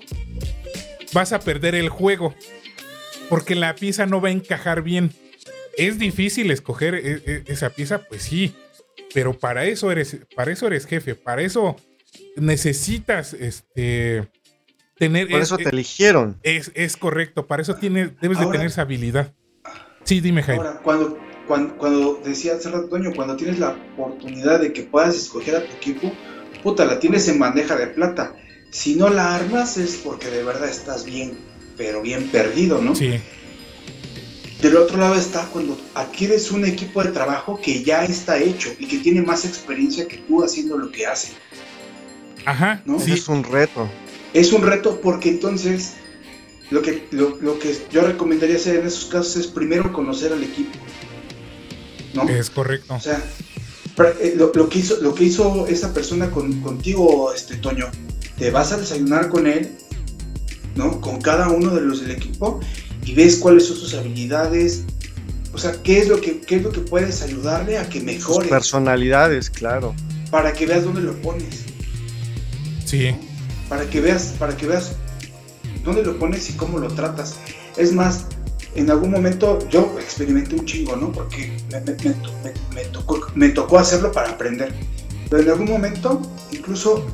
vas 1.18 1.34
a 1.34 1.40
perder 1.40 1.74
el 1.76 1.90
juego. 1.90 2.34
Porque 3.30 3.56
la 3.56 3.76
pieza 3.76 4.06
no 4.06 4.22
va 4.22 4.30
a 4.30 4.32
encajar 4.32 4.82
bien. 4.84 5.12
¿Es 5.78 6.00
difícil 6.00 6.50
escoger 6.52 6.96
e- 6.96 7.22
e- 7.26 7.44
esa 7.48 7.70
pieza? 7.72 8.00
Pues 8.08 8.22
sí. 8.24 8.56
Pero 9.14 9.34
para 9.38 9.66
eso 9.66 9.92
eres, 9.92 10.18
para 10.36 10.52
eso 10.52 10.68
eres 10.68 10.86
jefe. 10.86 11.16
Para 11.16 11.42
eso 11.42 11.76
necesitas 12.36 13.34
este 13.34 14.28
tener. 14.98 15.28
Por 15.28 15.40
es- 15.42 15.48
eso 15.48 15.58
te 15.58 15.70
eligieron. 15.70 16.40
es, 16.44 16.72
es 16.76 16.96
correcto. 16.98 17.48
Para 17.48 17.62
eso 17.64 17.76
tienes, 17.76 18.12
debes 18.22 18.40
de 18.40 18.46
tener 18.46 18.68
esa 18.68 18.84
habilidad. 18.84 19.34
Sí, 20.04 20.22
dime, 20.22 20.42
Jaime. 20.44 20.64
Ahora, 20.66 20.80
cuando, 20.84 21.18
cuando, 21.48 21.78
cuando 21.78 22.22
decía 22.24 22.54
hace 22.56 22.70
rato, 22.70 22.88
Toño, 22.88 23.12
cuando 23.16 23.36
tienes 23.36 23.60
la 23.60 23.72
oportunidad 23.98 24.62
de 24.62 24.72
que 24.72 24.84
puedas 24.84 25.16
escoger 25.16 25.56
a 25.58 25.66
tu 25.66 25.74
equipo, 25.76 26.14
puta, 26.64 26.86
la 26.86 27.00
tienes 27.00 27.28
en 27.28 27.40
bandeja 27.40 27.76
de 27.76 27.88
plata. 27.88 28.34
Si 28.72 28.96
no 28.96 29.10
la 29.10 29.36
armas 29.36 29.78
es 29.78 29.96
porque 30.04 30.30
de 30.30 30.44
verdad 30.44 30.70
estás 30.70 31.06
bien, 31.06 31.38
pero 31.78 32.02
bien 32.02 32.30
perdido, 32.30 32.82
¿no? 32.82 32.96
Sí, 32.96 33.20
Del 34.62 34.76
otro 34.78 34.98
lado 34.98 35.16
está 35.16 35.46
cuando 35.48 35.78
adquieres 35.94 36.52
un 36.52 36.66
equipo 36.66 37.04
de 37.04 37.12
trabajo 37.12 37.60
que 37.62 37.84
ya 37.84 38.04
está 38.06 38.40
hecho 38.40 38.70
y 38.80 38.88
que 38.88 38.98
tiene 38.98 39.22
más 39.22 39.46
experiencia 39.46 40.08
que 40.08 40.18
tú 40.18 40.44
haciendo 40.44 40.78
lo 40.78 40.92
que 40.92 41.06
hace. 41.06 41.30
ajá. 42.46 42.82
¿No? 42.86 43.00
Sí, 43.00 43.14
es 43.14 43.28
un 43.28 43.44
reto. 43.44 43.88
Es 44.34 44.52
un 44.52 44.64
reto 44.64 45.00
porque 45.02 45.30
entonces 45.30 45.94
lo 46.70 46.82
que, 46.82 47.08
lo, 47.12 47.38
lo 47.40 47.58
que 47.60 47.76
yo 47.92 48.02
recomendaría 48.02 48.58
hacer 48.58 48.78
en 48.78 48.88
esos 48.88 49.06
casos 49.06 49.38
es 49.38 49.48
primero 49.48 49.94
conocer 49.94 50.34
al 50.34 50.44
equipo. 50.44 50.78
¿No? 52.14 52.28
es 52.28 52.50
correcto. 52.50 52.96
O 52.96 53.00
sea, 53.00 53.22
eh, 54.22 54.34
lo, 54.36 54.52
lo 54.54 54.70
que 54.70 54.80
hizo, 54.80 54.98
lo 55.02 55.14
que 55.14 55.26
hizo 55.26 55.68
esa 55.68 55.94
persona 55.94 56.30
con, 56.32 56.62
contigo, 56.62 57.32
este 57.34 57.56
Toño, 57.58 57.90
te 58.38 58.52
vas 58.52 58.72
a 58.72 58.78
desayunar 58.78 59.30
con 59.30 59.48
él, 59.48 59.72
¿no? 60.76 61.02
Con 61.02 61.20
cada 61.22 61.50
uno 61.50 61.74
de 61.74 61.82
los 61.82 62.02
del 62.02 62.12
equipo 62.12 62.60
y 63.04 63.14
ves 63.14 63.38
cuáles 63.38 63.66
son 63.68 63.78
sus 63.78 63.94
habilidades. 63.96 64.84
O 65.54 65.58
sea, 65.58 65.72
qué 65.82 66.00
es 66.00 66.08
lo 66.08 66.22
que, 66.22 66.40
qué 66.42 66.58
es 66.58 66.64
lo 66.64 66.72
que 66.72 66.82
puedes 66.82 67.22
ayudarle 67.24 67.78
a 67.80 67.90
que 67.90 67.98
Sus 68.00 68.06
mejore, 68.06 68.48
personalidades, 68.50 69.50
claro. 69.50 69.96
para 70.30 70.54
que 70.54 70.66
veas 70.68 70.84
dónde 70.84 71.02
lo 71.02 71.14
pones, 71.22 71.64
Sí, 72.86 73.16
para 73.70 73.90
que 73.90 74.00
veas, 74.02 74.34
para 74.40 74.56
que 74.56 74.66
veas 74.68 74.92
dónde 75.84 76.04
lo 76.04 76.18
pones 76.20 76.50
y 76.50 76.54
cómo 76.54 76.78
lo 76.80 76.88
tratas. 76.90 77.36
Es 77.76 77.92
más, 77.92 78.26
en 78.76 78.90
algún 78.92 79.12
momento 79.12 79.60
yo 79.70 79.98
experimenté 80.00 80.56
un 80.56 80.66
chingo, 80.66 80.96
¿no? 80.96 81.12
Porque 81.12 81.52
me, 81.72 81.80
me- 81.82 81.92
me 81.92 82.14
to- 82.14 82.34
me- 82.44 82.54
me 82.76 82.86
tocó, 82.86 83.20
me 83.36 83.50
tocó 83.50 83.80
hacerlo 83.80 84.12
para 84.12 84.30
aprender. 84.30 84.74
Pero 85.30 85.44
en 85.44 85.50
algún 85.50 85.70
momento, 85.70 86.22
incluso 86.52 87.06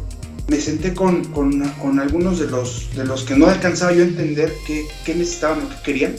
me 0.48 0.60
senté 0.60 0.94
con, 0.94 1.24
con- 1.32 1.68
con 1.82 2.00
algunos 2.00 2.40
de 2.40 2.48
los, 2.48 2.94
de 2.96 3.06
los 3.06 3.24
que 3.24 3.36
no 3.36 3.48
alcanzaba 3.48 3.94
yo 3.94 4.02
a 4.04 4.08
entender 4.08 4.54
qué, 4.68 4.86
qué 5.06 5.16
necesitaban 5.16 5.64
o 5.66 5.70
qué 5.70 5.76
querían. 5.84 6.16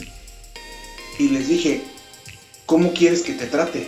Y 1.19 1.29
les 1.29 1.47
dije, 1.47 1.81
¿cómo 2.65 2.93
quieres 2.93 3.21
que 3.21 3.33
te 3.33 3.45
trate? 3.45 3.87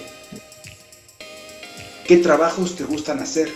¿Qué 2.07 2.18
trabajos 2.18 2.76
te 2.76 2.84
gustan 2.85 3.19
hacer? 3.19 3.49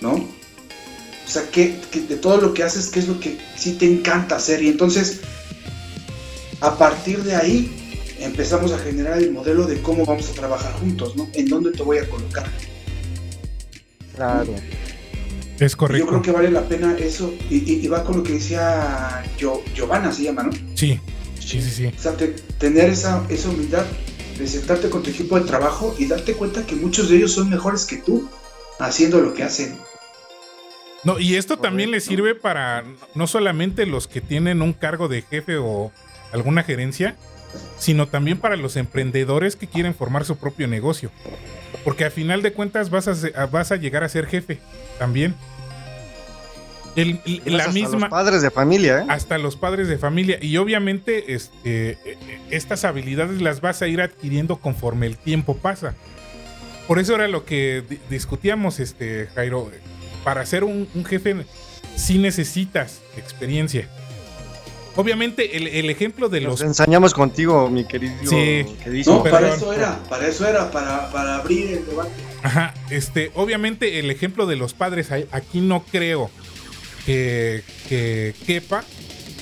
¿No? 0.00 0.12
O 0.14 1.28
sea, 1.30 1.42
¿qué, 1.50 1.80
qué- 1.90 2.00
de 2.00 2.16
todo 2.16 2.38
lo 2.40 2.54
que 2.54 2.62
haces, 2.62 2.88
qué 2.88 3.00
es 3.00 3.08
lo 3.08 3.18
que 3.20 3.38
sí 3.56 3.72
te 3.72 3.86
encanta 3.86 4.36
hacer? 4.36 4.62
Y 4.62 4.68
entonces, 4.68 5.20
a 6.60 6.78
partir 6.78 7.22
de 7.24 7.34
ahí, 7.34 7.70
empezamos 8.20 8.72
a 8.72 8.78
generar 8.78 9.18
el 9.18 9.32
modelo 9.32 9.66
de 9.66 9.82
cómo 9.82 10.06
vamos 10.06 10.28
a 10.30 10.32
trabajar 10.32 10.72
juntos, 10.74 11.16
¿no? 11.16 11.28
En 11.34 11.48
dónde 11.48 11.72
te 11.72 11.82
voy 11.82 11.98
a 11.98 12.08
colocar. 12.08 12.50
Claro. 14.14 14.54
Es 15.60 15.72
Yo 15.72 15.78
correcto. 15.78 16.06
creo 16.08 16.22
que 16.22 16.32
vale 16.32 16.50
la 16.50 16.62
pena 16.68 16.96
eso. 16.98 17.32
Y, 17.50 17.56
y- 17.72 17.84
y 17.84 17.88
va 17.88 18.02
con 18.04 18.16
lo 18.18 18.22
que 18.22 18.32
decía 18.32 19.22
Gio- 19.38 19.62
Giovanna, 19.74 20.12
se 20.12 20.24
llama, 20.24 20.42
¿no? 20.44 20.52
Sí, 20.74 20.98
sí, 21.38 21.60
sí, 21.62 21.70
sí. 21.70 21.86
O 21.96 22.00
sea, 22.02 22.16
te- 22.16 22.28
tener 22.58 22.90
esa, 22.90 23.24
esa 23.28 23.48
humildad 23.50 23.84
de 24.38 24.46
sentarte 24.48 24.90
con 24.90 25.02
tu 25.02 25.10
equipo 25.10 25.38
de 25.38 25.46
trabajo 25.46 25.94
y 25.98 26.06
darte 26.06 26.34
cuenta 26.34 26.66
que 26.66 26.74
muchos 26.74 27.08
de 27.08 27.16
ellos 27.16 27.32
son 27.32 27.48
mejores 27.50 27.84
que 27.84 27.96
tú 27.98 28.28
haciendo 28.80 29.20
lo 29.20 29.32
que 29.34 29.44
hacen. 29.44 29.76
No, 31.04 31.20
y 31.20 31.36
esto 31.36 31.58
también 31.58 31.90
le 31.90 32.00
sirve 32.00 32.34
para 32.34 32.82
no 33.14 33.26
solamente 33.26 33.84
los 33.86 34.08
que 34.08 34.20
tienen 34.22 34.62
un 34.62 34.72
cargo 34.72 35.06
de 35.06 35.22
jefe 35.22 35.58
o 35.58 35.92
alguna 36.32 36.62
gerencia, 36.64 37.14
sino 37.78 38.08
también 38.08 38.38
para 38.38 38.56
los 38.56 38.76
emprendedores 38.76 39.54
que 39.54 39.66
quieren 39.68 39.94
formar 39.94 40.24
su 40.24 40.36
propio 40.36 40.66
negocio. 40.66 41.10
Porque 41.82 42.04
al 42.04 42.10
final 42.12 42.42
de 42.42 42.52
cuentas 42.52 42.90
vas 42.90 43.08
a, 43.08 43.14
a- 43.42 43.46
vas 43.46 43.72
a 43.72 43.76
llegar 43.76 44.04
a 44.04 44.08
ser 44.08 44.26
jefe 44.26 44.58
también. 44.98 45.34
El- 46.96 47.20
el- 47.26 47.42
la 47.56 47.64
Hasta 47.64 47.72
misma 47.72 47.98
Los 47.98 48.08
padres 48.10 48.42
de 48.42 48.50
familia, 48.52 49.00
¿eh? 49.00 49.04
hasta 49.08 49.36
los 49.38 49.56
padres 49.56 49.88
de 49.88 49.98
familia. 49.98 50.38
Y 50.40 50.56
obviamente 50.58 51.34
este, 51.34 51.90
eh, 51.90 51.98
eh, 52.04 52.38
estas 52.50 52.84
habilidades 52.84 53.42
las 53.42 53.60
vas 53.60 53.82
a 53.82 53.88
ir 53.88 54.00
adquiriendo 54.00 54.56
conforme 54.58 55.06
el 55.06 55.16
tiempo 55.16 55.56
pasa. 55.56 55.94
Por 56.86 57.00
eso 57.00 57.14
era 57.16 57.26
lo 57.26 57.44
que 57.44 57.82
di- 57.88 57.98
discutíamos, 58.10 58.78
este, 58.78 59.28
Jairo. 59.34 59.70
Para 60.22 60.46
ser 60.46 60.62
un, 60.62 60.88
un 60.94 61.04
jefe 61.04 61.34
sí 61.96 62.18
necesitas 62.18 63.00
experiencia. 63.16 63.88
Obviamente 64.96 65.56
el, 65.56 65.66
el 65.66 65.90
ejemplo 65.90 66.28
de 66.28 66.40
Nos 66.42 66.60
los... 66.60 66.62
ensañamos 66.62 67.14
contigo, 67.14 67.68
mi 67.68 67.84
querido. 67.84 68.14
Sí. 68.24 68.64
No, 69.06 69.22
perdón. 69.22 69.30
para 69.40 69.54
eso 69.54 69.72
era, 69.72 69.98
para 70.08 70.28
eso 70.28 70.46
era, 70.46 70.70
para, 70.70 71.10
para 71.10 71.36
abrir 71.36 71.72
el 71.78 71.86
debate. 71.86 72.10
Ajá, 72.42 72.74
este, 72.90 73.32
obviamente 73.34 73.98
el 73.98 74.10
ejemplo 74.10 74.46
de 74.46 74.56
los 74.56 74.74
padres 74.74 75.10
aquí 75.10 75.60
no 75.60 75.84
creo 75.90 76.30
que, 77.06 77.62
que 77.88 78.34
quepa, 78.46 78.84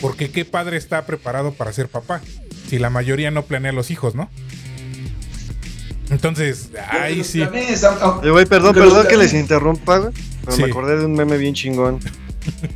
porque 0.01 0.31
qué 0.31 0.45
padre 0.45 0.77
está 0.77 1.05
preparado 1.05 1.53
para 1.53 1.73
ser 1.73 1.89
papá, 1.89 2.23
si 2.69 2.79
la 2.79 2.91
mayoría 2.91 3.31
no 3.31 3.43
planea 3.45 3.73
los 3.73 3.91
hijos, 3.91 4.15
¿no? 4.15 4.31
Entonces, 6.11 6.71
ahí 6.91 7.25
sí. 7.25 7.43
güey, 8.23 8.47
perdón, 8.47 8.75
perdón 8.75 9.07
que 9.09 9.17
les 9.17 9.33
interrumpa, 9.33 9.99
güey, 9.99 10.13
pero 10.45 10.57
Sí. 10.57 10.63
me 10.63 10.69
acordé 10.71 10.99
de 10.99 11.05
un 11.07 11.13
meme 11.13 11.37
bien 11.39 11.55
chingón. 11.55 12.01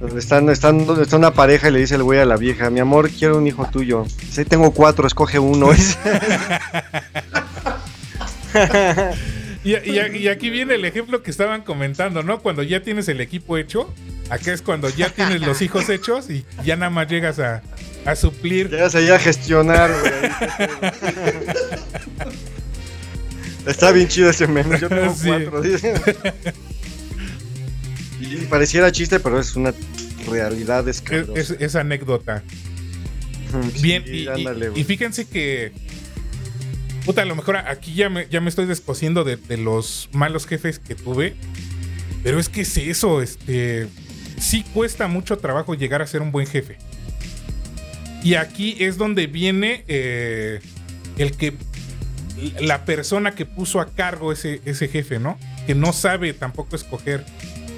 Donde 0.01 0.20
están, 0.20 0.48
están, 0.51 0.86
está 1.01 1.16
una 1.16 1.32
pareja 1.32 1.68
y 1.68 1.72
le 1.72 1.78
dice 1.80 1.94
el 1.97 2.02
güey 2.02 2.18
a 2.20 2.24
la 2.24 2.36
vieja, 2.36 2.70
mi 2.70 2.80
amor, 2.80 3.10
quiero 3.10 3.38
un 3.38 3.47
hijo 3.47 3.68
tuyo. 3.70 4.05
Sí, 4.30 4.44
tengo 4.44 4.70
cuatro, 4.72 5.06
escoge 5.06 5.38
uno. 5.38 5.70
Y, 9.64 9.74
y- 9.74 10.16
y 10.18 10.28
aquí 10.28 10.48
viene 10.48 10.76
el 10.76 10.84
ejemplo 10.84 11.22
que 11.24 11.30
estaban 11.32 11.62
comentando, 11.62 12.22
¿no? 12.22 12.38
Cuando 12.38 12.62
ya 12.62 12.82
tienes 12.84 13.09
el 13.09 13.20
equipo 13.20 13.56
hecho, 13.59 13.93
acá 14.30 14.52
es 14.52 14.62
cuando 14.62 14.88
ya 14.88 15.10
tienes 15.10 15.40
los 15.40 15.60
hijos 15.60 15.88
hechos 15.88 16.30
y 16.30 16.44
ya 16.64 16.76
nada 16.76 16.90
más 16.90 17.09
llegas 17.09 17.40
a, 17.40 17.62
a 18.05 18.14
suplir. 18.14 18.70
Llegas 18.70 18.94
ahí 18.94 19.09
a 19.10 19.18
gestionar, 19.18 19.90
güey. 20.01 20.12
Está 23.66 23.90
bien 23.90 24.06
chido 24.06 24.30
ese 24.30 24.47
meme, 24.47 24.78
yo 24.78 24.88
tengo 24.88 25.12
Sí. 25.12 25.26
cuatro. 25.28 25.60
dice. 25.62 25.94
Pareciera 28.51 28.91
chiste, 28.93 29.21
pero 29.21 29.39
es 29.41 29.57
una 29.57 29.73
realidad 30.29 30.89
Es, 30.89 31.03
es- 31.35 31.51
es 31.59 31.75
anécdota. 31.77 32.43
Sí, 33.75 33.83
Bien, 33.83 34.05
y, 34.07 34.27
ándale, 34.27 34.71
fíjense 34.85 35.27
que. 35.27 35.73
Puta, 37.05 37.23
a 37.23 37.25
lo 37.25 37.37
mejor 37.37 37.57
aquí 37.57 37.95
ya 37.95 38.09
me, 38.11 38.27
ya 38.29 38.41
me 38.41 38.49
estoy 38.49 38.67
descosiendo 38.67 39.23
de, 39.23 39.37
de 39.37 39.57
los 39.57 40.09
malos 40.13 40.47
jefes 40.47 40.79
que 40.81 40.95
tuve. 40.97 41.35
Pero 42.25 42.41
es 42.41 42.49
que 42.49 42.63
es 42.63 42.77
eso, 42.77 43.23
este. 43.23 43.87
Sí 44.39 44.65
cuesta 44.75 45.07
mucho 45.09 45.39
trabajo 45.39 45.75
llegar 45.75 46.03
a 46.03 46.07
ser 46.07 46.21
un 46.23 46.33
buen 46.33 46.47
jefe. 46.47 46.77
Y 48.23 48.35
aquí 48.35 48.77
es 48.81 48.99
donde 48.99 49.27
viene 49.29 49.85
eh, 49.89 50.61
el 51.19 51.33
que. 51.37 51.55
La 52.61 52.85
persona 52.85 53.35
que 53.35 53.47
puso 53.47 53.81
a 53.81 53.87
cargo 53.87 54.31
ese, 54.31 54.61
ese 54.67 54.89
jefe, 54.89 55.19
¿no? 55.19 55.39
Que 55.67 55.75
no 55.75 55.95
sabe 55.95 56.35
tampoco 56.35 56.77
escoger 56.77 57.25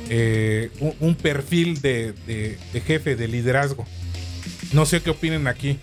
eh, 0.09 0.71
un, 1.01 1.15
perfil 1.15 1.81
de, 1.81 2.59
jefe, 2.87 3.17
de 3.17 3.29
liderazgo. 3.29 3.87
No 4.73 4.87
sé 4.87 5.03
qué 5.03 5.11
opinen 5.11 5.47
aquí. 5.47 5.79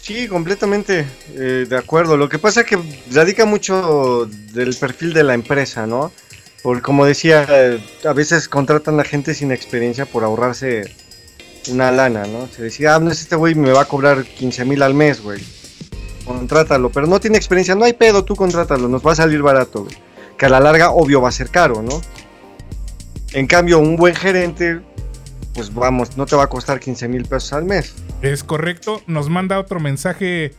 Sí, 0.00 0.26
completamente 0.26 1.04
eh, 1.34 1.66
de 1.68 1.76
acuerdo. 1.76 2.16
Lo 2.16 2.28
que 2.28 2.38
pasa 2.38 2.60
es 2.60 2.66
que 2.66 2.78
radica 3.12 3.44
mucho 3.44 4.26
del 4.52 4.74
perfil 4.74 5.12
de 5.12 5.24
la 5.24 5.34
empresa, 5.34 5.86
¿no? 5.86 6.12
Porque 6.62 6.82
como 6.82 7.04
decía, 7.04 7.46
a 8.04 8.12
veces 8.12 8.48
contratan 8.48 8.98
a 9.00 9.04
gente 9.04 9.34
sin 9.34 9.52
experiencia 9.52 10.06
por 10.06 10.24
ahorrarse 10.24 10.94
una 11.70 11.90
lana, 11.90 12.26
¿no? 12.26 12.48
Se 12.48 12.62
decía, 12.62 12.94
ah, 12.94 13.00
no 13.00 13.10
es 13.10 13.20
este 13.20 13.36
güey 13.36 13.54
me 13.54 13.72
va 13.72 13.82
a 13.82 13.84
cobrar 13.84 14.24
15 14.24 14.64
mil 14.64 14.82
al 14.82 14.94
mes, 14.94 15.22
güey. 15.22 15.42
Contrátalo, 16.24 16.90
pero 16.90 17.06
no 17.06 17.20
tiene 17.20 17.38
experiencia, 17.38 17.74
no 17.74 17.84
hay 17.84 17.94
pedo, 17.94 18.24
tú 18.24 18.36
contrátalo, 18.36 18.88
nos 18.88 19.06
va 19.06 19.12
a 19.12 19.16
salir 19.16 19.42
barato, 19.42 19.84
güey. 19.84 19.96
Que 20.36 20.46
a 20.46 20.48
la 20.48 20.60
larga, 20.60 20.90
obvio, 20.90 21.20
va 21.20 21.30
a 21.30 21.32
ser 21.32 21.50
caro, 21.50 21.82
¿no? 21.82 22.00
En 23.32 23.46
cambio, 23.46 23.78
un 23.78 23.96
buen 23.96 24.14
gerente, 24.14 24.80
pues 25.54 25.72
vamos, 25.72 26.16
no 26.16 26.26
te 26.26 26.34
va 26.36 26.44
a 26.44 26.48
costar 26.48 26.80
15 26.80 27.08
mil 27.08 27.24
pesos 27.24 27.52
al 27.52 27.64
mes. 27.64 27.94
Es 28.22 28.42
correcto. 28.44 29.02
Nos 29.06 29.28
manda 29.28 29.58
otro 29.58 29.80
mensaje 29.80 30.54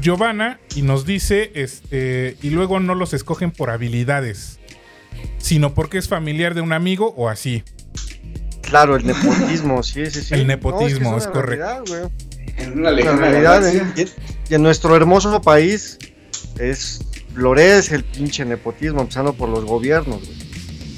Giovanna 0.00 0.58
y 0.74 0.82
nos 0.82 1.04
dice, 1.04 1.50
este, 1.54 2.36
y 2.42 2.50
luego 2.50 2.80
no 2.80 2.94
los 2.94 3.12
escogen 3.12 3.50
por 3.50 3.70
habilidades, 3.70 4.58
sino 5.38 5.74
porque 5.74 5.98
es 5.98 6.08
familiar 6.08 6.54
de 6.54 6.60
un 6.60 6.72
amigo 6.72 7.12
o 7.16 7.28
así. 7.28 7.64
Claro, 8.62 8.96
el 8.96 9.06
nepotismo, 9.06 9.82
sí, 9.82 10.06
sí, 10.10 10.22
sí. 10.22 10.34
El 10.34 10.46
nepotismo, 10.46 11.10
No, 11.10 11.18
es 11.18 11.24
una 11.24 11.32
correcto. 11.32 11.66
realidad. 11.84 12.10
En 12.56 12.78
una 12.78 12.90
lejana 12.90 13.18
realidad, 13.18 13.60
galaxia. 13.62 14.04
¿eh? 14.04 14.08
en 14.50 14.62
nuestro 14.62 14.94
hermoso 14.96 15.40
país 15.42 15.98
es 16.58 17.00
florece 17.34 17.94
el 17.96 18.04
pinche 18.04 18.44
nepotismo, 18.44 19.00
empezando 19.00 19.32
por 19.32 19.48
los 19.48 19.64
gobiernos. 19.64 20.20
güey. 20.24 20.41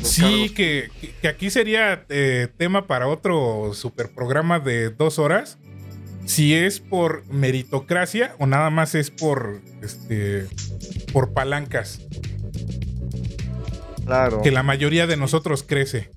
Sí, 0.05 0.51
que, 0.51 0.89
que- 1.20 1.28
aquí 1.28 1.51
sería 1.51 2.05
eh, 2.09 2.48
tema 2.56 2.86
para 2.86 3.09
otro 3.09 3.72
super 3.74 4.10
programa 4.14 4.60
de 4.60 4.90
dos 4.90 5.18
horas. 5.18 5.59
Si 6.26 6.55
es 6.55 6.81
por 6.81 7.24
meritocracia 7.31 8.35
o 8.39 8.47
nada 8.47 8.70
más 8.70 8.94
es 8.94 9.10
por 9.10 9.60
este 9.82 10.47
por 11.12 11.32
palancas, 11.35 12.01
Claro. 14.06 14.43
que 14.43 14.51
la 14.51 14.62
mayoría 14.62 15.06
de 15.06 15.16
nosotros 15.16 15.62
crece. 15.66 16.10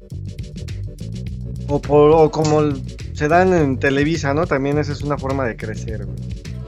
O, 1.68 1.81
por- 1.81 2.11
o 2.11 2.31
como 2.31 2.61
se 3.14 3.27
dan 3.27 3.53
en 3.53 3.77
Televisa, 3.80 4.34
¿no? 4.34 4.47
También 4.47 4.77
esa 4.77 4.91
es 4.93 5.01
una 5.01 5.18
forma 5.18 5.45
de 5.45 5.57
crecer, 5.57 6.05
güey. 6.05 6.18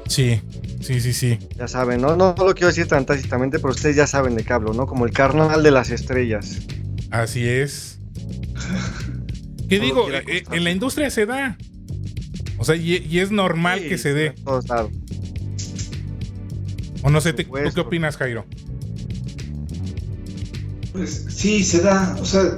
Sí, 0.07 0.41
sí, 0.81 0.99
sí, 0.99 1.13
sí. 1.13 1.39
Ya 1.57 1.67
saben, 1.67 2.01
¿no? 2.01 2.15
No, 2.17 2.35
no 2.37 2.45
lo 2.45 2.53
quiero 2.53 2.67
decir 2.67 2.87
tan 2.87 3.05
tácitamente, 3.05 3.59
pero 3.59 3.69
ustedes 3.71 3.95
ya 3.95 4.07
saben 4.07 4.35
de 4.35 4.43
qué 4.43 4.51
hablo, 4.53 4.73
¿no? 4.73 4.85
Como 4.87 5.05
el 5.05 5.11
carnal 5.13 5.63
de 5.63 5.71
las 5.71 5.91
estrellas. 5.91 6.57
Así 7.11 7.47
es. 7.47 7.99
¿Qué 9.67 9.77
Todo 9.77 9.85
digo? 9.85 10.11
Eh, 10.11 10.17
acostarse. 10.17 10.57
en 10.57 10.63
la 10.63 10.71
industria 10.71 11.09
se 11.09 11.25
da. 11.25 11.57
O 12.57 12.65
sea, 12.65 12.75
y, 12.75 12.97
y 12.97 13.19
es 13.19 13.31
normal 13.31 13.79
Sí, 13.81 13.89
que 13.89 13.97
se 13.97 14.13
dé. 14.13 14.27
en 14.27 14.43
todos 14.43 14.67
lados. 14.67 14.91
O 17.01 17.09
no 17.09 17.21
sé, 17.21 17.31
te- 17.33 17.43
¿tú 17.43 17.47
supuesto. 17.47 17.73
qué 17.73 17.81
opinas, 17.81 18.17
Jairo? 18.17 18.45
Pues 20.91 21.25
sí, 21.29 21.63
se 21.63 21.81
da, 21.81 22.17
o 22.19 22.25
sea, 22.25 22.57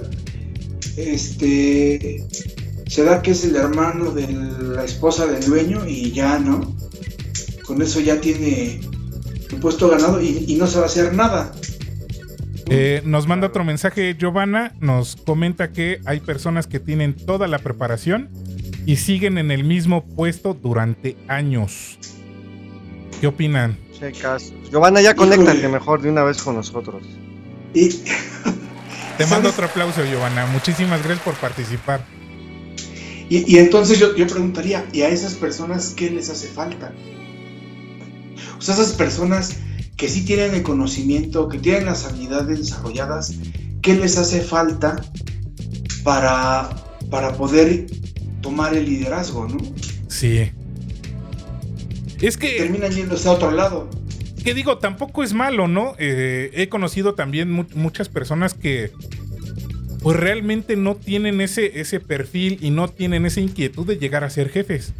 este, 0.97 2.25
se 2.87 3.03
da 3.03 3.21
que 3.21 3.31
es 3.31 3.43
el 3.45 3.55
hermano 3.55 4.11
de 4.11 4.27
la 4.31 4.83
esposa 4.85 5.27
del 5.27 5.43
dueño 5.45 5.87
y 5.87 6.11
ya, 6.11 6.39
¿no? 6.39 6.75
Con 7.65 7.81
eso 7.81 7.99
ya 7.99 8.19
tiene 8.19 8.79
el 9.51 9.57
puesto 9.59 9.89
ganado 9.89 10.21
y, 10.21 10.45
y 10.47 10.55
no 10.55 10.65
se 10.65 10.77
va 10.77 10.83
a 10.83 10.87
hacer 10.87 11.13
nada. 11.13 11.51
Eh, 12.73 13.01
nos 13.03 13.27
manda 13.27 13.47
otro 13.47 13.65
mensaje 13.65 14.15
Giovanna, 14.17 14.73
nos 14.79 15.17
comenta 15.17 15.73
que 15.73 15.99
hay 16.05 16.21
personas 16.21 16.67
que 16.67 16.79
tienen 16.79 17.13
toda 17.13 17.49
la 17.49 17.59
preparación 17.59 18.29
y 18.85 18.95
siguen 18.95 19.37
en 19.37 19.51
el 19.51 19.65
mismo 19.65 20.05
puesto 20.05 20.53
durante 20.53 21.17
años. 21.27 21.99
¿Qué 23.19 23.27
opinan? 23.27 23.77
Che, 23.99 24.13
casos. 24.13 24.53
Giovanna, 24.71 25.01
ya 25.01 25.15
conéctate 25.15 25.67
mejor 25.67 26.01
de 26.01 26.11
una 26.11 26.23
vez 26.23 26.41
con 26.41 26.55
nosotros. 26.55 27.03
Y 27.73 27.89
Te 27.89 29.25
mando 29.25 29.49
¿Sabes? 29.49 29.53
otro 29.53 29.65
aplauso, 29.65 30.05
Giovanna. 30.05 30.45
Muchísimas 30.45 31.03
gracias 31.03 31.25
por 31.25 31.33
participar. 31.33 32.05
Y, 33.29 33.53
y 33.53 33.57
entonces 33.59 33.99
yo, 33.99 34.15
yo 34.15 34.27
preguntaría, 34.27 34.85
¿y 34.93 35.01
a 35.01 35.09
esas 35.09 35.33
personas 35.33 35.93
qué 35.93 36.09
les 36.09 36.29
hace 36.29 36.47
falta? 36.47 36.93
O 38.57 38.61
sea, 38.61 38.75
esas 38.75 38.93
personas 38.93 39.57
que 39.97 40.07
sí 40.07 40.25
tienen 40.25 40.55
el 40.55 40.63
conocimiento, 40.63 41.47
que 41.47 41.59
tienen 41.59 41.85
las 41.85 42.05
habilidades 42.05 42.59
desarrolladas, 42.59 43.33
¿qué 43.81 43.95
les 43.95 44.17
hace 44.17 44.41
falta 44.41 45.01
para, 46.03 46.69
para 47.09 47.33
poder 47.33 47.85
tomar 48.41 48.73
el 48.75 48.85
liderazgo, 48.85 49.47
no? 49.47 49.57
Sí. 50.07 50.51
Es 52.19 52.37
que, 52.37 52.57
Terminan 52.57 52.91
yéndose 52.91 53.27
a 53.27 53.31
otro 53.33 53.51
lado. 53.51 53.89
que 54.43 54.53
digo, 54.53 54.77
tampoco 54.79 55.23
es 55.23 55.33
malo, 55.33 55.67
¿no? 55.67 55.95
Eh, 55.99 56.51
he 56.53 56.69
conocido 56.69 57.13
también 57.13 57.51
mu- 57.51 57.65
muchas 57.75 58.09
personas 58.09 58.53
que 58.53 58.91
pues 60.01 60.17
realmente 60.17 60.75
no 60.75 60.95
tienen 60.95 61.41
ese, 61.41 61.79
ese 61.79 61.99
perfil 61.99 62.57
y 62.61 62.71
no 62.71 62.87
tienen 62.87 63.27
esa 63.27 63.39
inquietud 63.39 63.85
de 63.85 63.97
llegar 63.97 64.23
a 64.23 64.31
ser 64.31 64.49
jefes. 64.49 64.93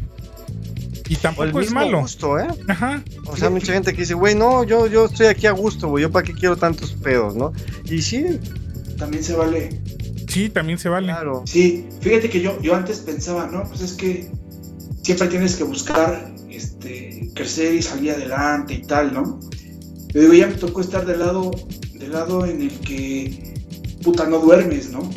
Y 1.12 1.14
O 1.14 1.16
el 1.16 1.20
tampoco 1.22 1.60
es 1.60 1.66
mismo 1.66 1.80
malo. 1.80 2.00
gusto, 2.00 2.38
¿eh? 2.38 2.46
Ajá. 2.68 3.02
O 3.26 3.36
sea, 3.36 3.50
mucha 3.50 3.72
gente 3.74 3.92
que 3.92 4.00
dice, 4.00 4.14
güey, 4.14 4.34
no, 4.34 4.64
yo, 4.64 4.86
yo 4.86 5.06
estoy 5.06 5.26
aquí 5.26 5.46
a 5.46 5.52
gusto, 5.52 5.88
güey, 5.88 6.02
yo 6.02 6.10
para 6.10 6.24
qué 6.26 6.32
quiero 6.32 6.56
tantos 6.56 6.92
pedos, 6.92 7.34
¿no? 7.36 7.52
Y 7.84 8.00
sí, 8.02 8.24
También 8.98 9.22
se 9.22 9.34
vale. 9.34 9.80
Sí, 10.28 10.48
también 10.48 10.78
se 10.78 10.88
vale. 10.88 11.08
claro. 11.08 11.42
Sí, 11.46 11.86
fíjate 12.00 12.30
que 12.30 12.40
yo, 12.40 12.58
yo 12.62 12.74
antes 12.74 12.98
pensaba, 13.00 13.46
no, 13.48 13.64
pues 13.64 13.82
es 13.82 13.92
que 13.92 14.30
siempre 15.02 15.28
tienes 15.28 15.56
que 15.56 15.64
buscar 15.64 16.32
este, 16.50 17.28
crecer 17.34 17.74
y 17.74 17.82
salir 17.82 18.12
adelante 18.12 18.74
y 18.74 18.82
tal, 18.82 19.12
¿no? 19.12 19.38
Pero 20.12 20.22
digo, 20.30 20.34
ya 20.34 20.46
me 20.46 20.54
tocó 20.54 20.80
estar 20.80 21.04
del 21.04 21.18
lado, 21.18 21.50
del 21.94 22.12
lado 22.12 22.46
en 22.46 22.62
el 22.62 22.70
que 22.80 23.54
puta 24.02 24.26
no 24.26 24.38
duermes, 24.38 24.90
¿no? 24.90 25.10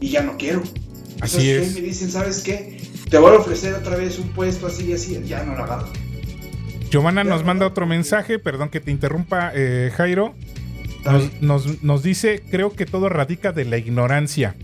Y 0.00 0.10
ya 0.10 0.22
no 0.22 0.36
quiero. 0.36 0.62
Así 1.20 1.50
Entonces, 1.50 1.68
es. 1.68 1.74
Me 1.74 1.80
dicen, 1.80 2.10
¿sabes 2.10 2.40
qué? 2.40 2.76
Te 3.10 3.18
voy 3.18 3.34
a 3.34 3.38
ofrecer 3.38 3.74
otra 3.74 3.96
vez 3.96 4.18
un 4.18 4.28
puesto 4.30 4.66
así 4.66 4.86
y 4.86 4.92
así, 4.94 5.20
ya 5.26 5.44
no 5.44 5.54
lo 5.54 5.64
agarro. 5.64 5.88
Giovanna 6.90 7.24
nos 7.24 7.44
manda 7.44 7.66
otro 7.66 7.86
mensaje, 7.86 8.38
perdón 8.38 8.68
que 8.68 8.80
te 8.80 8.90
interrumpa, 8.90 9.52
eh, 9.54 9.92
Jairo. 9.96 10.34
Nos, 11.04 11.40
nos- 11.40 11.82
nos 11.82 12.02
dice, 12.02 12.42
creo 12.50 12.72
que 12.72 12.84
todo 12.86 13.08
radica 13.08 13.52
de 13.52 13.64
la 13.64 13.76
ignorancia. 13.78 14.54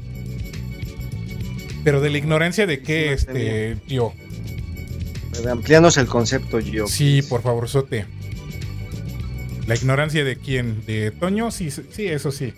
Pero 1.85 2.01
de 2.01 2.11
la 2.11 2.19
ignorancia 2.19 2.67
de 2.67 2.81
qué, 2.81 3.13
este, 3.13 3.77
yo. 3.89 4.13
Amplianos 5.51 5.97
el 5.97 6.07
concepto, 6.07 6.61
Gio. 6.61 6.87
Sí, 6.87 7.23
por 7.23 7.43
favor, 7.43 7.69
Sote. 7.69 8.07
¿La 9.67 9.75
ignorancia 9.77 10.25
de 10.25 10.37
quién? 10.37 10.85
¿De 10.85 11.11
Toño? 11.13 11.51
Sí, 11.51 11.71
sí, 11.71 12.07
eso 12.07 12.31
sí. 12.33 12.53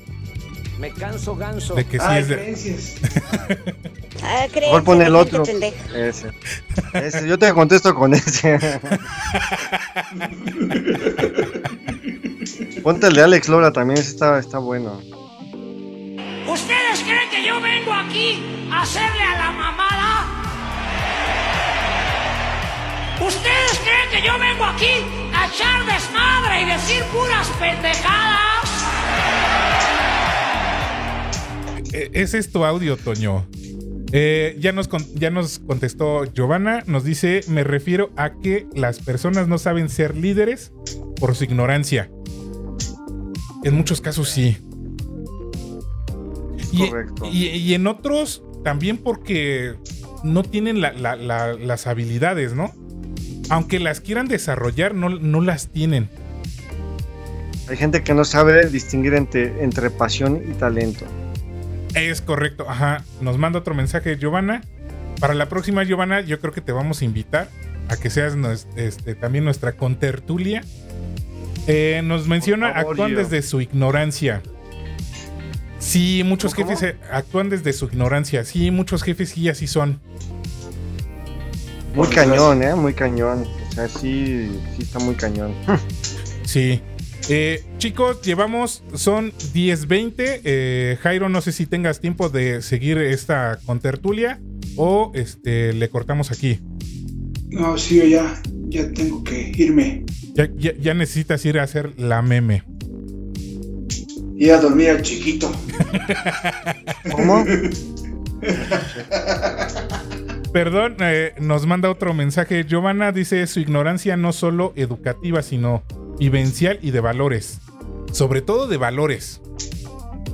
Me 0.81 0.90
canso 0.90 1.36
ganso. 1.36 1.74
De 1.74 1.85
que 1.85 1.98
sí 1.98 2.05
Ay, 2.06 2.23
es 2.23 2.28
de... 2.28 3.74
Ah, 4.27 4.47
Mejor 4.55 4.85
pon 4.85 5.03
el 5.03 5.15
otro. 5.15 5.43
Ese. 5.95 6.33
Ese, 6.95 7.29
yo 7.29 7.39
te 7.39 7.53
contesto 7.53 7.95
con 7.95 8.15
ese. 8.15 8.59
Ponte 12.83 13.07
el 13.09 13.15
de 13.15 13.23
Alex 13.23 13.49
Lora 13.49 13.71
también, 13.73 13.99
ese 14.01 14.11
está, 14.11 14.39
está 14.39 14.59
bueno. 14.59 15.01
¿Ustedes 16.49 17.01
creen 17.05 17.31
que 17.31 17.47
yo 17.47 17.61
vengo 17.61 17.93
aquí 17.93 18.43
a 18.71 18.83
hacerle 18.83 19.23
a 19.23 19.39
la 19.39 19.51
mamada? 19.51 20.27
¿Ustedes 23.21 23.81
creen 23.83 24.11
que 24.11 24.27
yo 24.27 24.39
vengo 24.39 24.65
aquí 24.65 25.05
a 25.35 25.47
echar 25.47 25.85
desmadre 25.87 26.63
y 26.63 26.65
decir 26.67 27.03
puras 27.13 27.49
pendejadas? 27.59 28.85
Eh, 31.93 32.11
Ese 32.13 32.39
es 32.39 32.51
tu 32.51 32.65
audio, 32.65 32.97
Toño. 32.97 33.47
Eh, 34.16 34.57
ya, 34.61 34.70
nos 34.70 34.86
con- 34.86 35.05
ya 35.16 35.31
nos 35.31 35.59
contestó 35.59 36.23
Giovanna, 36.32 36.85
nos 36.86 37.03
dice, 37.03 37.41
me 37.49 37.65
refiero 37.65 38.11
a 38.16 38.35
que 38.39 38.69
las 38.73 39.01
personas 39.01 39.49
no 39.49 39.59
saben 39.59 39.89
ser 39.89 40.16
líderes 40.16 40.73
por 41.19 41.35
su 41.35 41.43
ignorancia. 41.43 42.12
En 43.65 43.74
muchos 43.74 44.01
casos 44.01 44.28
sí. 44.28 44.57
Y, 46.70 46.89
correcto. 46.91 47.24
y- 47.32 47.47
y 47.49 47.74
en 47.74 47.89
otros 47.89 48.45
también 48.62 48.99
porque 48.99 49.74
no 50.23 50.45
tienen 50.45 50.81
la- 50.81 50.93
la- 50.93 51.16
la- 51.16 51.55
las 51.55 51.89
habilidades, 51.89 52.55
¿no? 52.55 52.73
Aunque 53.51 53.81
las 53.81 54.01
quieran 54.01 54.28
desarrollar, 54.28 54.95
no, 54.95 55.09
no 55.09 55.41
las 55.41 55.73
tienen. 55.73 56.09
Hay 57.69 57.77
gente 57.77 58.05
que 58.05 58.15
no 58.15 58.24
sabe 58.24 58.69
distinguir 58.70 59.15
entre, 59.15 59.65
entre 59.65 59.91
pasión 59.91 60.41
y 60.49 60.53
talento. 60.55 61.05
Es 61.95 62.21
correcto, 62.21 62.69
ajá. 62.69 63.05
Nos 63.21 63.39
manda 63.39 63.61
otro 63.61 63.75
mensaje 63.75 64.16
Giovanna. 64.16 64.62
Para 65.21 65.35
la 65.35 65.49
próxima, 65.49 65.85
Giovanna, 65.85 66.21
yo 66.21 66.41
creo 66.41 66.53
que 66.53 66.61
te 66.61 66.73
vamos 66.73 67.01
a 67.01 67.05
invitar 67.05 67.49
a 67.89 67.97
que 67.97 68.11
seas 68.11 68.37
este, 68.77 69.15
también 69.15 69.45
nuestra 69.45 69.73
contertulia. 69.73 70.62
Eh, 71.66 72.03
nos 72.05 72.27
menciona, 72.27 72.73
favor, 72.73 72.91
actúan 72.91 73.15
desde 73.15 73.43
su 73.43 73.61
ignorancia. 73.61 74.43
Sí, 75.79 76.23
muchos 76.25 76.55
¿Cómo, 76.55 76.69
jefes 76.69 76.95
eh, 76.95 76.97
actúan 77.11 77.49
desde 77.49 77.73
su 77.73 77.87
ignorancia. 77.87 78.45
Sí, 78.45 78.71
muchos 78.71 79.03
jefes 79.03 79.31
sí 79.31 79.49
así 79.49 79.66
son. 79.66 80.01
Muy 81.95 82.09
cañón, 82.09 82.62
¿eh? 82.62 82.75
Muy 82.75 82.93
cañón. 82.93 83.47
sea, 83.73 83.87
sí, 83.89 84.61
sí 84.77 84.83
está 84.83 84.99
muy 84.99 85.15
cañón. 85.15 85.55
Sí. 86.45 86.83
Eh, 87.29 87.65
chicos, 87.79 88.21
llevamos, 88.23 88.83
son 88.95 89.33
10.20. 89.33 90.41
Eh, 90.45 90.99
Jairo, 91.03 91.29
no 91.29 91.41
sé 91.41 91.53
si 91.53 91.67
tengas 91.67 92.01
tiempo 92.01 92.29
de 92.29 92.61
seguir 92.63 92.99
esta 92.99 93.59
contertulia 93.65 94.41
o 94.77 95.11
este, 95.15 95.73
le 95.73 95.89
cortamos 95.89 96.31
aquí. 96.31 96.61
No, 97.49 97.79
sí, 97.79 97.97
yo 97.97 98.05
ya, 98.05 98.43
ya 98.69 98.91
tengo 98.93 99.23
que 99.25 99.53
irme. 99.57 100.05
Ya, 100.35 100.51
ya- 100.57 100.75
ya 100.79 100.95
necesitas 100.95 101.45
ir 101.47 101.59
a 101.59 101.63
hacer 101.63 101.99
la 101.99 102.21
meme. 102.21 102.65
Ir 104.37 104.53
a 104.53 104.61
dormir 104.61 104.91
al 104.91 105.03
chiquito. 105.03 105.51
¿Cómo? 107.13 107.45
Perdón, 110.53 110.97
eh, 111.01 111.33
nos 111.41 111.67
manda 111.67 111.91
otro 111.91 112.13
mensaje. 112.15 112.65
Giovanna 112.65 113.13
dice 113.13 113.47
su 113.47 113.61
ignorancia 113.61 114.17
no 114.17 114.33
solo 114.33 114.73
educativa, 114.77 115.43
sino 115.43 115.83
vivencial 116.19 116.78
y 116.82 116.91
de 116.91 117.01
valores. 117.01 117.61
Sobre 118.12 118.43
todo 118.43 118.66
de 118.66 118.77
valores. 118.77 119.41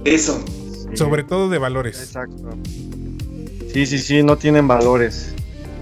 Eso. 0.05 0.43
Sobre 0.95 1.25
todo 1.25 1.49
de 1.49 1.59
valores. 1.59 2.01
Exacto. 2.01 2.51
Sí, 3.73 3.87
sí, 3.87 3.99
sí, 3.99 4.23
no 4.23 4.37
tienen 4.37 4.67
valores. 4.67 5.35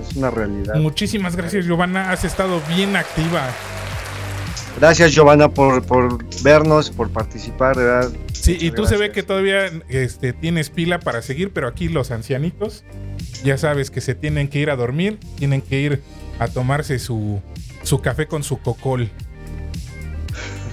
Es 0.06 0.16
una 0.16 0.30
realidad. 0.30 0.76
Muchísimas 0.76 1.36
gracias, 1.36 1.66
Giovanna. 1.66 2.10
Has 2.10 2.24
estado 2.24 2.60
bien 2.68 2.96
activa. 2.96 3.48
Gracias, 4.78 5.12
Giovanna, 5.12 5.48
por, 5.48 5.84
por 5.84 6.18
vernos, 6.42 6.90
por 6.90 7.10
participar, 7.10 7.76
de 7.76 7.84
verdad. 7.84 8.12
Sí, 8.32 8.56
y 8.60 8.70
tú 8.70 8.86
se 8.86 8.96
ve 8.96 9.10
que 9.10 9.24
todavía 9.24 9.66
este, 9.88 10.32
tienes 10.32 10.70
pila 10.70 11.00
para 11.00 11.20
seguir, 11.22 11.50
pero 11.52 11.66
aquí 11.66 11.88
los 11.88 12.12
ancianitos, 12.12 12.84
ya 13.42 13.58
sabes 13.58 13.90
que 13.90 14.00
se 14.00 14.14
tienen 14.14 14.48
que 14.48 14.60
ir 14.60 14.70
a 14.70 14.76
dormir, 14.76 15.18
tienen 15.36 15.62
que 15.62 15.80
ir 15.80 16.02
a 16.38 16.46
tomarse 16.46 17.00
su, 17.00 17.42
su 17.82 18.00
café 18.00 18.28
con 18.28 18.44
su 18.44 18.58
cocol. 18.58 19.10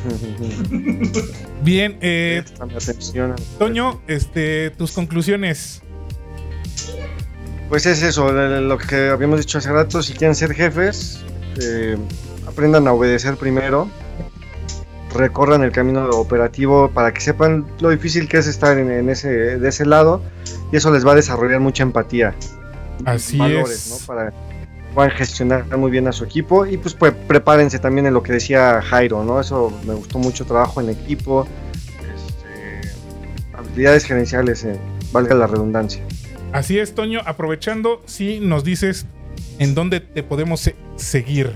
Bien, 1.64 1.98
eh. 2.02 2.44
Toño, 3.58 4.02
este, 4.08 4.72
tus 4.72 4.92
conclusiones. 4.92 5.82
Pues 7.70 7.86
es 7.86 8.04
eso, 8.04 8.32
lo 8.32 8.78
que 8.78 9.10
habíamos 9.10 9.40
dicho 9.40 9.58
hace 9.58 9.72
rato, 9.72 10.04
si 10.04 10.14
quieren 10.14 10.36
ser 10.36 10.54
jefes, 10.54 11.24
eh, 11.62 11.98
aprendan 12.48 12.88
a 12.88 12.94
obedecer 12.94 13.38
primero, 13.38 13.90
recorran 15.14 15.64
el 15.64 15.72
camino 15.72 16.08
operativo 16.12 16.92
para 16.92 17.12
que 17.14 17.22
sepan 17.22 17.66
lo 17.80 17.90
difícil 17.90 18.28
que 18.28 18.38
es 18.38 18.48
estar 18.48 18.78
en, 18.78 18.92
en 18.92 19.10
ese, 19.10 19.58
de 19.58 19.70
ese 19.70 19.86
lado 19.86 20.22
y 20.72 20.76
eso 20.76 20.92
les 20.92 21.06
va 21.06 21.14
a 21.14 21.16
desarrollar 21.16 21.60
mucha 21.60 21.84
empatía. 21.84 22.36
Así 23.04 23.38
valores, 23.38 23.88
es. 23.88 23.90
¿no? 23.90 24.06
Para 24.06 24.32
puedan 24.96 25.12
gestionar 25.12 25.66
muy 25.78 25.92
bien 25.92 26.08
a 26.08 26.12
su 26.14 26.24
equipo 26.24 26.66
y 26.66 26.78
pues, 26.78 26.94
pues 26.96 27.14
prepárense 27.28 27.78
también 27.80 28.08
en 28.08 28.14
lo 28.14 28.24
que 28.24 28.32
decía 28.32 28.82
Jairo, 28.82 29.24
¿no? 29.24 29.40
Eso 29.42 29.72
me 29.86 29.94
gustó 29.94 30.18
mucho, 30.18 30.46
trabajo 30.46 30.80
en 30.82 30.90
equipo, 30.90 31.46
este, 32.16 32.90
habilidades 33.54 34.06
gerenciales, 34.06 34.64
eh, 34.64 34.80
valga 35.12 35.36
la 35.36 35.48
redundancia. 35.48 36.02
Así 36.54 36.80
es, 36.80 36.96
Toño. 36.96 37.20
Aprovechando, 37.26 38.02
si 38.06 38.40
nos 38.40 38.64
dices 38.64 39.06
en 39.60 39.76
dónde 39.76 40.00
te 40.00 40.24
podemos 40.24 40.62
se- 40.62 40.76
seguir. 40.96 41.52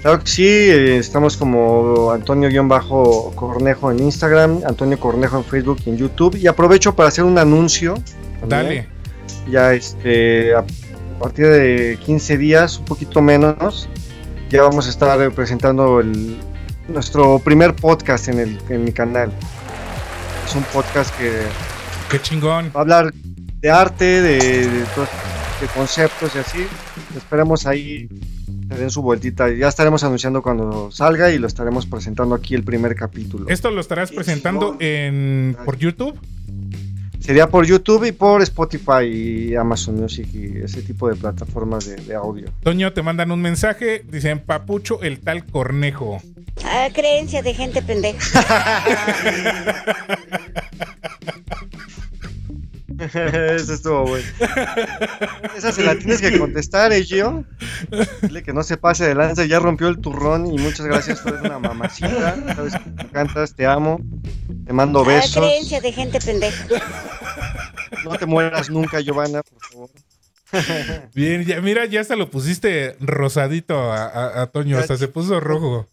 Claro 0.00 0.20
que 0.20 0.26
sí, 0.30 0.46
eh, 0.46 0.96
estamos 0.96 1.36
como 1.36 2.12
Antonio-Cornejo 2.12 3.90
en 3.90 3.98
Instagram, 3.98 4.60
Antonio 4.66 4.98
Cornejo 4.98 5.38
en 5.38 5.44
Facebook 5.44 5.78
y 5.84 5.90
en 5.90 5.96
YouTube. 5.98 6.36
Y 6.36 6.46
aprovecho 6.46 6.94
para 6.94 7.08
hacer 7.08 7.24
un 7.24 7.36
anuncio. 7.36 7.94
también. 8.48 8.86
Dale. 8.86 8.88
Ya 9.50 9.74
este, 9.74 10.52
a 11.18 11.20
partir 11.20 11.46
de 11.46 11.98
15 12.04 12.38
días, 12.38 12.78
un 12.78 12.84
poquito 12.84 13.20
menos, 13.20 13.88
ya 14.50 14.62
vamos 14.62 14.86
a 14.86 14.90
estar 14.90 15.30
presentando 15.32 15.98
el, 16.00 16.38
nuestro 16.88 17.38
primer 17.40 17.74
podcast 17.74 18.28
en, 18.28 18.38
el, 18.38 18.58
en 18.68 18.84
mi 18.84 18.92
canal. 18.92 19.32
Es 20.46 20.54
un 20.54 20.62
podcast 20.64 21.14
que 21.18 21.30
Qué 22.10 22.20
chingón. 22.22 22.66
va 22.74 22.78
a 22.78 22.82
hablar 22.82 23.12
de 23.60 23.70
arte, 23.70 24.04
de, 24.22 24.38
de, 24.68 24.84
todo- 24.94 25.08
de 25.60 25.66
conceptos 25.74 26.30
y 26.36 26.38
así. 26.38 26.66
Esperemos 27.16 27.66
ahí 27.66 28.08
se 28.70 28.74
den 28.78 28.90
su 28.90 29.02
vueltita. 29.02 29.50
Ya 29.50 29.66
estaremos 29.68 30.04
anunciando 30.04 30.40
cuando 30.40 30.90
salga 30.92 31.30
y 31.30 31.38
lo 31.38 31.46
estaremos 31.48 31.84
presentando 31.86 32.34
aquí 32.34 32.54
el 32.54 32.62
primer 32.62 32.94
capítulo. 32.94 33.46
Esto 33.48 33.70
lo 33.70 33.80
estarás 33.80 34.12
presentando 34.12 34.76
en 34.78 35.56
por 35.64 35.76
YouTube. 35.78 36.16
Sería 37.28 37.46
por 37.46 37.66
YouTube 37.66 38.06
y 38.06 38.12
por 38.12 38.40
Spotify 38.40 39.04
y 39.04 39.54
Amazon 39.54 39.96
Music 40.00 40.26
y 40.32 40.64
ese 40.64 40.80
tipo 40.80 41.10
de 41.10 41.14
plataformas 41.14 41.84
de, 41.84 41.96
de 41.96 42.14
audio. 42.14 42.50
Toño, 42.62 42.94
te 42.94 43.02
mandan 43.02 43.30
un 43.30 43.42
mensaje. 43.42 44.02
Dicen 44.02 44.38
Papucho, 44.40 45.02
el 45.02 45.20
tal 45.20 45.44
Cornejo. 45.44 46.22
Ah, 46.64 46.88
creencia 46.90 47.42
de 47.42 47.52
gente 47.52 47.82
pendeja. 47.82 48.82
Eso 53.14 53.74
estuvo 53.74 54.04
bueno. 54.06 54.26
Esa 55.56 55.72
se 55.72 55.82
la 55.84 55.94
tienes 55.96 56.20
que 56.20 56.38
contestar, 56.38 56.92
eh, 56.92 57.04
Gio. 57.04 57.44
Dile 58.22 58.42
que 58.42 58.52
no 58.52 58.62
se 58.62 58.76
pase 58.76 59.06
de 59.06 59.14
lanza, 59.14 59.44
ya 59.44 59.58
rompió 59.60 59.88
el 59.88 59.98
turrón 60.00 60.46
y 60.46 60.58
muchas 60.58 60.86
gracias, 60.86 61.22
tú 61.22 61.28
eres 61.28 61.42
una 61.42 61.58
mamacita. 61.58 62.36
Sabes 62.56 62.74
que 62.74 62.90
me 62.90 63.02
encantas, 63.02 63.54
te 63.54 63.66
amo. 63.66 64.00
Te 64.66 64.72
mando 64.72 65.00
Ah, 65.02 65.04
besos. 65.08 65.36
creencia 65.36 65.80
de 65.80 65.92
gente 65.92 66.18
pendeja. 66.20 66.64
No 68.04 68.16
te 68.18 68.26
mueras 68.26 68.68
nunca, 68.70 69.00
Giovanna, 69.00 69.42
por 69.42 69.62
favor. 69.62 69.90
Bien, 71.14 71.44
ya, 71.44 71.60
mira, 71.60 71.84
ya 71.86 72.00
hasta 72.00 72.16
lo 72.16 72.30
pusiste 72.30 72.96
rosadito 73.00 73.92
a, 73.92 74.04
a- 74.06 74.42
a 74.42 74.46
Toño. 74.46 74.78
Hasta 74.78 74.96
se 74.96 75.08
puso 75.08 75.40
rojo. 75.40 75.86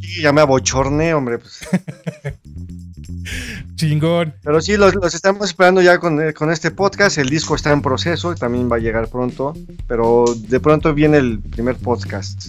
Y 0.00 0.22
ya 0.22 0.32
me 0.32 0.40
abochorné, 0.40 1.14
hombre. 1.14 1.38
Pues. 1.38 1.60
Chingón. 3.76 4.34
Pero 4.42 4.60
sí, 4.60 4.76
los, 4.76 4.94
los 4.94 5.14
estamos 5.14 5.46
esperando 5.46 5.80
ya 5.82 5.98
con, 5.98 6.20
eh, 6.20 6.34
con 6.34 6.50
este 6.50 6.70
podcast. 6.70 7.18
El 7.18 7.28
disco 7.28 7.54
está 7.54 7.72
en 7.72 7.82
proceso, 7.82 8.34
también 8.34 8.70
va 8.70 8.76
a 8.76 8.80
llegar 8.80 9.08
pronto. 9.08 9.54
Pero 9.86 10.24
de 10.36 10.60
pronto 10.60 10.92
viene 10.94 11.18
el 11.18 11.40
primer 11.40 11.76
podcast. 11.76 12.48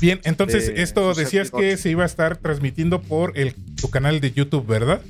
Bien, 0.00 0.20
entonces 0.24 0.68
de 0.68 0.82
esto 0.82 1.12
decías 1.14 1.50
que 1.50 1.76
se 1.76 1.90
iba 1.90 2.04
a 2.04 2.06
estar 2.06 2.36
transmitiendo 2.36 3.02
por 3.02 3.36
el, 3.36 3.54
tu 3.80 3.90
canal 3.90 4.20
de 4.20 4.30
YouTube, 4.30 4.64
¿verdad? 4.66 5.02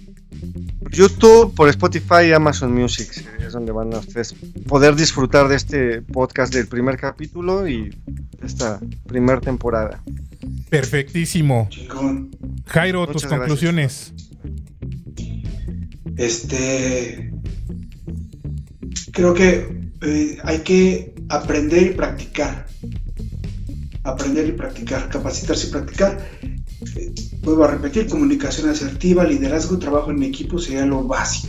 YouTube, 0.90 1.54
por 1.54 1.68
Spotify 1.68 2.28
y 2.28 2.32
Amazon 2.32 2.72
Music. 2.72 3.10
sí, 3.12 3.26
Es 3.40 3.52
donde 3.52 3.72
van 3.72 3.92
a 3.94 3.98
ustedes 3.98 4.34
poder 4.66 4.94
disfrutar 4.94 5.48
de 5.48 5.56
este 5.56 6.02
podcast 6.02 6.52
del 6.54 6.68
primer 6.68 6.96
capítulo 6.96 7.68
y 7.68 7.94
esta 8.42 8.80
primera 9.06 9.40
temporada. 9.40 10.02
Perfectísimo. 10.70 11.68
Chingón. 11.70 12.30
Jairo, 12.66 13.00
Muchas 13.00 13.12
tus 13.12 13.22
gracias. 13.22 13.40
conclusiones. 13.40 14.12
Este. 16.16 17.32
Creo 19.12 19.34
que 19.34 19.90
eh, 20.02 20.38
hay 20.44 20.58
que 20.60 21.14
aprender 21.28 21.82
y 21.82 21.90
practicar. 21.90 22.66
Aprender 24.04 24.48
y 24.48 24.52
practicar, 24.52 25.08
capacitarse 25.08 25.68
y 25.68 25.70
practicar. 25.70 26.26
Eh, 26.96 27.14
vuelvo 27.42 27.64
a 27.64 27.68
repetir, 27.68 28.06
comunicación 28.06 28.68
asertiva, 28.68 29.24
liderazgo 29.24 29.76
y 29.76 29.78
trabajo 29.78 30.10
en 30.10 30.22
equipo 30.22 30.58
sería 30.58 30.86
lo 30.86 31.04
básico 31.04 31.48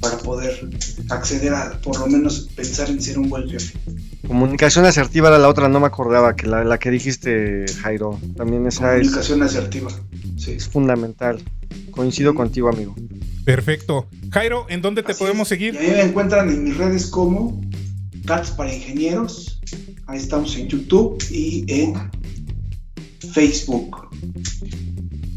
para 0.00 0.18
poder 0.18 0.68
acceder 1.10 1.54
a, 1.54 1.80
por 1.80 1.98
lo 1.98 2.06
menos, 2.06 2.48
pensar 2.54 2.90
en 2.90 3.00
ser 3.00 3.18
un 3.18 3.28
buen 3.28 3.48
jefe. 3.48 3.78
Comunicación 4.28 4.84
asertiva 4.84 5.28
era 5.28 5.38
la 5.38 5.48
otra, 5.48 5.68
no 5.68 5.80
me 5.80 5.86
acordaba, 5.86 6.36
que 6.36 6.46
la, 6.46 6.62
la 6.62 6.78
que 6.78 6.90
dijiste, 6.90 7.64
Jairo. 7.82 8.20
También 8.36 8.66
esa 8.66 8.94
es, 8.96 9.08
Comunicación 9.08 9.42
asertiva. 9.42 9.90
Sí. 10.36 10.52
es 10.52 10.68
fundamental. 10.68 11.40
Coincido 11.90 12.34
contigo, 12.34 12.68
amigo. 12.68 12.94
Perfecto. 13.44 14.06
Jairo, 14.30 14.66
¿en 14.68 14.82
dónde 14.82 15.02
te 15.02 15.12
Así 15.12 15.18
podemos 15.18 15.42
es. 15.42 15.48
seguir? 15.48 15.74
Y 15.74 15.78
a 15.78 15.80
mí 15.80 15.86
me 15.88 16.02
encuentran 16.02 16.50
en 16.50 16.62
mis 16.64 16.76
redes 16.76 17.06
como 17.06 17.60
Cartas 18.26 18.50
para 18.50 18.72
Ingenieros. 18.74 19.60
Ahí 20.06 20.18
estamos 20.18 20.54
en 20.56 20.68
YouTube 20.68 21.18
y 21.30 21.64
en 21.66 21.94
Facebook. 23.32 24.08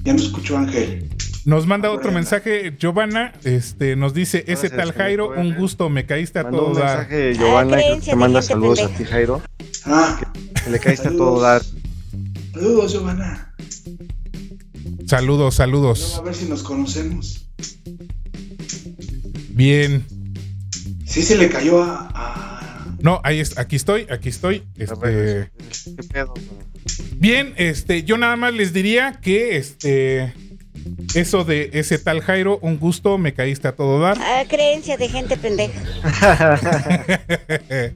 Ya 0.03 0.13
me 0.13 0.19
escuchó 0.21 0.57
Ángel. 0.57 1.09
Nos 1.45 1.65
manda 1.65 1.89
otro 1.89 2.03
Bueno. 2.11 2.19
mensaje, 2.19 2.75
Giovanna, 2.77 3.33
este, 3.43 3.95
nos 3.95 4.13
dice, 4.13 4.39
ese 4.47 4.69
Gracias, 4.69 4.71
tal 4.73 4.91
Jairo, 4.93 5.31
un 5.35 5.55
gusto, 5.55 5.89
me 5.89 6.05
caíste 6.05 6.37
a 6.39 6.49
todo 6.49 6.67
un 6.67 6.73
dar. 6.75 6.99
mensaje 6.99 7.33
Giovanna 7.35 7.77
que 7.77 7.99
te 8.05 8.15
manda 8.15 8.41
saludos 8.43 8.79
a 8.81 8.89
ti, 8.89 9.03
Jairo. 9.05 9.41
Ah, 9.85 10.19
Que 10.63 10.69
le 10.69 10.79
caíste 10.79 11.07
a 11.07 11.11
todo 11.11 11.41
dar. 11.41 11.63
saludos, 12.53 12.91
Giovanna. 12.93 13.53
Saludos, 15.07 15.55
saludos. 15.55 16.17
a 16.19 16.21
ver 16.21 16.35
si 16.35 16.45
nos 16.45 16.61
conocemos. 16.61 17.47
Bien. 19.49 20.05
Sí 21.05 21.23
se 21.23 21.37
le 21.37 21.49
cayó 21.49 21.81
a. 21.83 22.09
a- 22.13 22.95
No, 23.01 23.19
ahí 23.23 23.39
es, 23.39 23.57
aquí 23.57 23.75
estoy, 23.75 24.05
aquí 24.11 24.29
estoy. 24.29 24.63
Este, 24.77 25.49
¿Qué 25.95 26.03
pedo? 26.13 26.33
bien, 27.15 27.53
este, 27.57 28.03
yo 28.03 28.17
nada 28.17 28.35
más 28.35 28.53
les 28.53 28.73
diría 28.73 29.19
que 29.21 29.57
este, 29.57 30.33
eso 31.15 31.43
de 31.43 31.69
ese 31.73 31.97
tal 31.97 32.21
Jairo, 32.21 32.59
un 32.61 32.77
gusto, 32.79 33.17
me 33.17 33.33
caíste 33.33 33.67
a 33.67 33.75
todo 33.75 33.99
dar. 33.99 34.17
Ah, 34.19 34.43
creencia 34.47 34.97
de 34.97 35.09
gente 35.09 35.37
pendeja. 35.37 35.79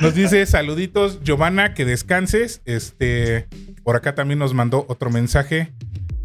Nos 0.00 0.14
dice 0.14 0.44
saluditos, 0.46 1.20
Giovanna, 1.22 1.74
que 1.74 1.84
descanses. 1.84 2.60
Este, 2.64 3.46
por 3.82 3.96
acá 3.96 4.14
también 4.14 4.38
nos 4.38 4.54
mandó 4.54 4.84
otro 4.88 5.10
mensaje 5.10 5.72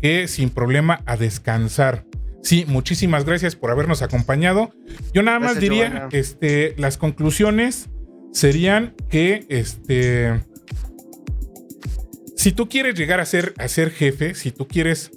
que 0.02 0.28
sin 0.28 0.50
problema 0.50 1.02
a 1.06 1.16
descansar. 1.18 2.06
Sí, 2.44 2.66
muchísimas 2.68 3.24
gracias 3.24 3.56
por 3.56 3.72
habernos 3.72 4.02
acompañado. 4.02 4.72
Yo 5.14 5.24
nada 5.24 5.40
más 5.40 5.54
Gracias, 5.54 5.62
diría, 5.62 5.88
Giovanna. 5.88 6.10
este, 6.12 6.76
las 6.78 6.98
conclusiones 6.98 7.90
serían 8.34 8.96
que, 9.10 9.46
este, 9.48 10.42
si 12.36 12.52
tú 12.52 12.68
quieres 12.68 12.96
llegar 12.96 13.22
a 13.22 13.26
ser, 13.26 13.54
a 13.58 13.68
ser 13.70 13.92
jefe, 13.92 14.36
si 14.36 14.52
tú 14.52 14.68
quieres 14.68 15.12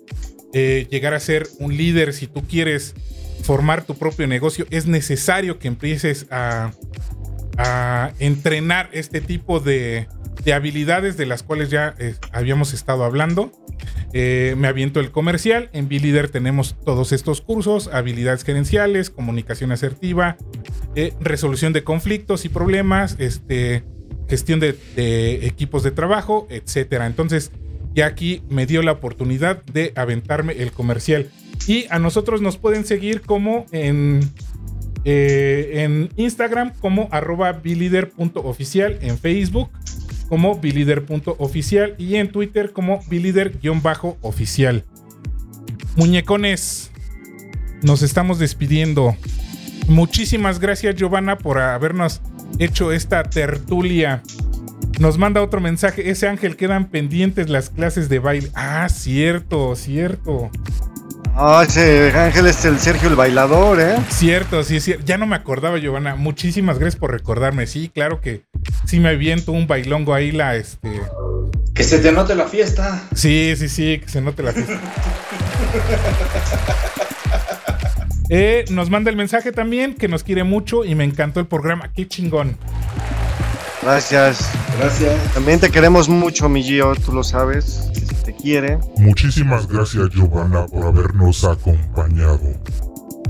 eh, 0.58 0.86
llegar 0.90 1.12
a 1.12 1.20
ser 1.20 1.46
un 1.58 1.76
líder, 1.76 2.14
si 2.14 2.28
tú 2.28 2.42
quieres 2.48 2.94
formar 3.42 3.84
tu 3.84 3.94
propio 3.94 4.26
negocio, 4.26 4.66
es 4.70 4.86
necesario 4.86 5.58
que 5.58 5.68
empieces 5.68 6.26
a, 6.30 6.72
entrenar 8.18 8.88
este 8.92 9.20
tipo 9.20 9.60
de, 9.60 10.08
de 10.44 10.52
habilidades 10.54 11.18
de 11.18 11.26
las 11.26 11.42
cuales 11.42 11.68
ya 11.68 11.94
eh, 11.98 12.14
habíamos 12.32 12.72
estado 12.72 13.04
hablando. 13.04 13.52
Eh, 14.14 14.54
me 14.56 14.66
aviento 14.66 15.00
el 15.00 15.10
comercial. 15.10 15.68
En 15.74 15.88
B-Leader 15.88 16.30
tenemos 16.30 16.74
todos 16.86 17.12
estos 17.12 17.42
cursos, 17.42 17.90
habilidades 17.92 18.42
gerenciales, 18.42 19.10
comunicación 19.10 19.72
asertiva, 19.72 20.38
resolución 21.20 21.74
de 21.74 21.84
conflictos 21.84 22.46
y 22.46 22.48
problemas, 22.48 23.16
este, 23.18 23.84
gestión 24.26 24.60
de, 24.60 24.74
de 24.96 25.46
equipos 25.46 25.82
de 25.82 25.90
trabajo, 25.90 26.46
etcétera. 26.50 27.06
Entonces, 27.06 27.52
ya 27.96 28.06
aquí 28.06 28.42
me 28.50 28.66
dio 28.66 28.82
la 28.82 28.92
oportunidad 28.92 29.64
de 29.64 29.92
aventarme 29.96 30.52
el 30.52 30.70
comercial. 30.70 31.30
Y 31.66 31.86
a 31.88 31.98
nosotros 31.98 32.42
nos 32.42 32.58
pueden 32.58 32.84
seguir 32.84 33.22
como 33.22 33.64
en, 33.72 34.20
eh, 35.04 35.70
en 35.82 36.10
Instagram 36.16 36.74
como 36.78 37.08
arroba 37.10 37.52
bilider.oficial, 37.52 38.98
en 39.00 39.18
Facebook 39.18 39.70
como 40.28 40.58
bilider.oficial 40.58 41.94
y 41.96 42.16
en 42.16 42.30
Twitter 42.30 42.72
como 42.72 43.00
bilider-oficial. 43.08 44.84
Muñecones, 45.96 46.90
nos 47.82 48.02
estamos 48.02 48.38
despidiendo. 48.38 49.16
Muchísimas 49.88 50.58
gracias 50.58 50.96
Giovanna 50.96 51.38
por 51.38 51.58
habernos 51.58 52.20
hecho 52.58 52.92
esta 52.92 53.22
tertulia. 53.22 54.22
Nos 54.98 55.18
manda 55.18 55.42
otro 55.42 55.60
mensaje. 55.60 56.10
Ese 56.10 56.28
ángel 56.28 56.56
quedan 56.56 56.86
pendientes 56.86 57.48
las 57.48 57.70
clases 57.70 58.08
de 58.08 58.18
baile. 58.18 58.50
Ah, 58.54 58.88
cierto, 58.88 59.76
cierto. 59.76 60.50
Ah, 61.38 61.64
ese 61.68 62.10
Ángel 62.12 62.46
es 62.46 62.64
el 62.64 62.78
Sergio 62.78 63.10
el 63.10 63.14
bailador, 63.14 63.78
¿eh? 63.78 63.96
Cierto, 64.08 64.64
sí, 64.64 64.80
sí. 64.80 64.94
Ya 65.04 65.18
no 65.18 65.26
me 65.26 65.36
acordaba, 65.36 65.76
Giovanna. 65.76 66.14
Muchísimas 66.16 66.78
gracias 66.78 66.98
por 66.98 67.10
recordarme. 67.12 67.66
Sí, 67.66 67.90
claro 67.92 68.22
que 68.22 68.46
sí 68.86 69.00
me 69.00 69.10
aviento 69.10 69.52
un 69.52 69.66
bailongo 69.66 70.14
ahí, 70.14 70.32
la 70.32 70.56
este. 70.56 71.02
Que 71.74 71.84
se 71.84 71.98
te 71.98 72.10
note 72.10 72.34
la 72.34 72.46
fiesta. 72.46 73.02
Sí, 73.14 73.52
sí, 73.54 73.68
sí, 73.68 73.98
que 73.98 74.08
se 74.08 74.22
note 74.22 74.42
la 74.42 74.52
fiesta. 74.52 74.80
Eh, 78.28 78.64
nos 78.70 78.90
manda 78.90 79.08
el 79.08 79.16
mensaje 79.16 79.52
también 79.52 79.94
que 79.94 80.08
nos 80.08 80.24
quiere 80.24 80.42
mucho 80.42 80.84
y 80.84 80.96
me 80.96 81.04
encantó 81.04 81.38
el 81.38 81.46
programa. 81.46 81.92
Qué 81.94 82.08
chingón. 82.08 82.58
Gracias. 83.90 84.50
Gracias. 84.80 85.32
También 85.32 85.60
te 85.60 85.70
queremos 85.70 86.08
mucho, 86.08 86.48
mi 86.48 86.60
Gio, 86.60 86.92
tú 86.96 87.12
lo 87.12 87.22
sabes. 87.22 87.88
te 88.24 88.34
quiere. 88.34 88.78
Muchísimas 88.96 89.68
gracias 89.68 90.10
Giovanna 90.10 90.66
por 90.66 90.86
habernos 90.86 91.44
acompañado. 91.44 92.40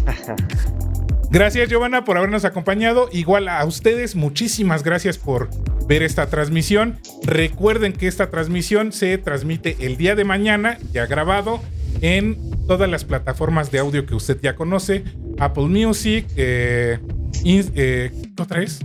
Gracias, 1.30 1.68
Giovanna, 1.68 2.04
por 2.04 2.16
habernos 2.16 2.46
acompañado. 2.46 3.10
Igual 3.12 3.48
a 3.48 3.62
ustedes, 3.66 4.14
muchísimas 4.16 4.82
gracias 4.84 5.18
por 5.18 5.50
ver 5.86 6.02
esta 6.04 6.28
transmisión. 6.28 6.98
Recuerden 7.24 7.92
que 7.92 8.06
esta 8.06 8.30
transmisión 8.30 8.92
se 8.92 9.18
transmite 9.18 9.76
el 9.80 9.96
día 9.98 10.14
de 10.14 10.24
mañana, 10.24 10.78
ya 10.92 11.04
grabado, 11.06 11.60
en 12.00 12.38
todas 12.66 12.88
las 12.88 13.04
plataformas 13.04 13.70
de 13.72 13.80
audio 13.80 14.06
que 14.06 14.14
usted 14.14 14.38
ya 14.40 14.54
conoce: 14.56 15.04
Apple 15.38 15.64
Music, 15.66 16.26
eh, 16.36 16.98
in- 17.44 17.70
eh, 17.74 18.12
¿qué 18.34 18.42
otra 18.42 18.62
es? 18.62 18.78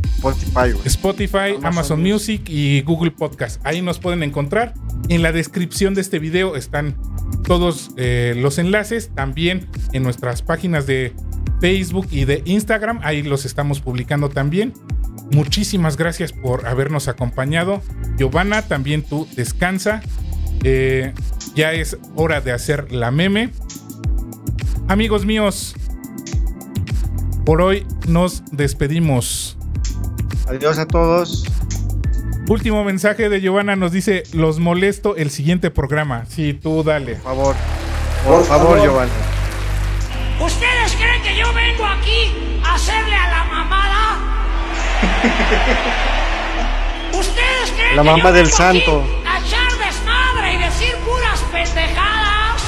Spotify, 0.00 0.72
güey. 0.72 0.86
Spotify, 0.86 1.36
Amazon, 1.36 1.66
Amazon 1.66 2.02
Music 2.02 2.42
y 2.48 2.82
Google 2.82 3.10
Podcast. 3.10 3.60
Ahí 3.64 3.82
nos 3.82 3.98
pueden 3.98 4.22
encontrar. 4.22 4.74
En 5.08 5.22
la 5.22 5.32
descripción 5.32 5.94
de 5.94 6.00
este 6.00 6.18
video 6.18 6.56
están 6.56 6.96
todos 7.44 7.90
eh, 7.96 8.34
los 8.36 8.58
enlaces. 8.58 9.10
También 9.14 9.68
en 9.92 10.02
nuestras 10.02 10.42
páginas 10.42 10.86
de 10.86 11.12
Facebook 11.60 12.08
y 12.10 12.24
de 12.24 12.42
Instagram. 12.44 13.00
Ahí 13.02 13.22
los 13.22 13.44
estamos 13.44 13.80
publicando 13.80 14.28
también. 14.28 14.74
Muchísimas 15.32 15.96
gracias 15.96 16.32
por 16.32 16.66
habernos 16.66 17.08
acompañado. 17.08 17.82
Giovanna, 18.18 18.62
también 18.62 19.02
tú 19.02 19.26
descansa. 19.34 20.02
Eh, 20.64 21.12
ya 21.54 21.72
es 21.72 21.96
hora 22.14 22.40
de 22.40 22.52
hacer 22.52 22.92
la 22.92 23.10
meme. 23.10 23.50
Amigos 24.88 25.24
míos, 25.24 25.74
por 27.44 27.62
hoy 27.62 27.86
nos 28.08 28.42
despedimos. 28.52 29.56
Adiós 30.48 30.78
a 30.78 30.86
todos. 30.86 31.44
Último 32.48 32.84
mensaje 32.84 33.28
de 33.28 33.40
Giovanna 33.40 33.76
nos 33.76 33.92
dice, 33.92 34.24
los 34.32 34.58
molesto 34.58 35.16
el 35.16 35.30
siguiente 35.30 35.70
programa. 35.70 36.24
Sí, 36.28 36.52
tú 36.54 36.82
dale. 36.82 37.14
Por 37.16 37.22
favor. 37.22 37.54
Por, 38.24 38.36
Por 38.38 38.44
favor, 38.46 38.66
favor. 38.78 38.82
Giovanni. 38.82 39.12
¿Ustedes 40.44 40.92
creen 40.96 41.22
que 41.22 41.36
yo 41.36 41.52
vengo 41.54 41.86
aquí 41.86 42.60
a 42.64 42.74
hacerle 42.74 43.14
a 43.14 43.28
la 43.30 43.44
mamada? 43.44 44.18
¿Ustedes 47.18 47.70
creen 47.76 47.96
La 47.96 48.02
que 48.02 48.10
mamá 48.10 48.22
yo 48.30 48.32
del 48.32 48.44
vengo 48.44 48.56
santo. 48.56 49.02
aquí 49.02 49.26
a 49.26 49.38
echar 49.46 49.72
desmadre 49.78 50.54
y 50.54 50.58
decir 50.58 50.94
puras 51.06 51.40
pendejadas? 51.52 52.62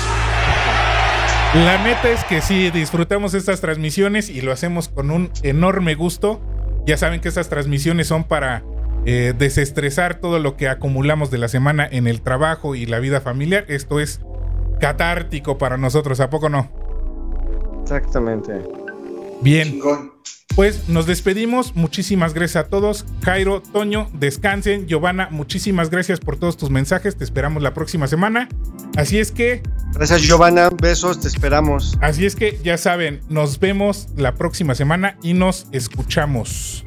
La 1.54 1.78
neta 1.84 2.10
es 2.10 2.24
que 2.24 2.40
sí, 2.40 2.70
disfrutamos 2.70 3.34
estas 3.34 3.60
transmisiones 3.60 4.28
y 4.30 4.40
lo 4.40 4.52
hacemos 4.52 4.88
con 4.88 5.10
un 5.10 5.30
enorme 5.42 5.94
gusto. 5.94 6.40
Ya 6.86 6.96
saben 6.96 7.20
que 7.20 7.28
estas 7.28 7.48
transmisiones 7.48 8.06
son 8.06 8.24
para 8.24 8.62
eh, 9.06 9.34
desestresar 9.36 10.20
todo 10.20 10.38
lo 10.38 10.56
que 10.56 10.68
acumulamos 10.68 11.30
de 11.30 11.38
la 11.38 11.48
semana 11.48 11.86
en 11.90 12.06
el 12.06 12.20
trabajo 12.22 12.74
y 12.74 12.86
la 12.86 12.98
vida 13.00 13.20
familiar. 13.20 13.64
Esto 13.68 14.00
es 14.00 14.20
catártico 14.80 15.58
para 15.58 15.76
nosotros, 15.76 16.20
¿a 16.20 16.30
poco 16.30 16.48
no? 16.48 16.70
Exactamente. 17.82 18.52
Bien. 19.40 19.72
Chingón. 19.72 20.13
Pues 20.54 20.88
nos 20.88 21.06
despedimos. 21.06 21.74
Muchísimas 21.74 22.32
gracias 22.32 22.64
a 22.64 22.68
todos. 22.68 23.04
Jairo, 23.22 23.60
Toño, 23.60 24.08
descansen. 24.14 24.86
Giovanna, 24.86 25.28
muchísimas 25.30 25.90
gracias 25.90 26.20
por 26.20 26.36
todos 26.36 26.56
tus 26.56 26.70
mensajes. 26.70 27.16
Te 27.16 27.24
esperamos 27.24 27.62
la 27.62 27.74
próxima 27.74 28.06
semana. 28.06 28.48
Así 28.96 29.18
es 29.18 29.32
que, 29.32 29.62
Gracias, 29.94 30.22
Giovanna. 30.22 30.70
Besos, 30.70 31.20
te 31.20 31.28
esperamos. 31.28 31.96
así 32.00 32.26
es 32.26 32.34
que 32.36 32.58
ya 32.62 32.76
saben, 32.78 33.20
nos 33.28 33.60
vemos 33.60 34.08
la 34.16 34.34
próxima 34.34 34.74
semana 34.74 35.16
y 35.22 35.34
nos 35.34 35.66
escuchamos. 35.72 36.84